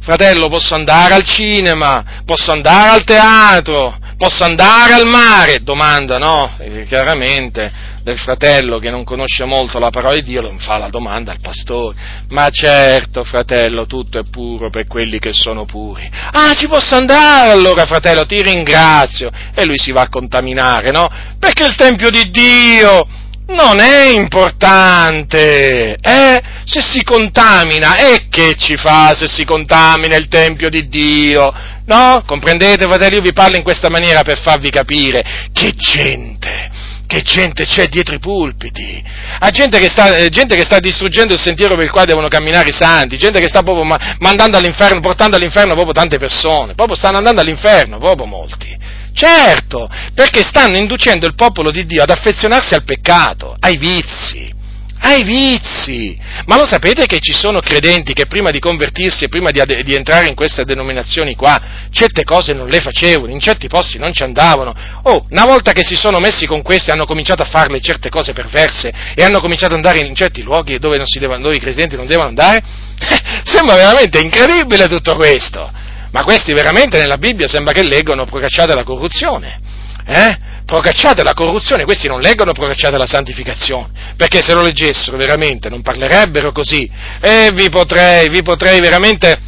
fratello, 0.00 0.48
posso 0.48 0.74
andare 0.74 1.14
al 1.14 1.24
cinema, 1.24 2.22
posso 2.24 2.52
andare 2.52 2.90
al 2.90 3.04
teatro, 3.04 3.96
posso 4.16 4.44
andare 4.44 4.92
al 4.92 5.06
mare? 5.06 5.62
Domanda, 5.62 6.18
no? 6.18 6.56
Chiaramente 6.86 7.94
del 8.06 8.18
fratello 8.18 8.78
che 8.78 8.88
non 8.88 9.02
conosce 9.02 9.44
molto 9.44 9.80
la 9.80 9.90
parola 9.90 10.14
di 10.14 10.22
Dio, 10.22 10.40
lo 10.40 10.54
fa 10.58 10.78
la 10.78 10.90
domanda 10.90 11.32
al 11.32 11.40
pastore. 11.40 11.96
Ma 12.28 12.48
certo, 12.50 13.24
fratello, 13.24 13.86
tutto 13.86 14.20
è 14.20 14.22
puro 14.30 14.70
per 14.70 14.86
quelli 14.86 15.18
che 15.18 15.32
sono 15.32 15.64
puri. 15.64 16.08
Ah, 16.30 16.52
ci 16.54 16.68
posso 16.68 16.94
andare 16.94 17.50
allora, 17.50 17.84
fratello, 17.84 18.24
ti 18.24 18.40
ringrazio. 18.42 19.28
E 19.52 19.64
lui 19.64 19.76
si 19.76 19.90
va 19.90 20.02
a 20.02 20.08
contaminare, 20.08 20.92
no? 20.92 21.08
Perché 21.40 21.64
il 21.66 21.74
Tempio 21.74 22.08
di 22.10 22.30
Dio 22.30 23.08
non 23.48 23.78
è 23.78 24.08
importante, 24.08 25.96
eh? 26.00 26.42
Se 26.64 26.80
si 26.82 27.04
contamina, 27.04 27.96
e 27.96 28.26
che 28.28 28.56
ci 28.56 28.76
fa 28.76 29.14
se 29.14 29.28
si 29.28 29.44
contamina 29.44 30.16
il 30.16 30.26
Tempio 30.28 30.68
di 30.68 30.88
Dio? 30.88 31.52
No? 31.86 32.24
Comprendete, 32.26 32.86
fratelli? 32.86 33.16
Io 33.16 33.22
vi 33.22 33.32
parlo 33.32 33.56
in 33.56 33.62
questa 33.62 33.88
maniera 33.88 34.22
per 34.22 34.40
farvi 34.40 34.70
capire 34.70 35.24
che 35.52 35.72
gente, 35.76 36.70
che 37.06 37.22
gente 37.22 37.64
c'è 37.64 37.86
dietro 37.86 38.16
i 38.16 38.18
pulpiti, 38.18 39.00
ha 39.38 39.50
gente 39.50 39.78
che, 39.78 39.88
sta, 39.88 40.16
eh, 40.16 40.28
gente 40.28 40.56
che 40.56 40.64
sta 40.64 40.80
distruggendo 40.80 41.32
il 41.32 41.40
sentiero 41.40 41.76
per 41.76 41.84
il 41.84 41.92
quale 41.92 42.06
devono 42.06 42.26
camminare 42.26 42.70
i 42.70 42.72
santi, 42.72 43.16
gente 43.16 43.38
che 43.38 43.46
sta 43.46 43.62
proprio 43.62 43.96
mandando 44.18 44.56
all'inferno, 44.56 44.98
portando 44.98 45.36
all'inferno 45.36 45.74
proprio 45.74 45.94
tante 45.94 46.18
persone, 46.18 46.74
proprio 46.74 46.96
stanno 46.96 47.18
andando 47.18 47.40
all'inferno, 47.40 47.98
proprio 47.98 48.26
molti. 48.26 48.76
Certo, 49.16 49.88
perché 50.12 50.42
stanno 50.42 50.76
inducendo 50.76 51.26
il 51.26 51.34
popolo 51.34 51.70
di 51.70 51.86
Dio 51.86 52.02
ad 52.02 52.10
affezionarsi 52.10 52.74
al 52.74 52.84
peccato, 52.84 53.56
ai 53.58 53.78
vizi, 53.78 54.52
ai 55.00 55.24
vizi. 55.24 56.20
Ma 56.44 56.58
lo 56.58 56.66
sapete 56.66 57.06
che 57.06 57.18
ci 57.20 57.32
sono 57.32 57.60
credenti 57.60 58.12
che 58.12 58.26
prima 58.26 58.50
di 58.50 58.58
convertirsi 58.58 59.24
e 59.24 59.28
prima 59.30 59.50
di, 59.50 59.62
di, 59.84 59.94
entrare 59.94 60.26
in 60.28 60.34
queste 60.34 60.64
denominazioni 60.64 61.34
qua, 61.34 61.58
certe 61.90 62.24
cose 62.24 62.52
non 62.52 62.68
le 62.68 62.80
facevano, 62.80 63.32
in 63.32 63.40
certi 63.40 63.68
posti 63.68 63.96
non 63.96 64.12
ci 64.12 64.22
andavano. 64.22 64.74
Oh, 65.04 65.24
una 65.30 65.46
volta 65.46 65.72
che 65.72 65.82
si 65.82 65.96
sono 65.96 66.18
messi 66.18 66.46
con 66.46 66.60
queste 66.60 66.92
hanno 66.92 67.06
cominciato 67.06 67.40
a 67.40 67.46
farle 67.46 67.80
certe 67.80 68.10
cose 68.10 68.34
perverse 68.34 68.92
e 69.14 69.24
hanno 69.24 69.40
cominciato 69.40 69.72
ad 69.72 69.78
andare 69.82 70.04
in 70.04 70.14
certi 70.14 70.42
luoghi 70.42 70.78
dove, 70.78 70.98
deve, 70.98 71.38
dove 71.38 71.56
i 71.56 71.60
credenti 71.60 71.96
non 71.96 72.06
devono 72.06 72.28
andare, 72.28 72.62
sembra 73.44 73.76
veramente 73.76 74.20
incredibile 74.20 74.88
tutto 74.88 75.14
questo. 75.14 75.84
Ma 76.16 76.24
questi 76.24 76.54
veramente 76.54 76.96
nella 76.96 77.18
Bibbia 77.18 77.46
sembra 77.46 77.74
che 77.74 77.82
leggono 77.82 78.24
procacciate 78.24 78.72
la 78.72 78.84
corruzione. 78.84 79.60
Eh? 80.06 80.38
Procacciate 80.64 81.22
la 81.22 81.34
corruzione, 81.34 81.84
questi 81.84 82.08
non 82.08 82.20
leggono 82.20 82.52
procacciate 82.52 82.96
la 82.96 83.04
santificazione, 83.04 83.88
perché 84.16 84.40
se 84.40 84.54
lo 84.54 84.62
leggessero 84.62 85.18
veramente 85.18 85.68
non 85.68 85.82
parlerebbero 85.82 86.52
così. 86.52 86.90
E 87.20 87.50
vi 87.52 87.68
potrei, 87.68 88.30
vi 88.30 88.40
potrei 88.40 88.80
veramente 88.80 89.38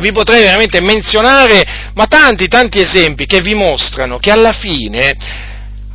vi 0.00 0.10
potrei 0.10 0.42
veramente 0.42 0.80
menzionare, 0.80 1.90
ma 1.94 2.06
tanti, 2.06 2.48
tanti 2.48 2.80
esempi 2.80 3.26
che 3.26 3.40
vi 3.40 3.54
mostrano 3.54 4.18
che 4.18 4.32
alla 4.32 4.52
fine 4.52 5.16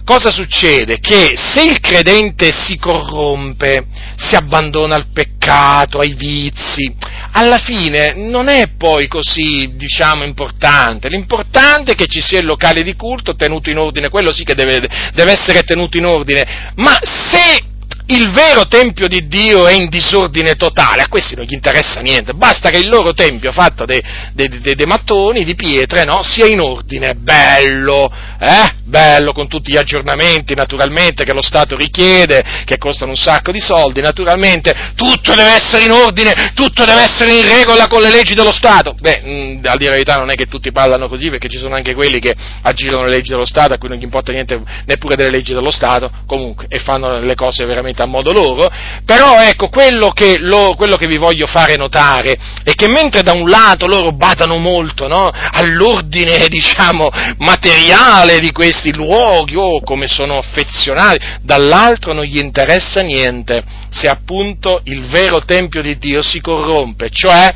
cosa 0.08 0.32
succede? 0.32 1.00
Che 1.02 1.34
se 1.36 1.64
il 1.64 1.82
credente 1.82 2.54
si 2.54 2.78
corrompe, 2.78 3.88
si 4.16 4.38
abbandona 4.38 4.96
al 4.96 5.08
peccato, 5.12 6.00
ai 6.00 6.14
vizi, 6.14 6.96
alla 7.34 7.58
fine 7.58 8.14
non 8.16 8.48
è 8.48 8.70
poi 8.78 9.10
così, 9.10 9.74
diciamo, 9.76 10.24
importante. 10.24 11.10
L'importante 11.10 11.92
è 11.92 11.96
che 11.96 12.08
ci 12.08 12.22
sia 12.22 12.40
il 12.40 12.46
locale 12.46 12.84
di 12.84 12.96
culto 12.96 13.36
tenuto 13.36 13.70
in 13.70 13.80
ordine, 13.80 14.08
quello 14.08 14.32
sì 14.32 14.46
che 14.46 14.56
deve, 14.56 14.80
deve 15.14 15.32
essere 15.34 15.64
tenuto 15.64 15.98
in 15.98 16.06
ordine, 16.06 16.72
ma 16.76 16.98
se 17.04 17.76
il 18.08 18.32
vero 18.32 18.68
tempio 18.68 19.08
di 19.08 19.28
Dio 19.28 19.68
è 19.68 19.74
in 19.74 19.90
disordine 19.90 20.56
totale, 20.56 21.02
a 21.02 21.08
questi 21.08 21.36
non 21.36 21.46
gli 21.46 21.54
interessa 21.54 22.00
niente, 22.02 22.34
basta 22.34 22.70
che 22.70 22.78
il 22.78 22.88
loro 22.88 23.14
tempio 23.14 23.52
fatto 23.52 23.86
dei, 23.86 24.02
dei, 24.34 24.48
dei, 24.48 24.76
dei 24.76 24.86
mattoni, 24.86 25.44
di 25.44 25.56
pietre, 25.56 26.06
no, 26.06 26.24
sia 26.24 26.46
in 26.46 26.60
ordine, 26.60 27.16
bello, 27.16 28.12
eh? 28.40 28.76
bello 28.84 29.34
con 29.34 29.48
tutti 29.48 29.72
gli 29.72 29.78
aggiornamenti 29.78 30.56
naturalmente 30.56 31.26
che 31.26 31.34
lo 31.34 31.42
Stato 31.42 31.76
richiede, 31.76 32.64
che 32.64 32.78
costano 32.78 33.12
un 33.12 33.18
sacco 33.18 33.52
di 33.52 33.60
soldi, 33.60 34.02
naturalmente 34.02 34.94
tutto 34.96 35.34
deve 35.34 35.52
essere 35.52 35.84
in 35.84 35.92
ordine, 35.92 36.52
tutto 36.56 36.86
deve 36.86 37.02
essere 37.02 37.36
in 37.36 37.46
regola 37.46 37.88
con 37.88 38.02
le 38.02 38.10
leggi 38.10 38.34
dello 38.34 38.54
Stato. 38.54 38.96
Beh, 39.00 39.22
mm, 39.26 39.66
a 39.66 39.76
dire 39.76 39.90
la 39.90 39.96
verità 39.96 40.18
non 40.18 40.30
è 40.30 40.36
che 40.36 40.46
tutti 40.46 40.72
parlano 40.72 41.10
così 41.10 41.30
perché 41.30 41.50
ci 41.50 41.58
sono 41.58 41.76
anche 41.76 41.94
quelli 41.94 42.20
che 42.20 42.34
aggirano 42.62 43.04
le 43.04 43.10
leggi 43.10 43.32
dello 43.32 43.46
Stato, 43.46 43.74
a 43.74 43.78
cui 43.78 43.90
non 43.90 43.98
gli 43.98 44.04
importa 44.04 44.32
niente 44.32 44.60
neppure 44.86 45.16
delle 45.16 45.32
leggi 45.32 45.54
dello 45.54 45.72
Stato, 45.72 46.10
comunque, 46.26 46.68
e 46.70 46.80
fanno 46.80 47.20
le 47.20 47.36
cose 47.36 47.66
veramente 47.66 47.97
a 48.03 48.07
modo 48.07 48.32
loro, 48.32 48.69
però 49.06 49.41
ecco, 49.41 49.69
quello 49.69 50.11
che, 50.11 50.38
lo, 50.40 50.76
quello 50.76 50.95
che 50.95 51.07
vi 51.07 51.18
voglio 51.18 51.48
fare 51.48 51.76
notare 51.76 52.38
è 52.64 52.74
che 52.74 52.88
mentre 52.88 53.22
da 53.22 53.34
un 53.34 53.49
lato 53.49 53.88
loro 53.88 54.11
badano 54.11 54.57
molto 54.57 55.07
no, 55.07 55.30
all'ordine, 55.30 56.48
diciamo, 56.49 57.10
materiale 57.38 58.40
di 58.40 58.52
questi 58.52 58.65
questi 58.68 58.94
luoghi, 58.94 59.56
oh, 59.56 59.82
come 59.82 60.07
sono 60.07 60.38
affezionati, 60.38 61.19
dall'altro 61.41 62.14
non 62.14 62.24
gli 62.24 62.38
interessa 62.38 63.02
niente 63.02 63.64
se 63.90 64.07
appunto 64.07 64.82
il 64.84 65.07
vero 65.07 65.44
Tempio 65.44 65.82
di 65.82 65.98
Dio 65.98 66.22
si 66.22 66.40
corrompe, 66.41 67.10
cioè 67.10 67.49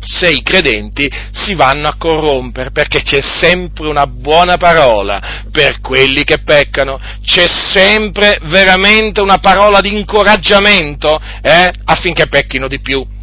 se 0.00 0.30
i 0.30 0.42
credenti 0.42 1.10
si 1.32 1.54
vanno 1.54 1.88
a 1.88 1.96
corrompere, 1.96 2.70
perché 2.70 3.02
c'è 3.02 3.20
sempre 3.20 3.88
una 3.88 4.06
buona 4.06 4.56
parola 4.56 5.44
per 5.50 5.80
quelli 5.80 6.24
che 6.24 6.38
peccano, 6.42 7.00
c'è 7.24 7.46
sempre 7.48 8.38
veramente 8.44 9.20
una 9.20 9.38
parola 9.38 9.80
di 9.80 9.96
incoraggiamento 9.96 11.20
eh, 11.42 11.72
affinché 11.84 12.26
pecchino 12.28 12.68
di 12.68 12.80
più 12.80 13.14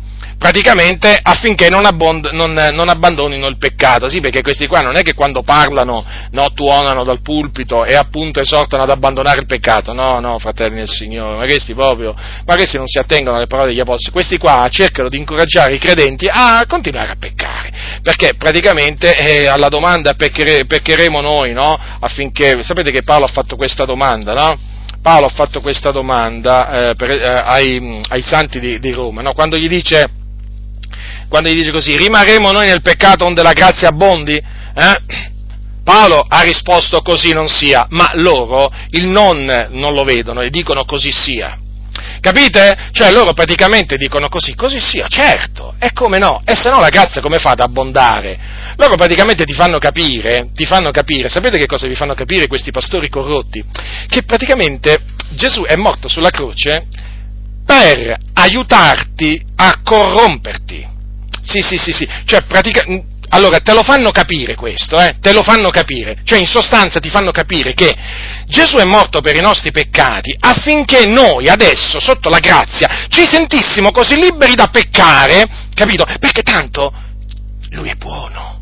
praticamente 0.44 1.18
affinché 1.22 1.70
non, 1.70 1.86
abbond- 1.86 2.32
non, 2.34 2.52
non, 2.52 2.90
abbandonino 2.90 3.48
il 3.48 3.56
peccato, 3.58 4.10
sì, 4.10 4.20
perché 4.20 4.42
questi 4.42 4.68
qua 4.68 4.82
non 4.82 4.98
è 4.98 5.02
che 5.02 5.14
quando 5.14 5.42
parlano, 5.42 6.04
no, 6.32 6.52
tuonano 6.54 7.06
dal 7.06 7.22
pulpito 7.22 7.86
e 7.86 7.96
appunto 7.96 8.42
esortano 8.42 8.84
ad 8.84 8.90
abbandonare 8.90 9.40
il 9.40 9.46
peccato, 9.46 9.94
no, 9.94 10.20
no, 10.20 10.38
fratelli 10.40 10.76
del 10.76 10.90
Signore, 10.90 11.38
ma 11.38 11.46
questi 11.46 11.74
proprio, 11.74 12.14
ma 12.46 12.56
questi 12.56 12.76
non 12.76 12.88
si 12.88 12.98
attengono 12.98 13.38
alle 13.38 13.48
parole 13.48 13.70
degli 13.70 13.80
apostoli, 13.80 14.12
questi 14.12 14.38
qua 14.38 14.68
cercano 14.70 15.08
di 15.08 15.18
incoraggiare 15.18 15.76
i 15.76 15.80
credenti 15.80 16.28
a 16.30 16.66
continuare 16.68 17.12
a 17.12 17.16
peccare, 17.18 17.72
perché 18.02 18.34
praticamente 18.34 19.16
eh, 19.16 19.48
alla 19.48 19.70
domanda 19.70 20.14
pecchere- 20.14 20.66
peccheremo 20.66 21.22
noi, 21.22 21.54
no, 21.54 21.80
affinché, 22.02 22.62
sapete 22.64 22.92
che 22.92 23.04
Paolo 23.04 23.24
ha 23.24 23.32
fatto 23.32 23.56
questa 23.56 23.86
domanda, 23.86 24.34
no? 24.34 24.60
Paolo 25.02 25.28
ha 25.28 25.30
fatto 25.30 25.62
questa 25.62 25.92
domanda 25.92 26.90
eh, 26.90 26.96
per, 26.96 27.12
eh, 27.12 27.24
ai, 27.24 28.02
ai, 28.10 28.22
santi 28.22 28.60
di, 28.60 28.80
di 28.80 28.92
Roma, 28.92 29.22
no? 29.22 29.34
quando 29.34 29.58
gli 29.58 29.68
dice 29.68 30.22
quando 31.34 31.50
gli 31.50 31.56
dice 31.56 31.72
così, 31.72 31.98
rimarremo 31.98 32.52
noi 32.52 32.68
nel 32.68 32.84
peccato 32.84 33.26
onde 33.26 33.42
la 33.42 33.54
grazia 33.54 33.88
abbondi? 33.88 34.36
Eh? 34.36 35.00
Paolo 35.84 36.24
ha 36.30 36.42
risposto 36.42 37.02
così 37.02 37.34
non 37.34 37.48
sia, 37.48 37.88
ma 37.90 38.08
loro 38.14 38.72
il 38.92 39.08
non 39.08 39.44
non 39.72 39.96
lo 39.96 40.04
vedono 40.04 40.42
e 40.42 40.52
dicono 40.52 40.86
così 40.86 41.12
sia. 41.12 41.58
Capite? 42.22 42.90
Cioè 42.92 43.12
loro 43.12 43.34
praticamente 43.34 43.98
dicono 43.98 44.30
così, 44.30 44.54
così 44.54 44.80
sia, 44.80 45.08
certo, 45.08 45.74
e 45.80 45.92
come 45.92 46.20
no? 46.20 46.44
E 46.46 46.54
se 46.54 46.70
no 46.70 46.80
la 46.80 46.90
grazia 46.90 47.20
come 47.20 47.40
fa 47.40 47.54
ad 47.54 47.62
abbondare? 47.62 48.38
Loro 48.78 48.94
praticamente 48.94 49.44
ti 49.44 49.54
fanno 49.54 49.80
capire, 49.80 50.52
ti 50.54 50.68
fanno 50.68 50.92
capire, 50.92 51.30
sapete 51.30 51.58
che 51.58 51.66
cosa 51.66 51.88
vi 51.88 51.96
fanno 51.96 52.14
capire 52.14 52.46
questi 52.46 52.70
pastori 52.70 53.10
corrotti? 53.10 53.66
Che 54.08 54.22
praticamente 54.22 55.00
Gesù 55.32 55.64
è 55.64 55.76
morto 55.78 56.08
sulla 56.08 56.30
croce 56.30 56.86
per 57.66 58.18
aiutarti 58.34 59.44
a 59.56 59.80
corromperti. 59.84 60.92
Sì, 61.44 61.60
sì, 61.60 61.76
sì, 61.78 61.92
sì, 61.92 62.08
cioè 62.26 62.44
praticamente... 62.44 63.12
Allora, 63.30 63.58
te 63.60 63.74
lo 63.74 63.82
fanno 63.82 64.12
capire 64.12 64.54
questo, 64.54 65.00
eh? 65.00 65.16
Te 65.20 65.34
lo 65.34 65.42
fanno 65.42 65.72
capire. 65.72 66.20
Cioè, 66.24 66.38
in 66.38 66.46
sostanza 66.46 67.00
ti 67.00 67.10
fanno 67.10 67.32
capire 67.32 67.74
che 67.74 67.92
Gesù 68.46 68.76
è 68.78 68.84
morto 68.84 69.22
per 69.22 69.36
i 69.36 69.42
nostri 69.42 69.72
peccati 69.72 70.36
affinché 70.40 71.08
noi 71.08 71.48
adesso, 71.50 72.00
sotto 72.00 72.30
la 72.30 72.38
grazia, 72.38 73.08
ci 73.10 73.26
sentissimo 73.26 73.90
così 73.90 74.20
liberi 74.20 74.54
da 74.54 74.68
peccare, 74.68 75.48
capito? 75.74 76.06
Perché 76.20 76.44
tanto 76.44 76.94
Lui 77.72 77.90
è 77.90 77.96
buono. 77.96 78.62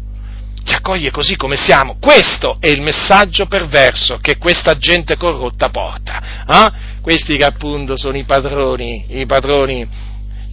Ci 0.63 0.75
accoglie 0.75 1.11
così 1.11 1.35
come 1.35 1.57
siamo. 1.57 1.97
Questo 1.99 2.57
è 2.61 2.69
il 2.69 2.81
messaggio 2.81 3.47
perverso 3.47 4.19
che 4.21 4.37
questa 4.37 4.77
gente 4.77 5.17
corrotta 5.17 5.69
porta. 5.69 6.45
Eh? 6.47 6.99
Questi 7.01 7.35
che 7.35 7.43
appunto 7.43 7.97
sono 7.97 8.15
i 8.15 8.23
padroni, 8.23 9.05
i 9.09 9.25
padroni 9.25 9.85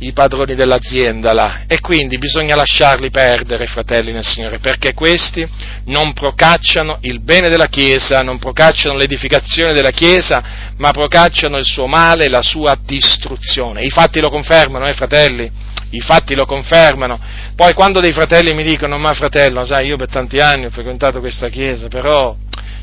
i 0.01 0.13
padroni 0.13 0.55
dell'azienda 0.55 1.33
là 1.33 1.63
e 1.67 1.81
quindi 1.81 2.19
bisogna 2.19 2.55
lasciarli 2.55 3.11
perdere, 3.11 3.67
fratelli 3.67 4.13
nel 4.13 4.25
Signore, 4.25 4.59
perché 4.59 4.95
questi 4.95 5.47
non 5.87 6.13
procacciano 6.13 6.99
il 7.03 7.21
bene 7.21 7.49
della 7.49 7.67
Chiesa, 7.67 8.23
non 8.23 8.39
procacciano 8.39 8.97
l'edificazione 8.97 9.73
della 9.73 9.91
Chiesa, 9.91 10.73
ma 10.77 10.91
procacciano 10.93 11.59
il 11.59 11.65
suo 11.65 11.87
male 11.87 12.27
e 12.27 12.29
la 12.29 12.43
sua 12.43 12.79
distruzione. 12.81 13.83
I 13.83 13.91
fatti 13.91 14.21
lo 14.21 14.29
confermano, 14.29 14.87
eh 14.87 14.95
fratelli? 14.95 15.51
I 15.91 16.01
fatti 16.01 16.35
lo 16.35 16.45
confermano. 16.45 17.19
Poi 17.57 17.73
quando 17.73 18.01
dei 18.01 18.13
fratelli 18.13 18.55
mi 18.55 18.63
dicono, 18.63 18.99
ma 18.99 19.13
fratello, 19.15 19.65
sai, 19.65 19.87
io 19.87 19.97
per 19.97 20.09
tanti 20.09 20.39
anni 20.39 20.67
ho 20.67 20.71
frequentato 20.71 21.19
questa 21.19 21.49
Chiesa, 21.49 21.89
però, 21.89 22.37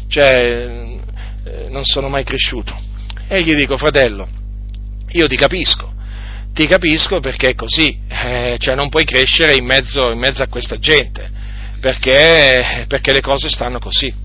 cioè, 0.10 1.00
eh, 1.46 1.68
non 1.70 1.86
sono 1.86 2.10
mai 2.10 2.24
cresciuto. 2.24 2.76
E 3.28 3.42
gli 3.42 3.54
dico, 3.54 3.78
fratello, 3.78 4.28
io 5.12 5.28
ti 5.28 5.38
capisco, 5.38 5.94
ti 6.56 6.68
capisco 6.68 7.20
perché 7.20 7.50
è 7.50 7.54
così, 7.56 8.00
eh, 8.08 8.56
cioè 8.60 8.76
non 8.76 8.88
puoi 8.88 9.04
crescere 9.04 9.56
in 9.56 9.66
mezzo, 9.66 10.10
in 10.10 10.18
mezzo 10.18 10.42
a 10.42 10.48
questa 10.48 10.80
gente, 10.80 11.30
perché, 11.82 12.86
perché 12.88 13.12
le 13.12 13.20
cose 13.20 13.50
stanno 13.50 13.78
così. 13.78 14.24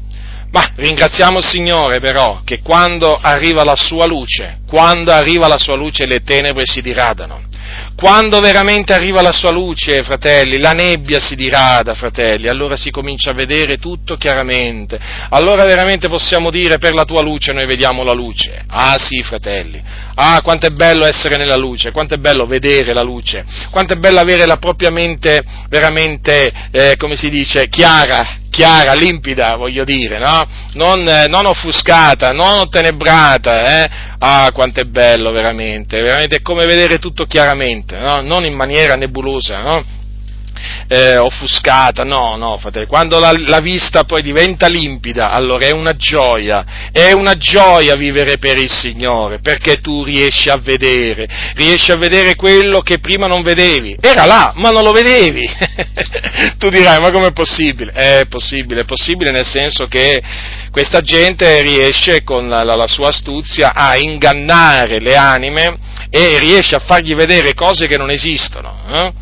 Ma 0.53 0.73
ringraziamo 0.77 1.39
il 1.39 1.45
Signore 1.45 1.99
però 1.99 2.43
che 2.45 2.61
quando 2.61 3.17
arriva 3.17 3.65
la 3.65 3.75
sua 3.75 4.07
luce, 4.07 4.61
quando 4.67 5.11
arriva 5.11 5.49
la 5.49 5.59
sua 5.59 5.75
luce 5.75 6.07
le 6.07 6.23
tenebre 6.23 6.63
si 6.67 6.81
diradano. 6.81 7.49
Quando 7.95 8.41
veramente 8.41 8.93
arriva 8.93 9.21
la 9.21 9.33
sua 9.33 9.51
luce, 9.51 10.03
fratelli, 10.03 10.59
la 10.59 10.73
nebbia 10.73 11.21
si 11.21 11.35
dirada, 11.35 11.95
fratelli, 11.95 12.49
allora 12.49 12.77
si 12.77 12.91
comincia 12.91 13.31
a 13.31 13.35
vedere 13.35 13.77
tutto 13.77 14.17
chiaramente. 14.17 14.99
Allora 15.31 15.65
veramente 15.65 16.09
possiamo 16.09 16.51
dire 16.51 16.79
per 16.79 16.95
la 16.95 17.05
tua 17.05 17.23
luce 17.23 17.53
noi 17.53 17.67
vediamo 17.67 18.03
la 18.03 18.13
luce. 18.13 18.65
Ah 18.69 18.99
sì, 18.99 19.23
fratelli. 19.23 19.83
Ah, 20.15 20.41
quanto 20.43 20.67
è 20.67 20.71
bello 20.71 21.05
essere 21.05 21.37
nella 21.37 21.57
luce, 21.57 21.93
quanto 21.93 22.15
è 22.15 22.19
bello 22.19 22.47
vedere 22.47 22.93
la 22.93 23.03
luce, 23.03 23.45
quanto 23.71 23.93
è 23.93 23.97
bello 23.97 24.21
avere 24.21 24.47
la 24.47 24.57
propria 24.57 24.91
mente 24.91 25.43
veramente, 25.69 26.53
eh, 26.71 26.97
come 26.97 27.17
si 27.17 27.29
dice, 27.29 27.69
chiara, 27.69 28.40
chiara, 28.51 28.93
limpida, 28.93 29.57
voglio 29.57 29.85
dire, 29.85 30.19
no? 30.19 30.43
Non, 30.75 31.09
eh, 31.09 31.27
non 31.29 31.47
offuscata, 31.47 32.33
non 32.33 32.59
ottenebrata, 32.59 33.83
eh? 33.83 33.91
Ah, 34.19 34.51
quanto 34.53 34.81
è 34.81 34.85
bello 34.85 35.31
veramente, 35.31 36.01
veramente 36.03 36.37
è 36.37 36.43
come 36.43 36.67
vedere 36.67 36.99
tutto 36.99 37.25
chiaramente, 37.25 37.97
no? 37.99 38.17
Non 38.17 38.45
in 38.45 38.55
maniera 38.55 38.97
nebulosa, 38.97 39.63
no? 39.63 39.85
Eh, 40.89 41.17
offuscata, 41.17 42.05
no, 42.05 42.37
no, 42.37 42.59
fratello, 42.59 42.87
quando 42.87 43.19
la, 43.19 43.33
la, 43.33 43.61
vista 43.61 44.05
poi 44.05 44.23
diventa 44.23 44.67
limpida, 44.67 45.31
allora 45.31 45.67
è 45.67 45.71
una 45.71 45.95
gioia, 45.95 46.91
è 46.93 47.13
una 47.13 47.35
gioia 47.35 47.95
vivere 47.95 48.39
per 48.39 48.59
il 48.59 48.71
Signore, 48.71 49.41
perché 49.41 49.81
tu 49.81 50.05
riesci 50.05 50.49
a 50.49 50.57
vedere, 50.57 51.29
riesci 51.55 51.93
a 51.93 51.97
vedere 51.97 52.35
quello 52.35 52.81
che 52.81 52.99
prima 52.99 53.27
non 53.27 53.43
vedevi, 53.43 53.97
era 54.01 54.25
là, 54.25 54.53
ma 54.57 54.71
non 54.71 54.83
lo 54.83 54.93
vedevi, 54.93 55.49
tu 56.59 56.69
dirai, 56.69 57.01
ma 57.01 57.11
com'è 57.11 57.33
possibile? 57.33 57.93
È 57.93 58.27
possibile, 58.29 58.83
è 58.83 58.85
possibile 58.85 59.31
nel 59.31 59.47
senso 59.47 59.87
che 59.87 60.23
questa 60.71 61.01
gente 61.01 61.61
riesce 61.63 62.23
con 62.23 62.49
la, 62.49 62.63
la, 62.63 62.75
la 62.75 62.87
sua 62.87 63.09
astuzia 63.09 63.75
a 63.75 63.97
ingannare 63.97 65.01
le 65.01 65.17
anime 65.17 65.79
e 66.11 66.39
riesce 66.39 66.75
a 66.75 66.81
fargli 66.81 67.15
vedere 67.15 67.55
cose 67.55 67.87
che 67.87 67.97
non 67.97 68.11
esistono. 68.11 68.77
Eh? 68.93 69.13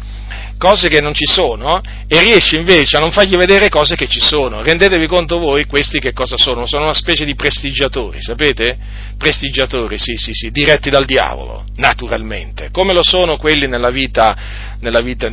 Cose 0.59 0.89
che 0.89 1.01
non 1.01 1.15
ci 1.15 1.25
sono 1.25 1.81
e 2.07 2.21
riesce 2.21 2.57
invece 2.57 2.97
a 2.97 3.01
non 3.01 3.11
fargli 3.11 3.37
vedere 3.37 3.71
cose 3.71 3.97
che 3.97 4.07
ci 4.09 4.21
sono. 4.21 4.63
Rendetevi 4.63 5.07
conto 5.07 5.39
voi 5.39 5.65
questi 5.65 6.01
che 6.01 6.13
cosa 6.13 6.37
sono? 6.37 6.67
Sono 6.67 6.85
una 6.85 6.93
specie 6.93 7.25
di 7.25 7.35
prestigiatori, 7.35 8.21
sapete? 8.21 8.77
Prestigiatori, 9.17 9.99
sì, 9.99 10.17
sì, 10.17 10.33
sì, 10.33 10.51
diretti 10.51 10.91
dal 10.91 11.07
diavolo, 11.07 11.65
naturalmente. 11.77 12.69
Come 12.71 12.93
lo 12.93 13.03
sono 13.03 13.39
quelli 13.39 13.67
nella 13.67 13.91
vita, 13.91 14.68
nella 14.81 15.01
vita 15.01 15.29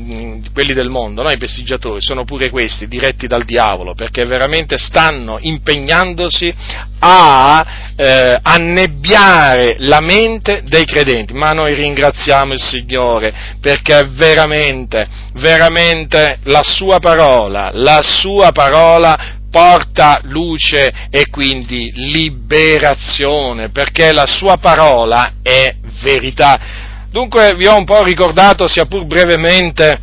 quelli 0.54 0.74
del 0.74 0.90
mondo, 0.90 1.22
no? 1.22 1.30
I 1.30 1.38
prestigiatori, 1.38 2.02
sono 2.02 2.24
pure 2.24 2.50
questi, 2.50 2.88
diretti 2.88 3.28
dal 3.28 3.46
diavolo, 3.46 3.94
perché 3.94 4.26
veramente 4.26 4.78
stanno 4.78 5.38
impegnandosi 5.40 6.54
a 7.00 7.66
eh, 7.96 8.40
annebbiare 8.42 9.76
la 9.80 10.00
mente 10.00 10.64
dei 10.66 10.86
credenti, 10.86 11.34
ma 11.34 11.52
noi 11.52 11.76
ringraziamo 11.76 12.54
il 12.54 12.62
Signore 12.62 13.34
perché 13.62 14.08
veramente, 14.12 15.08
veramente 15.34 16.40
la 16.44 16.64
sua 16.64 17.00
parola, 17.00 17.70
la 17.74 18.02
sua 18.02 18.52
parola 18.52 19.44
porta 19.56 20.20
luce 20.24 20.92
e 21.10 21.30
quindi 21.30 21.90
liberazione, 21.94 23.70
perché 23.70 24.12
la 24.12 24.26
sua 24.26 24.58
parola 24.58 25.36
è 25.42 25.76
verità. 26.02 26.85
Dunque 27.16 27.56
vi 27.56 27.66
ho 27.66 27.78
un 27.78 27.86
po' 27.86 28.04
ricordato, 28.04 28.68
sia 28.68 28.88
pur 28.88 29.06
brevemente, 29.06 29.98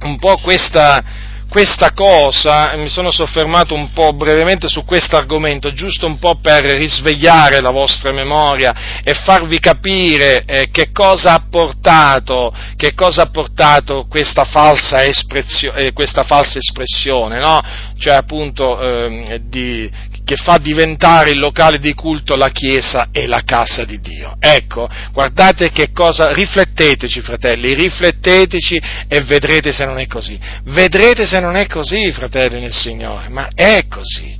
un 0.00 0.18
po' 0.18 0.36
questa, 0.38 1.00
questa 1.48 1.92
cosa, 1.92 2.74
mi 2.74 2.88
sono 2.88 3.12
soffermato 3.12 3.72
un 3.72 3.92
po' 3.92 4.12
brevemente 4.14 4.66
su 4.66 4.84
questo 4.84 5.16
argomento, 5.16 5.72
giusto 5.72 6.06
un 6.06 6.18
po' 6.18 6.34
per 6.42 6.64
risvegliare 6.64 7.60
la 7.60 7.70
vostra 7.70 8.10
memoria 8.10 9.00
e 9.04 9.14
farvi 9.14 9.60
capire 9.60 10.42
eh, 10.44 10.70
che, 10.72 10.90
cosa 10.90 11.34
ha 11.34 11.46
portato, 11.48 12.52
che 12.74 12.94
cosa 12.94 13.22
ha 13.22 13.30
portato 13.30 14.06
questa 14.08 14.42
falsa, 14.42 15.02
eh, 15.02 15.92
questa 15.92 16.24
falsa 16.24 16.58
espressione, 16.58 17.38
no? 17.38 17.62
cioè 17.96 18.14
appunto 18.14 18.80
eh, 18.80 19.40
di, 19.44 19.88
che 20.24 20.36
fa 20.36 20.56
diventare 20.56 21.30
il 21.30 21.38
locale 21.38 21.78
di 21.78 21.92
culto 21.92 22.36
la 22.36 22.48
Chiesa 22.48 23.08
e 23.12 23.26
la 23.26 23.42
casa 23.44 23.84
di 23.84 24.00
Dio. 24.00 24.36
Ecco, 24.40 24.88
guardate 25.12 25.70
che 25.70 25.90
cosa, 25.92 26.32
rifletteteci 26.32 27.20
fratelli, 27.20 27.74
rifletteteci 27.74 28.80
e 29.06 29.20
vedrete 29.22 29.70
se 29.70 29.84
non 29.84 29.98
è 29.98 30.06
così. 30.06 30.38
Vedrete 30.64 31.26
se 31.26 31.40
non 31.40 31.56
è 31.56 31.66
così, 31.66 32.10
fratelli 32.12 32.60
nel 32.60 32.72
Signore, 32.72 33.28
ma 33.28 33.48
è 33.54 33.86
così, 33.88 34.34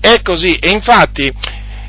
è 0.00 0.22
così. 0.22 0.56
E 0.56 0.70
infatti, 0.70 1.30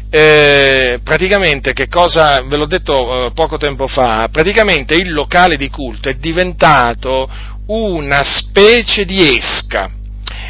eh, 0.10 1.00
praticamente 1.02 1.72
che 1.72 1.88
cosa, 1.88 2.42
ve 2.46 2.58
l'ho 2.58 2.68
detto 2.68 3.28
eh, 3.28 3.32
poco 3.32 3.58
tempo 3.58 3.88
fa, 3.88 4.28
praticamente 4.30 4.96
il 4.96 5.14
locale 5.14 5.56
di 5.56 5.70
culto 5.70 6.10
è 6.10 6.16
diventato 6.16 7.30
una 7.68 8.24
specie 8.24 9.04
di 9.06 9.38
esca 9.38 9.97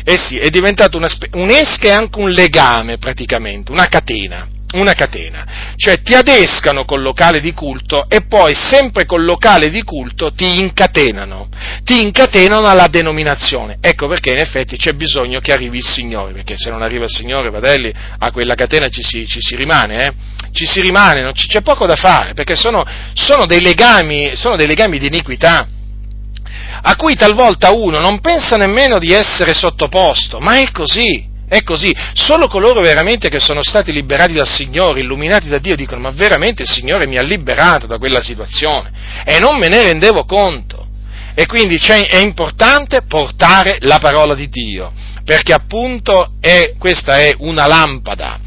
eh 0.10 0.18
sì, 0.18 0.38
è 0.38 0.48
diventato 0.48 0.96
una, 0.96 1.10
un'esca 1.34 1.90
e 1.90 1.92
anche 1.92 2.18
un 2.20 2.30
legame 2.30 2.98
praticamente, 2.98 3.74
una 3.74 3.90
catena, 3.90 4.48
una 4.76 4.94
catena. 4.94 5.74
Cioè 5.76 6.02
ti 6.02 6.14
adescano 6.14 6.86
col 6.86 7.02
locale 7.02 7.42
di 7.42 7.52
culto 7.52 8.08
e 8.08 8.22
poi 8.22 8.56
sempre 8.56 9.06
col 9.06 9.26
locale 9.26 9.70
di 9.70 9.84
culto 9.84 10.32
ti 10.32 10.62
incatenano, 10.62 11.50
ti 11.84 12.02
incatenano 12.02 12.68
alla 12.68 12.88
denominazione. 12.88 13.80
Ecco 13.82 14.08
perché 14.08 14.32
in 14.32 14.38
effetti 14.38 14.78
c'è 14.78 14.94
bisogno 14.94 15.42
che 15.42 15.52
arrivi 15.52 15.80
il 15.80 15.86
Signore, 15.86 16.32
perché 16.32 16.56
se 16.56 16.70
non 16.70 16.82
arriva 16.82 17.04
il 17.04 17.14
Signore, 17.14 17.50
fratelli, 17.50 17.94
a 18.18 18.32
quella 18.32 18.56
catena 18.56 18.88
ci 18.88 19.04
si, 19.04 19.28
ci 19.28 19.42
si 19.42 19.58
rimane, 19.58 20.06
eh? 20.06 20.14
Ci 20.54 20.66
si 20.66 20.80
rimane, 20.80 21.30
c'è 21.34 21.62
poco 21.62 21.86
da 21.86 21.96
fare, 21.96 22.34
perché 22.34 22.56
sono, 22.56 22.86
sono, 23.14 23.46
dei, 23.46 23.60
legami, 23.60 24.38
sono 24.38 24.56
dei 24.56 24.68
legami 24.68 25.00
di 25.00 25.08
iniquità 25.08 25.68
a 26.82 26.96
cui 26.96 27.16
talvolta 27.16 27.72
uno 27.72 28.00
non 28.00 28.20
pensa 28.20 28.58
nemmeno 28.58 29.00
di 29.00 29.12
essere 29.12 29.54
sottoposto, 29.54 30.40
ma 30.40 30.60
è 30.60 30.72
così. 30.72 31.36
È 31.50 31.64
così, 31.64 31.96
solo 32.12 32.48
coloro 32.48 32.82
veramente 32.82 33.30
che 33.30 33.40
sono 33.40 33.64
stati 33.64 33.94
liberati 33.94 34.34
dal 34.34 34.50
Signore, 34.50 35.00
illuminati 35.00 35.48
da 35.48 35.60
Dio, 35.60 35.78
dicono 35.78 36.02
ma 36.02 36.12
veramente 36.12 36.64
il 36.64 36.70
Signore 36.70 37.08
mi 37.08 37.18
ha 37.18 37.22
liberato 37.22 37.88
da 37.88 37.98
quella 37.98 38.22
situazione 38.22 38.92
e 39.24 39.40
non 39.40 39.58
me 39.58 39.70
ne 39.70 39.82
rendevo 39.84 40.26
conto. 40.26 40.88
E 41.34 41.46
quindi 41.46 41.78
è 41.78 42.18
importante 42.18 43.04
portare 43.04 43.78
la 43.82 43.98
parola 44.00 44.36
di 44.36 44.50
Dio, 44.50 44.92
perché 45.24 45.54
appunto 45.54 46.34
è, 46.42 46.74
questa 46.78 47.18
è 47.18 47.34
una 47.38 47.66
lampada 47.66 48.40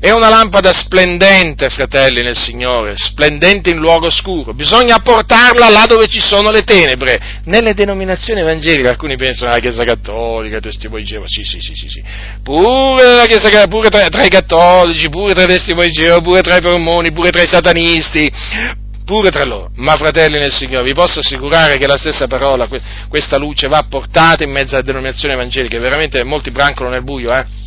è 0.00 0.10
una 0.10 0.28
lampada 0.28 0.72
splendente, 0.72 1.68
fratelli 1.70 2.22
nel 2.22 2.36
Signore, 2.36 2.94
splendente 2.96 3.70
in 3.70 3.78
luogo 3.78 4.06
oscuro. 4.06 4.54
Bisogna 4.54 4.98
portarla 4.98 5.68
là 5.68 5.86
dove 5.86 6.06
ci 6.06 6.20
sono 6.20 6.50
le 6.50 6.62
tenebre. 6.62 7.40
Nelle 7.44 7.74
denominazioni 7.74 8.40
evangeliche, 8.40 8.88
alcuni 8.88 9.16
pensano 9.16 9.50
alla 9.50 9.60
Chiesa 9.60 9.84
Cattolica, 9.84 10.60
testimoni 10.60 11.02
di 11.02 11.08
Geova, 11.08 11.26
sì, 11.26 11.42
sì, 11.42 11.58
sì, 11.60 11.74
sì, 11.74 11.88
sì. 11.88 12.02
Pure, 12.42 13.26
Chiesa, 13.26 13.66
pure 13.66 13.88
tra, 13.88 14.08
tra 14.08 14.24
i 14.24 14.28
cattolici, 14.28 15.08
pure 15.08 15.34
tra 15.34 15.42
i 15.42 15.48
testimoni 15.48 15.88
di 15.88 15.92
Geova, 15.92 16.20
pure 16.20 16.42
tra 16.42 16.56
i 16.56 16.60
mormoni, 16.60 17.10
pure 17.12 17.30
tra 17.30 17.42
i 17.42 17.48
satanisti, 17.48 18.30
pure 19.04 19.30
tra 19.30 19.44
loro. 19.44 19.70
Ma 19.76 19.96
fratelli 19.96 20.38
nel 20.38 20.52
Signore, 20.52 20.84
vi 20.84 20.94
posso 20.94 21.18
assicurare 21.20 21.78
che 21.78 21.86
la 21.86 21.96
stessa 21.96 22.26
parola, 22.28 22.68
questa 23.08 23.36
luce 23.36 23.66
va 23.66 23.84
portata 23.88 24.44
in 24.44 24.50
mezzo 24.50 24.74
alle 24.74 24.84
denominazioni 24.84 25.34
evangeliche, 25.34 25.78
veramente 25.78 26.22
molti 26.22 26.50
brancolo 26.50 26.88
nel 26.88 27.02
buio, 27.02 27.32
eh? 27.34 27.66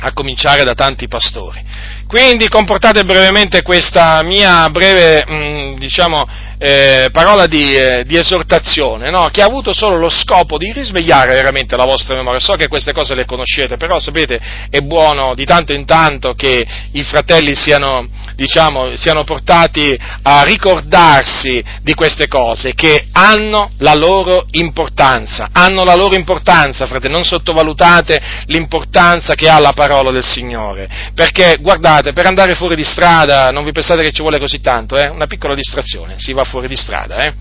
A 0.00 0.12
cominciare 0.12 0.64
da 0.64 0.74
tanti 0.74 1.08
pastori. 1.08 1.62
Quindi 2.06 2.48
comportate 2.48 3.04
brevemente 3.04 3.62
questa 3.62 4.22
mia 4.22 4.68
breve, 4.70 5.24
mm, 5.30 5.74
diciamo, 5.76 6.26
eh, 6.62 7.08
parola 7.10 7.46
di, 7.46 7.72
eh, 7.72 8.04
di 8.04 8.18
esortazione, 8.18 9.08
no? 9.08 9.28
che 9.32 9.40
ha 9.40 9.46
avuto 9.46 9.72
solo 9.72 9.96
lo 9.96 10.10
scopo 10.10 10.58
di 10.58 10.70
risvegliare 10.72 11.32
veramente 11.32 11.74
la 11.74 11.86
vostra 11.86 12.14
memoria. 12.14 12.38
So 12.38 12.52
che 12.52 12.68
queste 12.68 12.92
cose 12.92 13.14
le 13.14 13.24
conoscete, 13.24 13.78
però 13.78 13.98
sapete, 13.98 14.38
è 14.68 14.80
buono 14.80 15.34
di 15.34 15.46
tanto 15.46 15.72
in 15.72 15.86
tanto 15.86 16.34
che 16.34 16.66
i 16.92 17.02
fratelli 17.02 17.54
siano, 17.54 18.06
diciamo, 18.34 18.94
siano 18.96 19.24
portati 19.24 19.98
a 20.22 20.42
ricordarsi 20.42 21.64
di 21.80 21.94
queste 21.94 22.26
cose, 22.26 22.74
che 22.74 23.06
hanno 23.12 23.70
la 23.78 23.94
loro 23.94 24.44
importanza, 24.50 25.48
hanno 25.52 25.82
la 25.82 25.94
loro 25.94 26.14
importanza, 26.14 26.86
fratelli, 26.86 27.14
non 27.14 27.24
sottovalutate 27.24 28.20
l'importanza 28.46 29.34
che 29.34 29.48
ha 29.48 29.58
la 29.58 29.72
parola 29.72 30.10
del 30.10 30.26
Signore, 30.26 30.86
perché 31.14 31.56
guardate, 31.58 32.12
per 32.12 32.26
andare 32.26 32.54
fuori 32.54 32.76
di 32.76 32.84
strada 32.84 33.50
non 33.50 33.64
vi 33.64 33.72
pensate 33.72 34.02
che 34.02 34.12
ci 34.12 34.20
vuole 34.20 34.38
così 34.38 34.60
tanto, 34.60 34.96
eh? 34.96 35.08
una 35.08 35.26
piccola 35.26 35.54
distrazione, 35.54 36.16
si 36.18 36.34
va 36.34 36.48
fuori 36.50 36.68
di 36.68 36.76
strada, 36.76 37.16
eh? 37.24 37.32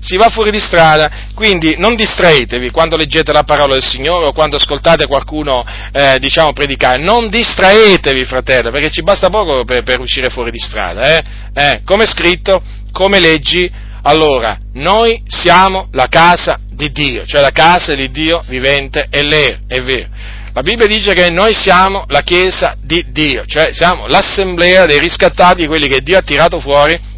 Si 0.00 0.16
va 0.16 0.28
fuori 0.28 0.50
di 0.50 0.60
strada, 0.60 1.10
quindi 1.34 1.76
non 1.78 1.94
distraetevi 1.94 2.70
quando 2.70 2.94
leggete 2.94 3.32
la 3.32 3.42
parola 3.44 3.72
del 3.72 3.82
Signore 3.82 4.26
o 4.26 4.32
quando 4.32 4.56
ascoltate 4.56 5.06
qualcuno, 5.06 5.64
eh, 5.92 6.18
diciamo, 6.18 6.52
predicare. 6.52 6.98
Non 6.98 7.28
distraetevi, 7.28 8.24
fratello, 8.26 8.70
perché 8.70 8.90
ci 8.90 9.02
basta 9.02 9.30
poco 9.30 9.64
per, 9.64 9.82
per 9.82 10.00
uscire 10.00 10.28
fuori 10.28 10.50
di 10.50 10.58
strada, 10.58 11.16
eh? 11.16 11.22
eh? 11.54 11.80
Come 11.86 12.04
è 12.04 12.06
scritto, 12.06 12.62
come 12.92 13.18
leggi, 13.18 13.70
allora, 14.02 14.58
noi 14.74 15.22
siamo 15.26 15.88
la 15.92 16.08
casa 16.08 16.58
di 16.70 16.92
Dio, 16.92 17.24
cioè 17.24 17.40
la 17.40 17.52
casa 17.52 17.94
di 17.94 18.10
Dio 18.10 18.42
vivente 18.46 19.06
e 19.08 19.22
l'era, 19.22 19.56
è 19.66 19.80
vero. 19.80 20.08
La 20.52 20.60
Bibbia 20.60 20.86
dice 20.86 21.14
che 21.14 21.30
noi 21.30 21.54
siamo 21.54 22.04
la 22.08 22.20
Chiesa 22.20 22.76
di 22.80 23.06
Dio, 23.08 23.44
cioè 23.46 23.72
siamo 23.72 24.06
l'assemblea 24.06 24.84
dei 24.84 25.00
riscattati, 25.00 25.66
quelli 25.66 25.88
che 25.88 26.02
Dio 26.02 26.18
ha 26.18 26.22
tirato 26.22 26.60
fuori 26.60 27.12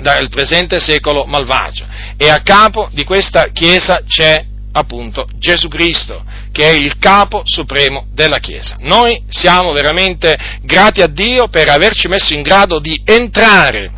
dal 0.00 0.28
presente 0.28 0.80
secolo 0.80 1.24
malvagio. 1.24 1.86
E 2.16 2.28
a 2.28 2.40
capo 2.42 2.88
di 2.92 3.04
questa 3.04 3.48
Chiesa 3.52 4.02
c'è 4.06 4.44
appunto 4.72 5.26
Gesù 5.38 5.68
Cristo, 5.68 6.22
che 6.52 6.70
è 6.70 6.72
il 6.72 6.98
capo 6.98 7.42
supremo 7.44 8.06
della 8.12 8.38
Chiesa. 8.38 8.76
Noi 8.80 9.22
siamo 9.28 9.72
veramente 9.72 10.36
grati 10.62 11.02
a 11.02 11.06
Dio 11.06 11.48
per 11.48 11.68
averci 11.68 12.08
messo 12.08 12.34
in 12.34 12.42
grado 12.42 12.78
di 12.78 13.00
entrare 13.04 13.92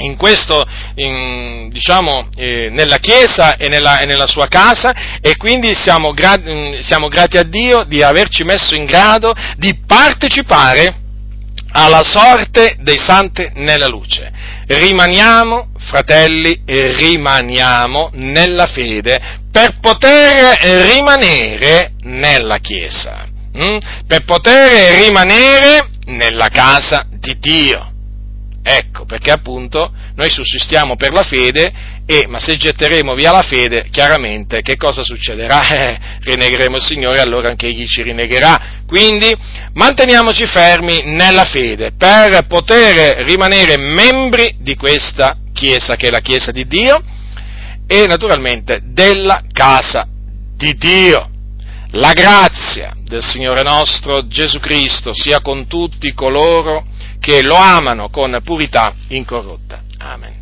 in 0.00 0.16
questo, 0.16 0.62
in, 0.94 1.68
diciamo, 1.70 2.28
eh, 2.36 2.68
nella 2.70 2.98
Chiesa 2.98 3.56
e 3.56 3.68
nella, 3.68 3.98
e 3.98 4.06
nella, 4.06 4.26
sua 4.26 4.48
casa 4.48 5.18
e 5.20 5.36
quindi 5.36 5.74
siamo, 5.74 6.12
gra- 6.12 6.40
siamo 6.80 7.08
grati 7.08 7.36
a 7.36 7.42
Dio 7.42 7.84
di 7.84 8.02
averci 8.02 8.42
messo 8.44 8.74
in 8.74 8.86
grado 8.86 9.34
di 9.56 9.78
partecipare 9.86 10.96
alla 11.72 12.02
sorte 12.02 12.76
dei 12.80 12.98
santi 12.98 13.48
nella 13.54 13.86
luce. 13.86 14.32
Rimaniamo, 14.72 15.72
fratelli, 15.78 16.62
rimaniamo 16.64 18.10
nella 18.12 18.66
fede 18.66 19.40
per 19.50 19.80
poter 19.80 20.56
rimanere 20.92 21.94
nella 22.02 22.58
Chiesa, 22.58 23.26
hm? 23.52 23.78
per 24.06 24.22
poter 24.24 25.02
rimanere 25.02 25.88
nella 26.04 26.46
casa 26.50 27.04
di 27.10 27.36
Dio. 27.40 27.92
Ecco, 28.62 29.06
perché 29.06 29.32
appunto 29.32 29.92
noi 30.14 30.30
sussistiamo 30.30 30.94
per 30.94 31.14
la 31.14 31.24
fede, 31.24 31.72
e, 32.12 32.26
ma 32.26 32.40
se 32.40 32.56
getteremo 32.56 33.14
via 33.14 33.30
la 33.30 33.42
fede, 33.42 33.86
chiaramente 33.88 34.62
che 34.62 34.76
cosa 34.76 35.04
succederà? 35.04 35.62
Eh, 35.80 35.98
rinegheremo 36.22 36.76
il 36.76 36.82
Signore 36.82 37.20
allora 37.20 37.48
anche 37.48 37.68
Egli 37.68 37.86
ci 37.86 38.02
rinegherà. 38.02 38.82
Quindi 38.86 39.32
manteniamoci 39.74 40.44
fermi 40.46 41.02
nella 41.04 41.44
fede 41.44 41.92
per 41.96 42.46
poter 42.48 43.24
rimanere 43.24 43.76
membri 43.76 44.56
di 44.58 44.74
questa 44.74 45.36
Chiesa, 45.52 45.94
che 45.94 46.08
è 46.08 46.10
la 46.10 46.18
Chiesa 46.18 46.50
di 46.50 46.66
Dio, 46.66 47.00
e 47.86 48.06
naturalmente 48.06 48.80
della 48.86 49.44
casa 49.52 50.06
di 50.56 50.74
Dio. 50.74 51.30
La 51.92 52.12
grazia 52.12 52.92
del 53.04 53.22
Signore 53.22 53.62
nostro 53.62 54.26
Gesù 54.26 54.58
Cristo 54.58 55.14
sia 55.14 55.40
con 55.40 55.68
tutti 55.68 56.12
coloro 56.12 56.86
che 57.20 57.42
lo 57.42 57.54
amano 57.54 58.10
con 58.10 58.38
purità 58.42 58.92
incorrotta. 59.08 59.82
Amen. 59.98 60.39